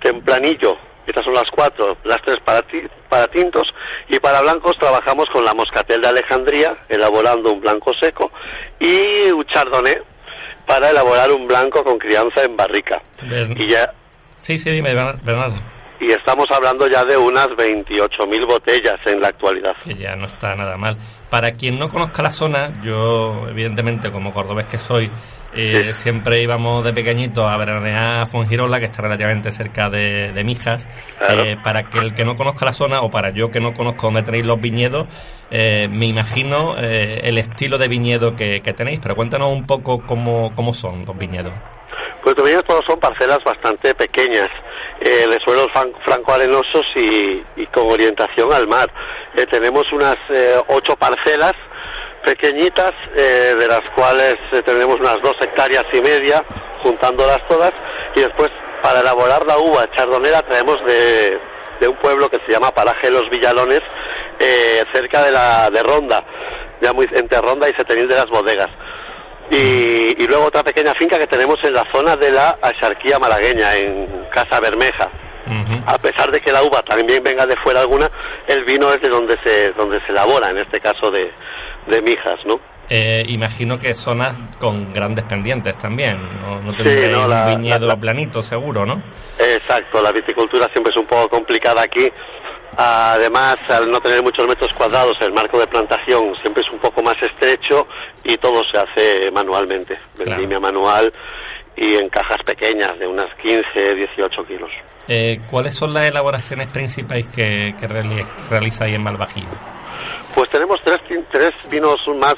Tempranillo, 0.01 0.75
estas 1.07 1.23
son 1.25 1.33
las 1.33 1.49
cuatro, 1.51 1.97
las 2.03 2.17
tres 2.25 2.37
para, 2.43 2.61
ti- 2.63 2.87
para 3.09 3.27
tintos, 3.27 3.63
y 4.09 4.19
para 4.19 4.41
blancos 4.41 4.77
trabajamos 4.79 5.25
con 5.31 5.43
la 5.45 5.53
Moscatel 5.53 6.01
de 6.01 6.07
Alejandría, 6.07 6.75
elaborando 6.89 7.51
un 7.53 7.61
blanco 7.61 7.91
seco, 8.01 8.31
y 8.79 9.31
un 9.31 9.45
Chardonnay 9.45 9.95
para 10.65 10.89
elaborar 10.89 11.31
un 11.31 11.47
blanco 11.47 11.83
con 11.83 11.97
crianza 11.99 12.43
en 12.43 12.55
barrica. 12.57 13.01
Bern- 13.23 13.55
Y 13.57 13.69
ya 13.71 13.91
Sí, 14.29 14.57
sí, 14.57 14.71
dime, 14.71 14.93
Bernardo. 14.95 15.59
Y 16.01 16.11
estamos 16.11 16.47
hablando 16.49 16.87
ya 16.87 17.05
de 17.05 17.15
unas 17.15 17.47
28.000 17.49 18.47
botellas 18.47 18.95
en 19.05 19.21
la 19.21 19.27
actualidad. 19.27 19.71
que 19.83 19.93
ya 19.93 20.13
no 20.15 20.25
está 20.25 20.55
nada 20.55 20.75
mal. 20.75 20.97
Para 21.29 21.51
quien 21.51 21.77
no 21.77 21.89
conozca 21.89 22.23
la 22.23 22.31
zona, 22.31 22.81
yo 22.81 23.47
evidentemente 23.47 24.11
como 24.11 24.33
cordobés 24.33 24.65
que 24.65 24.79
soy, 24.79 25.11
eh, 25.53 25.93
siempre 25.93 26.41
íbamos 26.41 26.83
de 26.83 26.91
pequeñito 26.91 27.47
a 27.47 27.55
veranear 27.55 28.21
a 28.21 28.25
Fuengirola, 28.25 28.79
que 28.79 28.85
está 28.85 29.03
relativamente 29.03 29.51
cerca 29.51 29.91
de, 29.91 30.31
de 30.31 30.43
Mijas. 30.43 30.87
Claro. 31.19 31.43
Eh, 31.43 31.57
para 31.63 31.83
que 31.83 31.99
el 31.99 32.15
que 32.15 32.25
no 32.25 32.33
conozca 32.33 32.65
la 32.65 32.73
zona, 32.73 33.01
o 33.01 33.11
para 33.11 33.29
yo 33.31 33.51
que 33.51 33.59
no 33.59 33.71
conozco 33.73 34.07
dónde 34.07 34.23
tenéis 34.23 34.47
los 34.47 34.59
viñedos, 34.59 35.07
eh, 35.51 35.87
me 35.87 36.07
imagino 36.07 36.77
eh, 36.79 37.21
el 37.25 37.37
estilo 37.37 37.77
de 37.77 37.87
viñedo 37.87 38.35
que, 38.35 38.57
que 38.63 38.73
tenéis, 38.73 38.99
pero 38.99 39.15
cuéntanos 39.15 39.53
un 39.53 39.67
poco 39.67 40.01
cómo, 40.03 40.51
cómo 40.55 40.73
son 40.73 41.05
los 41.05 41.15
viñedos. 41.15 41.53
Pues 42.23 42.35
también 42.35 42.61
todos 42.67 42.81
son 42.87 42.99
parcelas 42.99 43.39
bastante 43.43 43.93
pequeñas, 43.95 44.47
eh, 45.01 45.27
de 45.27 45.37
suelos 45.43 45.67
fran- 45.73 45.93
franco-arenosos 46.05 46.83
y, 46.95 47.43
y 47.55 47.67
con 47.67 47.89
orientación 47.89 48.51
al 48.53 48.67
mar. 48.67 48.87
Eh, 49.35 49.45
tenemos 49.51 49.83
unas 49.91 50.15
eh, 50.29 50.55
ocho 50.67 50.95
parcelas 50.95 51.53
pequeñitas, 52.23 52.91
de 53.15 53.67
las 53.67 53.81
cuales 53.95 54.35
tenemos 54.63 54.95
unas 54.97 55.17
dos 55.23 55.33
hectáreas 55.41 55.85
y 55.91 56.01
media, 56.01 56.43
juntándolas 56.77 57.39
todas, 57.49 57.71
y 58.15 58.19
después 58.21 58.49
para 58.83 58.99
elaborar 58.99 59.43
la 59.47 59.57
uva 59.57 59.89
chardonera 59.95 60.39
traemos 60.43 60.77
de, 60.85 61.39
un 61.87 61.97
pueblo 61.97 62.29
que 62.29 62.37
se 62.45 62.51
llama 62.51 62.69
Paraje 62.69 63.09
los 63.09 63.27
Villalones, 63.31 63.81
cerca 64.93 65.23
de 65.23 65.31
la 65.31 65.71
de 65.71 65.81
Ronda, 65.81 66.23
ya 66.79 66.93
muy 66.93 67.07
entre 67.11 67.41
Ronda 67.41 67.67
y 67.67 67.73
Setenil 67.73 68.07
de 68.07 68.15
las 68.15 68.27
Bodegas. 68.27 68.69
Y, 69.51 70.23
y 70.23 70.27
luego 70.27 70.45
otra 70.45 70.63
pequeña 70.63 70.93
finca 70.97 71.17
que 71.19 71.27
tenemos 71.27 71.57
en 71.63 71.73
la 71.73 71.83
zona 71.93 72.15
de 72.15 72.31
la 72.31 72.57
Axarquía 72.61 73.19
malagueña, 73.19 73.75
en 73.75 74.07
Casa 74.33 74.59
Bermeja. 74.61 75.09
A 75.85 75.97
pesar 75.97 76.31
de 76.31 76.39
que 76.39 76.51
la 76.51 76.63
uva 76.63 76.81
también 76.83 77.21
venga 77.23 77.45
de 77.45 77.55
fuera 77.63 77.81
alguna, 77.81 78.09
el 78.47 78.63
vino 78.63 78.93
es 78.93 79.01
de 79.01 79.09
donde 79.09 79.35
se, 79.43 79.69
donde 79.73 79.99
se 80.05 80.11
elabora, 80.13 80.49
en 80.51 80.59
este 80.59 80.79
caso 80.79 81.11
de, 81.11 81.31
de 81.87 82.01
Mijas, 82.01 82.35
¿no? 82.45 82.59
Eh, 82.89 83.23
imagino 83.27 83.77
que 83.79 83.93
zonas 83.93 84.37
con 84.59 84.93
grandes 84.93 85.25
pendientes 85.25 85.77
también, 85.77 86.17
no, 86.41 86.61
no 86.61 86.71
la- 87.27 87.47
un 87.55 87.61
viñedo 87.61 87.79
la- 87.87 87.93
la- 87.95 87.99
planito 87.99 88.41
seguro, 88.41 88.85
¿no? 88.85 89.01
Exacto, 89.39 90.01
la 90.01 90.11
viticultura 90.11 90.67
siempre 90.71 90.91
es 90.91 90.97
un 90.97 91.07
poco 91.07 91.27
complicada 91.29 91.81
aquí. 91.81 92.07
Además, 92.77 93.57
al 93.69 93.91
no 93.91 93.99
tener 93.99 94.21
muchos 94.23 94.47
metros 94.47 94.71
cuadrados, 94.73 95.13
el 95.21 95.33
marco 95.33 95.59
de 95.59 95.67
plantación 95.67 96.33
siempre 96.41 96.63
es 96.65 96.71
un 96.73 96.79
poco 96.79 97.01
más 97.03 97.21
estrecho 97.21 97.85
y 98.23 98.37
todo 98.37 98.61
se 98.71 98.77
hace 98.77 99.31
manualmente, 99.31 99.97
vendimia 100.17 100.59
manual 100.59 101.11
y 101.75 101.95
en 101.95 102.09
cajas 102.09 102.37
pequeñas 102.45 102.97
de 102.99 103.07
unas 103.07 103.33
15, 103.41 103.95
18 103.95 104.43
kilos. 104.47 104.69
Eh, 105.07 105.39
¿Cuáles 105.49 105.73
son 105.75 105.93
las 105.93 106.05
elaboraciones 106.09 106.67
principales 106.71 107.27
que, 107.27 107.73
que 107.79 107.87
reali- 107.87 108.25
realizáis 108.49 108.93
en 108.93 109.03
Malvajío? 109.03 109.45
Pues 110.33 110.49
tenemos 110.49 110.77
tres, 110.83 110.97
tres 111.31 111.51
vinos 111.69 111.97
más 112.19 112.35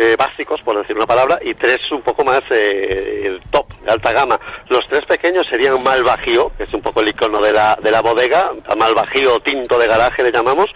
eh, 0.00 0.16
básicos, 0.16 0.62
por 0.62 0.78
decir 0.78 0.96
una 0.96 1.06
palabra, 1.06 1.38
y 1.42 1.54
tres 1.54 1.78
un 1.92 2.00
poco 2.00 2.24
más 2.24 2.40
eh, 2.50 3.22
el 3.26 3.42
top, 3.50 3.66
de 3.84 3.92
alta 3.92 4.12
gama. 4.12 4.40
Los 4.70 4.80
tres 4.88 5.02
pequeños 5.06 5.44
serían 5.50 5.82
Malvajío, 5.82 6.52
que 6.56 6.64
es 6.64 6.72
un 6.72 6.80
poco 6.80 7.02
el 7.02 7.10
icono 7.10 7.38
de 7.38 7.52
la, 7.52 7.76
de 7.82 7.90
la 7.90 8.00
bodega, 8.00 8.50
Malvajío 8.78 9.40
tinto 9.40 9.78
de 9.78 9.86
garaje 9.86 10.22
le 10.22 10.32
llamamos, 10.32 10.68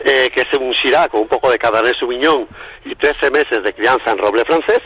eh, 0.00 0.30
que 0.34 0.40
es 0.40 0.58
un 0.58 0.72
Syrah 0.72 1.08
con 1.08 1.20
un 1.20 1.28
poco 1.28 1.50
de 1.50 1.58
Cabernet 1.58 1.94
Sauvignon 2.00 2.48
y 2.86 2.94
13 2.94 3.30
meses 3.30 3.62
de 3.62 3.72
crianza 3.74 4.12
en 4.12 4.18
roble 4.18 4.44
francés. 4.46 4.80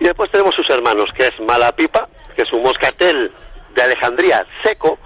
Y 0.00 0.04
después 0.04 0.28
tenemos 0.32 0.52
sus 0.56 0.68
hermanos, 0.68 1.06
que 1.16 1.26
es 1.26 1.40
Malapipa, 1.46 2.08
que 2.34 2.42
es 2.42 2.52
un 2.52 2.64
moscatel 2.64 3.30
de 3.72 3.82
Alejandría 3.82 4.44
seco, 4.64 4.98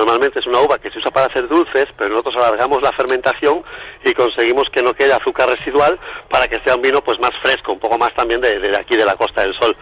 Normalmente 0.00 0.38
es 0.38 0.46
una 0.46 0.60
uva 0.60 0.78
que 0.78 0.90
se 0.90 0.98
usa 0.98 1.10
para 1.10 1.26
hacer 1.26 1.46
dulces, 1.46 1.84
pero 1.98 2.08
nosotros 2.08 2.36
alargamos 2.38 2.80
la 2.80 2.90
fermentación 2.92 3.62
y 4.02 4.14
conseguimos 4.14 4.64
que 4.72 4.82
no 4.82 4.94
quede 4.94 5.12
azúcar 5.12 5.46
residual 5.50 6.00
para 6.30 6.48
que 6.48 6.56
sea 6.64 6.74
un 6.74 6.80
vino 6.80 7.02
pues 7.02 7.20
más 7.20 7.32
fresco, 7.42 7.74
un 7.74 7.78
poco 7.78 7.98
más 7.98 8.08
también 8.14 8.40
de, 8.40 8.60
de 8.60 8.80
aquí 8.80 8.96
de 8.96 9.04
la 9.04 9.14
Costa 9.14 9.42
del 9.42 9.52
Sol. 9.60 9.76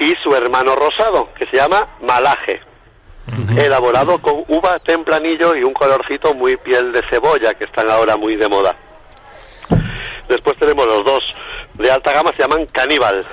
Y 0.00 0.14
su 0.20 0.34
hermano 0.34 0.74
rosado, 0.74 1.32
que 1.38 1.46
se 1.46 1.58
llama 1.58 1.96
Malaje, 2.00 2.60
elaborado 3.56 4.20
con 4.20 4.42
uva 4.48 4.80
tempranillo 4.80 5.54
y 5.54 5.62
un 5.62 5.72
colorcito 5.72 6.34
muy 6.34 6.56
piel 6.56 6.90
de 6.90 7.02
cebolla, 7.08 7.54
que 7.54 7.66
están 7.66 7.88
ahora 7.88 8.16
muy 8.16 8.34
de 8.34 8.48
moda. 8.48 8.74
Después 10.28 10.58
tenemos 10.58 10.86
los 10.86 11.04
dos 11.04 11.20
de 11.74 11.88
alta 11.88 12.12
gama, 12.12 12.32
se 12.36 12.42
llaman 12.42 12.66
Caníbal. 12.66 13.24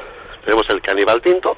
Tenemos 0.45 0.65
el 0.69 0.79
Caníbal 0.79 1.23
tinto, 1.23 1.57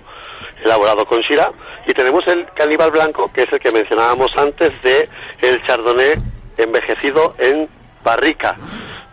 elaborado 0.63 1.05
con 1.05 1.21
Syrah, 1.23 1.51
y 1.87 1.93
tenemos 1.93 2.25
el 2.27 2.45
Caníbal 2.53 2.91
blanco, 2.91 3.31
que 3.31 3.43
es 3.43 3.47
el 3.51 3.59
que 3.59 3.71
mencionábamos 3.71 4.31
antes 4.37 4.69
de 4.83 5.07
el 5.41 5.61
Chardonnay 5.63 6.15
envejecido 6.57 7.33
en 7.37 7.69
barrica. 8.03 8.55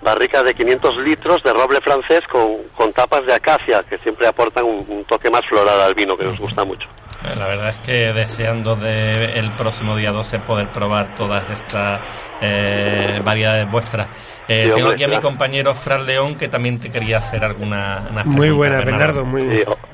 Barrica 0.01 0.43
de 0.43 0.55
500 0.55 0.97
litros 0.99 1.43
de 1.43 1.53
roble 1.53 1.81
francés 1.81 2.21
con, 2.31 2.57
con 2.75 2.93
tapas 2.93 3.25
de 3.25 3.35
acacia, 3.35 3.83
que 3.89 3.99
siempre 3.99 4.27
aportan 4.27 4.65
un, 4.65 4.85
un 4.89 5.05
toque 5.05 5.31
más 5.31 5.47
floral 5.47 5.81
al 5.81 5.95
vino, 5.95 6.17
que 6.17 6.25
nos 6.25 6.39
gusta 6.39 6.65
mucho. 6.65 6.89
La 7.25 7.47
verdad 7.47 7.69
es 7.69 7.77
que 7.81 8.13
deseando 8.13 8.75
de 8.75 9.13
el 9.13 9.53
próximo 9.53 9.97
día 9.97 10.11
12 10.11 10.39
poder 10.41 10.69
probar 10.69 11.15
todas 11.17 11.45
estas 11.51 12.01
eh, 12.41 13.21
variedades 13.25 13.71
vuestras. 13.71 14.09
Eh, 14.49 14.65
Sí, 14.67 14.71
tengo 14.75 14.89
hombre, 14.89 14.93
aquí 14.95 15.05
a 15.05 15.09
mi 15.09 15.21
compañero 15.21 15.75
Fran 15.75 16.05
León 16.05 16.35
que 16.35 16.49
también 16.49 16.79
te 16.81 16.91
quería 16.91 17.19
hacer 17.19 17.45
alguna 17.45 18.09
unas 18.11 18.27
Muy 18.27 18.51
buena, 18.51 18.79
Bernardo, 18.79 19.25
muy, 19.25 19.43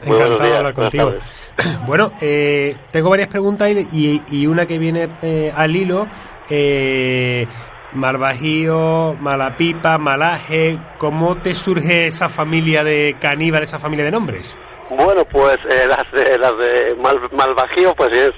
encantado 0.04 0.38
de 0.38 0.56
hablar 0.56 0.74
contigo. 0.74 1.14
Bueno, 1.86 2.12
eh, 2.20 2.76
tengo 2.92 3.10
varias 3.10 3.26
preguntas 3.28 3.68
y, 3.70 3.88
y- 3.92 4.22
y 4.30 4.46
una 4.46 4.64
que 4.64 4.78
viene 4.78 5.08
eh, 5.22 5.52
al 5.54 5.74
hilo. 5.74 6.06
Eh, 6.48 7.46
Malvajío, 7.92 9.16
Malapipa, 9.20 9.98
Malaje, 9.98 10.78
¿cómo 10.98 11.36
te 11.38 11.54
surge 11.54 12.06
esa 12.06 12.28
familia 12.28 12.84
de 12.84 13.16
caníbal, 13.20 13.62
esa 13.64 13.78
familia 13.78 14.04
de 14.04 14.12
nombres? 14.12 14.56
Bueno, 14.90 15.24
pues 15.26 15.56
eh, 15.70 15.86
las 15.86 16.10
de, 16.12 16.38
las 16.38 16.56
de 16.58 16.94
Mal- 16.96 17.28
Malvajío, 17.32 17.94
pues 17.94 18.10
es, 18.16 18.30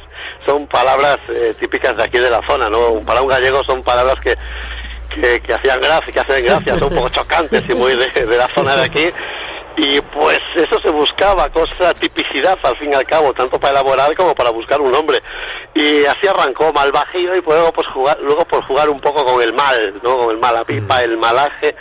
son 0.47 0.67
palabras 0.67 1.19
eh, 1.29 1.55
típicas 1.59 1.97
de 1.97 2.03
aquí 2.05 2.19
de 2.19 2.31
la 2.31 2.41
zona, 2.49 2.69
¿no? 2.69 3.01
Para 3.07 3.23
un 3.23 3.29
gallego 3.29 3.61
son 3.67 3.83
palabras 3.83 4.17
que, 4.21 4.35
que, 5.15 5.41
que 5.41 5.55
hacían 5.55 5.81
gracia, 5.81 6.13
que 6.13 6.21
hacen 6.21 6.45
gracia, 6.45 6.77
son 6.79 6.89
un 6.93 6.97
poco 6.99 7.09
chocantes 7.11 7.63
y 7.69 7.75
muy 7.75 7.95
de, 7.97 8.27
de 8.27 8.37
la 8.37 8.49
zona 8.49 8.75
de 8.77 8.83
aquí. 8.85 9.09
Y 9.77 10.01
pues 10.01 10.41
eso 10.57 10.79
se 10.83 10.91
buscaba, 10.91 11.49
cosa 11.51 11.95
tipicidad 11.95 12.59
al 12.65 12.77
fin 12.77 12.91
y 12.93 12.95
al 12.95 13.05
cabo, 13.07 13.33
tanto 13.33 13.59
para 13.59 13.75
elaborar 13.81 14.15
como 14.17 14.35
para 14.35 14.51
buscar 14.51 14.81
un 14.81 14.91
nombre. 14.91 15.19
Y 15.75 16.05
así 16.05 16.27
arrancó 16.29 16.73
Malvajío 16.73 17.37
y 17.37 17.41
luego 17.41 17.73
pues 17.73 17.87
jugar, 17.95 18.19
luego 18.21 18.45
por 18.45 18.63
jugar 18.67 18.91
un 18.91 19.01
poco 19.01 19.25
con 19.25 19.41
el 19.41 19.53
mal, 19.55 19.95
¿no? 20.03 20.17
Con 20.19 20.31
el 20.35 20.39
malapipa, 20.39 21.03
el 21.05 21.17
malaje 21.17 21.75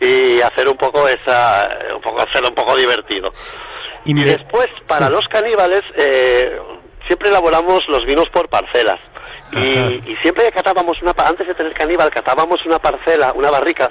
y 0.00 0.40
hacer 0.40 0.68
un 0.68 0.76
poco 0.76 1.06
esa, 1.08 1.68
un 1.94 2.00
poco 2.02 2.20
hacerlo 2.20 2.48
un 2.48 2.54
poco 2.56 2.76
divertido. 2.76 3.30
Y, 4.04 4.14
después, 4.24 4.68
para 4.88 5.10
los 5.10 5.26
caníbales, 5.28 5.82
eh, 5.96 6.58
siempre 7.06 7.28
elaboramos 7.28 7.80
los 7.88 8.04
vinos 8.06 8.26
por 8.32 8.48
parcelas. 8.48 8.98
Y, 9.52 9.58
y 9.58 10.16
siempre 10.22 10.50
catábamos 10.52 11.00
una, 11.02 11.12
antes 11.24 11.46
de 11.46 11.54
tener 11.54 11.74
caníbal, 11.74 12.08
catábamos 12.10 12.58
una 12.64 12.78
parcela, 12.78 13.32
una 13.34 13.50
barrica, 13.50 13.90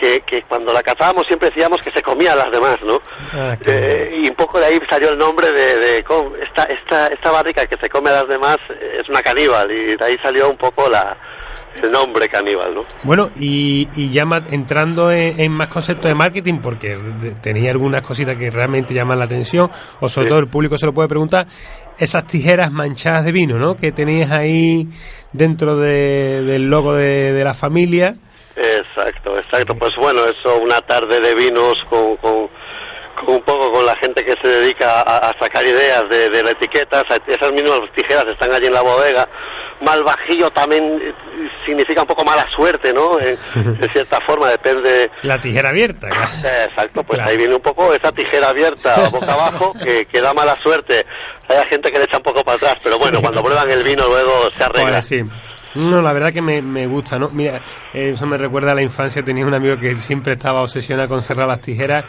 que, 0.00 0.20
que 0.20 0.42
cuando 0.42 0.72
la 0.72 0.82
catábamos 0.82 1.26
siempre 1.26 1.50
decíamos 1.50 1.82
que 1.82 1.90
se 1.90 2.02
comía 2.02 2.32
a 2.32 2.36
las 2.36 2.50
demás, 2.50 2.76
¿no? 2.82 3.00
Ah, 3.32 3.56
Eh, 3.66 4.22
y 4.22 4.28
un 4.28 4.36
poco 4.36 4.58
de 4.58 4.66
ahí 4.66 4.80
salió 4.88 5.10
el 5.10 5.18
nombre 5.18 5.50
de, 5.52 5.78
de 5.78 5.98
esta, 5.98 6.64
esta, 6.64 7.06
esta 7.08 7.30
barrica 7.30 7.66
que 7.66 7.76
se 7.76 7.88
come 7.88 8.10
a 8.10 8.22
las 8.22 8.28
demás 8.28 8.56
es 8.68 9.08
una 9.08 9.22
caníbal 9.22 9.70
y 9.70 9.96
de 9.96 10.04
ahí 10.04 10.16
salió 10.22 10.50
un 10.50 10.56
poco 10.56 10.88
la, 10.88 11.16
el 11.82 11.92
nombre 11.92 12.28
caníbal, 12.28 12.74
¿no? 12.74 12.84
Bueno, 13.02 13.30
y, 13.36 13.88
y 13.96 14.10
ya 14.10 14.24
entrando 14.50 15.10
en, 15.12 15.38
en 15.40 15.52
más 15.52 15.68
conceptos 15.68 16.06
de 16.08 16.14
marketing, 16.14 16.58
porque 16.62 16.96
tenía 17.42 17.70
algunas 17.70 18.02
cositas 18.02 18.36
que 18.36 18.50
realmente 18.50 18.94
llaman 18.94 19.18
la 19.18 19.24
atención, 19.24 19.70
o 20.00 20.08
sobre 20.08 20.26
Sí. 20.26 20.30
todo 20.30 20.38
el 20.40 20.48
público 20.48 20.78
se 20.78 20.86
lo 20.86 20.92
puede 20.94 21.08
preguntar, 21.08 21.46
esas 21.98 22.26
tijeras 22.26 22.70
manchadas 22.72 23.24
de 23.24 23.32
vino, 23.32 23.58
¿no? 23.58 23.76
Que 23.76 23.92
tenías 23.92 24.30
ahí 24.30 24.88
dentro 25.32 25.76
de- 25.76 26.42
del 26.42 26.68
logo 26.68 26.94
de, 26.94 27.32
de 27.32 27.44
la 27.44 27.54
familia. 27.54 28.16
Exacto, 28.56 29.36
exacto. 29.36 29.74
Pues 29.74 29.94
bueno, 29.96 30.20
eso, 30.24 30.58
una 30.62 30.80
tarde 30.80 31.20
de 31.20 31.34
vinos 31.34 31.74
con, 31.90 32.16
con, 32.16 32.48
un 33.28 33.40
poco 33.44 33.70
con 33.72 33.84
la 33.84 33.94
gente 34.00 34.24
que 34.24 34.34
se 34.42 34.48
dedica 34.60 35.00
a, 35.00 35.28
a 35.30 35.32
sacar 35.40 35.66
ideas 35.66 36.04
de, 36.10 36.28
de 36.30 36.42
las 36.42 36.52
etiquetas. 36.54 37.04
Esas 37.26 37.50
mismas 37.52 37.80
tijeras 37.94 38.24
están 38.32 38.52
allí 38.54 38.66
en 38.66 38.72
la 38.74 38.82
bodega. 38.82 39.28
Malvajillo 39.80 40.50
también 40.50 40.84
eh, 40.84 41.12
significa 41.66 42.02
un 42.02 42.06
poco 42.08 42.24
mala 42.24 42.44
suerte, 42.56 42.92
¿no? 42.92 43.18
En, 43.26 43.36
en 43.82 43.90
cierta 43.92 44.18
forma, 44.26 44.48
depende. 44.50 45.10
La 45.22 45.38
tijera 45.40 45.70
abierta. 45.70 46.08
claro. 46.08 46.28
Eh, 46.44 46.64
Exacto, 46.68 47.02
pues 47.04 47.20
ahí 47.20 47.36
viene 47.36 47.54
un 47.54 47.62
poco 47.62 47.92
esa 47.92 48.12
tijera 48.12 48.50
abierta 48.50 49.08
boca 49.10 49.32
abajo 49.32 49.72
que, 49.82 50.04
que 50.06 50.20
da 50.20 50.32
mala 50.34 50.56
suerte. 50.56 51.04
Hay 51.48 51.56
gente 51.70 51.90
que 51.90 51.98
le 51.98 52.04
echa 52.04 52.18
un 52.18 52.22
poco 52.22 52.42
para 52.42 52.56
atrás, 52.56 52.74
pero 52.82 52.98
bueno, 52.98 53.20
cuando 53.22 53.42
prueban 53.42 53.70
el 53.70 53.82
vino 53.82 54.06
luego 54.08 54.50
se 54.56 54.64
arregla. 54.64 54.88
Ahora 54.88 55.02
sí. 55.02 55.22
No, 55.84 56.00
la 56.02 56.12
verdad 56.12 56.32
que 56.32 56.42
me, 56.42 56.60
me 56.62 56.86
gusta, 56.86 57.18
¿no? 57.18 57.28
Mira, 57.30 57.60
eso 57.92 58.26
me 58.26 58.36
recuerda 58.36 58.72
a 58.72 58.74
la 58.74 58.82
infancia. 58.82 59.22
Tenía 59.22 59.46
un 59.46 59.54
amigo 59.54 59.76
que 59.78 59.94
siempre 59.96 60.34
estaba 60.34 60.62
obsesionado 60.62 61.08
con 61.08 61.22
cerrar 61.22 61.46
las 61.48 61.60
tijeras. 61.60 62.04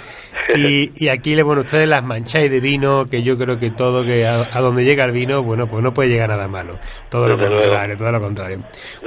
Y, 0.56 0.92
y 0.96 1.10
aquí, 1.10 1.36
le 1.36 1.44
bueno, 1.44 1.62
ustedes 1.62 1.88
las 1.90 2.04
mancháis 2.04 2.50
de 2.50 2.60
vino, 2.62 3.06
que 3.06 3.22
yo 3.22 3.38
creo 3.38 3.60
que 3.60 3.72
todo, 3.72 4.04
que 4.06 4.26
a, 4.26 4.48
a 4.52 4.62
donde 4.62 4.86
llega 4.86 5.04
el 5.06 5.12
vino, 5.12 5.44
bueno, 5.44 5.68
pues 5.68 5.84
no 5.84 5.94
puede 5.94 6.10
llegar 6.10 6.30
nada 6.30 6.48
malo. 6.48 6.80
Todo 7.10 7.28
lo 7.28 7.38
contrario, 7.38 7.98
todo 7.98 8.12
lo 8.12 8.22
contrario. 8.22 8.60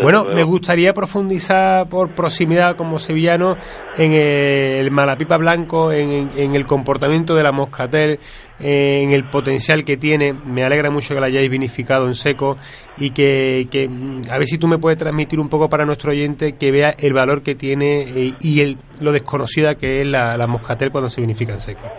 Bueno, 0.02 0.24
me 0.24 0.42
gustaría 0.42 0.92
profundizar 0.92 1.88
por 1.88 2.10
proximidad 2.10 2.76
como 2.76 2.98
sevillano 2.98 3.56
en 3.96 4.12
el 4.12 4.90
Malapipa 4.90 5.36
Blanco, 5.38 5.92
en- 5.92 6.30
en 6.36 6.54
el 6.54 6.66
comportamiento 6.66 7.34
de 7.34 7.42
la 7.42 7.52
moscatel, 7.52 8.20
eh, 8.62 9.02
en 9.02 9.12
el 9.12 9.24
potencial 9.24 9.84
que 9.84 9.96
tiene. 9.96 10.32
Me 10.32 10.64
alegra 10.64 10.90
mucho 10.90 11.14
que 11.14 11.20
la 11.20 11.26
hayáis 11.26 11.50
vinificado 11.50 12.06
en 12.06 12.14
seco 12.14 12.56
y 12.96 13.10
que, 13.10 13.68
que, 13.70 13.88
mm, 13.88 14.22
a 14.30 14.38
ver 14.38 14.46
si 14.46 14.58
tú 14.58 14.66
me 14.66 14.78
puedes 14.78 14.98
transmitir 14.98 15.40
un 15.40 15.48
poco 15.48 15.68
para 15.68 15.84
nuestro 15.84 16.10
oyente 16.10 16.56
que 16.56 16.70
vea 16.70 16.94
el 16.98 17.12
valor 17.12 17.42
que 17.42 17.54
tiene 17.54 18.02
eh, 18.02 18.34
y 18.40 18.60
el, 18.60 18.78
lo 19.00 19.12
desconocida 19.12 19.76
que 19.76 20.00
es 20.00 20.06
la, 20.06 20.36
la 20.36 20.46
moscatel 20.46 20.90
cuando 20.90 21.08
se 21.08 21.20
vinifica 21.20 21.52
en 21.52 21.60
seco. 21.60 21.90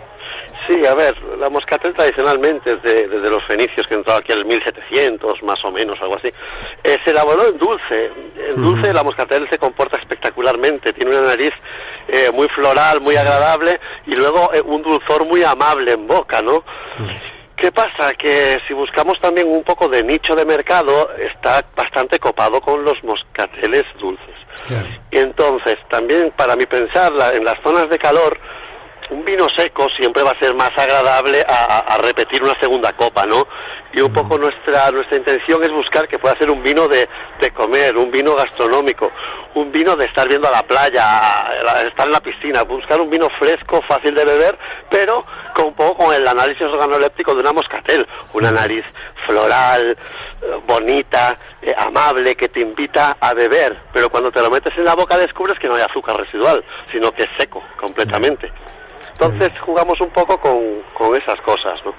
Sí, 0.68 0.76
a 0.86 0.94
ver, 0.94 1.12
la 1.38 1.50
moscatel 1.50 1.92
tradicionalmente, 1.92 2.76
desde, 2.76 3.08
desde 3.08 3.28
los 3.28 3.44
fenicios 3.48 3.84
que 3.88 3.94
entró 3.94 4.14
aquí 4.14 4.32
en 4.32 4.38
el 4.38 4.46
1700, 4.46 5.42
más 5.42 5.58
o 5.64 5.72
menos, 5.72 5.98
algo 6.00 6.16
así, 6.16 6.28
eh, 6.84 6.96
se 7.04 7.10
elaboró 7.10 7.48
en 7.48 7.58
dulce. 7.58 8.06
En 8.48 8.62
dulce 8.62 8.86
Ujú. 8.88 8.92
la 8.92 9.02
moscatel 9.02 9.48
se 9.50 9.58
comporta 9.58 9.98
espectacularmente, 9.98 10.92
tiene 10.92 11.18
una 11.18 11.26
nariz 11.26 11.52
eh, 12.08 12.30
muy 12.32 12.48
floral, 12.48 13.00
muy 13.00 13.16
agradable 13.16 13.78
y 14.06 14.14
luego 14.18 14.52
eh, 14.52 14.60
un 14.64 14.82
dulzor 14.82 15.26
muy 15.26 15.42
amable 15.44 15.92
en 15.92 16.06
boca, 16.06 16.40
¿no? 16.42 16.62
¿Qué 17.56 17.70
pasa? 17.70 18.12
Que 18.18 18.58
si 18.66 18.74
buscamos 18.74 19.20
también 19.20 19.46
un 19.48 19.62
poco 19.62 19.88
de 19.88 20.02
nicho 20.02 20.34
de 20.34 20.44
mercado, 20.44 21.10
está 21.16 21.64
bastante 21.76 22.18
copado 22.18 22.60
con 22.60 22.84
los 22.84 22.94
moscateles 23.04 23.84
dulces. 24.00 24.34
Y 25.12 25.18
entonces, 25.18 25.76
también 25.88 26.32
para 26.36 26.56
mi 26.56 26.66
pensar, 26.66 27.12
la- 27.12 27.30
en 27.30 27.44
las 27.44 27.54
zonas 27.62 27.88
de 27.88 27.98
calor, 27.98 28.36
un 29.12 29.24
vino 29.24 29.46
seco 29.56 29.86
siempre 29.98 30.22
va 30.22 30.30
a 30.30 30.38
ser 30.38 30.54
más 30.54 30.70
agradable 30.76 31.44
a, 31.46 31.78
a- 31.94 31.98
repetir 31.98 32.42
una 32.42 32.54
segunda 32.60 32.92
copa, 32.92 33.24
¿no? 33.26 33.46
Y 33.92 34.00
un 34.00 34.12
poco 34.12 34.38
nuestra 34.38 34.90
nuestra 34.90 35.18
intención 35.18 35.62
es 35.62 35.70
buscar 35.70 36.08
que 36.08 36.18
pueda 36.18 36.34
ser 36.38 36.50
un 36.50 36.62
vino 36.62 36.88
de, 36.88 37.06
de 37.40 37.50
comer, 37.50 37.96
un 37.96 38.10
vino 38.10 38.34
gastronómico, 38.34 39.10
un 39.54 39.70
vino 39.70 39.94
de 39.96 40.06
estar 40.06 40.26
viendo 40.28 40.48
a 40.48 40.50
la 40.52 40.62
playa, 40.62 41.04
a- 41.04 41.48
a 41.48 41.82
estar 41.82 42.06
en 42.06 42.12
la 42.12 42.20
piscina, 42.20 42.62
buscar 42.62 43.00
un 43.00 43.10
vino 43.10 43.28
fresco, 43.38 43.80
fácil 43.86 44.14
de 44.14 44.24
beber, 44.24 44.58
pero 44.90 45.24
con 45.54 45.66
un 45.66 45.74
poco 45.74 46.04
con 46.06 46.14
el 46.14 46.26
análisis 46.26 46.62
organoléptico 46.66 47.34
de 47.34 47.40
una 47.40 47.52
moscatel, 47.52 48.06
una 48.32 48.50
nariz 48.50 48.84
floral, 49.26 49.96
eh, 50.42 50.60
bonita, 50.66 51.38
eh, 51.60 51.74
amable, 51.76 52.34
que 52.34 52.48
te 52.48 52.60
invita 52.60 53.16
a 53.20 53.34
beber, 53.34 53.76
pero 53.92 54.08
cuando 54.08 54.30
te 54.30 54.40
lo 54.40 54.50
metes 54.50 54.76
en 54.78 54.84
la 54.84 54.94
boca 54.94 55.16
descubres 55.18 55.58
que 55.58 55.68
no 55.68 55.74
hay 55.74 55.82
azúcar 55.82 56.16
residual, 56.16 56.64
sino 56.90 57.12
que 57.12 57.24
es 57.24 57.28
seco 57.38 57.62
completamente. 57.78 58.50
Entonces 59.12 59.50
jugamos 59.64 60.00
un 60.00 60.10
poco 60.10 60.38
con, 60.38 60.58
con 60.96 61.14
esas 61.20 61.40
cosas, 61.44 61.78
¿no? 61.84 61.92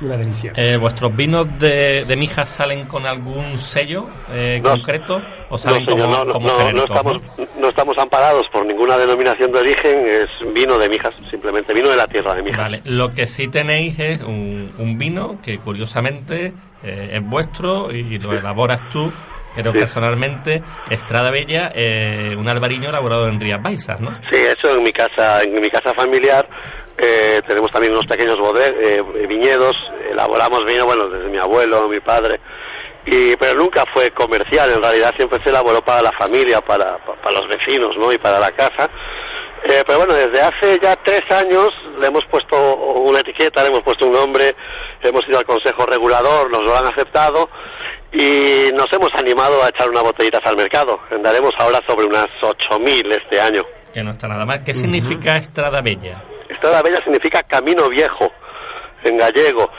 Una 0.00 0.16
delicia. 0.16 0.52
Eh, 0.56 0.76
¿Vuestros 0.78 1.14
vinos 1.14 1.46
de, 1.60 2.04
de 2.04 2.16
Mijas 2.16 2.48
salen 2.48 2.86
con 2.88 3.06
algún 3.06 3.56
sello 3.56 4.08
eh, 4.30 4.60
No. 4.60 4.70
concreto 4.70 5.20
o 5.48 5.56
salen 5.56 5.84
no, 5.84 5.90
señor, 5.90 6.08
como, 6.08 6.16
no, 6.18 6.24
no, 6.24 6.32
como 6.32 6.46
no, 6.48 6.52
no 6.54 6.58
genéricos, 6.58 6.90
estamos, 6.96 7.22
no 7.56 7.68
estamos 7.68 7.98
amparados 7.98 8.46
por 8.52 8.66
ninguna 8.66 8.98
denominación 8.98 9.52
de 9.52 9.60
origen, 9.60 10.08
es 10.08 10.54
vino 10.54 10.76
de 10.76 10.88
Mijas, 10.88 11.14
simplemente 11.30 11.72
vino 11.72 11.88
de 11.88 11.96
la 11.96 12.06
tierra 12.08 12.34
de 12.34 12.42
Mijas. 12.42 12.58
Vale, 12.58 12.80
lo 12.84 13.10
que 13.10 13.28
sí 13.28 13.46
tenéis 13.46 13.96
es 14.00 14.22
un, 14.22 14.72
un 14.78 14.98
vino 14.98 15.36
que 15.40 15.58
curiosamente 15.58 16.52
eh, 16.82 17.10
es 17.12 17.22
vuestro 17.30 17.92
y 17.92 18.18
lo 18.18 18.32
elaboras 18.32 18.88
tú, 18.90 19.12
pero 19.54 19.72
Sí. 19.72 19.78
personalmente 19.78 20.62
Estrada 20.90 21.30
Bella, 21.30 21.70
eh, 21.74 22.34
un 22.36 22.48
albariño 22.48 22.88
elaborado 22.90 23.28
en 23.28 23.40
Rías 23.40 23.62
Baixas, 23.62 24.00
¿no? 24.00 24.10
Sí, 24.30 24.38
eso 24.38 24.74
en 24.76 24.82
mi 24.82 24.92
casa, 24.92 25.42
en 25.42 25.60
mi 25.60 25.68
casa 25.70 25.92
familiar 25.94 26.46
eh, 26.98 27.40
tenemos 27.48 27.70
también 27.72 27.92
unos 27.94 28.06
pequeños 28.06 28.36
bode- 28.36 28.72
eh, 28.80 29.26
viñedos, 29.26 29.72
elaboramos 30.10 30.60
vino, 30.68 30.84
bueno, 30.84 31.08
desde 31.08 31.28
mi 31.30 31.38
abuelo, 31.38 31.88
mi 31.88 32.00
padre, 32.00 32.38
y 33.06 33.34
pero 33.36 33.54
nunca 33.58 33.84
fue 33.92 34.10
comercial, 34.10 34.70
en 34.70 34.82
realidad 34.82 35.12
siempre 35.16 35.42
se 35.42 35.50
elaboró 35.50 35.80
para 35.82 36.02
la 36.02 36.12
familia, 36.12 36.60
para, 36.60 36.98
pa- 36.98 37.14
para 37.22 37.40
los 37.40 37.48
vecinos, 37.48 37.96
¿no? 37.98 38.12
Y 38.12 38.18
para 38.18 38.38
la 38.38 38.50
casa. 38.50 38.88
Eh, 39.64 39.82
pero 39.86 39.98
bueno, 40.00 40.14
desde 40.14 40.40
hace 40.42 40.78
ya 40.82 40.94
tres 40.96 41.22
años 41.30 41.68
le 42.00 42.06
hemos 42.08 42.22
puesto 42.30 42.56
una 43.00 43.20
etiqueta, 43.20 43.62
le 43.62 43.68
hemos 43.68 43.82
puesto 43.82 44.06
un 44.06 44.12
nombre, 44.12 44.54
hemos 45.02 45.22
ido 45.28 45.38
al 45.38 45.44
Consejo 45.46 45.86
Regulador, 45.86 46.50
nos 46.50 46.62
lo 46.62 46.76
han 46.76 46.86
aceptado 46.86 47.48
y 48.12 48.70
nos 48.74 48.86
hemos 48.92 49.10
animado 49.16 49.62
a 49.62 49.68
echar 49.70 49.88
unas 49.88 50.02
botellitas 50.02 50.40
al 50.44 50.56
mercado. 50.56 51.00
Andaremos 51.10 51.52
ahora 51.58 51.80
sobre 51.86 52.06
unas 52.06 52.28
8.000 52.40 53.18
este 53.22 53.40
año. 53.40 53.62
Que 53.92 54.02
no 54.02 54.10
está 54.10 54.28
nada 54.28 54.44
mal. 54.44 54.62
¿Qué 54.62 54.74
significa 54.74 55.36
Estrada 55.36 55.80
Bella? 55.80 56.22
Estrada 56.48 56.82
Bella 56.82 56.98
significa 57.02 57.42
camino 57.42 57.88
viejo 57.88 58.30
en 59.04 59.16
gallego. 59.16 59.70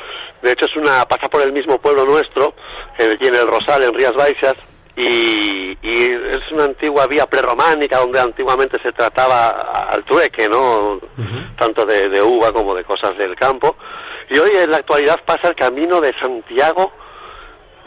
De 0.41 0.51
hecho 0.51 0.65
es 0.65 0.75
una 0.75 1.05
pasa 1.05 1.29
por 1.29 1.41
el 1.41 1.53
mismo 1.53 1.77
pueblo 1.79 2.05
nuestro, 2.05 2.53
y 2.99 3.27
en 3.27 3.35
el 3.35 3.47
Rosal, 3.47 3.83
en 3.83 3.93
Rías 3.93 4.13
Baixas, 4.13 4.55
y, 4.95 5.77
y 5.81 6.03
es 6.03 6.51
una 6.51 6.65
antigua 6.65 7.07
vía 7.07 7.25
prerrománica 7.25 7.99
donde 7.99 8.19
antiguamente 8.19 8.77
se 8.83 8.91
trataba 8.91 9.87
al 9.89 10.03
trueque, 10.03 10.47
¿no? 10.49 10.99
Tanto 11.57 11.85
de, 11.85 12.09
de 12.09 12.21
uva 12.21 12.51
como 12.51 12.75
de 12.75 12.83
cosas 12.83 13.17
del 13.17 13.35
campo. 13.35 13.75
Y 14.29 14.37
hoy 14.37 14.51
en 14.55 14.69
la 14.69 14.77
actualidad 14.77 15.19
pasa 15.25 15.47
el 15.49 15.55
camino 15.55 16.01
de 16.01 16.11
Santiago 16.19 16.91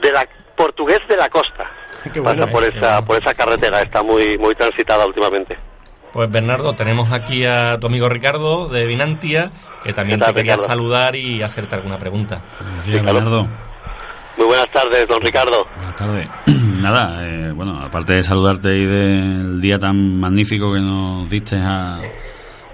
de 0.01 0.13
la 0.13 0.27
portugués 0.57 1.01
de 1.09 1.17
la 1.17 1.29
costa. 1.29 1.65
Qué 2.13 2.23
pasa 2.23 2.47
por 2.47 2.65
eh, 2.65 2.71
esa 2.75 3.05
por 3.05 3.21
esa 3.21 3.35
carretera, 3.35 3.83
está 3.83 4.03
muy 4.03 4.39
muy 4.39 4.55
transitada 4.55 5.07
últimamente. 5.07 5.57
Pues 6.13 6.31
Bernardo, 6.31 6.73
tenemos 6.75 7.13
aquí 7.13 7.45
a 7.45 7.77
tu 7.79 7.89
amigo 7.89 8.09
Ricardo 8.09 8.69
de 8.69 8.87
Vinantia, 8.87 9.51
que 9.85 9.93
también 9.93 10.19
¿Qué 10.19 10.25
tal, 10.25 10.35
te 10.35 10.41
quería 10.41 10.55
Ricardo? 10.55 10.73
saludar 10.73 11.15
y 11.15 11.43
hacerte 11.43 11.75
alguna 11.75 11.99
pregunta. 11.99 12.41
Sí, 12.83 12.93
Bernardo. 12.93 13.47
Muy 14.39 14.47
buenas 14.47 14.71
tardes, 14.71 15.07
don 15.09 15.21
Ricardo. 15.21 15.67
Buenas 15.77 15.95
tardes. 15.95 16.29
Nada, 16.47 17.27
eh, 17.27 17.53
bueno, 17.53 17.79
aparte 17.81 18.15
de 18.15 18.23
saludarte 18.23 18.77
y 18.77 18.85
del 18.85 19.61
día 19.61 19.79
tan 19.79 20.19
magnífico 20.19 20.73
que 20.73 20.81
nos 20.81 21.29
diste 21.29 21.57
a 21.57 21.99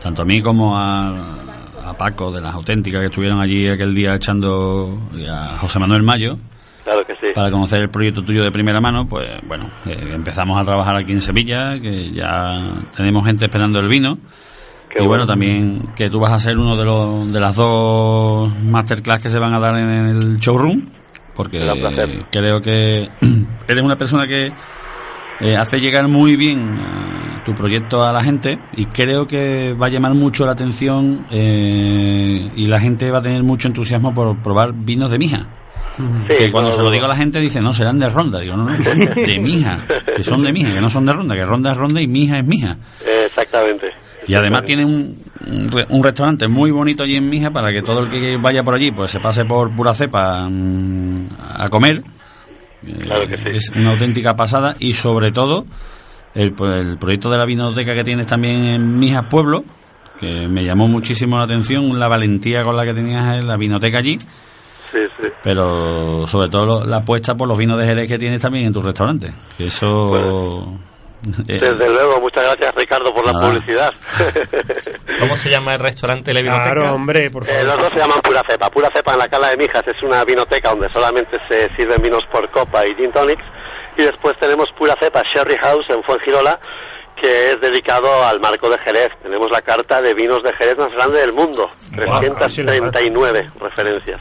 tanto 0.00 0.22
a 0.22 0.24
mí 0.24 0.42
como 0.42 0.76
a, 0.76 1.09
a 1.84 1.94
Paco 1.96 2.30
de 2.30 2.40
las 2.40 2.54
auténticas 2.54 3.00
que 3.00 3.06
estuvieron 3.06 3.40
allí 3.40 3.68
aquel 3.68 3.94
día 3.94 4.14
echando 4.14 4.98
y 5.14 5.26
a 5.26 5.59
José 5.59 5.78
Manuel 5.78 6.02
Mayo 6.02 6.36
Claro 6.84 7.04
que 7.06 7.14
sí. 7.14 7.26
para 7.34 7.50
conocer 7.50 7.82
el 7.82 7.90
proyecto 7.90 8.22
tuyo 8.22 8.42
de 8.42 8.50
primera 8.50 8.80
mano, 8.80 9.06
pues 9.06 9.28
bueno, 9.46 9.70
eh, 9.86 9.96
empezamos 10.12 10.60
a 10.60 10.64
trabajar 10.64 10.96
aquí 10.96 11.12
en 11.12 11.22
Sevilla, 11.22 11.80
que 11.80 12.10
ya 12.10 12.84
tenemos 12.96 13.24
gente 13.24 13.44
esperando 13.44 13.78
el 13.78 13.88
vino. 13.88 14.18
y 14.98 15.06
bueno, 15.06 15.26
también 15.26 15.92
que 15.94 16.10
tú 16.10 16.20
vas 16.20 16.32
a 16.32 16.40
ser 16.40 16.59
uno 16.59 16.76
de 16.76 16.84
los 16.84 17.32
de 17.32 17.40
las 17.40 17.56
dos 17.56 18.52
masterclass 18.64 19.22
que 19.22 19.28
se 19.28 19.38
van 19.38 19.54
a 19.54 19.60
dar 19.60 19.76
en 19.78 19.90
el 19.90 20.38
showroom, 20.38 20.90
porque 21.34 21.60
creo 22.30 22.60
que 22.60 23.09
eres 23.68 23.84
una 23.84 23.96
persona 23.96 24.26
que 24.26 24.52
eh, 25.42 25.56
hace 25.56 25.80
llegar 25.80 26.06
muy 26.06 26.36
bien 26.36 26.78
eh, 26.78 27.40
tu 27.44 27.52
proyecto 27.52 28.04
a 28.04 28.12
la 28.12 28.22
gente 28.22 28.60
y 28.76 28.86
creo 28.86 29.26
que 29.26 29.74
va 29.74 29.86
a 29.86 29.88
llamar 29.88 30.14
mucho 30.14 30.46
la 30.46 30.52
atención 30.52 31.24
eh, 31.32 32.48
y 32.54 32.66
la 32.66 32.78
gente 32.78 33.10
va 33.10 33.18
a 33.18 33.22
tener 33.22 33.42
mucho 33.42 33.66
entusiasmo 33.66 34.14
por 34.14 34.40
probar 34.40 34.72
vinos 34.72 35.10
de 35.10 35.18
mija. 35.18 35.48
Que 36.28 36.51
cuando 36.51 36.73
se 36.73 36.82
lo 36.82 36.90
digo 36.90 37.05
a 37.05 37.09
la 37.09 37.16
gente 37.16 37.39
dice, 37.40 37.60
no, 37.60 37.73
serán 37.74 37.98
de 37.98 38.09
ronda. 38.09 38.40
Digo, 38.40 38.56
no, 38.56 38.64
no, 38.64 38.77
de 39.14 39.39
mija, 39.39 39.77
que 40.14 40.23
son 40.23 40.43
de 40.43 40.52
mija, 40.52 40.73
que 40.73 40.81
no 40.81 40.89
son 40.90 41.06
de 41.06 41.12
ronda, 41.12 41.35
que 41.35 41.44
ronda 41.44 41.73
es 41.73 41.77
ronda 41.77 42.01
y 42.01 42.06
mija 42.06 42.39
es 42.39 42.47
mija. 42.47 42.77
Exactamente. 43.27 43.86
Y 44.27 44.35
además 44.35 44.64
tiene 44.64 44.85
un, 44.85 45.16
un, 45.48 45.69
re- 45.70 45.86
un 45.89 46.05
restaurante 46.05 46.47
muy 46.47 46.70
bonito 46.70 47.02
allí 47.02 47.16
en 47.16 47.28
Mija 47.28 47.51
para 47.51 47.73
que 47.73 47.82
todo 47.82 48.01
el 48.05 48.09
que 48.09 48.36
vaya 48.36 48.62
por 48.62 48.74
allí 48.74 48.93
pues 48.93 49.10
se 49.10 49.19
pase 49.19 49.44
por 49.44 49.74
pura 49.74 49.94
cepa 49.94 50.48
mm, 50.48 51.27
a 51.59 51.69
comer. 51.69 52.05
Eh, 52.86 53.36
Es 53.56 53.70
una 53.70 53.90
auténtica 53.93 54.36
pasada 54.36 54.77
y 54.78 54.93
sobre 54.93 55.32
todo 55.32 55.66
el, 56.35 56.55
el 56.60 56.98
proyecto 56.98 57.31
de 57.31 57.39
la 57.39 57.44
vinoteca 57.44 57.94
que 57.94 58.05
tienes 58.05 58.27
también 58.27 58.64
en 58.64 58.98
Mijas 59.01 59.24
Pueblo, 59.28 59.64
que 60.20 60.47
me 60.47 60.64
llamó 60.64 60.86
muchísimo 60.86 61.36
la 61.39 61.44
atención, 61.44 61.98
la 61.98 62.06
valentía 62.06 62.62
con 62.62 62.77
la 62.77 62.85
que 62.85 62.94
tenías 62.94 63.39
en 63.39 63.48
la 63.48 63.56
vinoteca 63.56 63.98
allí, 63.98 64.19
Sí, 64.93 64.98
sí. 65.20 65.28
pero 65.43 66.27
sobre 66.27 66.48
todo 66.51 66.66
lo- 66.66 66.85
la 66.85 66.98
apuesta 66.98 67.35
por 67.35 67.48
los 67.48 67.56
vinos 67.56 67.78
de 67.78 67.86
Jerez 67.86 68.09
que 68.09 68.19
tienes 68.19 68.40
también 68.43 68.66
en 68.66 68.73
tu 68.74 68.82
restaurante. 68.82 69.32
Que 69.56 69.66
eso... 69.69 70.66
eh, 71.48 71.60
Desde 71.60 71.89
luego, 71.89 72.20
muchas 72.20 72.44
gracias 72.44 72.74
Ricardo 72.77 73.14
por 73.14 73.24
la 73.24 73.32
publicidad. 73.32 73.93
¿Cómo 75.20 75.36
se 75.36 75.51
llama 75.51 75.74
el 75.74 75.81
restaurante 75.81 76.32
la 76.35 76.40
vinoteca? 76.43 76.93
hombre, 76.93 77.31
por 77.31 77.48
Eh, 77.48 77.62
los 77.64 77.78
dos 77.78 77.89
se 77.93 77.98
llaman 78.01 78.20
Pura 78.23 78.43
Cepa. 78.48 78.69
Pura 78.70 78.90
Cepa 78.94 79.12
en 79.12 79.19
la 79.19 79.28
Cala 79.28 79.48
de 79.51 79.56
Mijas 79.56 79.86
es 79.86 80.02
una 80.02 80.24
vinoteca 80.24 80.70
donde 80.70 80.89
solamente 80.93 81.39
se 81.48 81.69
sirven 81.77 82.02
vinos 82.02 82.23
por 82.31 82.51
copa 82.51 82.85
y 82.86 82.94
gin 82.97 83.12
tonics. 83.12 83.43
Y 83.97 84.02
después 84.02 84.35
tenemos 84.40 84.66
Pura 84.78 84.94
Cepa 85.01 85.23
Sherry 85.35 85.56
House 85.62 85.85
en 85.90 86.02
Fuengirola, 86.02 86.59
que 87.20 87.51
es 87.52 87.60
dedicado 87.60 88.24
al 88.24 88.40
marco 88.40 88.69
de 88.69 88.78
Jerez. 88.78 89.10
Tenemos 89.23 89.48
la 89.52 89.60
carta 89.62 90.01
de 90.01 90.14
vinos 90.14 90.40
de 90.43 90.51
Jerez 90.59 90.77
más 90.77 90.89
grande 90.97 91.20
del 91.20 91.32
mundo. 91.32 91.70
Guau, 91.94 92.20
339 92.20 93.51
referencias. 93.60 94.20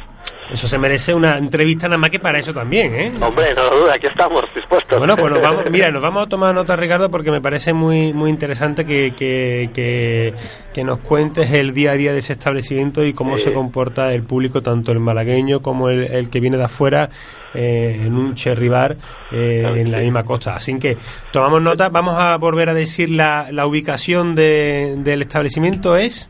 Eso 0.51 0.67
se 0.67 0.77
merece 0.77 1.13
una 1.13 1.37
entrevista 1.37 1.87
nada 1.87 1.97
más 1.97 2.09
que 2.09 2.19
para 2.19 2.39
eso 2.39 2.53
también, 2.53 2.93
¿eh? 2.93 3.11
Hombre, 3.21 3.53
no 3.55 3.69
duda, 3.69 3.93
aquí 3.93 4.07
estamos 4.07 4.41
dispuestos. 4.53 4.99
Bueno, 4.99 5.15
pues 5.15 5.31
nos 5.31 5.41
vamos, 5.41 5.63
mira, 5.71 5.89
nos 5.91 6.01
vamos 6.01 6.23
a 6.23 6.27
tomar 6.27 6.53
nota, 6.53 6.75
Ricardo, 6.75 7.09
porque 7.09 7.31
me 7.31 7.39
parece 7.39 7.71
muy 7.71 8.11
muy 8.11 8.29
interesante 8.29 8.83
que, 8.83 9.11
que, 9.11 9.69
que, 9.73 10.33
que 10.73 10.83
nos 10.83 10.99
cuentes 10.99 11.51
el 11.53 11.73
día 11.73 11.91
a 11.91 11.93
día 11.93 12.11
de 12.11 12.19
ese 12.19 12.33
establecimiento 12.33 13.05
y 13.05 13.13
cómo 13.13 13.37
se 13.37 13.53
comporta 13.53 14.13
el 14.13 14.23
público, 14.23 14.61
tanto 14.61 14.91
el 14.91 14.99
malagueño 14.99 15.61
como 15.61 15.89
el, 15.89 16.03
el 16.03 16.29
que 16.29 16.41
viene 16.41 16.57
de 16.57 16.65
afuera, 16.65 17.09
eh, 17.53 18.01
en 18.05 18.13
un 18.13 18.33
cherry 18.35 18.67
bar 18.67 18.97
eh, 19.31 19.63
en 19.77 19.89
la 19.89 19.99
misma 19.99 20.25
costa. 20.25 20.55
Así 20.55 20.77
que 20.79 20.97
tomamos 21.31 21.61
nota, 21.61 21.87
vamos 21.87 22.17
a 22.17 22.35
volver 22.37 22.67
a 22.67 22.73
decir 22.73 23.09
la, 23.09 23.47
la 23.51 23.65
ubicación 23.65 24.35
de, 24.35 24.95
del 24.97 25.21
establecimiento 25.21 25.95
es... 25.95 26.29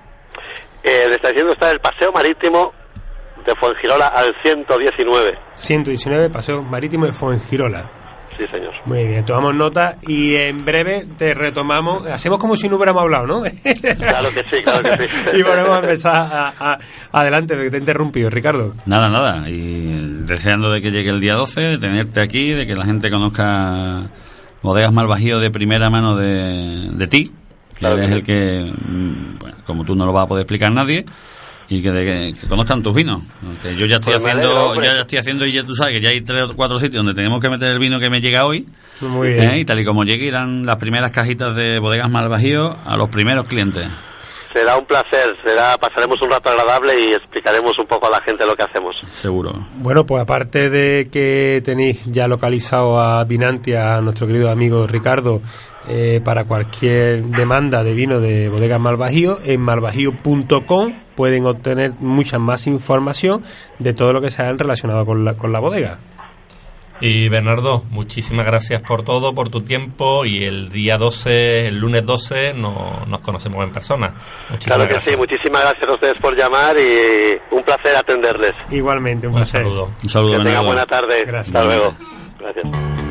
Eh, 0.83 1.05
el 1.05 1.11
establecimiento 1.11 1.53
está 1.53 1.67
en 1.69 1.73
el 1.73 1.79
Paseo 1.79 2.11
Marítimo 2.11 2.73
de 3.45 3.53
Fuengirola 3.59 4.07
al 4.07 4.31
119. 4.43 5.37
119, 5.55 6.29
Paseo 6.29 6.61
Marítimo 6.63 7.05
de 7.05 7.13
Fuengirola. 7.13 7.89
Sí, 8.37 8.47
señor. 8.47 8.71
Muy 8.85 9.05
bien, 9.07 9.25
tomamos 9.25 9.53
nota 9.55 9.97
y 10.07 10.35
en 10.35 10.63
breve 10.65 11.05
te 11.17 11.33
retomamos. 11.33 12.07
Hacemos 12.07 12.39
como 12.39 12.55
si 12.55 12.69
no 12.69 12.77
hubiéramos 12.77 13.03
hablado, 13.03 13.27
¿no? 13.27 13.41
Claro 13.43 14.29
que 14.33 14.43
sí, 14.45 14.63
claro 14.63 14.81
que 14.97 15.07
sí. 15.07 15.29
y 15.37 15.43
volvemos 15.43 15.69
a 15.69 15.79
empezar 15.79 16.15
a- 16.15 16.53
a- 16.57 16.79
adelante, 17.11 17.53
porque 17.55 17.69
te 17.69 17.77
he 17.77 17.79
interrumpido, 17.81 18.29
Ricardo. 18.29 18.73
Nada, 18.85 19.09
nada. 19.09 19.47
Y 19.49 20.23
deseando 20.25 20.71
de 20.71 20.81
que 20.81 20.91
llegue 20.91 21.09
el 21.09 21.19
día 21.19 21.35
12, 21.35 21.61
de 21.61 21.77
tenerte 21.77 22.21
aquí, 22.21 22.51
de 22.51 22.65
que 22.65 22.73
la 22.75 22.85
gente 22.85 23.11
conozca 23.11 24.09
bodegas 24.61 24.93
Malvajío 24.93 25.39
de 25.39 25.51
primera 25.51 25.89
mano 25.89 26.15
de, 26.15 26.89
de 26.91 27.07
ti. 27.07 27.31
Claro 27.77 27.97
eres 27.97 28.09
que 28.09 28.13
el 28.15 28.23
que, 28.23 28.71
mm, 28.87 29.37
bueno, 29.39 29.57
como 29.65 29.83
tú 29.83 29.93
no 29.95 30.05
lo 30.05 30.13
vas 30.13 30.25
a 30.25 30.27
poder 30.27 30.43
explicar 30.43 30.71
nadie, 30.71 31.03
y 31.71 31.81
que, 31.81 31.89
de 31.91 32.05
que, 32.05 32.39
que 32.41 32.47
conozcan 32.47 32.83
tus 32.83 32.93
vinos. 32.93 33.21
Que 33.61 33.75
yo 33.77 33.85
ya 33.87 33.95
estoy 33.95 34.13
Pues 34.13 34.25
haciendo, 34.25 34.41
alegro, 34.51 34.69
hombre. 34.71 34.87
ya, 34.87 34.93
ya 34.95 35.01
estoy 35.01 35.17
haciendo, 35.19 35.45
y 35.47 35.53
ya 35.53 35.63
tú 35.63 35.73
sabes 35.73 35.93
que 35.93 36.01
ya 36.01 36.09
hay 36.09 36.19
tres 36.21 36.43
o 36.49 36.55
cuatro 36.55 36.77
sitios 36.79 37.03
donde 37.03 37.13
tenemos 37.13 37.39
que 37.39 37.49
meter 37.49 37.71
el 37.71 37.79
vino 37.79 37.97
que 37.97 38.09
me 38.09 38.19
llega 38.19 38.45
hoy. 38.45 38.65
Muy 38.99 39.29
bien. 39.33 39.49
¿eh? 39.51 39.59
Y 39.59 39.65
tal 39.65 39.79
y 39.79 39.85
como 39.85 40.03
llegue, 40.03 40.25
irán 40.25 40.63
las 40.65 40.75
primeras 40.75 41.11
cajitas 41.11 41.55
de 41.55 41.79
bodegas 41.79 42.09
Malvajío 42.09 42.77
a 42.85 42.97
los 42.97 43.07
primeros 43.09 43.45
clientes. 43.45 43.87
Será 44.53 44.77
un 44.77 44.85
placer, 44.85 45.35
será 45.43 45.77
pasaremos 45.77 46.21
un 46.21 46.31
rato 46.31 46.49
agradable 46.49 46.93
y 46.99 47.13
explicaremos 47.13 47.77
un 47.79 47.85
poco 47.85 48.07
a 48.07 48.11
la 48.11 48.19
gente 48.19 48.45
lo 48.45 48.55
que 48.55 48.63
hacemos. 48.63 48.95
Seguro. 49.11 49.53
Bueno, 49.75 50.05
pues 50.05 50.21
aparte 50.21 50.69
de 50.69 51.09
que 51.11 51.61
tenéis 51.63 52.05
ya 52.05 52.27
localizado 52.27 52.99
a 52.99 53.23
Vinantia, 53.23 53.95
a 53.97 54.01
nuestro 54.01 54.27
querido 54.27 54.51
amigo 54.51 54.87
Ricardo, 54.87 55.41
eh, 55.87 56.21
para 56.23 56.43
cualquier 56.43 57.23
demanda 57.23 57.83
de 57.83 57.93
vino 57.93 58.19
de 58.19 58.49
bodegas 58.49 58.79
Malvajío, 58.79 59.39
en 59.43 59.61
malvajío.com 59.61 60.93
pueden 61.15 61.45
obtener 61.45 61.91
mucha 61.99 62.39
más 62.39 62.67
información 62.67 63.43
de 63.79 63.93
todo 63.93 64.13
lo 64.13 64.21
que 64.21 64.31
se 64.31 64.41
haga 64.41 64.53
relacionado 64.53 65.05
con 65.05 65.25
la, 65.25 65.35
con 65.35 65.51
la 65.51 65.59
bodega. 65.59 65.99
Y 67.01 67.29
Bernardo, 67.29 67.83
muchísimas 67.89 68.45
gracias 68.45 68.81
por 68.83 69.03
todo, 69.03 69.33
por 69.33 69.49
tu 69.49 69.61
tiempo 69.61 70.23
y 70.23 70.43
el 70.43 70.69
día 70.69 70.97
12, 70.97 71.67
el 71.67 71.79
lunes 71.79 72.05
12, 72.05 72.53
no, 72.53 73.03
nos 73.07 73.21
conocemos 73.21 73.63
en 73.63 73.71
persona. 73.71 74.13
Muchísimas 74.51 74.65
Claro 74.65 74.83
que 74.87 74.93
gracias. 74.93 75.13
sí, 75.13 75.17
muchísimas 75.17 75.63
gracias 75.63 75.89
a 75.89 75.93
ustedes 75.93 76.19
por 76.19 76.37
llamar 76.37 76.75
y 76.77 77.55
un 77.55 77.63
placer 77.63 77.95
atenderles. 77.95 78.53
Igualmente, 78.69 79.25
un, 79.27 79.33
Un 79.33 79.39
placer. 79.39 79.63
saludo. 79.63 79.89
Un 80.03 80.09
saludo, 80.09 80.37
que 80.37 80.43
tengan 80.45 80.65
buena 80.65 80.85
tarde. 80.85 81.23
Gracias. 81.25 81.55
Hasta 81.55 81.63
luego. 81.65 81.97
Gracias. 82.39 83.10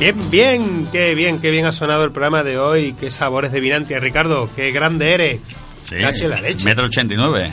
Bien, 0.00 0.30
bien, 0.30 0.88
qué 0.90 1.14
bien, 1.14 1.40
qué 1.40 1.50
bien 1.50 1.66
ha 1.66 1.72
sonado 1.72 2.04
el 2.04 2.10
programa 2.10 2.42
de 2.42 2.58
hoy, 2.58 2.94
qué 2.98 3.10
sabores 3.10 3.52
de 3.52 3.60
Vinantia, 3.60 4.00
Ricardo, 4.00 4.48
qué 4.56 4.70
grande 4.72 5.12
eres. 5.12 5.40
Sí, 5.84 5.96
Casi 6.00 6.26
la 6.26 6.40
leche. 6.40 6.64
Metro 6.64 6.86
ochenta 6.86 7.12
y 7.12 7.16
nueve. 7.18 7.52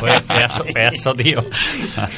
Joder, 0.00 0.22
pedazo, 0.28 0.64
pedazo, 0.74 1.14
tío. 1.14 1.44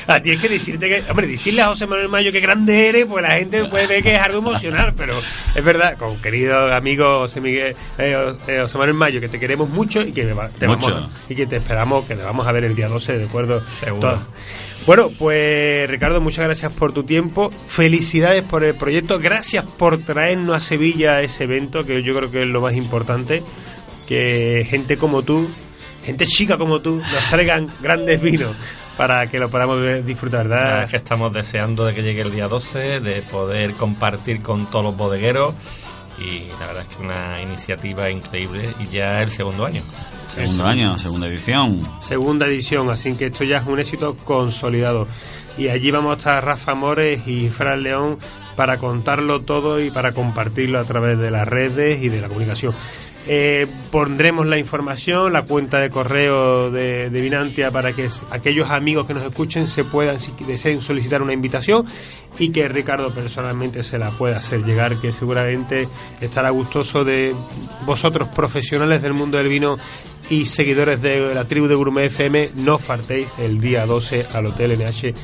A 0.07 0.21
ti 0.21 0.31
es 0.31 0.41
que 0.41 0.49
decirte 0.51 0.89
que, 0.89 1.11
hombre, 1.11 1.27
decirle 1.27 1.63
a 1.63 1.67
José 1.69 1.89
Manuel 1.89 2.09
Mayo 2.09 2.31
que 2.31 2.39
grande 2.39 2.89
eres, 2.91 3.07
pues 3.07 3.23
la 3.25 3.31
gente 3.39 3.65
puede 3.65 3.89
ver 3.89 4.03
que 4.05 4.15
es 4.15 4.21
algo 4.21 4.39
emocional, 4.39 4.95
pero 4.97 5.15
es 5.55 5.65
verdad, 5.65 5.97
con 5.97 6.17
querido 6.23 6.73
amigo 6.73 7.21
José 7.21 7.41
Miguel, 7.41 7.75
eh, 7.99 8.35
eh, 8.47 8.59
José 8.63 8.79
Manuel 8.79 8.97
Mayo, 8.97 9.21
que 9.21 9.29
te 9.29 9.41
queremos 9.41 9.69
mucho 9.69 10.03
y 10.03 10.13
que 10.13 10.25
te 10.27 10.69
Mucho. 10.69 10.91
vamos 10.93 11.11
y 11.29 11.35
que 11.35 11.47
te 11.47 11.57
esperamos, 11.57 12.07
que 12.07 12.15
te 12.15 12.23
vamos 12.23 12.47
a 12.47 12.53
ver 12.53 12.63
el 12.65 12.77
día 12.77 12.89
12, 12.89 13.19
de 13.19 13.25
acuerdo. 13.25 13.65
Seguro. 13.81 14.11
Todo. 14.11 14.27
Bueno, 14.87 15.11
pues 15.19 15.91
Ricardo, 15.91 16.21
muchas 16.21 16.45
gracias 16.45 16.73
por 16.73 16.93
tu 16.93 17.03
tiempo, 17.03 17.51
felicidades 17.51 18.45
por 18.45 18.63
el 18.63 18.77
proyecto, 18.77 19.19
gracias 19.19 19.65
por 19.65 19.99
traernos 19.99 20.57
a 20.57 20.61
Sevilla 20.61 21.23
ese 21.23 21.43
evento, 21.43 21.85
que 21.85 22.05
yo 22.05 22.15
creo 22.15 22.31
que 22.31 22.43
es 22.43 22.47
lo 22.47 22.61
más 22.61 22.75
importante, 22.75 23.43
que 24.07 24.65
gente 24.71 24.97
como 24.97 25.23
tú, 25.23 25.49
gente 26.05 26.25
chica 26.25 26.57
como 26.57 26.83
tú, 26.83 26.99
nos 26.99 27.31
traigan 27.31 27.69
grandes 27.83 28.23
vinos 28.23 28.57
para 28.97 29.27
que 29.27 29.41
lo 29.41 29.51
podamos 29.51 30.07
disfrutar, 30.07 30.47
verdad 30.47 30.89
que 30.89 30.97
estamos 30.97 31.33
deseando 31.33 31.85
de 31.85 31.93
que 31.93 32.05
llegue 32.05 32.23
el 32.23 32.31
día 32.31 32.47
12, 32.47 33.01
de 33.01 33.23
poder 33.23 33.73
compartir 33.73 34.41
con 34.41 34.71
todos 34.71 34.85
los 34.85 34.97
bodegueros 34.97 35.53
y 36.19 36.51
la 36.59 36.67
verdad 36.67 36.87
es 36.89 36.97
que 36.97 37.03
una 37.03 37.43
iniciativa 37.43 38.11
increíble 38.11 38.75
y 38.81 38.87
ya 38.87 39.23
el 39.23 39.31
segundo 39.31 39.67
año. 39.67 39.83
Segundo 40.35 40.67
año, 40.67 40.99
segunda 40.99 41.29
edición. 41.29 41.83
Segunda 42.01 42.47
edición, 42.47 42.91
así 42.91 43.17
que 43.17 43.27
esto 43.27 43.45
ya 43.45 43.59
es 43.59 43.67
un 43.67 43.79
éxito 43.79 44.17
consolidado. 44.25 45.09
Y 45.57 45.69
allí 45.69 45.91
vamos 45.91 46.13
a 46.13 46.19
estar 46.19 46.45
Rafa 46.45 46.75
Mores 46.75 47.27
y 47.27 47.49
Fran 47.49 47.83
León 47.83 48.19
para 48.57 48.77
contarlo 48.77 49.41
todo 49.41 49.81
y 49.81 49.91
para 49.91 50.13
compartirlo 50.13 50.79
a 50.79 50.85
través 50.85 51.19
de 51.19 51.31
las 51.31 51.49
redes 51.49 52.03
y 52.03 52.11
de 52.11 52.21
la 52.21 52.29
comunicación. 52.29 52.75
Eh, 53.29 53.67
pondremos 53.91 54.47
la 54.47 54.57
información, 54.57 55.33
la 55.33 55.43
cuenta 55.43 55.81
de 55.81 55.91
correo 55.91 56.71
de, 56.71 57.11
de 57.11 57.21
Vinantia 57.21 57.73
para 57.73 57.93
que 57.93 58.09
aquellos 58.31 58.71
amigos 58.71 59.07
que 59.07 59.15
nos 59.15 59.25
escuchen 59.25 59.69
se 59.69 59.83
puedan, 59.83 60.21
si 60.21 60.33
deseen 60.47 60.81
solicitar 60.81 61.23
una 61.23 61.33
invitación 61.33 61.85
y 62.39 62.51
que 62.51 62.69
Ricardo 62.69 63.11
personalmente 63.11 63.83
se 63.83 63.99
la 63.99 64.11
pueda 64.11 64.39
hacer 64.39 64.63
llegar, 64.63 64.97
que 65.01 65.11
seguramente 65.13 65.89
estará 66.21 66.51
gustoso 66.51 67.03
de 67.03 67.35
vosotros 67.85 68.29
profesionales 68.29 69.03
del 69.03 69.13
mundo 69.13 69.39
del 69.39 69.49
vino 69.49 69.77
y 70.31 70.45
seguidores 70.45 71.03
de 71.03 71.35
la 71.35 71.47
tribu 71.47 71.67
de 71.67 71.75
Gourmet 71.75 72.07
FM, 72.07 72.53
no 72.55 72.79
faltéis 72.79 73.33
el 73.39 73.61
día 73.61 73.87
12 73.87 74.27
al 74.33 74.47
Hotel 74.47 74.79
NH 74.79 75.15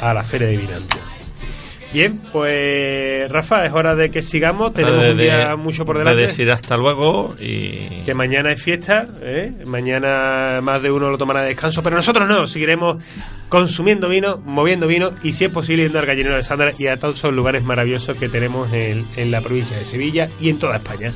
a 0.00 0.14
la 0.14 0.22
Feria 0.22 0.48
de 0.48 0.56
Vinantia. 0.56 1.17
Bien, 1.90 2.18
pues 2.32 3.30
Rafa, 3.32 3.64
es 3.64 3.72
hora 3.72 3.94
de 3.94 4.10
que 4.10 4.20
sigamos, 4.20 4.74
tenemos 4.74 5.02
De- 5.02 5.10
un 5.12 5.16
de- 5.16 5.22
día 5.24 5.56
mucho 5.56 5.86
por 5.86 5.96
de 5.96 6.00
delante. 6.04 6.22
decir 6.22 6.50
hasta 6.50 6.76
luego 6.76 7.34
y 7.40 8.02
Que 8.04 8.12
mañana 8.14 8.52
es 8.52 8.62
fiesta, 8.62 9.08
¿eh? 9.22 9.54
mañana 9.64 10.60
más 10.62 10.82
de 10.82 10.90
uno 10.90 11.10
lo 11.10 11.16
tomará 11.16 11.40
de 11.42 11.48
descanso, 11.48 11.82
pero 11.82 11.96
nosotros 11.96 12.28
no, 12.28 12.46
seguiremos 12.46 13.02
consumiendo 13.48 14.10
vino, 14.10 14.38
moviendo 14.44 14.86
vino 14.86 15.12
y 15.22 15.32
si 15.32 15.46
es 15.46 15.50
posible 15.50 15.84
yendo 15.84 15.98
al 15.98 16.04
gallinero 16.04 16.36
de 16.36 16.42
Sandra 16.42 16.72
y 16.78 16.88
a 16.88 16.98
todos 16.98 17.16
esos 17.16 17.32
lugares 17.32 17.62
maravillosos 17.64 18.18
que 18.18 18.28
tenemos 18.28 18.70
en, 18.74 19.06
en 19.16 19.30
la 19.30 19.40
provincia 19.40 19.74
de 19.78 19.86
Sevilla 19.86 20.28
y 20.40 20.50
en 20.50 20.58
toda 20.58 20.76
España. 20.76 21.12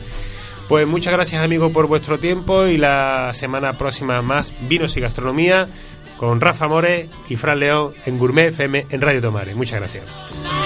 Pues 0.69 0.86
muchas 0.86 1.12
gracias 1.12 1.44
amigos 1.44 1.70
por 1.73 1.86
vuestro 1.86 2.19
tiempo 2.19 2.65
y 2.66 2.78
la 2.78 3.32
semana 3.35 3.74
próxima 3.74 4.23
más 4.23 4.55
vinos 4.70 4.97
y 4.97 5.01
gastronomía 5.01 5.66
con 6.16 6.40
Rafa 6.40 6.66
More 6.66 7.09
y 7.28 7.36
Fran 7.36 7.61
León 7.61 7.90
en 8.07 8.19
Gourmet 8.19 8.49
FM 8.55 8.86
en 8.89 9.01
Radio 9.03 9.20
Tomares. 9.20 9.55
Muchas 9.55 9.81
gracias. 9.81 10.61